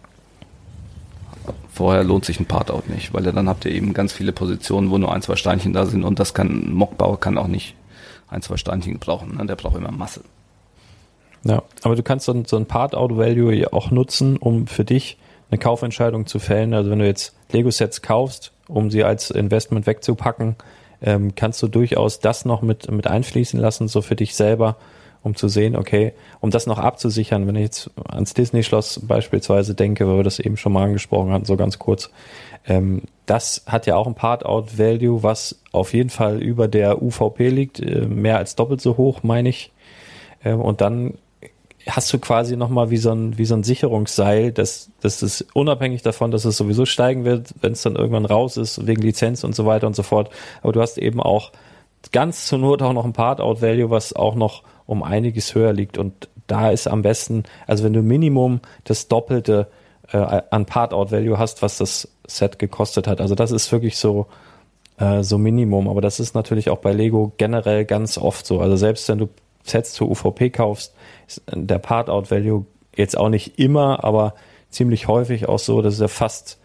Vorher 1.72 2.04
lohnt 2.04 2.24
sich 2.24 2.40
ein 2.40 2.46
Part-Out 2.46 2.88
nicht, 2.88 3.12
weil 3.12 3.22
dann 3.22 3.48
habt 3.48 3.64
ihr 3.66 3.70
eben 3.70 3.92
ganz 3.92 4.12
viele 4.12 4.32
Positionen, 4.32 4.90
wo 4.90 4.98
nur 4.98 5.12
ein, 5.12 5.22
zwei 5.22 5.36
Steinchen 5.36 5.72
da 5.72 5.86
sind 5.86 6.04
und 6.04 6.18
das 6.18 6.32
kann, 6.32 6.48
ein 6.48 6.72
Mockbauer 6.72 7.20
kann 7.20 7.38
auch 7.38 7.48
nicht 7.48 7.74
ein, 8.28 8.42
zwei 8.42 8.56
Steinchen 8.56 8.98
brauchen. 8.98 9.36
Ne? 9.36 9.46
Der 9.46 9.56
braucht 9.56 9.76
immer 9.76 9.92
Masse. 9.92 10.22
Ja, 11.44 11.62
aber 11.82 11.94
du 11.94 12.02
kannst 12.02 12.26
so 12.26 12.32
ein, 12.32 12.44
so 12.44 12.56
ein 12.56 12.66
Part-Out-Value 12.66 13.72
auch 13.72 13.90
nutzen, 13.90 14.36
um 14.36 14.66
für 14.66 14.84
dich 14.84 15.18
eine 15.50 15.58
Kaufentscheidung 15.58 16.26
zu 16.26 16.38
fällen. 16.38 16.74
Also 16.74 16.90
wenn 16.90 16.98
du 16.98 17.06
jetzt 17.06 17.36
Lego-Sets 17.52 18.02
kaufst, 18.02 18.52
um 18.68 18.90
sie 18.90 19.04
als 19.04 19.30
Investment 19.30 19.86
wegzupacken, 19.86 20.56
ähm, 21.02 21.34
kannst 21.34 21.62
du 21.62 21.68
durchaus 21.68 22.20
das 22.20 22.44
noch 22.44 22.62
mit, 22.62 22.90
mit 22.90 23.06
einfließen 23.06 23.60
lassen, 23.60 23.86
so 23.86 24.02
für 24.02 24.16
dich 24.16 24.34
selber, 24.34 24.76
um 25.26 25.34
zu 25.34 25.48
sehen, 25.48 25.74
okay, 25.74 26.12
um 26.40 26.52
das 26.52 26.66
noch 26.66 26.78
abzusichern, 26.78 27.48
wenn 27.48 27.56
ich 27.56 27.62
jetzt 27.62 27.90
ans 28.08 28.32
Disney-Schloss 28.32 29.00
beispielsweise 29.08 29.74
denke, 29.74 30.06
weil 30.06 30.18
wir 30.18 30.22
das 30.22 30.38
eben 30.38 30.56
schon 30.56 30.72
mal 30.72 30.84
angesprochen 30.84 31.32
hatten, 31.32 31.44
so 31.44 31.56
ganz 31.56 31.80
kurz, 31.80 32.10
ähm, 32.64 33.02
das 33.26 33.64
hat 33.66 33.86
ja 33.86 33.96
auch 33.96 34.06
ein 34.06 34.14
Part-Out-Value, 34.14 35.24
was 35.24 35.58
auf 35.72 35.94
jeden 35.94 36.10
Fall 36.10 36.40
über 36.40 36.68
der 36.68 37.02
UVP 37.02 37.48
liegt, 37.48 37.80
äh, 37.80 38.06
mehr 38.06 38.38
als 38.38 38.54
doppelt 38.54 38.80
so 38.80 38.96
hoch, 38.96 39.24
meine 39.24 39.48
ich. 39.48 39.72
Ähm, 40.44 40.60
und 40.60 40.80
dann 40.80 41.14
hast 41.88 42.12
du 42.12 42.20
quasi 42.20 42.56
nochmal 42.56 42.90
wie 42.90 42.96
so 42.96 43.10
ein, 43.10 43.36
wie 43.36 43.46
so 43.46 43.56
ein 43.56 43.64
Sicherungsseil, 43.64 44.52
dass, 44.52 44.90
dass 45.00 45.22
es 45.22 45.44
unabhängig 45.54 46.02
davon, 46.02 46.30
dass 46.30 46.44
es 46.44 46.56
sowieso 46.56 46.86
steigen 46.86 47.24
wird, 47.24 47.52
wenn 47.60 47.72
es 47.72 47.82
dann 47.82 47.96
irgendwann 47.96 48.26
raus 48.26 48.56
ist, 48.56 48.86
wegen 48.86 49.02
Lizenz 49.02 49.42
und 49.42 49.56
so 49.56 49.66
weiter 49.66 49.88
und 49.88 49.96
so 49.96 50.04
fort. 50.04 50.30
Aber 50.62 50.72
du 50.72 50.80
hast 50.80 50.98
eben 50.98 51.20
auch 51.20 51.50
ganz 52.12 52.46
zur 52.46 52.58
Not 52.58 52.80
auch 52.82 52.92
noch 52.92 53.04
ein 53.04 53.12
Part-Out-Value, 53.12 53.90
was 53.90 54.14
auch 54.14 54.36
noch 54.36 54.62
um 54.86 55.02
einiges 55.02 55.54
höher 55.54 55.72
liegt. 55.72 55.98
Und 55.98 56.28
da 56.46 56.70
ist 56.70 56.86
am 56.86 57.02
besten, 57.02 57.44
also 57.66 57.84
wenn 57.84 57.92
du 57.92 58.02
Minimum 58.02 58.60
das 58.84 59.08
Doppelte 59.08 59.68
äh, 60.12 60.42
an 60.50 60.66
Part-Out-Value 60.66 61.38
hast, 61.38 61.62
was 61.62 61.78
das 61.78 62.08
Set 62.26 62.58
gekostet 62.58 63.06
hat. 63.06 63.20
Also 63.20 63.34
das 63.34 63.50
ist 63.50 63.70
wirklich 63.72 63.98
so, 63.98 64.26
äh, 64.98 65.22
so 65.22 65.38
Minimum. 65.38 65.88
Aber 65.88 66.00
das 66.00 66.20
ist 66.20 66.34
natürlich 66.34 66.70
auch 66.70 66.78
bei 66.78 66.92
Lego 66.92 67.32
generell 67.36 67.84
ganz 67.84 68.18
oft 68.18 68.46
so. 68.46 68.60
Also 68.60 68.76
selbst 68.76 69.08
wenn 69.08 69.18
du 69.18 69.28
Sets 69.64 69.94
zur 69.94 70.10
UVP 70.10 70.50
kaufst, 70.50 70.94
ist 71.26 71.42
der 71.52 71.78
Part-Out-Value 71.78 72.66
jetzt 72.94 73.18
auch 73.18 73.28
nicht 73.28 73.58
immer, 73.58 74.04
aber 74.04 74.34
ziemlich 74.70 75.08
häufig 75.08 75.48
auch 75.48 75.58
so, 75.58 75.82
dass 75.82 76.00
er 76.00 76.08
fast 76.08 76.58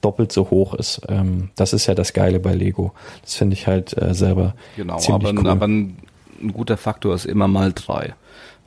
doppelt 0.00 0.32
so 0.32 0.50
hoch 0.50 0.74
ist. 0.74 1.00
Ähm, 1.08 1.50
das 1.56 1.72
ist 1.72 1.86
ja 1.86 1.94
das 1.94 2.12
Geile 2.12 2.40
bei 2.40 2.54
Lego. 2.54 2.92
Das 3.22 3.34
finde 3.34 3.54
ich 3.54 3.66
halt 3.66 4.00
äh, 4.00 4.14
selber. 4.14 4.54
Genau, 4.76 5.00
aber, 5.08 5.30
cool. 5.30 5.48
aber 5.48 5.68
ein, 6.42 6.52
guter 6.52 6.76
Faktor 6.76 7.14
ist 7.14 7.26
immer 7.26 7.48
mal 7.48 7.72
drei. 7.72 8.14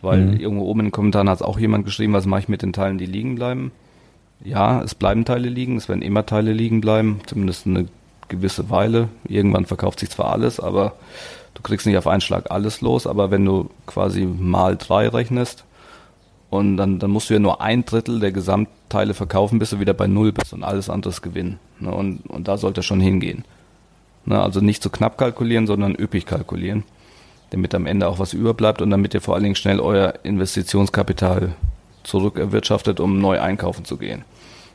Weil 0.01 0.21
mhm. 0.21 0.39
irgendwo 0.39 0.65
oben 0.65 0.81
in 0.81 0.85
den 0.87 0.91
Kommentaren 0.91 1.29
hat 1.29 1.41
auch 1.41 1.59
jemand 1.59 1.85
geschrieben, 1.85 2.13
was 2.13 2.25
mache 2.25 2.41
ich 2.41 2.49
mit 2.49 2.61
den 2.61 2.73
Teilen, 2.73 2.97
die 2.97 3.05
liegen 3.05 3.35
bleiben. 3.35 3.71
Ja, 4.43 4.81
es 4.81 4.95
bleiben 4.95 5.25
Teile 5.25 5.49
liegen, 5.49 5.77
es 5.77 5.87
werden 5.87 6.01
immer 6.01 6.25
Teile 6.25 6.51
liegen 6.51 6.81
bleiben, 6.81 7.21
zumindest 7.27 7.67
eine 7.67 7.87
gewisse 8.27 8.69
Weile. 8.71 9.09
Irgendwann 9.27 9.67
verkauft 9.67 9.99
sich 9.99 10.09
zwar 10.09 10.31
alles, 10.31 10.59
aber 10.59 10.93
du 11.53 11.61
kriegst 11.61 11.85
nicht 11.85 11.97
auf 11.97 12.07
einen 12.07 12.21
Schlag 12.21 12.49
alles 12.49 12.81
los, 12.81 13.05
aber 13.05 13.29
wenn 13.29 13.45
du 13.45 13.69
quasi 13.85 14.25
mal 14.25 14.77
drei 14.77 15.07
rechnest 15.07 15.65
und 16.49 16.77
dann, 16.77 16.97
dann 16.97 17.11
musst 17.11 17.29
du 17.29 17.35
ja 17.35 17.39
nur 17.39 17.61
ein 17.61 17.85
Drittel 17.85 18.19
der 18.19 18.31
Gesamtteile 18.31 19.13
verkaufen, 19.13 19.59
bis 19.59 19.69
du 19.69 19.79
wieder 19.79 19.93
bei 19.93 20.07
Null 20.07 20.31
bist 20.31 20.53
und 20.53 20.63
alles 20.63 20.89
anderes 20.89 21.21
gewinnen. 21.21 21.59
Ne? 21.79 21.91
Und, 21.93 22.25
und 22.27 22.47
da 22.47 22.57
sollte 22.57 22.81
schon 22.81 22.99
hingehen. 22.99 23.45
Ne? 24.25 24.41
Also 24.41 24.59
nicht 24.59 24.81
zu 24.81 24.89
knapp 24.89 25.17
kalkulieren, 25.17 25.67
sondern 25.67 25.95
üppig 25.95 26.25
kalkulieren, 26.25 26.83
damit 27.51 27.75
am 27.75 27.85
Ende 27.85 28.07
auch 28.07 28.17
was 28.17 28.33
überbleibt 28.33 28.81
und 28.81 28.89
damit 28.89 29.13
ihr 29.13 29.21
vor 29.21 29.35
allen 29.35 29.43
Dingen 29.43 29.55
schnell 29.55 29.79
euer 29.79 30.15
Investitionskapital 30.23 31.53
zurückerwirtschaftet, 32.03 32.99
um 32.99 33.19
neu 33.19 33.39
einkaufen 33.39 33.85
zu 33.85 33.97
gehen. 33.97 34.23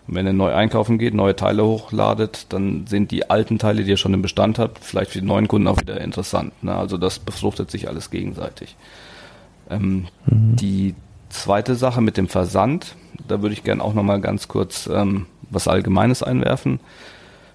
Und 0.07 0.14
wenn 0.14 0.27
ihr 0.27 0.33
neu 0.33 0.55
einkaufen 0.55 0.99
geht, 0.99 1.14
neue 1.14 1.35
Teile 1.35 1.64
hochladet, 1.64 2.47
dann 2.51 2.87
sind 2.87 3.11
die 3.11 3.29
alten 3.29 3.59
Teile, 3.59 3.83
die 3.83 3.91
ihr 3.91 3.97
schon 3.97 4.14
im 4.14 4.22
Bestand 4.22 4.59
habt, 4.59 4.85
vielleicht 4.85 5.11
für 5.11 5.20
die 5.20 5.27
neuen 5.27 5.49
Kunden 5.49 5.66
auch 5.66 5.81
wieder 5.81 6.01
interessant. 6.01 6.53
Ne? 6.62 6.74
Also 6.74 6.97
das 6.97 7.18
befruchtet 7.18 7.70
sich 7.70 7.89
alles 7.89 8.11
gegenseitig. 8.11 8.77
Ähm, 9.68 10.07
mhm. 10.27 10.57
Die 10.57 10.95
zweite 11.31 11.74
Sache 11.74 12.03
mit 12.03 12.16
dem 12.16 12.29
Versand, 12.29 12.95
da 13.27 13.43
würde 13.43 13.55
ich 13.55 13.64
gerne 13.64 13.83
auch 13.83 13.95
nochmal 13.95 14.20
ganz 14.20 14.49
kurz 14.49 14.87
ähm, 14.87 15.27
was 15.51 15.66
Allgemeines 15.66 16.22
einwerfen. 16.22 16.79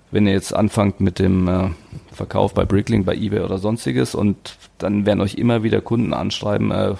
Wenn 0.10 0.28
ihr 0.28 0.34
jetzt 0.34 0.54
anfangt 0.54 1.00
mit 1.00 1.20
dem 1.20 1.48
äh, 1.48 1.70
Verkauf 2.12 2.54
bei 2.54 2.66
Bricklink, 2.66 3.06
bei 3.06 3.16
eBay 3.16 3.42
oder 3.42 3.58
sonstiges 3.58 4.16
und 4.16 4.58
dann 4.78 5.06
werden 5.06 5.22
euch 5.22 5.36
immer 5.36 5.64
wieder 5.64 5.82
Kunden 5.82 6.14
anschreiben, 6.14 6.72
äh, 6.72 6.96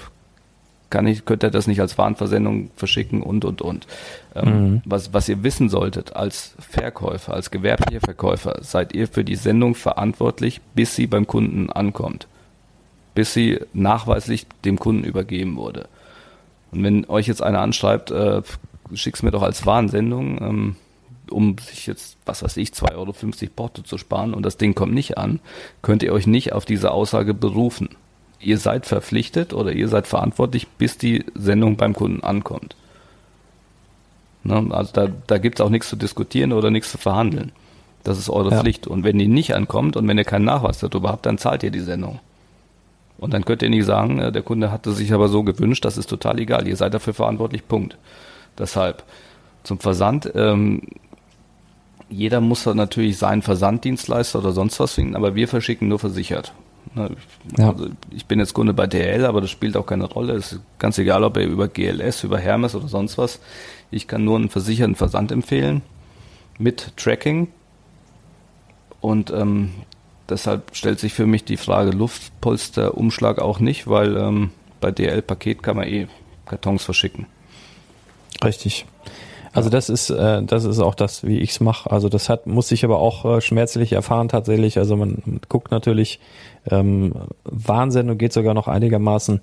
kann 0.92 1.08
ich, 1.08 1.26
könnt 1.26 1.44
ihr 1.44 1.50
das 1.50 1.66
nicht 1.66 1.82
als 1.82 1.98
Warenversendung 1.98 2.70
verschicken 2.76 3.24
und, 3.24 3.46
und, 3.46 3.62
und. 3.62 3.88
Ähm, 4.36 4.50
mhm. 4.50 4.82
was, 4.86 5.14
was 5.14 5.28
ihr 5.28 5.42
wissen 5.42 5.70
solltet 5.70 6.16
als 6.16 6.54
Verkäufer, 6.60 7.34
als 7.34 7.50
gewerblicher 7.50 8.02
Verkäufer, 8.02 8.60
seid 8.62 8.94
ihr 8.94 9.08
für 9.08 9.24
die 9.24 9.36
Sendung 9.36 9.74
verantwortlich, 9.74 10.62
bis 10.76 10.96
sie 10.96 11.08
beim 11.08 11.26
Kunden 11.26 11.72
ankommt. 11.72 12.28
Bis 13.16 13.34
sie 13.34 13.60
nachweislich 13.74 14.46
dem 14.64 14.78
Kunden 14.78 15.04
übergeben 15.04 15.56
wurde. 15.56 15.88
Und 16.72 16.84
wenn 16.84 17.06
euch 17.06 17.28
jetzt 17.28 17.42
einer 17.42 17.60
anschreibt, 17.60 18.12
äh, 18.12 18.42
schick's 18.94 19.24
mir 19.24 19.32
doch 19.32 19.42
als 19.44 19.66
Warnsendung, 19.66 20.42
ähm, 20.42 20.76
um 21.32 21.58
sich 21.58 21.88
jetzt, 21.88 22.18
was 22.26 22.44
weiß 22.44 22.58
ich, 22.58 22.70
2,50 22.70 22.96
Euro 22.96 23.14
Porto 23.56 23.82
zu 23.82 23.98
sparen 23.98 24.34
und 24.34 24.44
das 24.44 24.58
Ding 24.58 24.76
kommt 24.76 24.94
nicht 24.94 25.18
an, 25.18 25.40
könnt 25.82 26.04
ihr 26.04 26.14
euch 26.14 26.28
nicht 26.28 26.54
auf 26.54 26.66
diese 26.66 26.92
Aussage 26.92 27.34
berufen 27.34 27.90
ihr 28.42 28.58
seid 28.58 28.86
verpflichtet 28.86 29.54
oder 29.54 29.72
ihr 29.72 29.88
seid 29.88 30.08
verantwortlich, 30.08 30.68
bis 30.68 30.98
die 30.98 31.26
Sendung 31.36 31.78
beim 31.78 31.94
Kunden 31.94 32.24
ankommt. 32.24 32.76
Ne? 34.44 34.68
Also 34.72 34.92
da, 34.94 35.08
da 35.28 35.38
gibt 35.38 35.60
es 35.60 35.66
auch 35.66 35.70
nichts 35.70 35.90
zu 35.90 35.96
diskutieren 35.96 36.52
oder 36.52 36.72
nichts 36.72 36.92
zu 36.92 36.98
verhandeln. 36.98 37.52
Das 38.04 38.18
ist 38.18 38.30
eure 38.30 38.52
ja. 38.52 38.60
Pflicht. 38.60 38.88
Und 38.88 39.04
wenn 39.04 39.20
die 39.20 39.28
nicht 39.28 39.56
ankommt 39.56 39.96
und 39.96 40.08
wenn 40.08 40.18
ihr 40.18 40.24
keinen 40.24 40.46
Nachweis 40.46 40.80
darüber 40.80 41.10
habt, 41.10 41.26
dann 41.26 41.38
zahlt 41.38 41.64
ihr 41.64 41.72
die 41.72 41.82
Sendung. 41.82 42.20
Und 43.20 43.34
dann 43.34 43.46
könnt 43.46 43.62
ihr 43.62 43.70
nicht 43.70 43.86
sagen, 43.86 44.18
äh, 44.18 44.32
der 44.32 44.42
Kunde 44.42 44.72
hatte 44.72 44.92
sich 44.94 45.14
aber 45.14 45.28
so 45.28 45.44
gewünscht, 45.44 45.86
das 45.86 45.98
ist 45.98 46.10
total 46.10 46.40
egal. 46.40 46.68
Ihr 46.68 46.76
seid 46.76 46.94
dafür 46.96 47.14
verantwortlich, 47.14 47.68
Punkt. 47.68 47.98
Deshalb 48.58 49.04
zum 49.64 49.80
Versand. 49.80 50.32
Ähm, 50.34 50.82
jeder 52.12 52.42
muss 52.42 52.66
natürlich 52.66 53.18
seinen 53.18 53.42
Versanddienstleister 53.42 54.40
oder 54.40 54.52
sonst 54.52 54.80
was 54.80 54.94
finden, 54.94 55.16
aber 55.16 55.34
wir 55.34 55.48
verschicken 55.48 55.88
nur 55.88 56.00
versichert. 56.00 56.54
Ne. 56.94 57.16
Also 57.58 57.88
ich 58.12 58.26
bin 58.26 58.40
jetzt 58.40 58.54
Kunde 58.54 58.74
bei 58.74 58.86
DL, 58.86 59.26
aber 59.26 59.42
das 59.42 59.50
spielt 59.50 59.78
auch 59.78 59.86
keine 59.86 60.06
Rolle. 60.06 60.34
Es 60.34 60.54
ist 60.54 60.62
ganz 60.78 60.98
egal, 60.98 61.24
ob 61.24 61.38
er 61.38 61.46
über 61.46 61.68
GLS, 61.68 62.24
über 62.24 62.38
Hermes 62.38 62.76
oder 62.76 62.88
sonst 62.88 63.18
was. 63.18 63.40
Ich 63.92 64.08
kann 64.08 64.26
nur 64.26 64.38
einen 64.38 64.50
versicherten 64.50 64.96
Versand 64.96 65.32
empfehlen 65.32 65.82
mit 66.58 66.96
Tracking. 66.98 67.48
Und 69.00 69.32
ähm, 69.32 69.72
deshalb 70.30 70.76
stellt 70.76 71.00
sich 71.00 71.14
für 71.14 71.26
mich 71.26 71.46
die 71.46 71.58
Frage 71.58 71.92
Luftpolsterumschlag 71.92 73.40
auch 73.40 73.60
nicht, 73.60 73.88
weil 73.88 74.18
ähm, 74.18 74.52
bei 74.80 74.92
DL-Paket 74.92 75.64
kann 75.64 75.78
man 75.78 75.88
eh 75.88 76.08
Kartons 76.46 76.84
verschicken. 76.84 77.26
Richtig. 78.44 78.86
Also 79.54 79.70
das 79.70 79.90
ist, 79.90 80.10
äh, 80.10 80.44
das 80.44 80.64
ist 80.64 80.80
auch 80.80 80.96
das, 80.96 81.26
wie 81.26 81.40
ich's 81.40 81.60
mache. 81.60 81.92
Also 81.92 82.10
das 82.10 82.30
hat, 82.30 82.48
muss 82.48 82.72
ich 82.72 82.86
aber 82.86 83.00
auch 83.00 83.26
äh, 83.26 83.42
schmerzlich 83.42 83.94
erfahren 83.94 84.30
tatsächlich. 84.30 84.78
Also 84.78 84.96
man, 84.96 85.42
guckt 85.50 85.72
natürlich 85.72 86.20
ähm, 86.70 87.14
Wahnsinn 87.44 88.10
und 88.10 88.18
geht 88.18 88.34
sogar 88.34 88.54
noch 88.54 88.68
einigermaßen 88.68 89.42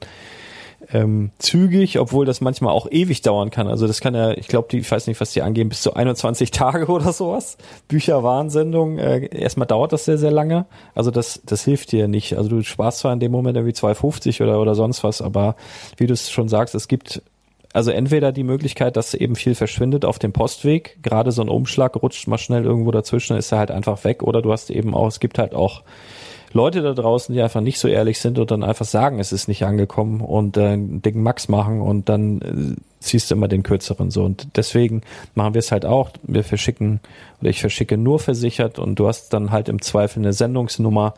ähm, 0.92 1.30
zügig, 1.38 1.98
obwohl 1.98 2.24
das 2.24 2.40
manchmal 2.40 2.72
auch 2.72 2.86
ewig 2.90 3.20
dauern 3.22 3.50
kann. 3.50 3.68
Also 3.68 3.86
das 3.86 4.00
kann 4.00 4.14
ja, 4.14 4.30
ich 4.32 4.48
glaube, 4.48 4.68
die, 4.70 4.78
ich 4.78 4.90
weiß 4.90 5.06
nicht, 5.06 5.20
was 5.20 5.32
die 5.32 5.42
angeben, 5.42 5.68
bis 5.68 5.82
zu 5.82 5.94
21 5.94 6.50
Tage 6.52 6.86
oder 6.86 7.12
sowas. 7.12 7.58
Bücherwarnsendung, 7.88 8.98
äh, 8.98 9.26
erstmal 9.26 9.66
dauert 9.66 9.92
das 9.92 10.04
sehr, 10.04 10.18
sehr 10.18 10.30
lange. 10.30 10.66
Also 10.94 11.10
das, 11.10 11.42
das 11.44 11.64
hilft 11.64 11.92
dir 11.92 12.08
nicht. 12.08 12.36
Also 12.36 12.48
du 12.48 12.62
sparst 12.62 13.00
zwar 13.00 13.12
in 13.12 13.20
dem 13.20 13.32
Moment 13.32 13.56
irgendwie 13.56 13.74
2,50 13.74 14.42
oder, 14.42 14.60
oder 14.60 14.74
sonst 14.74 15.04
was, 15.04 15.20
aber 15.20 15.56
wie 15.96 16.06
du 16.06 16.14
es 16.14 16.30
schon 16.30 16.48
sagst, 16.48 16.74
es 16.74 16.88
gibt 16.88 17.22
also 17.72 17.90
entweder 17.90 18.32
die 18.32 18.44
Möglichkeit, 18.44 18.96
dass 18.96 19.14
eben 19.14 19.36
viel 19.36 19.54
verschwindet 19.54 20.04
auf 20.04 20.18
dem 20.18 20.32
Postweg, 20.32 20.98
gerade 21.02 21.32
so 21.32 21.42
ein 21.42 21.48
Umschlag 21.48 21.96
rutscht 21.96 22.26
mal 22.26 22.38
schnell 22.38 22.64
irgendwo 22.64 22.90
dazwischen, 22.90 23.36
ist 23.36 23.52
er 23.52 23.58
halt 23.58 23.70
einfach 23.70 24.04
weg, 24.04 24.22
oder 24.22 24.42
du 24.42 24.52
hast 24.52 24.70
eben 24.70 24.94
auch, 24.94 25.06
es 25.08 25.20
gibt 25.20 25.38
halt 25.38 25.54
auch 25.54 25.82
Leute 26.52 26.80
da 26.82 26.94
draußen, 26.94 27.34
die 27.34 27.42
einfach 27.42 27.60
nicht 27.60 27.78
so 27.78 27.88
ehrlich 27.88 28.20
sind 28.20 28.38
und 28.38 28.50
dann 28.50 28.62
einfach 28.62 28.86
sagen, 28.86 29.18
es 29.20 29.32
ist 29.32 29.48
nicht 29.48 29.64
angekommen 29.64 30.20
und 30.20 30.56
äh, 30.56 30.68
einen 30.68 31.02
dicken 31.02 31.22
Max 31.22 31.48
machen 31.48 31.80
und 31.82 32.08
dann 32.08 32.40
äh, 32.40 32.80
ziehst 33.00 33.30
du 33.30 33.34
immer 33.34 33.48
den 33.48 33.62
kürzeren 33.62 34.10
so. 34.10 34.24
Und 34.24 34.56
deswegen 34.56 35.02
machen 35.34 35.54
wir 35.54 35.58
es 35.58 35.72
halt 35.72 35.84
auch. 35.84 36.10
Wir 36.22 36.44
verschicken 36.44 37.00
oder 37.40 37.50
ich 37.50 37.60
verschicke 37.60 37.96
nur 37.96 38.18
versichert 38.18 38.78
und 38.78 38.96
du 38.98 39.08
hast 39.08 39.30
dann 39.30 39.50
halt 39.50 39.68
im 39.68 39.82
Zweifel 39.82 40.20
eine 40.20 40.32
Sendungsnummer. 40.32 41.14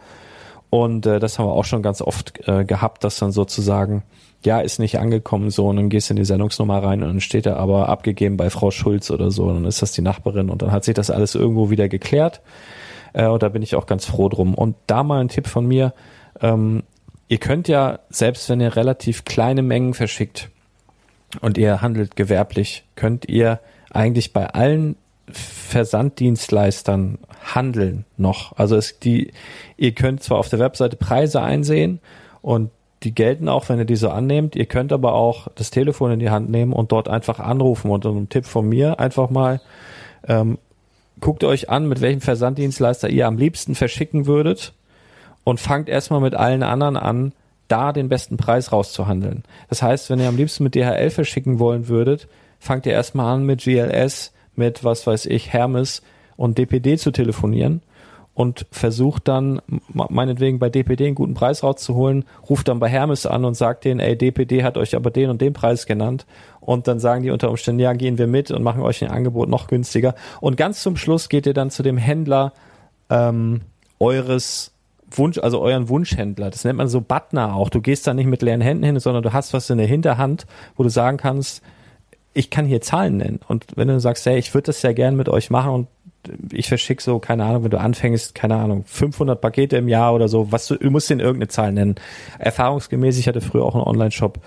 Und 0.69 1.07
äh, 1.07 1.19
das 1.21 1.39
haben 1.39 1.47
wir 1.47 1.53
auch 1.53 1.65
schon 1.65 1.83
ganz 1.83 2.03
oft 2.03 2.47
äh, 2.49 2.65
gehabt, 2.65 3.05
dass 3.05 3.19
dann 3.19 3.33
sozusagen, 3.33 4.03
ja, 4.45 4.61
ist 4.61 4.79
nicht 4.79 4.99
angekommen 4.99 5.51
so 5.51 5.69
und 5.69 5.77
dann 5.77 5.89
gehst 5.91 6.09
du 6.09 6.15
in 6.15 6.17
die 6.17 6.25
Sendungsnummer 6.25 6.83
rein 6.83 7.03
und 7.03 7.09
dann 7.09 7.21
steht 7.21 7.47
er 7.47 7.59
aber 7.59 7.89
abgegeben 7.89 8.37
bei 8.37 8.49
Frau 8.51 8.71
Schulz 8.71 9.11
oder 9.11 9.31
so 9.31 9.45
und 9.45 9.55
dann 9.55 9.65
ist 9.65 9.83
das 9.83 9.93
die 9.93 10.03
Nachbarin 10.03 10.51
und 10.51 10.63
dann 10.63 10.73
hat 10.73 10.85
sich 10.85 10.95
das 10.95 11.11
alles 11.11 11.35
irgendwo 11.35 11.71
wieder 11.71 11.89
geklärt. 11.89 12.41
Äh, 13.13 13.27
und 13.27 13.43
da 13.43 13.49
bin 13.49 13.63
ich 13.63 13.75
auch 13.75 13.87
ganz 13.87 14.05
froh 14.07 14.29
drum. 14.29 14.55
Und 14.55 14.77
da 14.87 15.03
mal 15.03 15.21
ein 15.21 15.29
Tipp 15.29 15.47
von 15.47 15.67
mir. 15.67 15.93
Ähm, 16.41 16.83
ihr 17.29 17.39
könnt 17.39 17.69
ja, 17.69 18.01
selbst 18.09 18.49
wenn 18.49 18.61
ihr 18.61 18.77
relativ 18.77 19.25
kleine 19.25 19.63
Mengen 19.63 19.95
verschickt 19.95 20.51
und 21.41 21.59
ihr 21.59 21.83
handelt 21.83 22.17
gewerblich, 22.17 22.85
könnt 22.97 23.29
ihr 23.29 23.61
eigentlich 23.91 24.33
bei 24.33 24.47
allen 24.47 24.97
Versanddienstleistern 25.31 27.19
handeln 27.55 28.05
noch. 28.17 28.57
Also 28.57 28.77
es 28.77 28.99
die, 28.99 29.33
ihr 29.77 29.93
könnt 29.93 30.23
zwar 30.23 30.39
auf 30.39 30.49
der 30.49 30.59
Webseite 30.59 30.97
Preise 30.97 31.41
einsehen 31.41 32.01
und 32.43 32.71
die 33.03 33.15
gelten 33.15 33.49
auch, 33.49 33.69
wenn 33.69 33.79
ihr 33.79 33.85
diese 33.85 34.13
annehmt. 34.13 34.57
Ihr 34.57 34.67
könnt 34.67 34.93
aber 34.93 35.15
auch 35.15 35.49
das 35.55 35.71
Telefon 35.71 36.13
in 36.13 36.19
die 36.19 36.31
Hand 36.31 36.51
nehmen 36.51 36.73
und 36.73 36.93
dort 36.93 37.09
einfach 37.09 37.41
anrufen. 37.41 37.91
Und 37.91 38.05
ein 38.05 38.29
Tipp 38.29 38.45
von 38.45 38.69
mir 38.69 39.01
einfach 39.01 39.31
mal 39.31 39.61
ähm, 40.29 40.59
guckt 41.21 41.45
euch 41.45 41.71
an, 41.71 41.89
mit 41.89 42.01
welchem 42.01 42.21
Versanddienstleister 42.21 43.09
ihr 43.09 43.27
am 43.27 43.39
liebsten 43.39 43.75
verschicken 43.75 44.27
würdet 44.27 44.75
und 45.45 45.61
fangt 45.61 45.89
erstmal 45.89 46.21
mit 46.21 46.35
allen 46.35 46.63
anderen 46.63 46.97
an, 46.97 47.33
da 47.69 47.93
den 47.93 48.09
besten 48.09 48.37
Preis 48.37 48.73
rauszuhandeln. 48.73 49.45
Das 49.69 49.83
heißt, 49.83 50.11
wenn 50.11 50.19
ihr 50.19 50.29
am 50.29 50.37
liebsten 50.37 50.65
mit 50.65 50.75
DHL 50.75 51.11
verschicken 51.11 51.59
wollen 51.59 51.89
würdet, 51.89 52.29
fangt 52.59 52.85
ihr 52.85 52.93
erstmal 52.93 53.35
an 53.35 53.45
mit 53.45 53.63
GLS, 53.63 54.33
mit 54.57 54.85
was 54.85 55.07
weiß 55.07 55.27
ich, 55.27 55.53
Hermes 55.53 56.03
und 56.37 56.59
DPD 56.59 56.99
zu 56.99 57.13
telefonieren 57.13 57.81
und 58.41 58.65
versucht 58.71 59.29
dann 59.29 59.61
meinetwegen 59.93 60.59
bei 60.59 60.71
DPD 60.71 61.09
einen 61.09 61.15
guten 61.15 61.35
Preis 61.35 61.63
rauszuholen, 61.63 62.25
ruft 62.49 62.69
dann 62.69 62.79
bei 62.79 62.89
Hermes 62.89 63.27
an 63.27 63.45
und 63.45 63.53
sagt 63.53 63.85
denen, 63.85 64.01
ey, 64.01 64.17
DPD 64.17 64.65
hat 64.65 64.79
euch 64.79 64.97
aber 64.97 65.11
den 65.11 65.29
und 65.29 65.43
den 65.43 65.53
Preis 65.53 65.85
genannt 65.85 66.25
und 66.61 66.89
dann 66.89 67.01
sagen 67.01 67.23
die 67.23 67.29
unter 67.29 67.51
Umständen, 67.51 67.81
ja, 67.81 67.93
gehen 67.93 68.17
wir 68.17 68.27
mit 68.27 68.51
und 68.51 68.63
machen 68.63 68.81
euch 68.81 69.05
ein 69.05 69.11
Angebot 69.11 69.51
noch 69.51 69.67
günstiger. 69.67 70.15
Und 70.41 70.57
ganz 70.57 70.81
zum 70.81 70.97
Schluss 70.97 71.29
geht 71.29 71.45
ihr 71.45 71.53
dann 71.53 71.69
zu 71.69 71.83
dem 71.83 71.99
Händler 71.99 72.55
ähm, 73.11 73.61
eures 73.99 74.73
Wunsch, 75.11 75.37
also 75.37 75.61
euren 75.61 75.91
Wunschhändler. 75.91 76.49
Das 76.49 76.65
nennt 76.65 76.79
man 76.79 76.89
so 76.89 77.03
Butner 77.03 77.55
auch. 77.55 77.69
Du 77.69 77.83
gehst 77.83 78.07
da 78.07 78.15
nicht 78.15 78.25
mit 78.25 78.41
leeren 78.41 78.63
Händen 78.63 78.85
hin, 78.85 78.99
sondern 79.01 79.23
du 79.23 79.35
hast 79.35 79.53
was 79.53 79.69
in 79.69 79.77
der 79.77 79.87
Hinterhand, 79.87 80.47
wo 80.77 80.83
du 80.83 80.89
sagen 80.89 81.19
kannst, 81.19 81.63
ich 82.33 82.49
kann 82.49 82.65
hier 82.65 82.81
Zahlen 82.81 83.19
nennen. 83.19 83.41
Und 83.49 83.67
wenn 83.77 83.89
du 83.89 84.01
sagst, 84.01 84.25
hey, 84.25 84.39
ich 84.39 84.55
würde 84.55 84.67
das 84.67 84.81
ja 84.81 84.93
gern 84.93 85.17
mit 85.17 85.29
euch 85.29 85.51
machen 85.51 85.73
und 85.73 85.89
ich 86.53 86.69
verschicke 86.69 87.03
so, 87.03 87.19
keine 87.19 87.45
Ahnung, 87.45 87.65
wenn 87.65 87.71
du 87.71 87.81
anfängst, 87.81 88.35
keine 88.35 88.57
Ahnung, 88.57 88.85
500 88.87 89.41
Pakete 89.41 89.77
im 89.77 89.89
Jahr 89.89 90.15
oder 90.15 90.29
so, 90.29 90.53
was 90.53 90.67
du, 90.67 90.77
du 90.77 90.91
musst 90.91 91.11
den 91.11 91.21
irgendeine 91.21 91.49
Zahl 91.49 91.73
nennen. 91.73 91.95
Erfahrungsgemäß, 92.39 93.19
ich 93.19 93.29
hatte 93.29 93.41
früher 93.41 93.65
auch 93.65 93.75
einen 93.75 93.85
Online-Shop, 93.85 94.39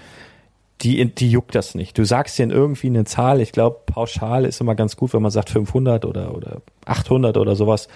die, 0.82 1.05
die 1.05 1.32
juckt 1.32 1.55
das 1.55 1.76
nicht. 1.76 1.97
Du 1.97 2.03
sagst 2.03 2.38
denen 2.38 2.51
irgendwie 2.51 2.88
eine 2.88 3.05
Zahl. 3.05 3.39
Ich 3.41 3.51
glaube, 3.51 3.82
pauschal 3.86 4.45
ist 4.45 4.61
immer 4.61 4.76
ganz 4.76 4.97
gut, 4.97 5.13
wenn 5.13 5.21
man 5.21 5.32
sagt 5.32 5.49
500 5.49 6.05
oder, 6.05 6.36
oder 6.36 6.61
800 6.86 7.38
oder 7.38 7.55
sowas. 7.55 7.88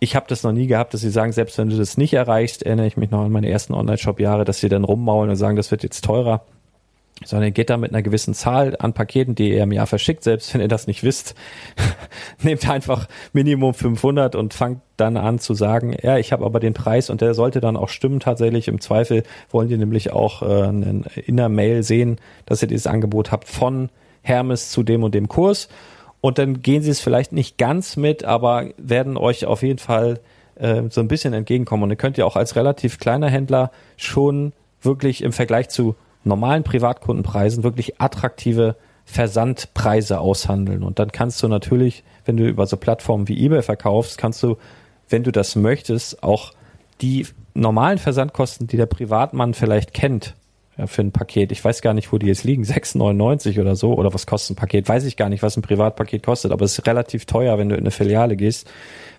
Ich 0.00 0.16
habe 0.16 0.26
das 0.28 0.42
noch 0.42 0.52
nie 0.52 0.66
gehabt, 0.66 0.92
dass 0.92 1.00
sie 1.00 1.10
sagen, 1.10 1.32
selbst 1.32 1.56
wenn 1.58 1.70
du 1.70 1.76
das 1.76 1.96
nicht 1.96 2.12
erreichst, 2.12 2.64
erinnere 2.64 2.86
ich 2.86 2.96
mich 2.96 3.10
noch 3.10 3.24
an 3.24 3.32
meine 3.32 3.48
ersten 3.48 3.72
Online-Shop-Jahre, 3.74 4.44
dass 4.44 4.58
sie 4.58 4.68
dann 4.68 4.84
rummaulen 4.84 5.30
und 5.30 5.36
sagen, 5.36 5.56
das 5.56 5.70
wird 5.70 5.82
jetzt 5.82 6.04
teurer 6.04 6.44
sondern 7.24 7.54
geht 7.54 7.70
da 7.70 7.76
mit 7.76 7.92
einer 7.92 8.02
gewissen 8.02 8.34
Zahl 8.34 8.76
an 8.78 8.92
Paketen, 8.92 9.34
die 9.34 9.50
ihr 9.50 9.62
im 9.62 9.72
Jahr 9.72 9.86
verschickt, 9.86 10.24
selbst 10.24 10.52
wenn 10.52 10.60
ihr 10.60 10.68
das 10.68 10.86
nicht 10.86 11.04
wisst. 11.04 11.34
Nehmt 12.42 12.68
einfach 12.68 13.08
Minimum 13.32 13.72
500 13.72 14.34
und 14.34 14.52
fangt 14.52 14.80
dann 14.96 15.16
an 15.16 15.38
zu 15.38 15.54
sagen, 15.54 15.96
ja, 16.02 16.18
ich 16.18 16.32
habe 16.32 16.44
aber 16.44 16.60
den 16.60 16.74
Preis 16.74 17.10
und 17.10 17.20
der 17.20 17.34
sollte 17.34 17.60
dann 17.60 17.76
auch 17.76 17.88
stimmen 17.88 18.20
tatsächlich. 18.20 18.68
Im 18.68 18.80
Zweifel 18.80 19.22
wollen 19.50 19.68
die 19.68 19.76
nämlich 19.76 20.12
auch 20.12 20.42
äh, 20.42 20.68
in 20.68 21.36
der 21.36 21.48
Mail 21.48 21.82
sehen, 21.82 22.18
dass 22.46 22.62
ihr 22.62 22.68
dieses 22.68 22.86
Angebot 22.86 23.30
habt 23.30 23.48
von 23.48 23.90
Hermes 24.22 24.70
zu 24.70 24.82
dem 24.82 25.04
und 25.04 25.14
dem 25.14 25.28
Kurs. 25.28 25.68
Und 26.20 26.38
dann 26.38 26.62
gehen 26.62 26.82
sie 26.82 26.90
es 26.90 27.00
vielleicht 27.00 27.32
nicht 27.32 27.58
ganz 27.58 27.96
mit, 27.96 28.24
aber 28.24 28.70
werden 28.76 29.16
euch 29.16 29.44
auf 29.46 29.62
jeden 29.62 29.78
Fall 29.78 30.20
äh, 30.56 30.82
so 30.88 31.00
ein 31.00 31.08
bisschen 31.08 31.34
entgegenkommen. 31.34 31.84
Und 31.84 31.90
ihr 31.90 31.96
könnt 31.96 32.16
ja 32.16 32.24
auch 32.24 32.36
als 32.36 32.56
relativ 32.56 32.98
kleiner 32.98 33.28
Händler 33.28 33.70
schon 33.96 34.52
wirklich 34.80 35.22
im 35.22 35.32
Vergleich 35.32 35.68
zu 35.68 35.96
normalen 36.24 36.64
Privatkundenpreisen 36.64 37.64
wirklich 37.64 38.00
attraktive 38.00 38.76
Versandpreise 39.04 40.18
aushandeln. 40.18 40.82
Und 40.82 40.98
dann 40.98 41.12
kannst 41.12 41.42
du 41.42 41.48
natürlich, 41.48 42.04
wenn 42.24 42.36
du 42.36 42.46
über 42.48 42.66
so 42.66 42.76
Plattformen 42.76 43.28
wie 43.28 43.44
eBay 43.44 43.62
verkaufst, 43.62 44.18
kannst 44.18 44.42
du, 44.42 44.56
wenn 45.08 45.22
du 45.22 45.30
das 45.30 45.56
möchtest, 45.56 46.22
auch 46.22 46.52
die 47.00 47.26
normalen 47.52 47.98
Versandkosten, 47.98 48.66
die 48.66 48.76
der 48.76 48.86
Privatmann 48.86 49.54
vielleicht 49.54 49.92
kennt, 49.92 50.34
ja, 50.76 50.86
für 50.86 51.02
ein 51.02 51.12
Paket. 51.12 51.52
Ich 51.52 51.64
weiß 51.64 51.82
gar 51.82 51.94
nicht, 51.94 52.12
wo 52.12 52.18
die 52.18 52.26
jetzt 52.26 52.42
liegen. 52.44 52.64
6,99 52.64 53.60
oder 53.60 53.76
so. 53.76 53.94
Oder 53.94 54.12
was 54.12 54.26
kostet 54.26 54.56
ein 54.56 54.56
Paket? 54.56 54.88
Weiß 54.88 55.04
ich 55.04 55.16
gar 55.16 55.28
nicht, 55.28 55.42
was 55.42 55.56
ein 55.56 55.62
Privatpaket 55.62 56.24
kostet. 56.24 56.50
Aber 56.50 56.64
es 56.64 56.76
ist 56.76 56.86
relativ 56.86 57.26
teuer, 57.26 57.58
wenn 57.58 57.68
du 57.68 57.76
in 57.76 57.82
eine 57.82 57.92
Filiale 57.92 58.36
gehst. 58.36 58.68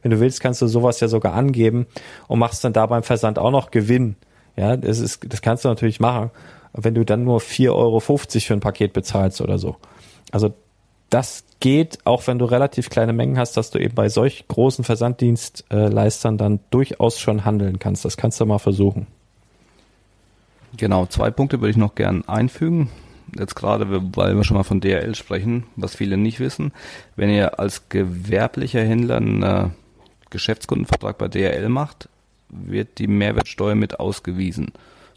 Wenn 0.02 0.12
du 0.12 0.20
willst, 0.20 0.42
kannst 0.42 0.62
du 0.62 0.68
sowas 0.68 1.00
ja 1.00 1.08
sogar 1.08 1.34
angeben 1.34 1.86
und 2.28 2.40
machst 2.40 2.64
dann 2.64 2.74
da 2.74 2.86
beim 2.88 3.04
Versand 3.04 3.40
auch 3.40 3.52
noch 3.52 3.72
Gewinn. 3.72 4.18
Ja, 4.58 4.76
das 4.76 5.00
ist, 5.00 5.32
das 5.32 5.42
kannst 5.42 5.64
du 5.64 5.70
natürlich 5.70 6.00
machen 6.00 6.32
wenn 6.76 6.94
du 6.94 7.06
dann 7.06 7.24
nur 7.24 7.40
4,50 7.40 7.72
Euro 7.72 8.00
für 8.00 8.54
ein 8.54 8.60
Paket 8.60 8.94
bezahlst 8.94 9.42
oder 9.42 9.58
so. 9.58 9.78
Also 10.32 10.54
das 11.10 11.44
geht, 11.60 12.00
auch 12.04 12.28
wenn 12.28 12.40
du 12.40 12.46
relativ 12.46 12.90
kleine 12.90 13.14
Mengen 13.14 13.38
hast, 13.38 13.58
dass 13.58 13.72
du 13.72 13.80
eben 13.80 13.96
bei 13.96 14.10
solch 14.10 14.48
großen 14.48 14.84
Versanddienstleistern 14.84 16.38
dann 16.38 16.60
durchaus 16.72 17.20
schon 17.20 17.46
handeln 17.46 17.80
kannst. 17.80 18.06
Das 18.06 18.18
kannst 18.18 18.40
du 18.40 18.46
mal 18.46 18.60
versuchen. 18.60 19.08
Genau, 20.78 21.06
zwei 21.06 21.32
Punkte 21.32 21.62
würde 21.62 21.72
ich 21.72 21.78
noch 21.78 21.96
gern 21.96 22.28
einfügen. 22.28 22.90
Jetzt 23.38 23.56
gerade, 23.56 23.90
weil 23.90 24.36
wir 24.36 24.44
schon 24.44 24.58
mal 24.58 24.64
von 24.64 24.82
DRL 24.82 25.16
sprechen, 25.16 25.64
was 25.76 25.96
viele 25.96 26.18
nicht 26.18 26.40
wissen. 26.40 26.74
Wenn 27.16 27.30
ihr 27.30 27.60
als 27.60 27.90
gewerblicher 27.90 28.82
Händler 28.82 29.18
einen 29.18 29.44
äh, 29.44 29.70
Geschäftskundenvertrag 30.30 31.18
bei 31.18 31.28
DRL 31.28 31.70
macht, 31.70 32.10
wird 32.50 33.00
die 33.00 33.08
Mehrwertsteuer 33.08 33.76
mit 33.76 34.00
ausgewiesen. 34.00 34.74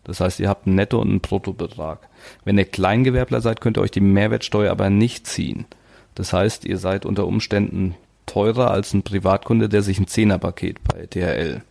Das 0.09 0.21
heißt, 0.21 0.41
ihr 0.41 0.49
habt 0.49 0.67
einen 0.67 0.77
Netto- 0.77 1.01
und 1.01 1.11
einen 1.11 1.21
Bruttobetrag. 1.21 2.09
Wenn 2.45 2.57
ihr 2.57 2.65
Kleingewerbler 2.65 3.43
seid, 3.43 3.61
könnt 3.61 3.77
ihr 3.77 3.83
euch 3.83 3.91
die 3.91 4.01
Mehrwertsteuer 4.01 4.73
aber 4.73 4.89
nicht 4.89 5.27
ziehen. 5.27 5.67
Das 6.15 6.33
heißt, 6.33 6.65
ihr 6.65 6.79
seid 6.79 7.05
unter 7.05 7.27
Umständen 7.27 7.95
teurer 8.25 8.71
als 8.71 8.95
ein 8.95 9.03
Privatkunde, 9.03 9.69
der 9.69 9.83
sich 9.83 10.01
ein 10.01 10.07
Zehnerpaket 10.07 10.79
bei 10.83 11.07
DHL 11.07 11.63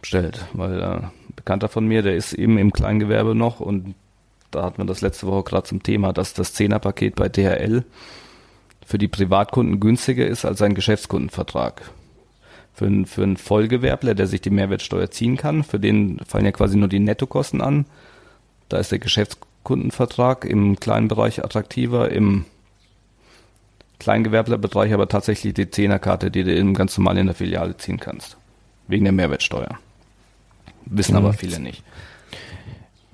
bestellt. 0.00 0.46
Weil 0.54 0.80
äh, 0.80 0.84
ein 0.84 1.10
Bekannter 1.36 1.68
von 1.68 1.86
mir, 1.86 2.00
der 2.02 2.16
ist 2.16 2.32
eben 2.32 2.56
im 2.56 2.72
Kleingewerbe 2.72 3.34
noch 3.34 3.60
und 3.60 3.94
da 4.50 4.62
hatten 4.62 4.78
wir 4.78 4.86
das 4.86 5.02
letzte 5.02 5.26
Woche 5.26 5.44
gerade 5.44 5.68
zum 5.68 5.82
Thema, 5.82 6.14
dass 6.14 6.32
das 6.32 6.54
Zehnerpaket 6.54 7.16
bei 7.16 7.28
DHL 7.28 7.84
für 8.86 8.96
die 8.96 9.08
Privatkunden 9.08 9.78
günstiger 9.78 10.26
ist 10.26 10.46
als 10.46 10.62
ein 10.62 10.74
Geschäftskundenvertrag 10.74 11.90
für, 12.78 12.86
einen, 12.86 13.06
für 13.06 13.24
einen 13.24 13.36
Vollgewerbler, 13.36 14.14
der 14.14 14.28
sich 14.28 14.40
die 14.40 14.50
Mehrwertsteuer 14.50 15.10
ziehen 15.10 15.36
kann, 15.36 15.64
für 15.64 15.80
den 15.80 16.20
fallen 16.26 16.44
ja 16.44 16.52
quasi 16.52 16.76
nur 16.76 16.86
die 16.86 17.00
Nettokosten 17.00 17.60
an. 17.60 17.86
Da 18.68 18.78
ist 18.78 18.92
der 18.92 19.00
Geschäftskundenvertrag 19.00 20.44
im 20.44 20.78
kleinen 20.78 21.08
Bereich 21.08 21.44
attraktiver, 21.44 22.10
im 22.10 22.44
Kleingewerblerbereich 23.98 24.94
aber 24.94 25.08
tatsächlich 25.08 25.54
die 25.54 25.68
Zehnerkarte, 25.68 26.30
die 26.30 26.44
du 26.44 26.72
ganz 26.72 26.96
normal 26.96 27.18
in 27.18 27.26
der 27.26 27.34
Filiale 27.34 27.76
ziehen 27.76 27.98
kannst. 27.98 28.36
Wegen 28.86 29.04
der 29.04 29.12
Mehrwertsteuer. 29.12 29.80
Wissen 30.86 31.12
mhm. 31.12 31.18
aber 31.18 31.32
viele 31.32 31.58
nicht. 31.58 31.82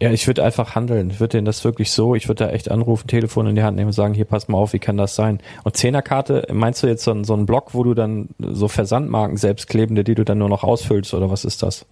Ja, 0.00 0.10
ich 0.10 0.26
würde 0.26 0.42
einfach 0.42 0.74
handeln. 0.74 1.10
Ich 1.10 1.20
würde 1.20 1.38
denen 1.38 1.44
das 1.44 1.64
wirklich 1.64 1.92
so, 1.92 2.14
ich 2.14 2.28
würde 2.28 2.46
da 2.46 2.50
echt 2.50 2.70
anrufen, 2.70 3.06
Telefon 3.06 3.46
in 3.46 3.54
die 3.54 3.62
Hand 3.62 3.76
nehmen 3.76 3.88
und 3.88 3.92
sagen, 3.92 4.12
hier 4.12 4.24
pass 4.24 4.48
mal 4.48 4.58
auf, 4.58 4.72
wie 4.72 4.80
kann 4.80 4.96
das 4.96 5.14
sein? 5.14 5.40
Und 5.62 5.76
Zehnerkarte, 5.76 6.48
meinst 6.52 6.82
du 6.82 6.88
jetzt 6.88 7.04
so, 7.04 7.22
so 7.22 7.32
einen 7.32 7.46
Block, 7.46 7.74
wo 7.74 7.84
du 7.84 7.94
dann 7.94 8.28
so 8.38 8.66
Versandmarken 8.66 9.36
selbst 9.36 9.68
klebende, 9.68 10.02
die 10.02 10.16
du 10.16 10.24
dann 10.24 10.38
nur 10.38 10.48
noch 10.48 10.64
ausfüllst 10.64 11.14
oder 11.14 11.30
was 11.30 11.44
ist 11.44 11.62
das? 11.62 11.86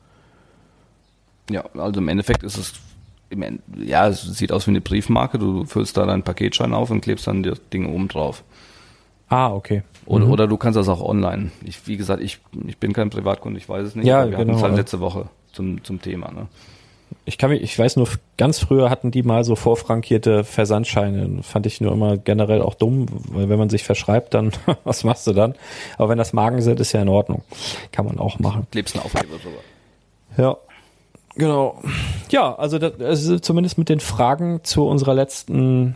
Ja, 1.49 1.65
also 1.75 2.01
im 2.01 2.09
Endeffekt 2.09 2.43
ist 2.43 2.57
es, 2.57 2.73
ja, 3.85 4.09
es 4.09 4.23
sieht 4.23 4.51
aus 4.51 4.67
wie 4.67 4.73
eine 4.73 4.81
Briefmarke, 4.81 5.39
du 5.39 5.65
füllst 5.65 5.97
da 5.97 6.05
deinen 6.05 6.25
Paketschein 6.25 6.75
auf 6.75 6.91
und 6.91 7.03
klebst 7.03 7.27
dann 7.29 7.45
das 7.45 7.61
Ding 7.73 7.87
oben 7.87 8.09
drauf. 8.09 8.43
Ah, 9.29 9.53
okay. 9.55 9.83
Oder, 10.07 10.27
mhm. 10.27 10.33
oder 10.33 10.47
du 10.49 10.57
kannst 10.57 10.77
das 10.77 10.89
auch 10.89 11.01
online. 11.01 11.53
Ich, 11.65 11.87
wie 11.87 11.97
gesagt, 11.97 12.23
ich, 12.23 12.41
ich 12.67 12.79
bin 12.79 12.93
kein 12.93 13.11
Privatkunde, 13.11 13.59
ich 13.59 13.69
weiß 13.69 13.87
es 13.87 13.95
nicht. 13.95 14.07
Ja, 14.07 14.25
wir 14.25 14.37
genau. 14.37 14.39
hatten 14.41 14.51
es 14.51 14.63
halt 14.63 14.77
letzte 14.77 15.01
Woche 15.01 15.27
zum, 15.53 15.83
zum 15.85 16.03
Thema. 16.03 16.31
Ne? 16.33 16.49
Ich 17.25 17.39
kann 17.39 17.51
mich, 17.51 17.63
ich 17.63 17.79
weiß 17.79 17.97
nur, 17.97 18.09
ganz 18.37 18.59
früher 18.59 18.91
hatten 18.91 19.13
die 19.13 19.23
mal 19.23 19.45
so 19.45 19.55
vorfrankierte 19.55 20.43
Versandscheine. 20.43 21.43
Fand 21.43 21.67
ich 21.67 21.81
nur 21.81 21.93
immer 21.93 22.17
generell 22.17 22.63
auch 22.63 22.75
dumm, 22.75 23.07
weil 23.29 23.49
wenn 23.49 23.59
man 23.59 23.71
sich 23.71 23.85
verschreibt, 23.85 24.35
dann 24.35 24.53
was 24.85 25.05
machst 25.05 25.27
du 25.27 25.33
dann? 25.33 25.55
Aber 25.99 26.09
wenn 26.09 26.19
das 26.19 26.33
Magen 26.33 26.61
sind, 26.63 26.81
ist 26.81 26.93
ja 26.93 27.01
in 27.01 27.09
Ordnung. 27.09 27.43
Kann 27.93 28.07
man 28.07 28.19
auch 28.19 28.39
machen. 28.39 28.67
Klebst 28.71 28.97
einen 28.97 29.05
Aufkleber 29.05 29.37
drüber. 29.37 29.61
Ja. 30.37 30.57
Genau. 31.35 31.81
Ja, 32.31 32.55
also 32.57 32.79
das, 32.79 33.01
also 33.01 33.39
zumindest 33.39 33.79
mit 33.79 33.89
den 33.89 34.01
Fragen 34.01 34.61
zu 34.65 34.87
unserer 34.87 35.15
letzten 35.15 35.95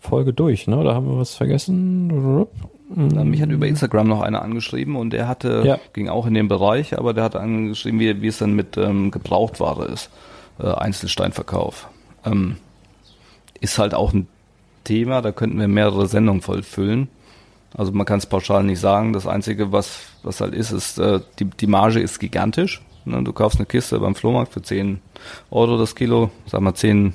Folge 0.00 0.32
durch, 0.32 0.66
ne? 0.66 0.82
Da 0.84 0.94
haben 0.94 1.08
wir 1.08 1.18
was 1.18 1.34
vergessen. 1.34 2.46
Mhm. 2.94 3.30
Mich 3.30 3.42
hat 3.42 3.50
über 3.50 3.66
Instagram 3.66 4.08
noch 4.08 4.20
einer 4.20 4.42
angeschrieben 4.42 4.96
und 4.96 5.10
der 5.10 5.26
hatte, 5.28 5.62
ja. 5.64 5.78
ging 5.92 6.08
auch 6.08 6.26
in 6.26 6.34
dem 6.34 6.48
Bereich, 6.48 6.96
aber 6.96 7.12
der 7.12 7.24
hat 7.24 7.36
angeschrieben, 7.36 8.00
wie, 8.00 8.22
wie 8.22 8.28
es 8.28 8.38
dann 8.38 8.54
mit 8.54 8.76
ähm, 8.76 9.10
Gebrauchtware 9.10 9.86
ist, 9.86 10.10
äh, 10.58 10.66
Einzelsteinverkauf. 10.66 11.88
Ähm, 12.24 12.56
ist 13.60 13.78
halt 13.78 13.94
auch 13.94 14.12
ein 14.12 14.28
Thema, 14.84 15.22
da 15.22 15.32
könnten 15.32 15.58
wir 15.58 15.68
mehrere 15.68 16.06
Sendungen 16.06 16.42
voll 16.42 16.62
füllen. 16.62 17.08
Also 17.76 17.90
man 17.92 18.06
kann 18.06 18.18
es 18.18 18.26
pauschal 18.26 18.62
nicht 18.62 18.78
sagen. 18.78 19.12
Das 19.12 19.26
Einzige, 19.26 19.72
was, 19.72 20.02
was 20.22 20.40
halt 20.40 20.54
ist, 20.54 20.70
ist, 20.70 20.98
äh, 20.98 21.20
die, 21.38 21.46
die 21.46 21.66
Marge 21.66 22.00
ist 22.00 22.20
gigantisch. 22.20 22.82
Ne? 23.04 23.22
Du 23.24 23.32
kaufst 23.32 23.58
eine 23.58 23.66
Kiste 23.66 23.98
beim 23.98 24.14
Flohmarkt 24.14 24.52
für 24.52 24.62
10 24.62 25.00
Euro 25.50 25.76
das 25.78 25.96
Kilo, 25.96 26.30
sag 26.46 26.60
mal 26.60 26.74
10 26.74 27.14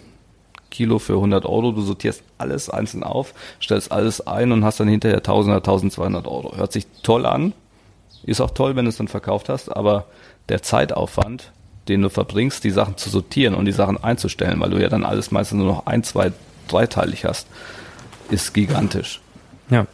Kilo 0.69 0.99
für 0.99 1.13
100 1.13 1.45
Euro. 1.45 1.71
Du 1.71 1.81
sortierst 1.81 2.23
alles 2.37 2.69
einzeln 2.69 3.03
auf, 3.03 3.33
stellst 3.61 3.91
alles 3.91 4.25
ein 4.25 4.51
und 4.51 4.63
hast 4.63 4.79
dann 4.79 4.87
hinterher 4.87 5.17
1000 5.17 5.51
oder 5.51 5.57
1200 5.57 6.27
Euro. 6.27 6.55
Hört 6.55 6.71
sich 6.71 6.87
toll 7.03 7.25
an. 7.25 7.53
Ist 8.23 8.41
auch 8.41 8.51
toll, 8.51 8.75
wenn 8.75 8.85
du 8.85 8.89
es 8.89 8.97
dann 8.97 9.07
verkauft 9.07 9.49
hast, 9.49 9.69
aber 9.75 10.05
der 10.49 10.61
Zeitaufwand, 10.61 11.51
den 11.87 12.01
du 12.01 12.09
verbringst, 12.09 12.63
die 12.63 12.71
Sachen 12.71 12.97
zu 12.97 13.09
sortieren 13.09 13.55
und 13.55 13.65
die 13.65 13.71
Sachen 13.71 14.01
einzustellen, 14.03 14.59
weil 14.59 14.69
du 14.69 14.81
ja 14.81 14.89
dann 14.89 15.05
alles 15.05 15.31
meistens 15.31 15.59
nur 15.59 15.67
noch 15.67 15.85
ein, 15.85 16.03
zwei, 16.03 16.31
dreiteilig 16.67 17.25
hast, 17.25 17.47
ist 18.29 18.53
gigantisch. 18.53 19.21
Ja. 19.69 19.87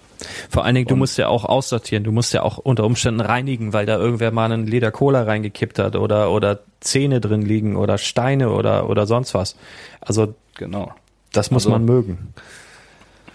Vor 0.49 0.63
allen 0.63 0.75
Dingen, 0.75 0.87
du 0.87 0.95
musst 0.95 1.17
ja 1.17 1.27
auch 1.27 1.43
aussortieren, 1.45 2.03
du 2.03 2.11
musst 2.11 2.33
ja 2.33 2.41
auch 2.41 2.57
unter 2.57 2.85
Umständen 2.85 3.19
reinigen, 3.19 3.73
weil 3.73 3.85
da 3.85 3.97
irgendwer 3.97 4.31
mal 4.31 4.51
einen 4.51 4.65
Leder 4.65 4.91
Cola 4.91 5.23
reingekippt 5.23 5.77
hat 5.77 5.95
oder, 5.95 6.31
oder 6.31 6.61
Zähne 6.79 7.19
drin 7.19 7.41
liegen 7.41 7.75
oder 7.75 7.97
Steine 7.97 8.49
oder, 8.51 8.89
oder 8.89 9.07
sonst 9.07 9.33
was. 9.33 9.55
Also 9.99 10.33
Genau. 10.55 10.93
Das 11.31 11.51
muss 11.51 11.65
also, 11.65 11.71
man 11.71 11.85
mögen. 11.85 12.33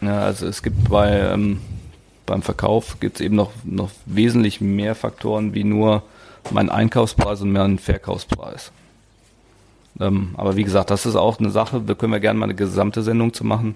Ja, 0.01 0.21
also 0.21 0.47
es 0.47 0.63
gibt 0.63 0.89
bei 0.89 1.19
ähm, 1.19 1.61
beim 2.31 2.43
Verkauf 2.43 3.01
gibt 3.01 3.17
es 3.17 3.27
eben 3.27 3.35
noch, 3.35 3.51
noch 3.65 3.91
wesentlich 4.07 4.61
mehr 4.61 4.95
Faktoren 4.95 5.53
wie 5.53 5.65
nur 5.65 6.05
mein 6.53 6.71
Einkaufspreis 6.71 7.43
und 7.43 7.51
mein 7.51 7.79
Verkaufspreis. 7.79 8.71
Ähm, 9.99 10.31
aber 10.37 10.55
wie 10.55 10.63
gesagt, 10.63 10.91
das 10.91 11.07
ist 11.07 11.17
auch 11.17 11.41
eine 11.41 11.51
Sache, 11.51 11.83
da 11.85 11.95
können 11.95 12.13
wir 12.13 12.21
gerne 12.21 12.39
mal 12.39 12.45
eine 12.45 12.55
gesamte 12.55 13.03
Sendung 13.03 13.35
zu 13.35 13.45
machen, 13.45 13.75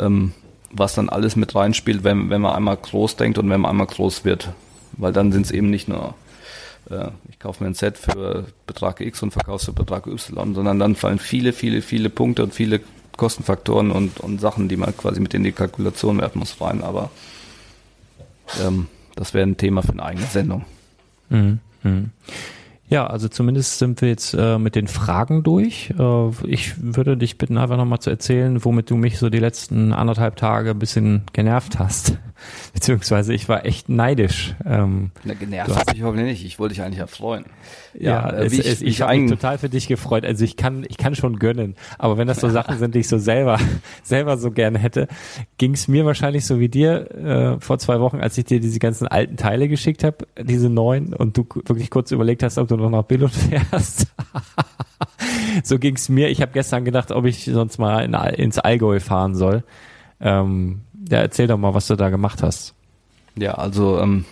ähm, 0.00 0.32
was 0.72 0.94
dann 0.94 1.08
alles 1.08 1.36
mit 1.36 1.54
reinspielt, 1.54 2.02
wenn, 2.02 2.28
wenn 2.28 2.40
man 2.40 2.56
einmal 2.56 2.76
groß 2.76 3.14
denkt 3.14 3.38
und 3.38 3.48
wenn 3.48 3.60
man 3.60 3.70
einmal 3.70 3.86
groß 3.86 4.24
wird. 4.24 4.52
Weil 4.92 5.12
dann 5.12 5.30
sind 5.30 5.46
es 5.46 5.52
eben 5.52 5.70
nicht 5.70 5.88
nur 5.88 6.14
ich 7.28 7.38
kaufe 7.38 7.62
mir 7.62 7.70
ein 7.70 7.74
Set 7.74 7.98
für 7.98 8.46
Betrag 8.66 9.00
X 9.00 9.22
und 9.22 9.32
verkaufe 9.32 9.66
für 9.66 9.72
Betrag 9.72 10.06
Y, 10.06 10.54
sondern 10.54 10.78
dann 10.78 10.96
fallen 10.96 11.18
viele, 11.18 11.52
viele, 11.52 11.82
viele 11.82 12.10
Punkte 12.10 12.42
und 12.42 12.54
viele 12.54 12.80
Kostenfaktoren 13.16 13.90
und, 13.90 14.20
und 14.20 14.40
Sachen, 14.40 14.68
die 14.68 14.76
man 14.76 14.96
quasi 14.96 15.20
mit 15.20 15.34
in 15.34 15.44
die 15.44 15.52
Kalkulation 15.52 16.20
werfen 16.20 16.38
muss, 16.38 16.60
rein. 16.60 16.82
Aber 16.82 17.10
ähm, 18.64 18.86
das 19.14 19.34
wäre 19.34 19.46
ein 19.46 19.56
Thema 19.56 19.82
für 19.82 19.92
eine 19.92 20.04
eigene 20.04 20.26
Sendung. 20.26 20.64
Mhm. 21.28 21.58
Mhm. 21.82 22.10
Ja, 22.88 23.06
also 23.06 23.28
zumindest 23.28 23.78
sind 23.78 24.00
wir 24.00 24.08
jetzt 24.08 24.34
äh, 24.34 24.58
mit 24.58 24.74
den 24.74 24.88
Fragen 24.88 25.44
durch. 25.44 25.94
Äh, 25.96 26.30
ich 26.44 26.74
würde 26.82 27.16
dich 27.16 27.38
bitten, 27.38 27.56
einfach 27.56 27.76
nochmal 27.76 28.00
zu 28.00 28.10
erzählen, 28.10 28.64
womit 28.64 28.90
du 28.90 28.96
mich 28.96 29.18
so 29.18 29.30
die 29.30 29.38
letzten 29.38 29.92
anderthalb 29.92 30.36
Tage 30.36 30.70
ein 30.70 30.78
bisschen 30.78 31.22
genervt 31.32 31.78
hast. 31.78 32.18
Beziehungsweise 32.72 33.34
ich 33.34 33.48
war 33.48 33.66
echt 33.66 33.88
neidisch. 33.88 34.54
Ähm, 34.64 35.10
Na, 35.24 35.34
genervt 35.34 35.74
hast 35.74 35.92
mich 35.92 36.02
hoffentlich 36.02 36.28
nicht. 36.28 36.44
Ich 36.44 36.58
wollte 36.58 36.74
dich 36.74 36.82
eigentlich 36.82 37.00
erfreuen. 37.00 37.44
Ja, 37.94 38.28
ja 38.28 38.30
äh, 38.30 38.46
es, 38.46 38.52
ich, 38.52 38.58
es, 38.60 38.82
ich, 38.82 38.88
ich 38.88 39.02
habe 39.02 39.16
mich 39.16 39.30
total 39.30 39.58
für 39.58 39.68
dich 39.68 39.88
gefreut. 39.88 40.24
Also 40.24 40.44
ich 40.44 40.56
kann, 40.56 40.84
ich 40.88 40.96
kann 40.96 41.14
schon 41.14 41.38
gönnen. 41.38 41.74
Aber 41.98 42.18
wenn 42.18 42.28
das 42.28 42.40
so 42.40 42.48
Sachen 42.48 42.78
sind, 42.78 42.94
die 42.94 43.00
ich 43.00 43.08
so 43.08 43.18
selber, 43.18 43.58
selber 44.02 44.36
so 44.36 44.50
gerne 44.50 44.78
hätte, 44.78 45.08
ging 45.58 45.74
es 45.74 45.88
mir 45.88 46.04
wahrscheinlich 46.04 46.46
so 46.46 46.60
wie 46.60 46.68
dir 46.68 47.10
äh, 47.10 47.60
vor 47.60 47.78
zwei 47.78 48.00
Wochen, 48.00 48.20
als 48.20 48.38
ich 48.38 48.44
dir 48.44 48.60
diese 48.60 48.78
ganzen 48.78 49.06
alten 49.08 49.36
Teile 49.36 49.68
geschickt 49.68 50.04
habe, 50.04 50.18
diese 50.40 50.68
neuen, 50.70 51.14
und 51.14 51.36
du 51.36 51.46
wirklich 51.66 51.90
kurz 51.90 52.10
überlegt 52.10 52.42
hast, 52.42 52.58
ob 52.58 52.68
du 52.68 52.76
noch 52.76 52.90
nach 52.90 53.04
Billund 53.04 53.34
fährst. 53.70 54.06
so 55.64 55.78
ging 55.78 55.96
es 55.96 56.08
mir. 56.08 56.28
Ich 56.28 56.42
habe 56.42 56.52
gestern 56.52 56.84
gedacht, 56.84 57.10
ob 57.10 57.24
ich 57.24 57.44
sonst 57.44 57.78
mal 57.78 58.04
in, 58.04 58.14
ins 58.14 58.58
Allgäu 58.58 59.00
fahren 59.00 59.34
soll. 59.34 59.64
Ähm, 60.20 60.82
ja, 61.10 61.18
erzähl 61.18 61.46
doch 61.46 61.58
mal, 61.58 61.74
was 61.74 61.88
du 61.88 61.96
da 61.96 62.08
gemacht 62.08 62.42
hast. 62.42 62.74
Ja, 63.36 63.54
also 63.54 63.98
ähm, 64.00 64.24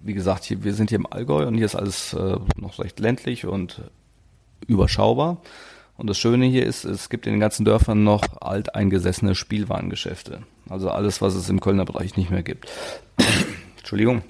wie 0.00 0.14
gesagt, 0.14 0.44
hier, 0.44 0.62
wir 0.64 0.72
sind 0.74 0.90
hier 0.90 0.98
im 0.98 1.06
Allgäu 1.12 1.46
und 1.46 1.54
hier 1.54 1.66
ist 1.66 1.74
alles 1.74 2.14
äh, 2.14 2.36
noch 2.56 2.78
recht 2.78 3.00
ländlich 3.00 3.44
und 3.44 3.82
überschaubar. 4.66 5.38
Und 5.96 6.08
das 6.08 6.18
Schöne 6.18 6.46
hier 6.46 6.64
ist, 6.64 6.84
es 6.84 7.10
gibt 7.10 7.26
in 7.26 7.32
den 7.32 7.40
ganzen 7.40 7.64
Dörfern 7.64 8.02
noch 8.02 8.22
alteingesessene 8.40 9.34
Spielwarengeschäfte. 9.34 10.42
Also 10.68 10.90
alles, 10.90 11.20
was 11.20 11.34
es 11.34 11.48
im 11.48 11.60
Kölner 11.60 11.84
Bereich 11.84 12.16
nicht 12.16 12.30
mehr 12.30 12.42
gibt. 12.42 12.70
Entschuldigung. 13.78 14.22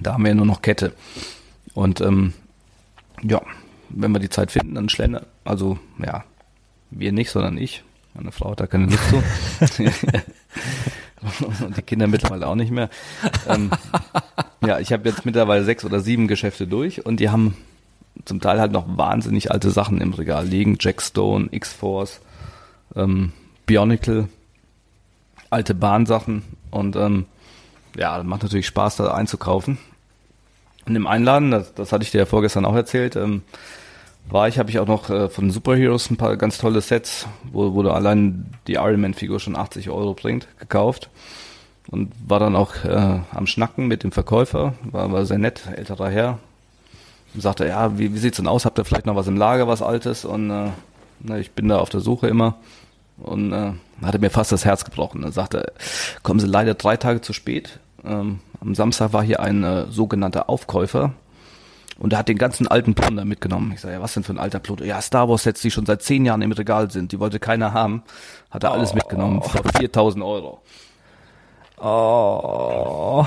Da 0.00 0.14
haben 0.14 0.24
wir 0.24 0.30
ja 0.30 0.34
nur 0.34 0.46
noch 0.46 0.62
Kette. 0.62 0.92
Und 1.74 2.00
ähm, 2.00 2.32
ja, 3.22 3.40
wenn 3.90 4.12
wir 4.12 4.18
die 4.18 4.28
Zeit 4.28 4.50
finden, 4.50 4.74
dann 4.74 4.88
schlendern. 4.88 5.26
Also 5.44 5.78
ja, 6.04 6.24
wir 6.90 7.12
nicht, 7.12 7.30
sondern 7.30 7.58
ich. 7.58 7.84
Meine 8.14 8.32
Frau 8.32 8.50
hat 8.50 8.60
da 8.60 8.66
keine 8.66 8.86
Lust 8.86 9.08
zu. 9.08 9.16
und 11.64 11.76
die 11.76 11.82
Kinder 11.82 12.06
mittlerweile 12.06 12.46
auch 12.46 12.54
nicht 12.54 12.70
mehr. 12.70 12.90
Ähm, 13.48 13.70
ja, 14.66 14.80
ich 14.80 14.92
habe 14.92 15.08
jetzt 15.08 15.24
mittlerweile 15.24 15.64
sechs 15.64 15.84
oder 15.84 16.00
sieben 16.00 16.28
Geschäfte 16.28 16.66
durch 16.66 17.06
und 17.06 17.20
die 17.20 17.30
haben 17.30 17.56
zum 18.24 18.40
Teil 18.40 18.60
halt 18.60 18.72
noch 18.72 18.84
wahnsinnig 18.86 19.50
alte 19.50 19.70
Sachen 19.70 20.00
im 20.00 20.12
Regal 20.12 20.46
liegen. 20.46 20.76
Jackstone, 20.78 21.48
X-Force, 21.50 22.20
ähm, 22.94 23.32
Bionicle, 23.66 24.28
alte 25.50 25.74
Bahnsachen 25.74 26.42
und 26.70 26.96
ähm, 26.96 27.26
ja, 27.96 28.22
macht 28.22 28.42
natürlich 28.42 28.66
Spaß, 28.66 28.96
da 28.96 29.14
einzukaufen. 29.14 29.78
Und 30.86 30.96
im 30.96 31.06
Einladen, 31.06 31.50
das, 31.50 31.74
das 31.74 31.92
hatte 31.92 32.04
ich 32.04 32.10
dir 32.10 32.18
ja 32.18 32.26
vorgestern 32.26 32.64
auch 32.64 32.74
erzählt, 32.74 33.16
ähm, 33.16 33.42
war 34.28 34.48
ich, 34.48 34.58
habe 34.58 34.70
ich 34.70 34.78
auch 34.78 34.86
noch 34.86 35.10
äh, 35.10 35.28
von 35.28 35.50
Superheroes 35.50 36.10
ein 36.10 36.16
paar 36.16 36.36
ganz 36.36 36.58
tolle 36.58 36.80
Sets, 36.80 37.26
wo, 37.52 37.74
wo 37.74 37.82
du 37.82 37.90
allein 37.90 38.46
die 38.66 38.74
Iron 38.74 39.00
Man 39.00 39.14
Figur 39.14 39.40
schon 39.40 39.56
80 39.56 39.90
Euro 39.90 40.14
bringt, 40.14 40.48
gekauft. 40.58 41.10
Und 41.90 42.12
war 42.26 42.38
dann 42.38 42.56
auch 42.56 42.84
äh, 42.84 43.20
am 43.32 43.46
Schnacken 43.46 43.88
mit 43.88 44.04
dem 44.04 44.12
Verkäufer, 44.12 44.74
war, 44.84 45.12
war 45.12 45.26
sehr 45.26 45.38
nett, 45.38 45.62
älterer 45.74 46.08
Herr. 46.08 46.38
Und 47.34 47.40
sagte, 47.40 47.66
ja, 47.66 47.98
wie, 47.98 48.14
wie 48.14 48.18
sieht's 48.18 48.36
denn 48.36 48.46
aus? 48.46 48.64
Habt 48.64 48.78
ihr 48.78 48.84
vielleicht 48.84 49.06
noch 49.06 49.16
was 49.16 49.26
im 49.26 49.36
Lager, 49.36 49.66
was 49.66 49.82
Altes? 49.82 50.24
Und 50.24 50.50
äh, 50.50 50.70
na, 51.20 51.38
ich 51.38 51.50
bin 51.52 51.68
da 51.68 51.78
auf 51.78 51.88
der 51.88 52.00
Suche 52.00 52.28
immer. 52.28 52.56
Und 53.18 53.52
äh, 53.52 53.72
hatte 54.02 54.18
mir 54.18 54.30
fast 54.30 54.52
das 54.52 54.64
Herz 54.64 54.84
gebrochen. 54.84 55.22
Er 55.22 55.32
sagte, 55.32 55.72
kommen 56.22 56.40
Sie 56.40 56.46
leider 56.46 56.74
drei 56.74 56.96
Tage 56.96 57.20
zu 57.20 57.32
spät. 57.32 57.78
Ähm, 58.04 58.40
am 58.60 58.74
Samstag 58.74 59.12
war 59.12 59.22
hier 59.22 59.40
ein 59.40 59.64
äh, 59.64 59.86
sogenannter 59.86 60.48
Aufkäufer, 60.48 61.12
und 62.02 62.12
er 62.12 62.18
hat 62.18 62.28
den 62.28 62.36
ganzen 62.36 62.66
alten 62.66 62.96
Plunder 62.96 63.24
mitgenommen. 63.24 63.70
Ich 63.72 63.80
sage, 63.80 63.94
ja, 63.94 64.02
was 64.02 64.14
denn 64.14 64.24
für 64.24 64.32
ein 64.32 64.38
alter 64.38 64.58
Plunder? 64.58 64.84
Ja, 64.84 65.00
Star 65.00 65.28
Wars 65.28 65.44
Sets, 65.44 65.60
die 65.62 65.70
schon 65.70 65.86
seit 65.86 66.02
zehn 66.02 66.24
Jahren 66.24 66.42
im 66.42 66.50
Regal 66.50 66.90
sind. 66.90 67.12
Die 67.12 67.20
wollte 67.20 67.38
keiner 67.38 67.72
haben. 67.72 68.02
Hat 68.50 68.64
er 68.64 68.72
alles 68.72 68.90
oh. 68.90 68.96
mitgenommen 68.96 69.40
für 69.40 69.62
4000 69.78 70.24
Euro. 70.24 70.60
Oh. 71.80 73.24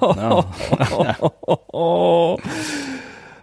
oh. 0.00 0.44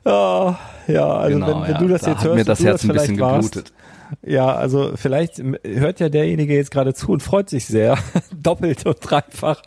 oh. 0.04 0.56
Ja, 0.88 1.14
also 1.14 1.40
genau, 1.40 1.48
wenn, 1.48 1.62
wenn 1.62 1.72
ja. 1.72 1.78
du 1.78 1.88
das 1.88 2.02
da 2.02 2.12
jetzt 2.12 2.24
hörst, 2.26 2.36
mir 2.36 2.44
das 2.44 2.62
Herz 2.62 2.84
ein 2.84 2.90
bisschen 2.90 3.16
geblutet. 3.16 3.72
Ja, 4.26 4.56
also 4.56 4.92
vielleicht 4.96 5.42
hört 5.64 6.00
ja 6.00 6.10
derjenige 6.10 6.56
jetzt 6.56 6.72
gerade 6.72 6.94
zu 6.94 7.12
und 7.12 7.24
freut 7.24 7.50
sich 7.50 7.66
sehr, 7.66 7.98
doppelt 8.42 8.86
und 8.86 8.98
dreifach, 9.02 9.62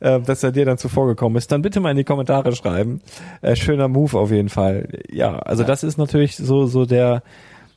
äh, 0.00 0.20
dass 0.20 0.42
er 0.42 0.52
dir 0.52 0.64
dann 0.64 0.78
zuvor 0.78 1.06
gekommen 1.06 1.36
ist. 1.36 1.50
Dann 1.52 1.62
bitte 1.62 1.80
mal 1.80 1.90
in 1.90 1.96
die 1.96 2.04
Kommentare 2.04 2.54
schreiben. 2.54 3.00
Äh, 3.42 3.56
schöner 3.56 3.88
Move 3.88 4.18
auf 4.18 4.30
jeden 4.30 4.48
Fall. 4.48 4.88
Ja, 5.10 5.38
also 5.38 5.64
das 5.64 5.82
ist 5.82 5.98
natürlich 5.98 6.36
so 6.36 6.66
so 6.66 6.84
der 6.84 7.22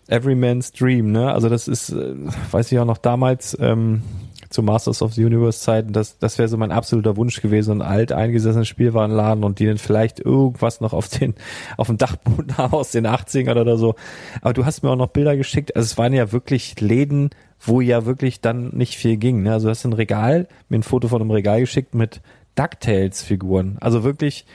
Everyman's 0.10 0.72
Dream, 0.72 1.12
ne? 1.12 1.32
Also 1.32 1.50
das 1.50 1.68
ist, 1.68 1.90
äh, 1.90 2.16
weiß 2.52 2.72
ich 2.72 2.80
auch 2.80 2.86
noch 2.86 2.98
damals. 2.98 3.58
Ähm, 3.60 4.02
zu 4.50 4.64
Masters 4.64 5.02
of 5.02 5.14
the 5.14 5.26
Universe 5.26 5.60
Zeiten, 5.60 5.94
das, 5.94 6.18
das 6.18 6.38
wäre 6.38 6.48
so 6.48 6.58
mein 6.58 6.72
absoluter 6.72 7.18
Wunsch 7.18 7.42
gewesen, 7.42 7.82
ein 7.82 7.88
alt 7.88 8.12
eingesessener 8.12 8.66
Spielwarenladen 8.66 9.44
und 9.44 9.60
die 9.60 9.66
dann 9.66 9.78
vielleicht 9.78 10.20
irgendwas 10.20 10.82
noch 10.82 10.94
auf 10.94 11.08
den, 11.08 11.36
auf 11.78 11.88
dem 11.88 11.98
Dachboden 11.98 12.58
haben 12.58 12.74
aus 12.74 12.92
den 12.92 13.06
80ern 13.06 13.60
oder 13.60 13.78
so. 13.78 13.96
Aber 14.42 14.54
du 14.54 14.66
hast 14.66 14.82
mir 14.82 14.90
auch 14.90 14.96
noch 14.96 15.08
Bilder 15.10 15.38
geschickt, 15.38 15.76
also 15.76 15.86
es 15.86 15.98
waren 15.98 16.14
ja 16.14 16.32
wirklich 16.32 16.80
Läden, 16.82 17.30
wo 17.60 17.82
ja 17.82 18.06
wirklich 18.06 18.42
dann 18.42 18.70
nicht 18.70 18.96
viel 18.96 19.18
ging. 19.18 19.44
Ne? 19.44 19.54
Also 19.54 19.68
du 19.68 19.72
hast 19.72 19.86
ein 19.86 19.94
Regal, 19.94 20.48
mir 20.70 20.80
ein 20.80 20.84
Foto 20.84 21.08
von 21.08 21.22
einem 21.22 21.32
Regal 21.32 21.60
geschickt 21.60 21.94
mit 21.94 22.22
DuckTales-Figuren. 22.56 23.78
Also 23.80 24.04
wirklich 24.04 24.46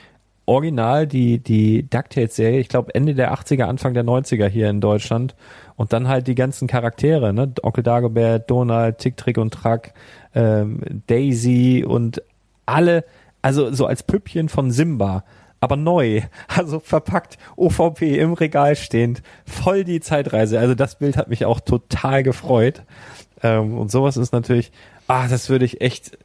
original 0.46 1.06
die, 1.06 1.38
die 1.38 1.88
DuckTales-Serie, 1.88 2.60
ich 2.60 2.68
glaube 2.68 2.94
Ende 2.94 3.14
der 3.14 3.34
80er, 3.34 3.64
Anfang 3.64 3.94
der 3.94 4.04
90er 4.04 4.46
hier 4.46 4.68
in 4.70 4.80
Deutschland. 4.80 5.34
Und 5.76 5.92
dann 5.92 6.06
halt 6.06 6.26
die 6.28 6.34
ganzen 6.34 6.68
Charaktere, 6.68 7.32
ne? 7.32 7.52
Onkel 7.62 7.82
Dagobert, 7.82 8.48
Donald, 8.50 8.98
Tick, 8.98 9.16
Trick 9.16 9.38
und 9.38 9.52
Track, 9.52 9.92
ähm, 10.34 10.80
Daisy 11.08 11.84
und 11.86 12.22
alle, 12.66 13.04
also 13.42 13.72
so 13.72 13.86
als 13.86 14.04
Püppchen 14.04 14.48
von 14.48 14.70
Simba, 14.70 15.24
aber 15.60 15.76
neu, 15.76 16.22
also 16.48 16.78
verpackt, 16.78 17.38
OVP 17.56 18.18
im 18.18 18.34
Regal 18.34 18.76
stehend, 18.76 19.22
voll 19.46 19.84
die 19.84 20.00
Zeitreise. 20.00 20.58
Also 20.58 20.74
das 20.74 20.98
Bild 20.98 21.16
hat 21.16 21.28
mich 21.28 21.44
auch 21.44 21.60
total 21.60 22.22
gefreut. 22.22 22.82
Ähm, 23.42 23.76
und 23.76 23.90
sowas 23.90 24.16
ist 24.16 24.32
natürlich, 24.32 24.70
ah, 25.08 25.26
das 25.26 25.48
würde 25.48 25.64
ich 25.64 25.80
echt 25.80 26.16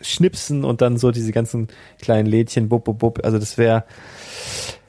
schnipsen 0.00 0.64
und 0.64 0.80
dann 0.80 0.96
so 0.96 1.10
diese 1.10 1.32
ganzen 1.32 1.68
kleinen 2.00 2.26
Lädchen, 2.26 2.68
bub, 2.68 2.84
bub, 2.84 2.98
bub. 2.98 3.24
Also 3.24 3.38
das 3.38 3.58
wäre, 3.58 3.84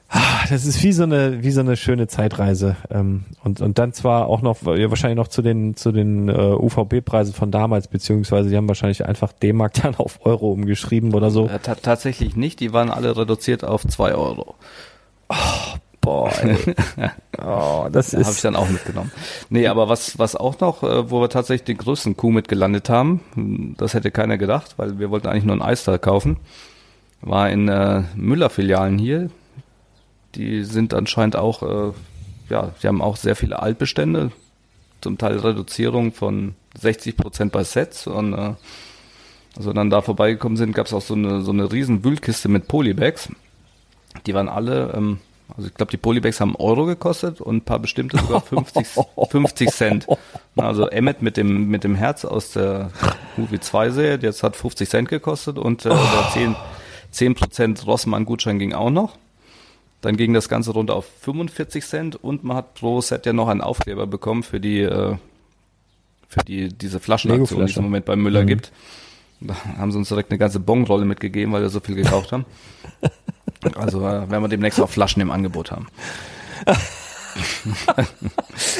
ah, 0.08 0.40
das 0.48 0.64
ist 0.64 0.82
wie 0.82 0.92
so 0.92 1.02
eine, 1.02 1.42
wie 1.42 1.50
so 1.50 1.60
eine 1.60 1.76
schöne 1.76 2.06
Zeitreise. 2.06 2.76
Ähm, 2.90 3.24
und, 3.42 3.60
und 3.60 3.78
dann 3.78 3.92
zwar 3.92 4.26
auch 4.26 4.42
noch, 4.42 4.64
wahrscheinlich 4.64 5.16
noch 5.16 5.28
zu 5.28 5.42
den, 5.42 5.76
zu 5.76 5.92
den 5.92 6.28
äh, 6.28 6.32
UVP-Preisen 6.32 7.34
von 7.34 7.50
damals, 7.50 7.88
beziehungsweise 7.88 8.48
die 8.50 8.56
haben 8.56 8.68
wahrscheinlich 8.68 9.04
einfach 9.04 9.32
D-Mark 9.32 9.74
dann 9.82 9.94
auf 9.94 10.24
Euro 10.24 10.52
umgeschrieben 10.52 11.14
oder 11.14 11.30
so. 11.30 11.48
Äh, 11.48 11.58
tatsächlich 11.58 12.36
nicht, 12.36 12.60
die 12.60 12.72
waren 12.72 12.90
alle 12.90 13.16
reduziert 13.16 13.64
auf 13.64 13.86
zwei 13.86 14.14
Euro. 14.14 14.54
Oh, 15.28 15.78
Boah, 16.00 16.32
ey. 16.42 16.56
oh, 17.44 17.88
das 17.90 18.12
ja, 18.12 18.20
ist. 18.20 18.26
Habe 18.26 18.36
ich 18.36 18.42
dann 18.42 18.56
auch 18.56 18.68
mitgenommen. 18.68 19.10
Nee, 19.50 19.66
aber 19.66 19.88
was, 19.88 20.18
was 20.18 20.36
auch 20.36 20.58
noch, 20.60 20.82
äh, 20.82 21.10
wo 21.10 21.20
wir 21.20 21.28
tatsächlich 21.28 21.64
den 21.64 21.78
größten 21.78 22.16
Kuh 22.16 22.30
mitgelandet 22.30 22.88
haben, 22.88 23.74
das 23.78 23.94
hätte 23.94 24.10
keiner 24.10 24.38
gedacht, 24.38 24.74
weil 24.76 24.98
wir 24.98 25.10
wollten 25.10 25.26
eigentlich 25.26 25.44
nur 25.44 25.56
ein 25.56 25.62
Eister 25.62 25.98
kaufen, 25.98 26.38
war 27.20 27.50
in 27.50 27.68
äh, 27.68 28.04
Müller-Filialen 28.14 28.98
hier. 28.98 29.30
Die 30.34 30.64
sind 30.64 30.94
anscheinend 30.94 31.36
auch, 31.36 31.62
äh, 31.62 31.92
ja, 32.48 32.70
die 32.82 32.86
haben 32.86 33.02
auch 33.02 33.16
sehr 33.16 33.34
viele 33.34 33.60
Altbestände, 33.60 34.30
zum 35.00 35.18
Teil 35.18 35.38
Reduzierung 35.38 36.12
von 36.12 36.54
60 36.80 37.16
Prozent 37.16 37.52
bei 37.52 37.64
Sets 37.64 38.06
und 38.06 38.34
äh, 38.34 38.54
also 39.56 39.72
dann 39.72 39.90
da 39.90 40.02
vorbeigekommen 40.02 40.56
sind, 40.56 40.72
gab 40.74 40.86
es 40.86 40.92
auch 40.92 41.02
so 41.02 41.14
eine 41.14 41.40
so 41.42 41.50
eine 41.50 41.72
riesen 41.72 42.04
Wühlkiste 42.04 42.48
mit 42.48 42.68
Polybags. 42.68 43.28
Die 44.26 44.34
waren 44.34 44.48
alle 44.48 44.92
ähm, 44.94 45.18
also 45.56 45.68
ich 45.68 45.74
glaube, 45.74 45.90
die 45.90 45.96
Polybags 45.96 46.40
haben 46.40 46.56
Euro 46.56 46.84
gekostet 46.84 47.40
und 47.40 47.56
ein 47.56 47.60
paar 47.62 47.78
bestimmte 47.78 48.18
sogar 48.18 48.40
50, 48.40 48.86
50 49.30 49.70
Cent. 49.72 50.06
Also 50.56 50.88
Emmet 50.88 51.22
mit 51.22 51.36
dem, 51.36 51.68
mit 51.68 51.84
dem 51.84 51.94
Herz 51.94 52.24
aus 52.24 52.52
der 52.52 52.90
Movie 53.36 53.60
2 53.60 53.90
Serie, 53.90 54.18
jetzt 54.20 54.42
hat 54.42 54.56
50 54.56 54.88
Cent 54.88 55.08
gekostet 55.08 55.58
und 55.58 55.86
äh, 55.86 55.88
der 55.88 56.30
10, 56.32 57.34
10% 57.34 57.84
Rossmann-Gutschein 57.84 58.58
ging 58.58 58.74
auch 58.74 58.90
noch. 58.90 59.16
Dann 60.00 60.16
ging 60.16 60.32
das 60.32 60.48
Ganze 60.48 60.72
runter 60.72 60.94
auf 60.94 61.06
45 61.22 61.84
Cent 61.84 62.16
und 62.22 62.44
man 62.44 62.56
hat 62.56 62.74
pro 62.74 63.00
Set 63.00 63.26
ja 63.26 63.32
noch 63.32 63.48
einen 63.48 63.62
Aufkleber 63.62 64.06
bekommen 64.06 64.42
für 64.42 64.60
die, 64.60 64.80
äh, 64.80 65.16
für 66.28 66.40
die, 66.46 66.68
diese 66.68 67.00
Flaschenaktion, 67.00 67.64
die 67.64 67.70
es 67.72 67.76
im 67.76 67.84
Moment 67.84 68.04
bei 68.04 68.14
Müller 68.14 68.42
mhm. 68.42 68.46
gibt. 68.46 68.72
Da 69.40 69.54
haben 69.78 69.92
sie 69.92 69.98
uns 69.98 70.08
direkt 70.08 70.30
eine 70.30 70.38
ganze 70.38 70.60
Bonrolle 70.60 71.04
mitgegeben, 71.04 71.52
weil 71.52 71.62
wir 71.62 71.68
so 71.68 71.80
viel 71.80 71.94
gekauft 71.94 72.32
haben. 72.32 72.44
Also 73.76 74.00
äh, 74.00 74.30
werden 74.30 74.42
wir 74.42 74.48
demnächst 74.48 74.80
auch 74.80 74.90
Flaschen 74.90 75.22
im 75.22 75.30
Angebot 75.30 75.70
haben. 75.70 75.88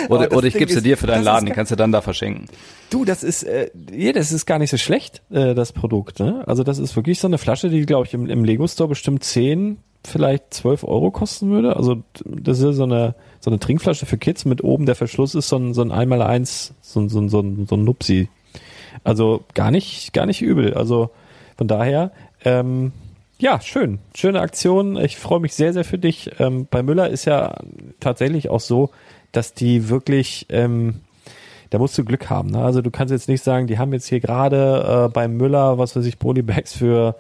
oder, 0.09 0.33
oder 0.33 0.47
ich 0.47 0.55
gebe 0.55 0.73
sie 0.73 0.83
dir 0.83 0.97
für 0.97 1.07
deinen 1.07 1.25
Laden, 1.25 1.47
die 1.47 1.53
kannst 1.53 1.73
du 1.73 1.77
dann 1.77 1.93
da 1.93 2.01
verschenken. 2.01 2.47
Du, 2.91 3.05
das 3.05 3.23
ist, 3.23 3.45
äh, 3.45 3.71
ja, 3.93 4.13
das 4.13 4.33
ist 4.33 4.47
gar 4.47 4.59
nicht 4.59 4.71
so 4.71 4.77
schlecht, 4.77 5.23
äh, 5.31 5.55
das 5.55 5.73
Produkt. 5.73 6.21
Ne? 6.21 6.43
Also 6.47 6.65
das 6.65 6.79
ist 6.79 6.97
wirklich 6.97 7.21
so 7.21 7.29
eine 7.29 7.39
Flasche, 7.39 7.69
die, 7.71 7.87
glaube 7.87 8.07
ich, 8.07 8.15
im, 8.15 8.27
im 8.29 8.45
Lego 8.45 8.67
Store 8.67 8.89
bestimmt 8.89 9.25
10, 9.25 9.79
vielleicht 10.05 10.55
12 10.55 10.85
Euro 10.85 11.11
kosten 11.11 11.51
würde. 11.51 11.77
Also 11.77 12.03
das 12.25 12.59
ist 12.61 12.77
so 12.77 12.85
eine, 12.85 13.15
so 13.41 13.51
eine 13.51 13.59
Trinkflasche 13.59 14.07
für 14.07 14.19
Kids 14.19 14.45
mit 14.45 14.65
oben 14.65 14.87
der 14.87 14.95
Verschluss 14.95 15.35
ist 15.35 15.49
so 15.49 15.57
ein, 15.57 15.75
so 15.75 15.83
ein 15.83 15.93
einmal 15.93 16.23
eins, 16.23 16.75
so, 16.81 17.01
ein 17.01 17.09
so, 17.09 17.21
ein 17.21 17.29
so, 17.29 17.41
ein, 17.41 17.67
so 17.67 17.77
ein 17.77 17.85
Nupsi. 17.85 18.29
Also 19.05 19.45
gar 19.55 19.71
nicht, 19.71 20.13
gar 20.13 20.27
nicht 20.27 20.43
übel. 20.43 20.75
Also 20.75 21.11
von 21.57 21.69
daher, 21.69 22.13
ähm, 22.45 22.93
ja, 23.41 23.61
schön. 23.61 24.01
Schöne 24.17 24.41
Aktion. 24.41 24.97
Ich 24.97 25.17
freue 25.17 25.41
mich 25.41 25.55
sehr, 25.55 25.73
sehr 25.73 25.85
für 25.85 25.99
dich. 25.99 26.31
Ähm, 26.41 26.67
bei 26.69 26.83
Müller 26.83 27.09
ist 27.09 27.25
ja 27.25 27.57
tatsächlich 28.01 28.51
auch 28.51 28.61
so, 28.61 28.91
dass 29.33 29.55
die 29.55 29.89
wirklich, 29.89 30.47
ähm, 30.49 31.01
da 31.71 31.79
musst 31.79 31.97
du 31.97 32.05
Glück 32.05 32.31
haben. 32.31 32.51
Ne? 32.51 32.63
Also 32.63 32.83
du 32.83 32.91
kannst 32.91 33.13
jetzt 33.13 33.29
nicht 33.29 33.45
sagen, 33.45 33.69
die 33.69 33.79
haben 33.79 33.93
jetzt 33.93 34.09
hier 34.09 34.21
gerade 34.21 35.07
äh, 35.07 35.13
beim 35.13 35.37
Müller, 35.37 35.79
was 35.79 35.95
weiß 35.95 36.05
ich, 36.07 36.19
Polybags 36.19 36.73
für 36.73 37.15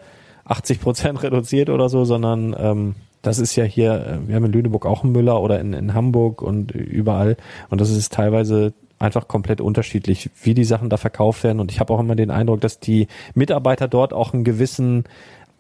80 0.45 0.81
Prozent 0.81 1.22
reduziert 1.22 1.70
oder 1.70 1.89
so, 1.89 2.05
sondern 2.05 2.57
ähm, 2.59 2.95
das 3.22 3.39
ist 3.39 3.55
ja 3.57 3.64
hier, 3.64 3.93
äh, 3.95 4.29
wir 4.29 4.35
haben 4.35 4.47
in 4.47 4.53
Lüneburg 4.53 4.87
auch 4.87 5.05
einen 5.05 5.12
Müller 5.12 5.41
oder 5.41 5.61
in, 5.61 5.72
in 5.72 5.95
Hamburg 5.95 6.43
und 6.43 6.72
überall. 6.72 7.37
Und 7.70 7.81
das 7.81 7.91
ist 7.91 8.12
teilweise 8.12 8.72
einfach 8.99 9.29
komplett 9.29 9.61
unterschiedlich, 9.61 10.31
wie 10.43 10.55
die 10.55 10.65
Sachen 10.65 10.91
da 10.91 10.97
verkauft 10.97 11.45
werden. 11.45 11.61
Und 11.61 11.71
ich 11.71 11.81
habe 11.81 11.93
auch 11.93 12.01
immer 12.01 12.17
den 12.17 12.31
Eindruck, 12.31 12.61
dass 12.61 12.81
die 12.81 13.09
Mitarbeiter 13.35 13.89
dort 13.89 14.13
auch 14.13 14.33
einen 14.33 14.45
gewissen 14.45 15.05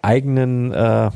eigenen, 0.02 0.72
äh, 0.72 1.10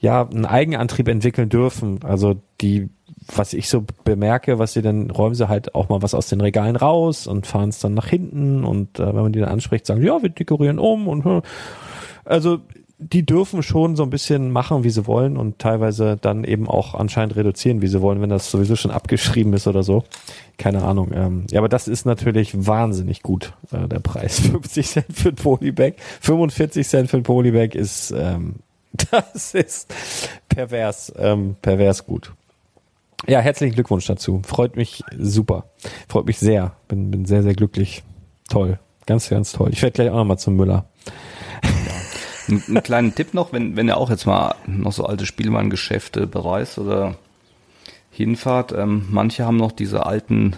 ja, 0.00 0.28
einen 0.28 0.46
Eigenantrieb 0.46 1.08
entwickeln 1.08 1.48
dürfen. 1.48 2.00
Also 2.04 2.36
die, 2.60 2.88
was 3.34 3.52
ich 3.52 3.68
so 3.68 3.84
bemerke, 4.04 4.58
was 4.58 4.72
sie 4.72 4.82
dann 4.82 5.10
räumen 5.10 5.34
sie 5.34 5.48
halt 5.48 5.74
auch 5.74 5.88
mal 5.88 6.02
was 6.02 6.14
aus 6.14 6.28
den 6.28 6.40
Regalen 6.40 6.76
raus 6.76 7.26
und 7.26 7.46
fahren 7.46 7.70
es 7.70 7.80
dann 7.80 7.94
nach 7.94 8.06
hinten 8.06 8.64
und 8.64 8.98
äh, 8.98 9.06
wenn 9.06 9.22
man 9.22 9.32
die 9.32 9.40
dann 9.40 9.48
anspricht, 9.48 9.86
sagen, 9.86 10.02
ja, 10.02 10.22
wir 10.22 10.30
dekorieren 10.30 10.78
um 10.78 11.08
und 11.08 11.26
äh, 11.26 11.42
also 12.24 12.60
die 12.98 13.24
dürfen 13.24 13.62
schon 13.62 13.94
so 13.94 14.02
ein 14.02 14.10
bisschen 14.10 14.50
machen, 14.50 14.82
wie 14.82 14.90
sie 14.90 15.06
wollen 15.06 15.36
und 15.36 15.60
teilweise 15.60 16.16
dann 16.20 16.42
eben 16.42 16.68
auch 16.68 16.94
anscheinend 16.94 17.36
reduzieren, 17.36 17.80
wie 17.80 17.86
sie 17.86 18.02
wollen, 18.02 18.20
wenn 18.20 18.30
das 18.30 18.50
sowieso 18.50 18.74
schon 18.74 18.90
abgeschrieben 18.90 19.52
ist 19.52 19.68
oder 19.68 19.84
so. 19.84 20.02
Keine 20.58 20.82
Ahnung. 20.82 21.12
Ähm, 21.14 21.46
ja, 21.50 21.60
aber 21.60 21.68
das 21.68 21.86
ist 21.86 22.04
natürlich 22.04 22.66
wahnsinnig 22.66 23.22
gut, 23.22 23.54
äh, 23.72 23.86
der 23.88 24.00
Preis. 24.00 24.40
50 24.50 24.86
Cent 24.86 25.06
für 25.12 25.28
ein 25.30 25.36
Polybag, 25.36 25.94
45 26.20 26.86
Cent 26.86 27.10
für 27.10 27.16
ein 27.16 27.22
Polybag 27.22 27.74
ist, 27.74 28.10
ähm, 28.10 28.56
das 29.10 29.54
ist 29.54 29.94
pervers, 30.48 31.12
ähm, 31.16 31.56
pervers 31.62 32.04
gut. 32.06 32.32
Ja, 33.26 33.40
herzlichen 33.40 33.74
Glückwunsch 33.74 34.06
dazu. 34.06 34.42
Freut 34.44 34.76
mich 34.76 35.02
super. 35.16 35.64
Freut 36.08 36.26
mich 36.26 36.38
sehr. 36.38 36.72
Bin, 36.86 37.10
bin 37.10 37.24
sehr, 37.24 37.42
sehr 37.42 37.54
glücklich. 37.54 38.02
Toll. 38.48 38.78
Ganz, 39.06 39.28
ganz 39.28 39.52
toll. 39.52 39.70
Ich 39.72 39.82
werde 39.82 39.94
gleich 39.94 40.10
auch 40.10 40.16
nochmal 40.16 40.38
zum 40.38 40.56
Müller. 40.56 40.84
Einen 42.48 42.82
kleinen 42.82 43.14
Tipp 43.14 43.34
noch, 43.34 43.52
wenn, 43.52 43.76
wenn 43.76 43.88
ihr 43.88 43.96
auch 43.96 44.10
jetzt 44.10 44.26
mal 44.26 44.54
noch 44.66 44.92
so 44.92 45.04
alte 45.04 45.26
Spielwarengeschäfte 45.26 46.26
bereist 46.26 46.78
oder 46.78 47.16
hinfahrt, 48.18 48.72
ähm, 48.72 49.06
manche 49.10 49.44
haben 49.44 49.56
noch 49.56 49.72
diese 49.72 50.06
alten 50.06 50.56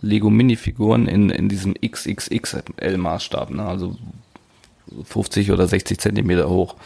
Lego 0.00 0.30
Minifiguren 0.30 1.06
in, 1.06 1.30
in 1.30 1.48
diesem 1.48 1.74
XXXL 1.74 2.96
Maßstab, 2.96 3.50
ne? 3.50 3.64
also 3.64 3.96
50 5.04 5.52
oder 5.52 5.66
60 5.68 5.98
Zentimeter 5.98 6.48
hoch 6.48 6.76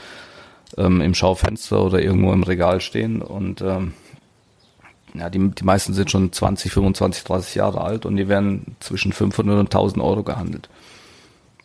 ähm, 0.76 1.00
im 1.00 1.14
Schaufenster 1.14 1.82
oder 1.82 2.02
irgendwo 2.02 2.32
im 2.32 2.42
Regal 2.42 2.80
stehen 2.80 3.22
und 3.22 3.62
ähm, 3.62 3.94
ja, 5.14 5.30
die, 5.30 5.50
die 5.50 5.64
meisten 5.64 5.94
sind 5.94 6.10
schon 6.10 6.32
20, 6.32 6.72
25, 6.72 7.24
30 7.24 7.54
Jahre 7.54 7.80
alt 7.80 8.04
und 8.04 8.16
die 8.16 8.28
werden 8.28 8.76
zwischen 8.80 9.12
500 9.12 9.58
und 9.58 9.66
1000 9.66 10.02
Euro 10.02 10.22
gehandelt. 10.22 10.68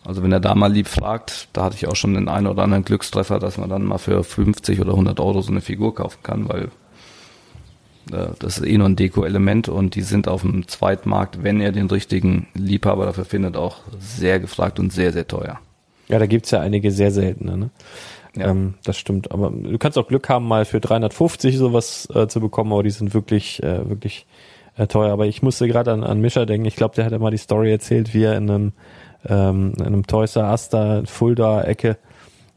Also 0.04 0.24
wenn 0.24 0.32
er 0.32 0.40
da 0.40 0.56
mal 0.56 0.72
lieb 0.72 0.88
fragt, 0.88 1.50
da 1.54 1.66
hatte 1.66 1.76
ich 1.76 1.88
auch 1.88 1.96
schon 1.96 2.14
den 2.14 2.28
einen 2.28 2.48
oder 2.48 2.64
anderen 2.64 2.86
Glückstreffer, 2.86 3.40
dass 3.40 3.58
man 3.58 3.70
dann 3.70 3.84
mal 3.84 4.00
für 4.00 4.24
50 4.24 4.82
oder 4.82 4.92
100 4.92 5.20
Euro 5.20 5.42
so 5.42 5.52
eine 5.52 5.62
Figur 5.62 5.94
kaufen 5.94 6.20
kann, 6.24 6.50
weil 6.50 6.72
das 8.08 8.58
ist 8.58 8.66
eh 8.66 8.78
nur 8.78 8.90
ein 8.90 8.96
Deko-Element 8.96 9.70
und 9.70 9.96
die 9.96 10.02
sind 10.02 10.28
auf 10.28 10.42
dem 10.42 10.68
Zweitmarkt, 10.68 11.44
wenn 11.44 11.62
er 11.62 11.72
den 11.72 11.88
richtigen 11.88 12.48
Liebhaber 12.54 13.06
dafür 13.06 13.26
findet, 13.26 13.56
auch 13.56 13.78
sehr 14.00 14.40
gefragt 14.40 14.80
und 14.80 14.92
sehr, 14.92 15.12
sehr 15.12 15.28
teuer. 15.28 15.60
Ja, 16.08 16.20
da 16.20 16.26
gibt's 16.26 16.52
ja 16.52 16.60
einige 16.60 16.92
sehr 16.92 17.12
seltene, 17.12 17.58
ne? 17.58 17.70
Ja. 18.36 18.50
Ähm, 18.50 18.76
das 18.84 18.98
stimmt. 18.98 19.32
Aber 19.32 19.52
du 19.52 19.78
kannst 19.78 19.98
auch 19.98 20.08
Glück 20.08 20.30
haben, 20.30 20.48
mal 20.48 20.66
für 20.66 20.80
350 20.80 21.58
sowas 21.58 22.08
äh, 22.14 22.28
zu 22.28 22.40
bekommen, 22.40 22.72
aber 22.72 22.84
die 22.84 22.90
sind 22.90 23.14
wirklich, 23.14 23.62
äh, 23.62 23.88
wirklich 23.90 24.26
äh, 24.78 24.88
teuer. 24.88 25.12
Aber 25.12 25.26
ich 25.26 25.42
musste 25.42 25.68
gerade 25.68 25.92
an, 25.92 26.04
an 26.04 26.22
Mischa 26.22 26.46
denken. 26.46 26.66
Ich 26.66 26.76
glaube, 26.78 26.96
der 26.96 27.06
hat 27.06 27.12
ja 27.12 27.20
mal 27.20 27.32
die 27.32 27.38
Story 27.38 27.72
erzählt, 27.72 28.14
wie 28.14 28.24
er 28.24 28.38
in 28.38 28.50
einem 28.50 28.74
ähm, 29.28 29.74
in 29.78 29.86
einem 29.86 30.08
Toys 30.08 30.36
R 30.36 30.50
Us 30.50 30.70
da, 30.70 31.04
Fulda-Ecke, 31.06 31.98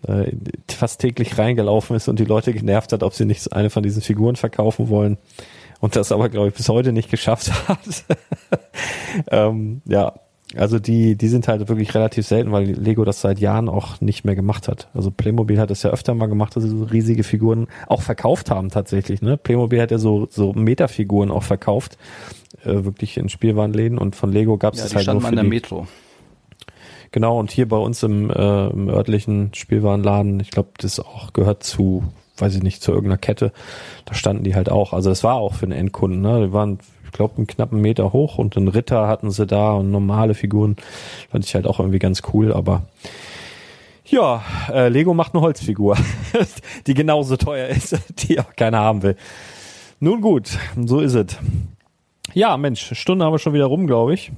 äh, 0.06 0.32
fast 0.70 1.00
täglich 1.00 1.38
reingelaufen 1.38 1.96
ist 1.96 2.08
und 2.08 2.18
die 2.18 2.24
Leute 2.24 2.52
genervt 2.52 2.92
hat, 2.92 3.02
ob 3.02 3.14
sie 3.14 3.24
nicht 3.24 3.52
eine 3.52 3.70
von 3.70 3.82
diesen 3.82 4.02
Figuren 4.02 4.36
verkaufen 4.36 4.88
wollen. 4.88 5.18
Und 5.80 5.96
das 5.96 6.12
aber, 6.12 6.28
glaube 6.28 6.48
ich, 6.48 6.54
bis 6.54 6.68
heute 6.68 6.92
nicht 6.92 7.10
geschafft 7.10 7.52
hat. 7.68 8.04
ähm, 9.30 9.82
ja, 9.84 10.14
also 10.56 10.78
die, 10.78 11.16
die 11.16 11.28
sind 11.28 11.48
halt 11.48 11.68
wirklich 11.68 11.94
relativ 11.94 12.26
selten, 12.26 12.52
weil 12.52 12.64
Lego 12.64 13.04
das 13.04 13.20
seit 13.20 13.38
Jahren 13.38 13.68
auch 13.68 14.00
nicht 14.00 14.24
mehr 14.24 14.36
gemacht 14.36 14.68
hat. 14.68 14.88
Also 14.94 15.10
Playmobil 15.10 15.58
hat 15.58 15.70
es 15.70 15.82
ja 15.82 15.90
öfter 15.90 16.14
mal 16.14 16.26
gemacht, 16.26 16.54
dass 16.54 16.62
sie 16.62 16.68
so 16.68 16.84
riesige 16.84 17.24
Figuren 17.24 17.66
auch 17.86 18.02
verkauft 18.02 18.50
haben 18.50 18.70
tatsächlich. 18.70 19.20
Ne? 19.22 19.36
Playmobil 19.36 19.80
hat 19.80 19.90
ja 19.90 19.98
so, 19.98 20.28
so 20.30 20.52
Metafiguren 20.52 21.30
auch 21.30 21.42
verkauft, 21.42 21.98
äh, 22.62 22.84
wirklich 22.84 23.16
in 23.16 23.28
Spielwarenläden 23.28 23.98
und 23.98 24.16
von 24.16 24.32
Lego 24.32 24.56
gab 24.56 24.74
es 24.74 24.80
ja, 24.80 24.84
das 24.84 24.94
halt 24.94 25.06
nur 25.08 25.20
für 25.20 25.28
an 25.28 25.34
der 25.36 25.44
Metro. 25.44 25.86
Genau, 27.14 27.38
und 27.38 27.52
hier 27.52 27.68
bei 27.68 27.76
uns 27.76 28.02
im, 28.02 28.28
äh, 28.28 28.66
im 28.70 28.88
örtlichen 28.88 29.54
Spielwarenladen, 29.54 30.40
ich 30.40 30.50
glaube, 30.50 30.70
das 30.78 30.98
auch 30.98 31.32
gehört 31.32 31.62
zu 31.62 32.02
weiß 32.38 32.56
ich 32.56 32.62
nicht, 32.64 32.82
zu 32.82 32.90
irgendeiner 32.90 33.18
Kette. 33.18 33.52
Da 34.04 34.14
standen 34.14 34.42
die 34.42 34.56
halt 34.56 34.68
auch. 34.68 34.92
Also 34.92 35.12
es 35.12 35.22
war 35.22 35.36
auch 35.36 35.54
für 35.54 35.66
einen 35.66 35.78
Endkunden. 35.78 36.20
Ne? 36.20 36.48
Die 36.48 36.52
waren, 36.52 36.80
ich 37.04 37.12
glaube, 37.12 37.36
einen 37.36 37.46
knappen 37.46 37.80
Meter 37.80 38.12
hoch 38.12 38.36
und 38.36 38.56
einen 38.56 38.66
Ritter 38.66 39.06
hatten 39.06 39.30
sie 39.30 39.46
da 39.46 39.74
und 39.74 39.92
normale 39.92 40.34
Figuren. 40.34 40.74
Fand 41.30 41.44
ich 41.44 41.54
halt 41.54 41.68
auch 41.68 41.78
irgendwie 41.78 42.00
ganz 42.00 42.22
cool, 42.32 42.52
aber 42.52 42.82
ja, 44.06 44.42
äh, 44.72 44.88
Lego 44.88 45.14
macht 45.14 45.34
eine 45.34 45.42
Holzfigur, 45.42 45.96
die 46.88 46.94
genauso 46.94 47.36
teuer 47.36 47.68
ist, 47.68 47.96
die 48.24 48.40
auch 48.40 48.56
keiner 48.56 48.80
haben 48.80 49.04
will. 49.04 49.14
Nun 50.00 50.20
gut, 50.20 50.58
so 50.84 50.98
ist 50.98 51.14
es. 51.14 51.38
Ja, 52.32 52.56
Mensch, 52.56 52.98
Stunde 52.98 53.24
haben 53.24 53.32
wir 53.32 53.38
schon 53.38 53.54
wieder 53.54 53.66
rum, 53.66 53.86
glaube 53.86 54.14
ich. 54.14 54.32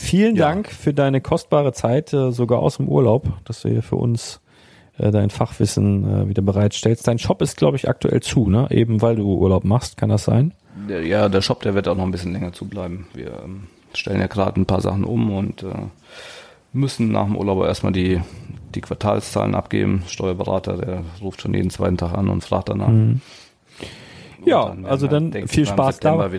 Vielen 0.00 0.36
ja. 0.36 0.46
Dank 0.46 0.70
für 0.70 0.94
deine 0.94 1.20
kostbare 1.20 1.72
Zeit, 1.72 2.12
äh, 2.12 2.30
sogar 2.30 2.60
aus 2.60 2.76
dem 2.76 2.88
Urlaub, 2.88 3.24
dass 3.44 3.62
du 3.62 3.68
hier 3.68 3.82
für 3.82 3.96
uns 3.96 4.40
äh, 4.96 5.10
dein 5.10 5.28
Fachwissen 5.28 6.22
äh, 6.22 6.28
wieder 6.28 6.40
bereitstellst. 6.40 7.06
Dein 7.08 7.18
Shop 7.18 7.42
ist, 7.42 7.56
glaube 7.56 7.76
ich, 7.76 7.88
aktuell 7.88 8.22
zu, 8.22 8.48
ne? 8.48 8.68
Eben 8.70 9.02
weil 9.02 9.16
du 9.16 9.24
Urlaub 9.24 9.64
machst, 9.64 9.96
kann 9.96 10.08
das 10.08 10.22
sein? 10.22 10.54
Ja, 10.88 11.28
der 11.28 11.42
Shop, 11.42 11.62
der 11.62 11.74
wird 11.74 11.88
auch 11.88 11.96
noch 11.96 12.04
ein 12.04 12.12
bisschen 12.12 12.32
länger 12.32 12.52
zubleiben. 12.52 13.08
Wir 13.12 13.42
ähm, 13.44 13.64
stellen 13.92 14.20
ja 14.20 14.28
gerade 14.28 14.60
ein 14.60 14.66
paar 14.66 14.80
Sachen 14.80 15.02
um 15.02 15.32
und 15.32 15.66
müssen 16.72 17.10
nach 17.10 17.24
dem 17.24 17.36
Urlaub 17.36 17.64
erstmal 17.64 17.92
die, 17.92 18.20
die 18.76 18.80
Quartalszahlen 18.80 19.56
abgeben. 19.56 20.04
Steuerberater, 20.06 20.76
der 20.76 21.02
ruft 21.20 21.42
schon 21.42 21.54
jeden 21.54 21.70
zweiten 21.70 21.96
Tag 21.96 22.14
an 22.14 22.28
und 22.28 22.44
fragt 22.44 22.68
danach. 22.68 22.88
Mhm. 22.88 23.20
Ja, 24.46 24.68
dann 24.68 24.86
also 24.86 25.08
dann 25.08 25.32
viel 25.48 25.66
Spaß 25.66 25.98
da. 25.98 26.30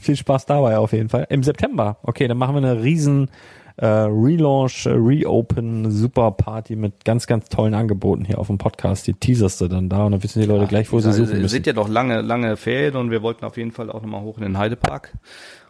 viel 0.00 0.16
Spaß 0.16 0.46
dabei 0.46 0.78
auf 0.78 0.92
jeden 0.92 1.08
Fall. 1.08 1.26
Im 1.30 1.42
September. 1.42 1.98
Okay, 2.02 2.28
dann 2.28 2.38
machen 2.38 2.54
wir 2.54 2.68
eine 2.68 2.82
riesen 2.82 3.30
äh, 3.76 3.86
Relaunch, 3.86 4.86
äh, 4.86 4.90
Reopen, 4.90 5.90
Super 5.90 6.32
Party 6.32 6.76
mit 6.76 7.04
ganz, 7.04 7.26
ganz 7.26 7.48
tollen 7.48 7.74
Angeboten 7.74 8.24
hier 8.24 8.38
auf 8.38 8.48
dem 8.48 8.58
Podcast. 8.58 9.06
Die 9.06 9.14
teaserst 9.14 9.60
du 9.60 9.68
dann 9.68 9.88
da 9.88 10.04
und 10.04 10.12
dann 10.12 10.22
wissen 10.22 10.40
die 10.40 10.46
Leute 10.46 10.62
ja, 10.62 10.68
gleich, 10.68 10.92
wo 10.92 11.00
sie 11.00 11.12
suchen 11.12 11.40
müssen. 11.40 11.48
sind 11.48 11.66
ja 11.66 11.72
doch 11.72 11.88
lange, 11.88 12.20
lange 12.20 12.56
Ferien 12.56 12.96
und 12.96 13.10
wir 13.10 13.22
wollten 13.22 13.44
auf 13.44 13.56
jeden 13.56 13.72
Fall 13.72 13.90
auch 13.90 14.02
nochmal 14.02 14.20
hoch 14.20 14.36
in 14.36 14.42
den 14.42 14.58
Heidepark. 14.58 15.12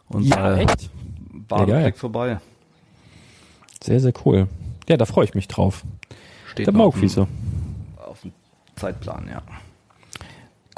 Und 0.08 0.24
ja, 0.24 0.56
äh, 0.56 0.64
echt? 0.64 0.90
War 1.48 1.60
ja, 1.60 1.78
direkt 1.78 1.98
vorbei. 1.98 2.40
Sehr, 3.82 4.00
sehr 4.00 4.12
cool. 4.24 4.48
Ja, 4.88 4.96
da 4.96 5.04
freue 5.04 5.24
ich 5.24 5.34
mich 5.34 5.46
drauf. 5.46 5.84
Steht 6.50 6.66
Der 6.66 6.74
Maugwiese. 6.74 7.28
Auf 7.96 8.22
dem 8.22 8.32
Zeitplan, 8.74 9.28
ja. 9.30 9.42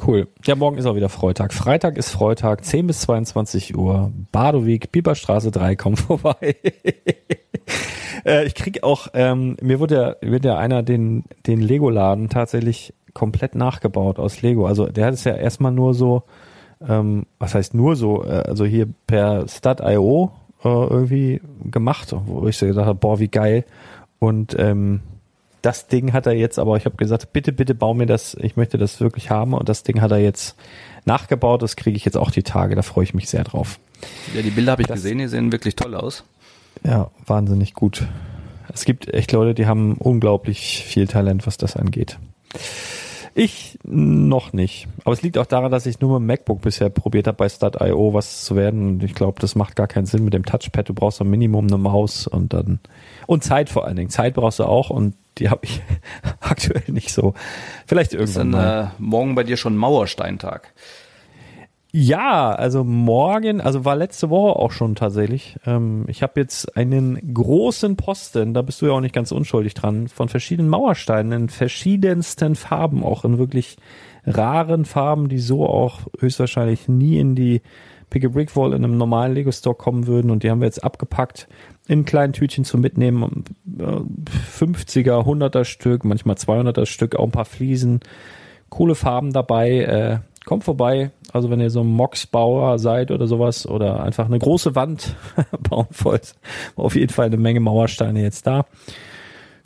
Cool. 0.04 0.26
Ja, 0.44 0.56
morgen 0.56 0.78
ist 0.78 0.86
auch 0.86 0.96
wieder 0.96 1.08
Freitag. 1.08 1.52
Freitag 1.52 1.96
ist 1.96 2.10
Freitag, 2.10 2.64
10 2.64 2.88
bis 2.88 3.00
22 3.02 3.76
Uhr. 3.76 4.10
Badoweg, 4.32 4.90
Bieberstraße 4.90 5.52
3, 5.52 5.76
komm 5.76 5.96
vorbei. 5.96 6.56
äh, 8.24 8.44
ich 8.44 8.54
krieg 8.56 8.82
auch, 8.82 9.08
ähm, 9.14 9.56
mir 9.60 9.78
wurde 9.78 9.94
ja, 9.94 10.28
wird 10.28 10.44
ja 10.44 10.58
einer 10.58 10.82
den, 10.82 11.24
den 11.46 11.60
Lego-Laden 11.60 12.30
tatsächlich 12.30 12.94
komplett 13.14 13.54
nachgebaut 13.54 14.18
aus 14.18 14.42
Lego. 14.42 14.66
Also 14.66 14.86
der 14.86 15.06
hat 15.06 15.14
es 15.14 15.22
ja 15.22 15.34
erstmal 15.34 15.72
nur 15.72 15.94
so, 15.94 16.24
ähm, 16.86 17.26
was 17.38 17.54
heißt 17.54 17.74
nur 17.74 17.94
so, 17.94 18.24
äh, 18.24 18.42
also 18.46 18.64
hier 18.64 18.88
per 19.06 19.46
Stat.io 19.46 20.32
äh, 20.64 20.68
irgendwie 20.68 21.40
gemacht, 21.70 22.12
wo 22.26 22.48
ich 22.48 22.56
so 22.56 22.66
gedacht 22.66 22.86
habe, 22.86 22.98
boah, 22.98 23.20
wie 23.20 23.28
geil. 23.28 23.64
Und 24.18 24.56
ähm, 24.58 25.00
das 25.62 25.86
Ding 25.86 26.12
hat 26.12 26.26
er 26.26 26.34
jetzt, 26.34 26.58
aber 26.58 26.76
ich 26.76 26.84
habe 26.84 26.96
gesagt, 26.96 27.32
bitte, 27.32 27.52
bitte 27.52 27.74
bau 27.74 27.94
mir 27.94 28.06
das, 28.06 28.36
ich 28.40 28.56
möchte 28.56 28.78
das 28.78 29.00
wirklich 29.00 29.30
haben 29.30 29.54
und 29.54 29.68
das 29.68 29.84
Ding 29.84 30.00
hat 30.00 30.10
er 30.10 30.18
jetzt 30.18 30.56
nachgebaut, 31.04 31.62
das 31.62 31.76
kriege 31.76 31.96
ich 31.96 32.04
jetzt 32.04 32.16
auch 32.16 32.30
die 32.30 32.42
Tage, 32.42 32.74
da 32.74 32.82
freue 32.82 33.04
ich 33.04 33.14
mich 33.14 33.28
sehr 33.28 33.44
drauf. 33.44 33.78
Ja, 34.34 34.42
die 34.42 34.50
Bilder 34.50 34.72
habe 34.72 34.82
ich 34.82 34.88
das, 34.88 34.96
gesehen, 34.96 35.18
die 35.18 35.28
sehen 35.28 35.52
wirklich 35.52 35.76
toll 35.76 35.94
aus. 35.94 36.24
Ja, 36.84 37.10
wahnsinnig 37.26 37.74
gut. 37.74 38.06
Es 38.72 38.84
gibt 38.84 39.12
echt 39.12 39.32
Leute, 39.32 39.54
die 39.54 39.66
haben 39.66 39.94
unglaublich 39.94 40.84
viel 40.84 41.06
Talent, 41.06 41.46
was 41.46 41.56
das 41.56 41.76
angeht. 41.76 42.18
Ich 43.34 43.78
noch 43.82 44.52
nicht. 44.52 44.88
Aber 45.04 45.14
es 45.14 45.22
liegt 45.22 45.38
auch 45.38 45.46
daran, 45.46 45.72
dass 45.72 45.86
ich 45.86 46.00
nur 46.00 46.20
mit 46.20 46.26
dem 46.26 46.26
MacBook 46.26 46.60
bisher 46.60 46.90
probiert 46.90 47.26
habe, 47.26 47.38
bei 47.38 47.48
Stat.io 47.48 48.12
was 48.12 48.44
zu 48.44 48.56
werden. 48.56 48.88
Und 48.88 49.04
ich 49.04 49.14
glaube, 49.14 49.40
das 49.40 49.54
macht 49.54 49.74
gar 49.74 49.86
keinen 49.86 50.04
Sinn 50.04 50.24
mit 50.24 50.34
dem 50.34 50.44
Touchpad. 50.44 50.88
Du 50.88 50.94
brauchst 50.94 51.20
am 51.20 51.30
Minimum 51.30 51.66
eine 51.66 51.78
Maus 51.78 52.26
und 52.26 52.52
dann 52.52 52.80
und 53.26 53.42
Zeit 53.42 53.70
vor 53.70 53.86
allen 53.86 53.96
Dingen. 53.96 54.10
Zeit 54.10 54.34
brauchst 54.34 54.58
du 54.58 54.64
auch 54.64 54.90
und 54.90 55.14
die 55.38 55.50
habe 55.50 55.64
ich 55.64 55.82
aktuell 56.40 56.84
nicht 56.88 57.12
so. 57.12 57.34
Vielleicht 57.86 58.12
irgendwann. 58.14 58.52
Ist 58.52 58.54
dann 58.58 58.86
äh, 58.86 58.88
morgen 58.98 59.34
bei 59.34 59.44
dir 59.44 59.56
schon 59.56 59.76
Mauersteintag? 59.76 60.72
Ja, 61.94 62.52
also 62.52 62.84
morgen, 62.84 63.60
also 63.60 63.84
war 63.84 63.96
letzte 63.96 64.30
Woche 64.30 64.58
auch 64.58 64.72
schon 64.72 64.94
tatsächlich. 64.94 65.58
Ähm, 65.66 66.06
ich 66.08 66.22
habe 66.22 66.40
jetzt 66.40 66.74
einen 66.74 67.34
großen 67.34 67.96
Posten, 67.96 68.54
da 68.54 68.62
bist 68.62 68.80
du 68.80 68.86
ja 68.86 68.92
auch 68.92 69.02
nicht 69.02 69.14
ganz 69.14 69.30
unschuldig 69.30 69.74
dran, 69.74 70.08
von 70.08 70.30
verschiedenen 70.30 70.70
Mauersteinen 70.70 71.32
in 71.32 71.48
verschiedensten 71.50 72.54
Farben, 72.54 73.04
auch 73.04 73.26
in 73.26 73.36
wirklich 73.36 73.76
raren 74.24 74.86
Farben, 74.86 75.28
die 75.28 75.38
so 75.38 75.66
auch 75.66 76.00
höchstwahrscheinlich 76.18 76.88
nie 76.88 77.18
in 77.18 77.34
die 77.34 77.60
Pick 78.08 78.24
a 78.24 78.28
Brick 78.28 78.56
Wall 78.56 78.72
in 78.72 78.84
einem 78.84 78.96
normalen 78.96 79.34
Lego 79.34 79.50
Store 79.52 79.74
kommen 79.74 80.06
würden. 80.06 80.30
Und 80.30 80.42
die 80.42 80.50
haben 80.50 80.60
wir 80.60 80.66
jetzt 80.66 80.84
abgepackt 80.84 81.48
in 81.88 82.04
kleinen 82.04 82.32
Tütchen 82.32 82.64
zum 82.64 82.80
Mitnehmen. 82.80 83.44
50er, 83.82 85.24
100er 85.24 85.64
Stück, 85.64 86.04
manchmal 86.04 86.36
200er 86.36 86.86
Stück, 86.86 87.16
auch 87.16 87.24
ein 87.24 87.32
paar 87.32 87.44
Fliesen. 87.44 88.00
Coole 88.68 88.94
Farben 88.94 89.32
dabei. 89.32 89.80
Äh, 89.80 90.18
kommt 90.44 90.64
vorbei. 90.64 91.10
Also 91.32 91.50
wenn 91.50 91.60
ihr 91.60 91.70
so 91.70 91.80
ein 91.80 91.86
Mox-Bauer 91.86 92.78
seid 92.78 93.10
oder 93.10 93.26
sowas 93.26 93.66
oder 93.66 94.02
einfach 94.02 94.26
eine 94.26 94.38
große 94.38 94.74
Wand 94.74 95.14
bauen 95.68 95.86
wollt, 95.90 96.34
auf 96.76 96.94
jeden 96.94 97.12
Fall 97.12 97.26
eine 97.26 97.36
Menge 97.36 97.60
Mauersteine 97.60 98.22
jetzt 98.22 98.46
da. 98.46 98.66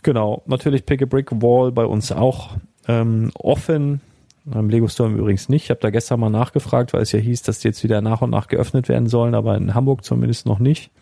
Genau, 0.03 0.43
natürlich 0.47 0.87
Pick 0.87 1.03
a 1.03 1.07
Brick 1.07 1.33
Wall 1.43 1.73
bei 1.73 1.85
uns 1.85 2.13
auch 2.13 2.57
ähm, 2.87 3.31
offen. 3.35 4.01
Beim 4.45 4.71
Lego 4.71 4.87
Store 4.87 5.11
übrigens 5.11 5.49
nicht. 5.49 5.65
Ich 5.65 5.71
habe 5.71 5.81
da 5.81 5.91
gestern 5.91 6.21
mal 6.21 6.31
nachgefragt, 6.31 6.93
weil 6.93 7.03
es 7.03 7.11
ja 7.11 7.19
hieß, 7.19 7.43
dass 7.43 7.59
die 7.59 7.69
jetzt 7.69 7.83
wieder 7.83 8.01
nach 8.01 8.23
und 8.23 8.31
nach 8.31 8.47
geöffnet 8.47 8.89
werden 8.89 9.09
sollen, 9.09 9.35
aber 9.35 9.57
in 9.57 9.75
Hamburg 9.75 10.05
zumindest 10.05 10.47
noch 10.47 10.61
nicht. 10.61 10.93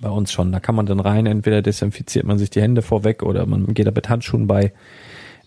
Bei 0.00 0.10
uns 0.10 0.32
schon. 0.32 0.52
Da 0.52 0.60
kann 0.60 0.74
man 0.74 0.86
dann 0.86 1.00
rein, 1.00 1.26
entweder 1.26 1.62
desinfiziert 1.62 2.26
man 2.26 2.38
sich 2.38 2.50
die 2.50 2.60
Hände 2.60 2.82
vorweg 2.82 3.22
oder 3.22 3.46
man 3.46 3.72
geht 3.72 3.86
da 3.86 3.90
mit 3.90 4.08
Handschuhen 4.08 4.46
bei. 4.46 4.72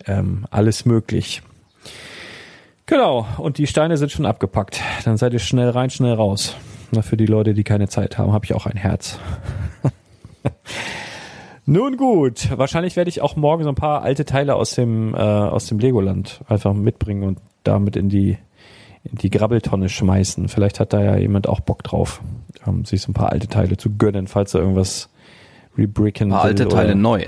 Ähm, 0.08 0.48
alles 0.50 0.86
möglich. 0.86 1.44
Genau, 2.88 3.28
und 3.38 3.58
die 3.58 3.68
Steine 3.68 3.98
sind 3.98 4.12
schon 4.12 4.26
abgepackt. 4.26 4.82
Dann 5.06 5.18
seid 5.18 5.34
ihr 5.34 5.40
schnell 5.40 5.70
rein, 5.70 5.90
schnell 5.92 6.14
raus. 6.14 6.56
Na, 6.92 7.04
für 7.04 7.18
die 7.18 7.28
Leute, 7.28 7.54
die 7.54 7.64
keine 7.64 7.88
Zeit 7.88 8.18
haben, 8.18 8.34
habe 8.34 8.44
ich 8.44 8.54
auch 8.54 8.66
ein 8.66 8.76
Herz. 8.76 9.20
Nun 11.66 11.96
gut, 11.96 12.50
wahrscheinlich 12.58 12.96
werde 12.96 13.10
ich 13.10 13.22
auch 13.22 13.36
morgen 13.36 13.64
so 13.64 13.70
ein 13.70 13.76
paar 13.76 14.02
alte 14.02 14.26
Teile 14.26 14.56
aus 14.56 14.72
dem 14.72 15.14
äh, 15.14 15.20
aus 15.20 15.68
dem 15.68 15.80
Legoland 15.80 16.42
einfach 16.48 16.74
mitbringen 16.74 17.24
und 17.24 17.40
damit 17.64 17.96
in 17.96 18.10
die 18.10 18.38
in 19.04 19.18
die 19.18 19.30
Grabbeltonne 19.30 19.90
schmeißen. 19.90 20.48
Vielleicht 20.48 20.80
hat 20.80 20.94
da 20.94 21.02
ja 21.02 21.18
jemand 21.18 21.48
auch 21.48 21.60
Bock 21.60 21.84
drauf, 21.84 22.22
ähm, 22.68 22.86
sich 22.86 23.02
so 23.02 23.12
ein 23.12 23.14
paar 23.14 23.32
alte 23.32 23.48
Teile 23.48 23.78
zu 23.78 23.98
gönnen, 23.98 24.28
falls 24.28 24.54
er 24.54 24.62
irgendwas 24.62 25.10
rebricken 25.78 26.30
will. 26.30 26.38
Alte 26.38 26.68
Teile 26.68 26.96
neu. 26.96 27.26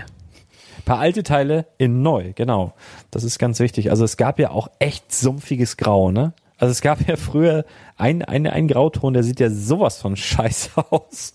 Paar 0.85 0.99
alte 0.99 1.23
Teile 1.23 1.65
in 1.77 2.01
neu, 2.01 2.33
genau. 2.35 2.73
Das 3.09 3.23
ist 3.23 3.39
ganz 3.39 3.59
wichtig. 3.59 3.89
Also 3.89 4.03
es 4.03 4.17
gab 4.17 4.37
ja 4.37 4.51
auch 4.51 4.69
echt 4.79 5.13
sumpfiges 5.13 5.77
Grau, 5.77 6.11
ne? 6.11 6.33
Also 6.57 6.71
es 6.71 6.81
gab 6.81 7.07
ja 7.07 7.15
früher 7.15 7.65
ein, 7.97 8.21
ein, 8.21 8.47
ein 8.47 8.67
Grauton, 8.67 9.13
der 9.13 9.23
sieht 9.23 9.39
ja 9.39 9.49
sowas 9.49 9.97
von 9.97 10.15
scheiße 10.15 10.71
aus. 10.91 11.33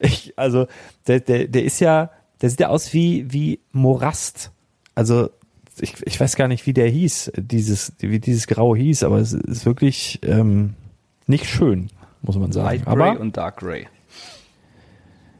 Ich, 0.00 0.34
also 0.36 0.66
der, 1.06 1.20
der, 1.20 1.46
der 1.48 1.64
ist 1.64 1.80
ja, 1.80 2.10
der 2.40 2.50
sieht 2.50 2.60
ja 2.60 2.68
aus 2.68 2.92
wie, 2.92 3.32
wie 3.32 3.60
Morast. 3.72 4.50
Also 4.94 5.30
ich, 5.80 5.94
ich 6.04 6.18
weiß 6.18 6.36
gar 6.36 6.48
nicht, 6.48 6.66
wie 6.66 6.72
der 6.72 6.88
hieß, 6.88 7.32
dieses, 7.36 7.92
wie 7.98 8.18
dieses 8.18 8.46
Grau 8.46 8.74
hieß, 8.74 9.02
aber 9.02 9.18
es 9.18 9.32
ist 9.32 9.66
wirklich 9.66 10.20
ähm, 10.22 10.74
nicht 11.26 11.46
schön, 11.46 11.88
muss 12.22 12.36
man 12.36 12.52
sagen. 12.52 12.66
Light 12.66 12.84
Gray 12.84 13.10
aber, 13.10 13.20
und 13.20 13.36
Dark 13.36 13.58
Gray. 13.58 13.86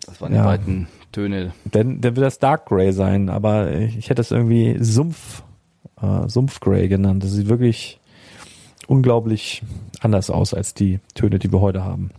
Das 0.04 0.20
waren 0.20 0.34
ja, 0.34 0.42
die 0.42 0.46
beiden 0.46 0.88
Töne. 1.12 1.52
Dann, 1.64 2.00
dann 2.00 2.16
wird 2.16 2.26
das 2.26 2.38
Dark 2.38 2.66
Gray 2.66 2.92
sein, 2.92 3.28
aber 3.28 3.72
ich 3.72 4.10
hätte 4.10 4.20
es 4.20 4.30
irgendwie 4.30 4.76
Sumpf, 4.80 5.42
äh, 6.00 6.28
Sumpfgray 6.28 6.88
genannt. 6.88 7.24
Das 7.24 7.32
sieht 7.32 7.48
wirklich 7.48 8.00
unglaublich 8.86 9.62
anders 10.00 10.30
aus 10.30 10.54
als 10.54 10.74
die 10.74 11.00
Töne, 11.14 11.38
die 11.38 11.52
wir 11.52 11.60
heute 11.60 11.84
haben. 11.84 12.10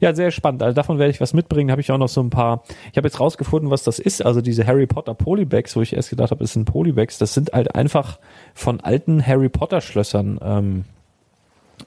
Ja, 0.00 0.14
sehr 0.14 0.30
spannend. 0.30 0.62
Also 0.62 0.74
davon 0.74 0.98
werde 0.98 1.10
ich 1.10 1.20
was 1.20 1.34
mitbringen. 1.34 1.70
Habe 1.70 1.80
ich 1.80 1.90
auch 1.90 1.98
noch 1.98 2.08
so 2.08 2.22
ein 2.22 2.30
paar. 2.30 2.62
Ich 2.90 2.96
habe 2.96 3.06
jetzt 3.06 3.20
rausgefunden, 3.20 3.70
was 3.70 3.82
das 3.82 3.98
ist. 3.98 4.24
Also 4.24 4.40
diese 4.40 4.66
Harry 4.66 4.86
Potter 4.86 5.14
Polybags, 5.14 5.76
wo 5.76 5.82
ich 5.82 5.92
erst 5.94 6.10
gedacht 6.10 6.30
habe, 6.30 6.44
es 6.44 6.52
sind 6.52 6.64
Polybags. 6.64 7.18
Das 7.18 7.34
sind 7.34 7.52
halt 7.52 7.74
einfach 7.74 8.18
von 8.54 8.80
alten 8.80 9.26
Harry 9.26 9.48
Potter 9.48 9.80
Schlössern 9.80 10.38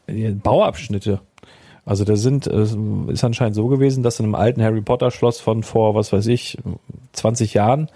ähm, 0.08 0.40
Bauabschnitte. 0.42 1.22
Also 1.86 2.06
da 2.06 2.16
sind, 2.16 2.48
es 2.48 2.78
ist 3.08 3.24
anscheinend 3.24 3.56
so 3.56 3.68
gewesen, 3.68 4.04
dass 4.04 4.20
in 4.20 4.26
einem 4.26 4.36
alten 4.36 4.62
Harry 4.62 4.82
Potter 4.82 5.12
Schloss 5.12 5.42
von 5.42 5.64
vor, 5.64 5.96
was 5.96 6.14
weiß 6.14 6.28
ich, 6.28 6.58
20 7.12 7.54
Jahren 7.54 7.90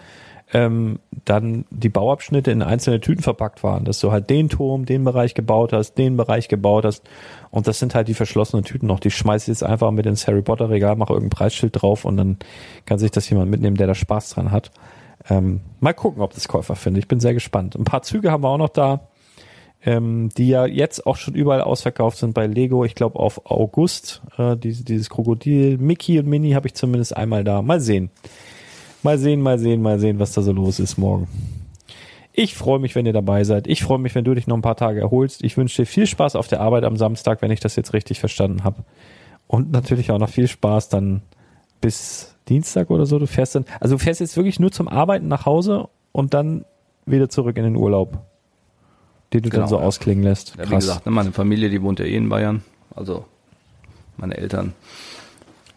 ähm, 0.53 0.99
dann 1.25 1.65
die 1.69 1.89
Bauabschnitte 1.89 2.51
in 2.51 2.61
einzelne 2.61 3.01
Tüten 3.01 3.21
verpackt 3.21 3.63
waren, 3.63 3.83
dass 3.83 3.99
du 3.99 4.11
halt 4.11 4.29
den 4.29 4.49
Turm, 4.49 4.85
den 4.85 5.03
Bereich 5.03 5.33
gebaut 5.33 5.73
hast, 5.73 5.95
den 5.95 6.15
Bereich 6.15 6.47
gebaut 6.47 6.85
hast 6.85 7.03
und 7.51 7.67
das 7.67 7.79
sind 7.79 7.95
halt 7.95 8.07
die 8.07 8.13
verschlossenen 8.13 8.63
Tüten 8.63 8.87
noch. 8.87 8.99
Die 8.99 9.11
schmeiß 9.11 9.43
ich 9.43 9.47
jetzt 9.49 9.63
einfach 9.63 9.91
mit 9.91 10.05
ins 10.05 10.27
Harry 10.27 10.41
Potter 10.41 10.69
Regal, 10.69 10.95
mache 10.95 11.13
irgendein 11.13 11.37
Preisschild 11.37 11.81
drauf 11.81 12.05
und 12.05 12.17
dann 12.17 12.37
kann 12.85 12.99
sich 12.99 13.11
das 13.11 13.29
jemand 13.29 13.51
mitnehmen, 13.51 13.75
der 13.75 13.87
da 13.87 13.95
Spaß 13.95 14.29
dran 14.29 14.51
hat. 14.51 14.71
Ähm, 15.29 15.61
mal 15.81 15.93
gucken, 15.93 16.21
ob 16.21 16.33
das 16.33 16.47
Käufer 16.47 16.75
findet. 16.75 17.03
Ich 17.03 17.07
bin 17.07 17.19
sehr 17.19 17.33
gespannt. 17.33 17.75
Ein 17.75 17.83
paar 17.83 18.03
Züge 18.03 18.31
haben 18.31 18.43
wir 18.43 18.49
auch 18.49 18.57
noch 18.57 18.69
da, 18.69 19.09
ähm, 19.83 20.29
die 20.37 20.47
ja 20.47 20.65
jetzt 20.65 21.05
auch 21.05 21.17
schon 21.17 21.33
überall 21.33 21.61
ausverkauft 21.61 22.17
sind 22.17 22.33
bei 22.33 22.47
Lego. 22.47 22.85
Ich 22.85 22.95
glaube 22.95 23.19
auf 23.19 23.51
August. 23.51 24.21
Äh, 24.37 24.55
diese, 24.55 24.85
dieses 24.85 25.09
Krokodil, 25.09 25.77
Mickey 25.77 26.19
und 26.19 26.27
Minnie 26.27 26.55
habe 26.55 26.67
ich 26.67 26.75
zumindest 26.75 27.17
einmal 27.17 27.43
da. 27.43 27.61
Mal 27.61 27.81
sehen. 27.81 28.09
Mal 29.07 29.19
sehen, 29.19 29.39
mal 29.39 29.57
sehen, 29.57 29.81
mal 29.81 30.01
sehen, 30.01 30.19
was 30.19 30.33
da 30.33 30.41
so 30.41 30.51
los 30.51 30.81
ist 30.81 30.97
morgen. 30.97 31.29
Ich 32.33 32.55
freue 32.55 32.77
mich, 32.77 32.93
wenn 32.93 33.05
ihr 33.05 33.13
dabei 33.13 33.45
seid. 33.45 33.65
Ich 33.65 33.81
freue 33.81 33.99
mich, 33.99 34.13
wenn 34.15 34.25
du 34.25 34.33
dich 34.33 34.47
noch 34.47 34.57
ein 34.57 34.61
paar 34.61 34.75
Tage 34.75 34.99
erholst. 34.99 35.45
Ich 35.45 35.55
wünsche 35.55 35.81
dir 35.81 35.85
viel 35.85 36.05
Spaß 36.05 36.35
auf 36.35 36.49
der 36.49 36.59
Arbeit 36.59 36.83
am 36.83 36.97
Samstag, 36.97 37.41
wenn 37.41 37.49
ich 37.49 37.61
das 37.61 37.77
jetzt 37.77 37.93
richtig 37.93 38.19
verstanden 38.19 38.65
habe. 38.65 38.83
Und 39.47 39.71
natürlich 39.71 40.11
auch 40.11 40.19
noch 40.19 40.27
viel 40.27 40.49
Spaß 40.49 40.89
dann 40.89 41.21
bis 41.79 42.35
Dienstag 42.49 42.89
oder 42.89 43.05
so. 43.05 43.17
Du 43.17 43.27
fährst 43.27 43.55
dann, 43.55 43.63
also 43.79 43.95
du 43.95 43.99
fährst 43.99 44.19
jetzt 44.19 44.35
wirklich 44.35 44.59
nur 44.59 44.73
zum 44.73 44.89
Arbeiten 44.89 45.29
nach 45.29 45.45
Hause 45.45 45.87
und 46.11 46.33
dann 46.33 46.65
wieder 47.05 47.29
zurück 47.29 47.55
in 47.55 47.63
den 47.63 47.77
Urlaub, 47.77 48.25
den 49.31 49.41
du 49.41 49.49
genau, 49.49 49.61
dann 49.61 49.69
so 49.69 49.77
ja. 49.77 49.83
ausklingen 49.83 50.25
lässt. 50.25 50.57
Ja, 50.57 50.69
wie 50.69 50.75
gesagt, 50.75 51.05
ne, 51.05 51.13
meine 51.13 51.31
Familie, 51.31 51.69
die 51.69 51.81
wohnt 51.81 51.99
ja 51.99 52.05
eh 52.05 52.17
in 52.17 52.27
Bayern. 52.27 52.61
Also 52.93 53.23
meine 54.17 54.35
Eltern. 54.35 54.73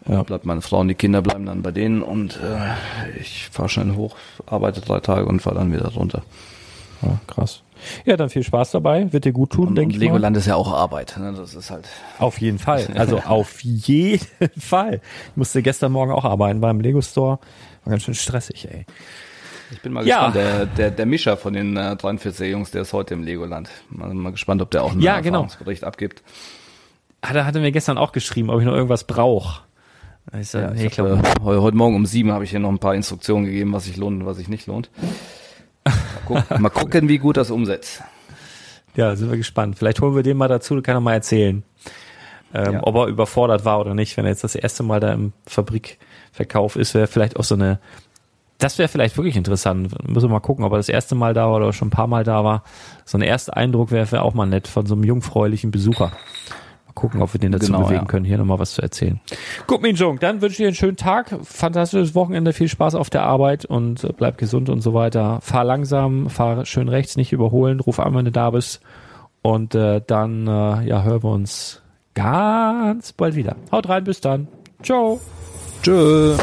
Ja. 0.07 0.23
Bleibt 0.23 0.45
meine 0.45 0.61
Frau 0.61 0.79
und 0.79 0.87
die 0.87 0.95
Kinder 0.95 1.21
bleiben 1.21 1.45
dann 1.45 1.61
bei 1.61 1.71
denen 1.71 2.01
und 2.01 2.37
äh, 2.37 3.19
ich 3.19 3.49
fahre 3.51 3.69
schnell 3.69 3.95
hoch, 3.95 4.15
arbeite 4.47 4.81
drei 4.81 4.99
Tage 4.99 5.25
und 5.25 5.41
fahre 5.41 5.57
dann 5.57 5.71
wieder 5.71 5.87
runter. 5.89 6.23
Ja, 7.01 7.19
krass. 7.27 7.61
Ja, 8.05 8.15
dann 8.15 8.29
viel 8.29 8.43
Spaß 8.43 8.71
dabei. 8.71 9.11
Wird 9.11 9.25
dir 9.25 9.31
gut 9.31 9.51
tun, 9.51 9.73
denke 9.73 9.95
ich. 9.95 9.99
Legoland 9.99 10.35
mal. 10.35 10.39
ist 10.39 10.45
ja 10.45 10.55
auch 10.55 10.71
Arbeit. 10.71 11.15
Ne? 11.19 11.33
Das 11.35 11.55
ist 11.55 11.71
halt. 11.71 11.87
Auf 12.19 12.39
jeden 12.39 12.59
Fall. 12.59 12.87
Also 12.95 13.19
auf 13.25 13.61
jeden 13.61 14.59
Fall. 14.59 15.01
Ich 15.31 15.37
musste 15.37 15.61
gestern 15.61 15.91
Morgen 15.91 16.11
auch 16.11 16.25
arbeiten 16.25 16.61
beim 16.61 16.79
Lego 16.79 17.01
Store. 17.01 17.39
War 17.83 17.91
ganz 17.91 18.03
schön 18.03 18.13
stressig, 18.13 18.67
ey. 18.71 18.85
Ich 19.71 19.81
bin 19.81 19.93
mal 19.93 20.05
ja. 20.05 20.27
gespannt. 20.27 20.35
Der, 20.35 20.65
der, 20.65 20.91
der 20.91 21.05
Mischer 21.05 21.37
von 21.37 21.53
den 21.53 21.77
äh, 21.77 21.95
43 21.95 22.51
Jungs, 22.51 22.71
der 22.71 22.83
ist 22.83 22.93
heute 22.93 23.13
im 23.13 23.23
Legoland. 23.23 23.69
Mal, 23.89 24.13
mal 24.13 24.31
gespannt, 24.31 24.61
ob 24.61 24.69
der 24.69 24.83
auch 24.83 24.91
einen 24.91 25.01
ja, 25.01 25.21
genau. 25.21 25.47
Abgibt. 25.81 26.21
Hat 27.23 27.35
er 27.35 27.45
hatte 27.45 27.59
mir 27.59 27.71
gestern 27.71 27.97
auch 27.97 28.11
geschrieben, 28.11 28.49
ob 28.49 28.59
ich 28.59 28.65
noch 28.65 28.73
irgendwas 28.73 29.05
brauche. 29.05 29.61
Ich, 30.39 30.53
ja, 30.53 30.71
nee, 30.71 30.79
ich, 30.79 30.85
ich 30.85 30.91
glaube, 30.93 31.21
heute, 31.41 31.61
heute 31.61 31.77
Morgen 31.77 31.95
um 31.95 32.05
sieben 32.05 32.31
habe 32.31 32.45
ich 32.45 32.51
hier 32.51 32.59
noch 32.59 32.69
ein 32.69 32.79
paar 32.79 32.95
Instruktionen 32.95 33.45
gegeben, 33.45 33.73
was 33.73 33.85
sich 33.85 33.97
lohnt 33.97 34.21
und 34.21 34.25
was 34.25 34.37
sich 34.37 34.47
nicht 34.47 34.65
lohnt. 34.65 34.89
Mal 35.83 35.93
gucken, 36.25 36.43
mal 36.61 36.69
gucken, 36.69 37.09
wie 37.09 37.17
gut 37.17 37.35
das 37.37 37.51
umsetzt. 37.51 38.01
Ja, 38.95 39.15
sind 39.15 39.29
wir 39.29 39.37
gespannt. 39.37 39.77
Vielleicht 39.77 40.01
holen 40.01 40.15
wir 40.15 40.23
den 40.23 40.37
mal 40.37 40.47
dazu, 40.47 40.81
kann 40.81 40.95
er 40.95 41.01
mal 41.01 41.13
erzählen, 41.13 41.63
ähm, 42.53 42.73
ja. 42.73 42.83
ob 42.83 42.95
er 42.95 43.07
überfordert 43.07 43.65
war 43.65 43.79
oder 43.79 43.93
nicht. 43.93 44.15
Wenn 44.15 44.25
er 44.25 44.31
jetzt 44.31 44.43
das 44.43 44.55
erste 44.55 44.83
Mal 44.83 44.99
da 45.01 45.11
im 45.11 45.33
Fabrikverkauf 45.47 46.77
ist, 46.77 46.93
wäre 46.93 47.07
vielleicht 47.07 47.37
auch 47.37 47.43
so 47.43 47.55
eine, 47.55 47.79
das 48.57 48.77
wäre 48.77 48.87
vielleicht 48.87 49.17
wirklich 49.17 49.35
interessant. 49.35 49.93
Müssen 50.07 50.29
wir 50.29 50.33
mal 50.33 50.39
gucken, 50.39 50.63
ob 50.63 50.71
er 50.71 50.77
das 50.77 50.89
erste 50.89 51.15
Mal 51.15 51.33
da 51.33 51.47
war 51.49 51.57
oder 51.57 51.73
schon 51.73 51.89
ein 51.89 51.91
paar 51.91 52.07
Mal 52.07 52.23
da 52.23 52.43
war. 52.45 52.63
So 53.03 53.17
ein 53.17 53.21
erster 53.21 53.57
Eindruck 53.57 53.91
wäre 53.91 54.21
auch 54.21 54.33
mal 54.33 54.45
nett 54.45 54.67
von 54.67 54.85
so 54.85 54.95
einem 54.95 55.03
jungfräulichen 55.03 55.71
Besucher. 55.71 56.13
Mal 56.91 57.01
gucken, 57.01 57.21
ob 57.21 57.33
wir 57.33 57.39
den 57.39 57.53
dazu 57.53 57.67
genau, 57.67 57.83
bewegen 57.83 58.01
ja. 58.01 58.05
können, 58.05 58.25
hier 58.25 58.37
nochmal 58.37 58.59
was 58.59 58.73
zu 58.73 58.81
erzählen. 58.81 59.21
Gut, 59.65 59.81
Minjong, 59.81 60.19
dann 60.19 60.41
wünsche 60.41 60.53
ich 60.53 60.57
dir 60.57 60.67
einen 60.67 60.75
schönen 60.75 60.97
Tag, 60.97 61.33
fantastisches 61.43 62.15
Wochenende, 62.15 62.51
viel 62.51 62.67
Spaß 62.67 62.95
auf 62.95 63.09
der 63.09 63.23
Arbeit 63.23 63.63
und 63.63 64.03
äh, 64.03 64.11
bleib 64.15 64.37
gesund 64.37 64.69
und 64.69 64.81
so 64.81 64.93
weiter. 64.93 65.39
Fahr 65.41 65.63
langsam, 65.63 66.29
fahr 66.29 66.65
schön 66.65 66.89
rechts, 66.89 67.15
nicht 67.15 67.31
überholen, 67.31 67.79
ruf 67.79 67.99
an, 67.99 68.13
wenn 68.13 68.25
du 68.25 68.31
da 68.31 68.49
bist. 68.49 68.81
Und 69.41 69.73
äh, 69.73 70.01
dann 70.05 70.47
äh, 70.47 70.87
ja, 70.87 71.03
hören 71.03 71.23
wir 71.23 71.31
uns 71.31 71.81
ganz 72.13 73.13
bald 73.13 73.35
wieder. 73.35 73.55
Haut 73.71 73.87
rein, 73.87 74.03
bis 74.03 74.19
dann. 74.19 74.47
Ciao. 74.83 75.21
Tschö. 75.81 76.35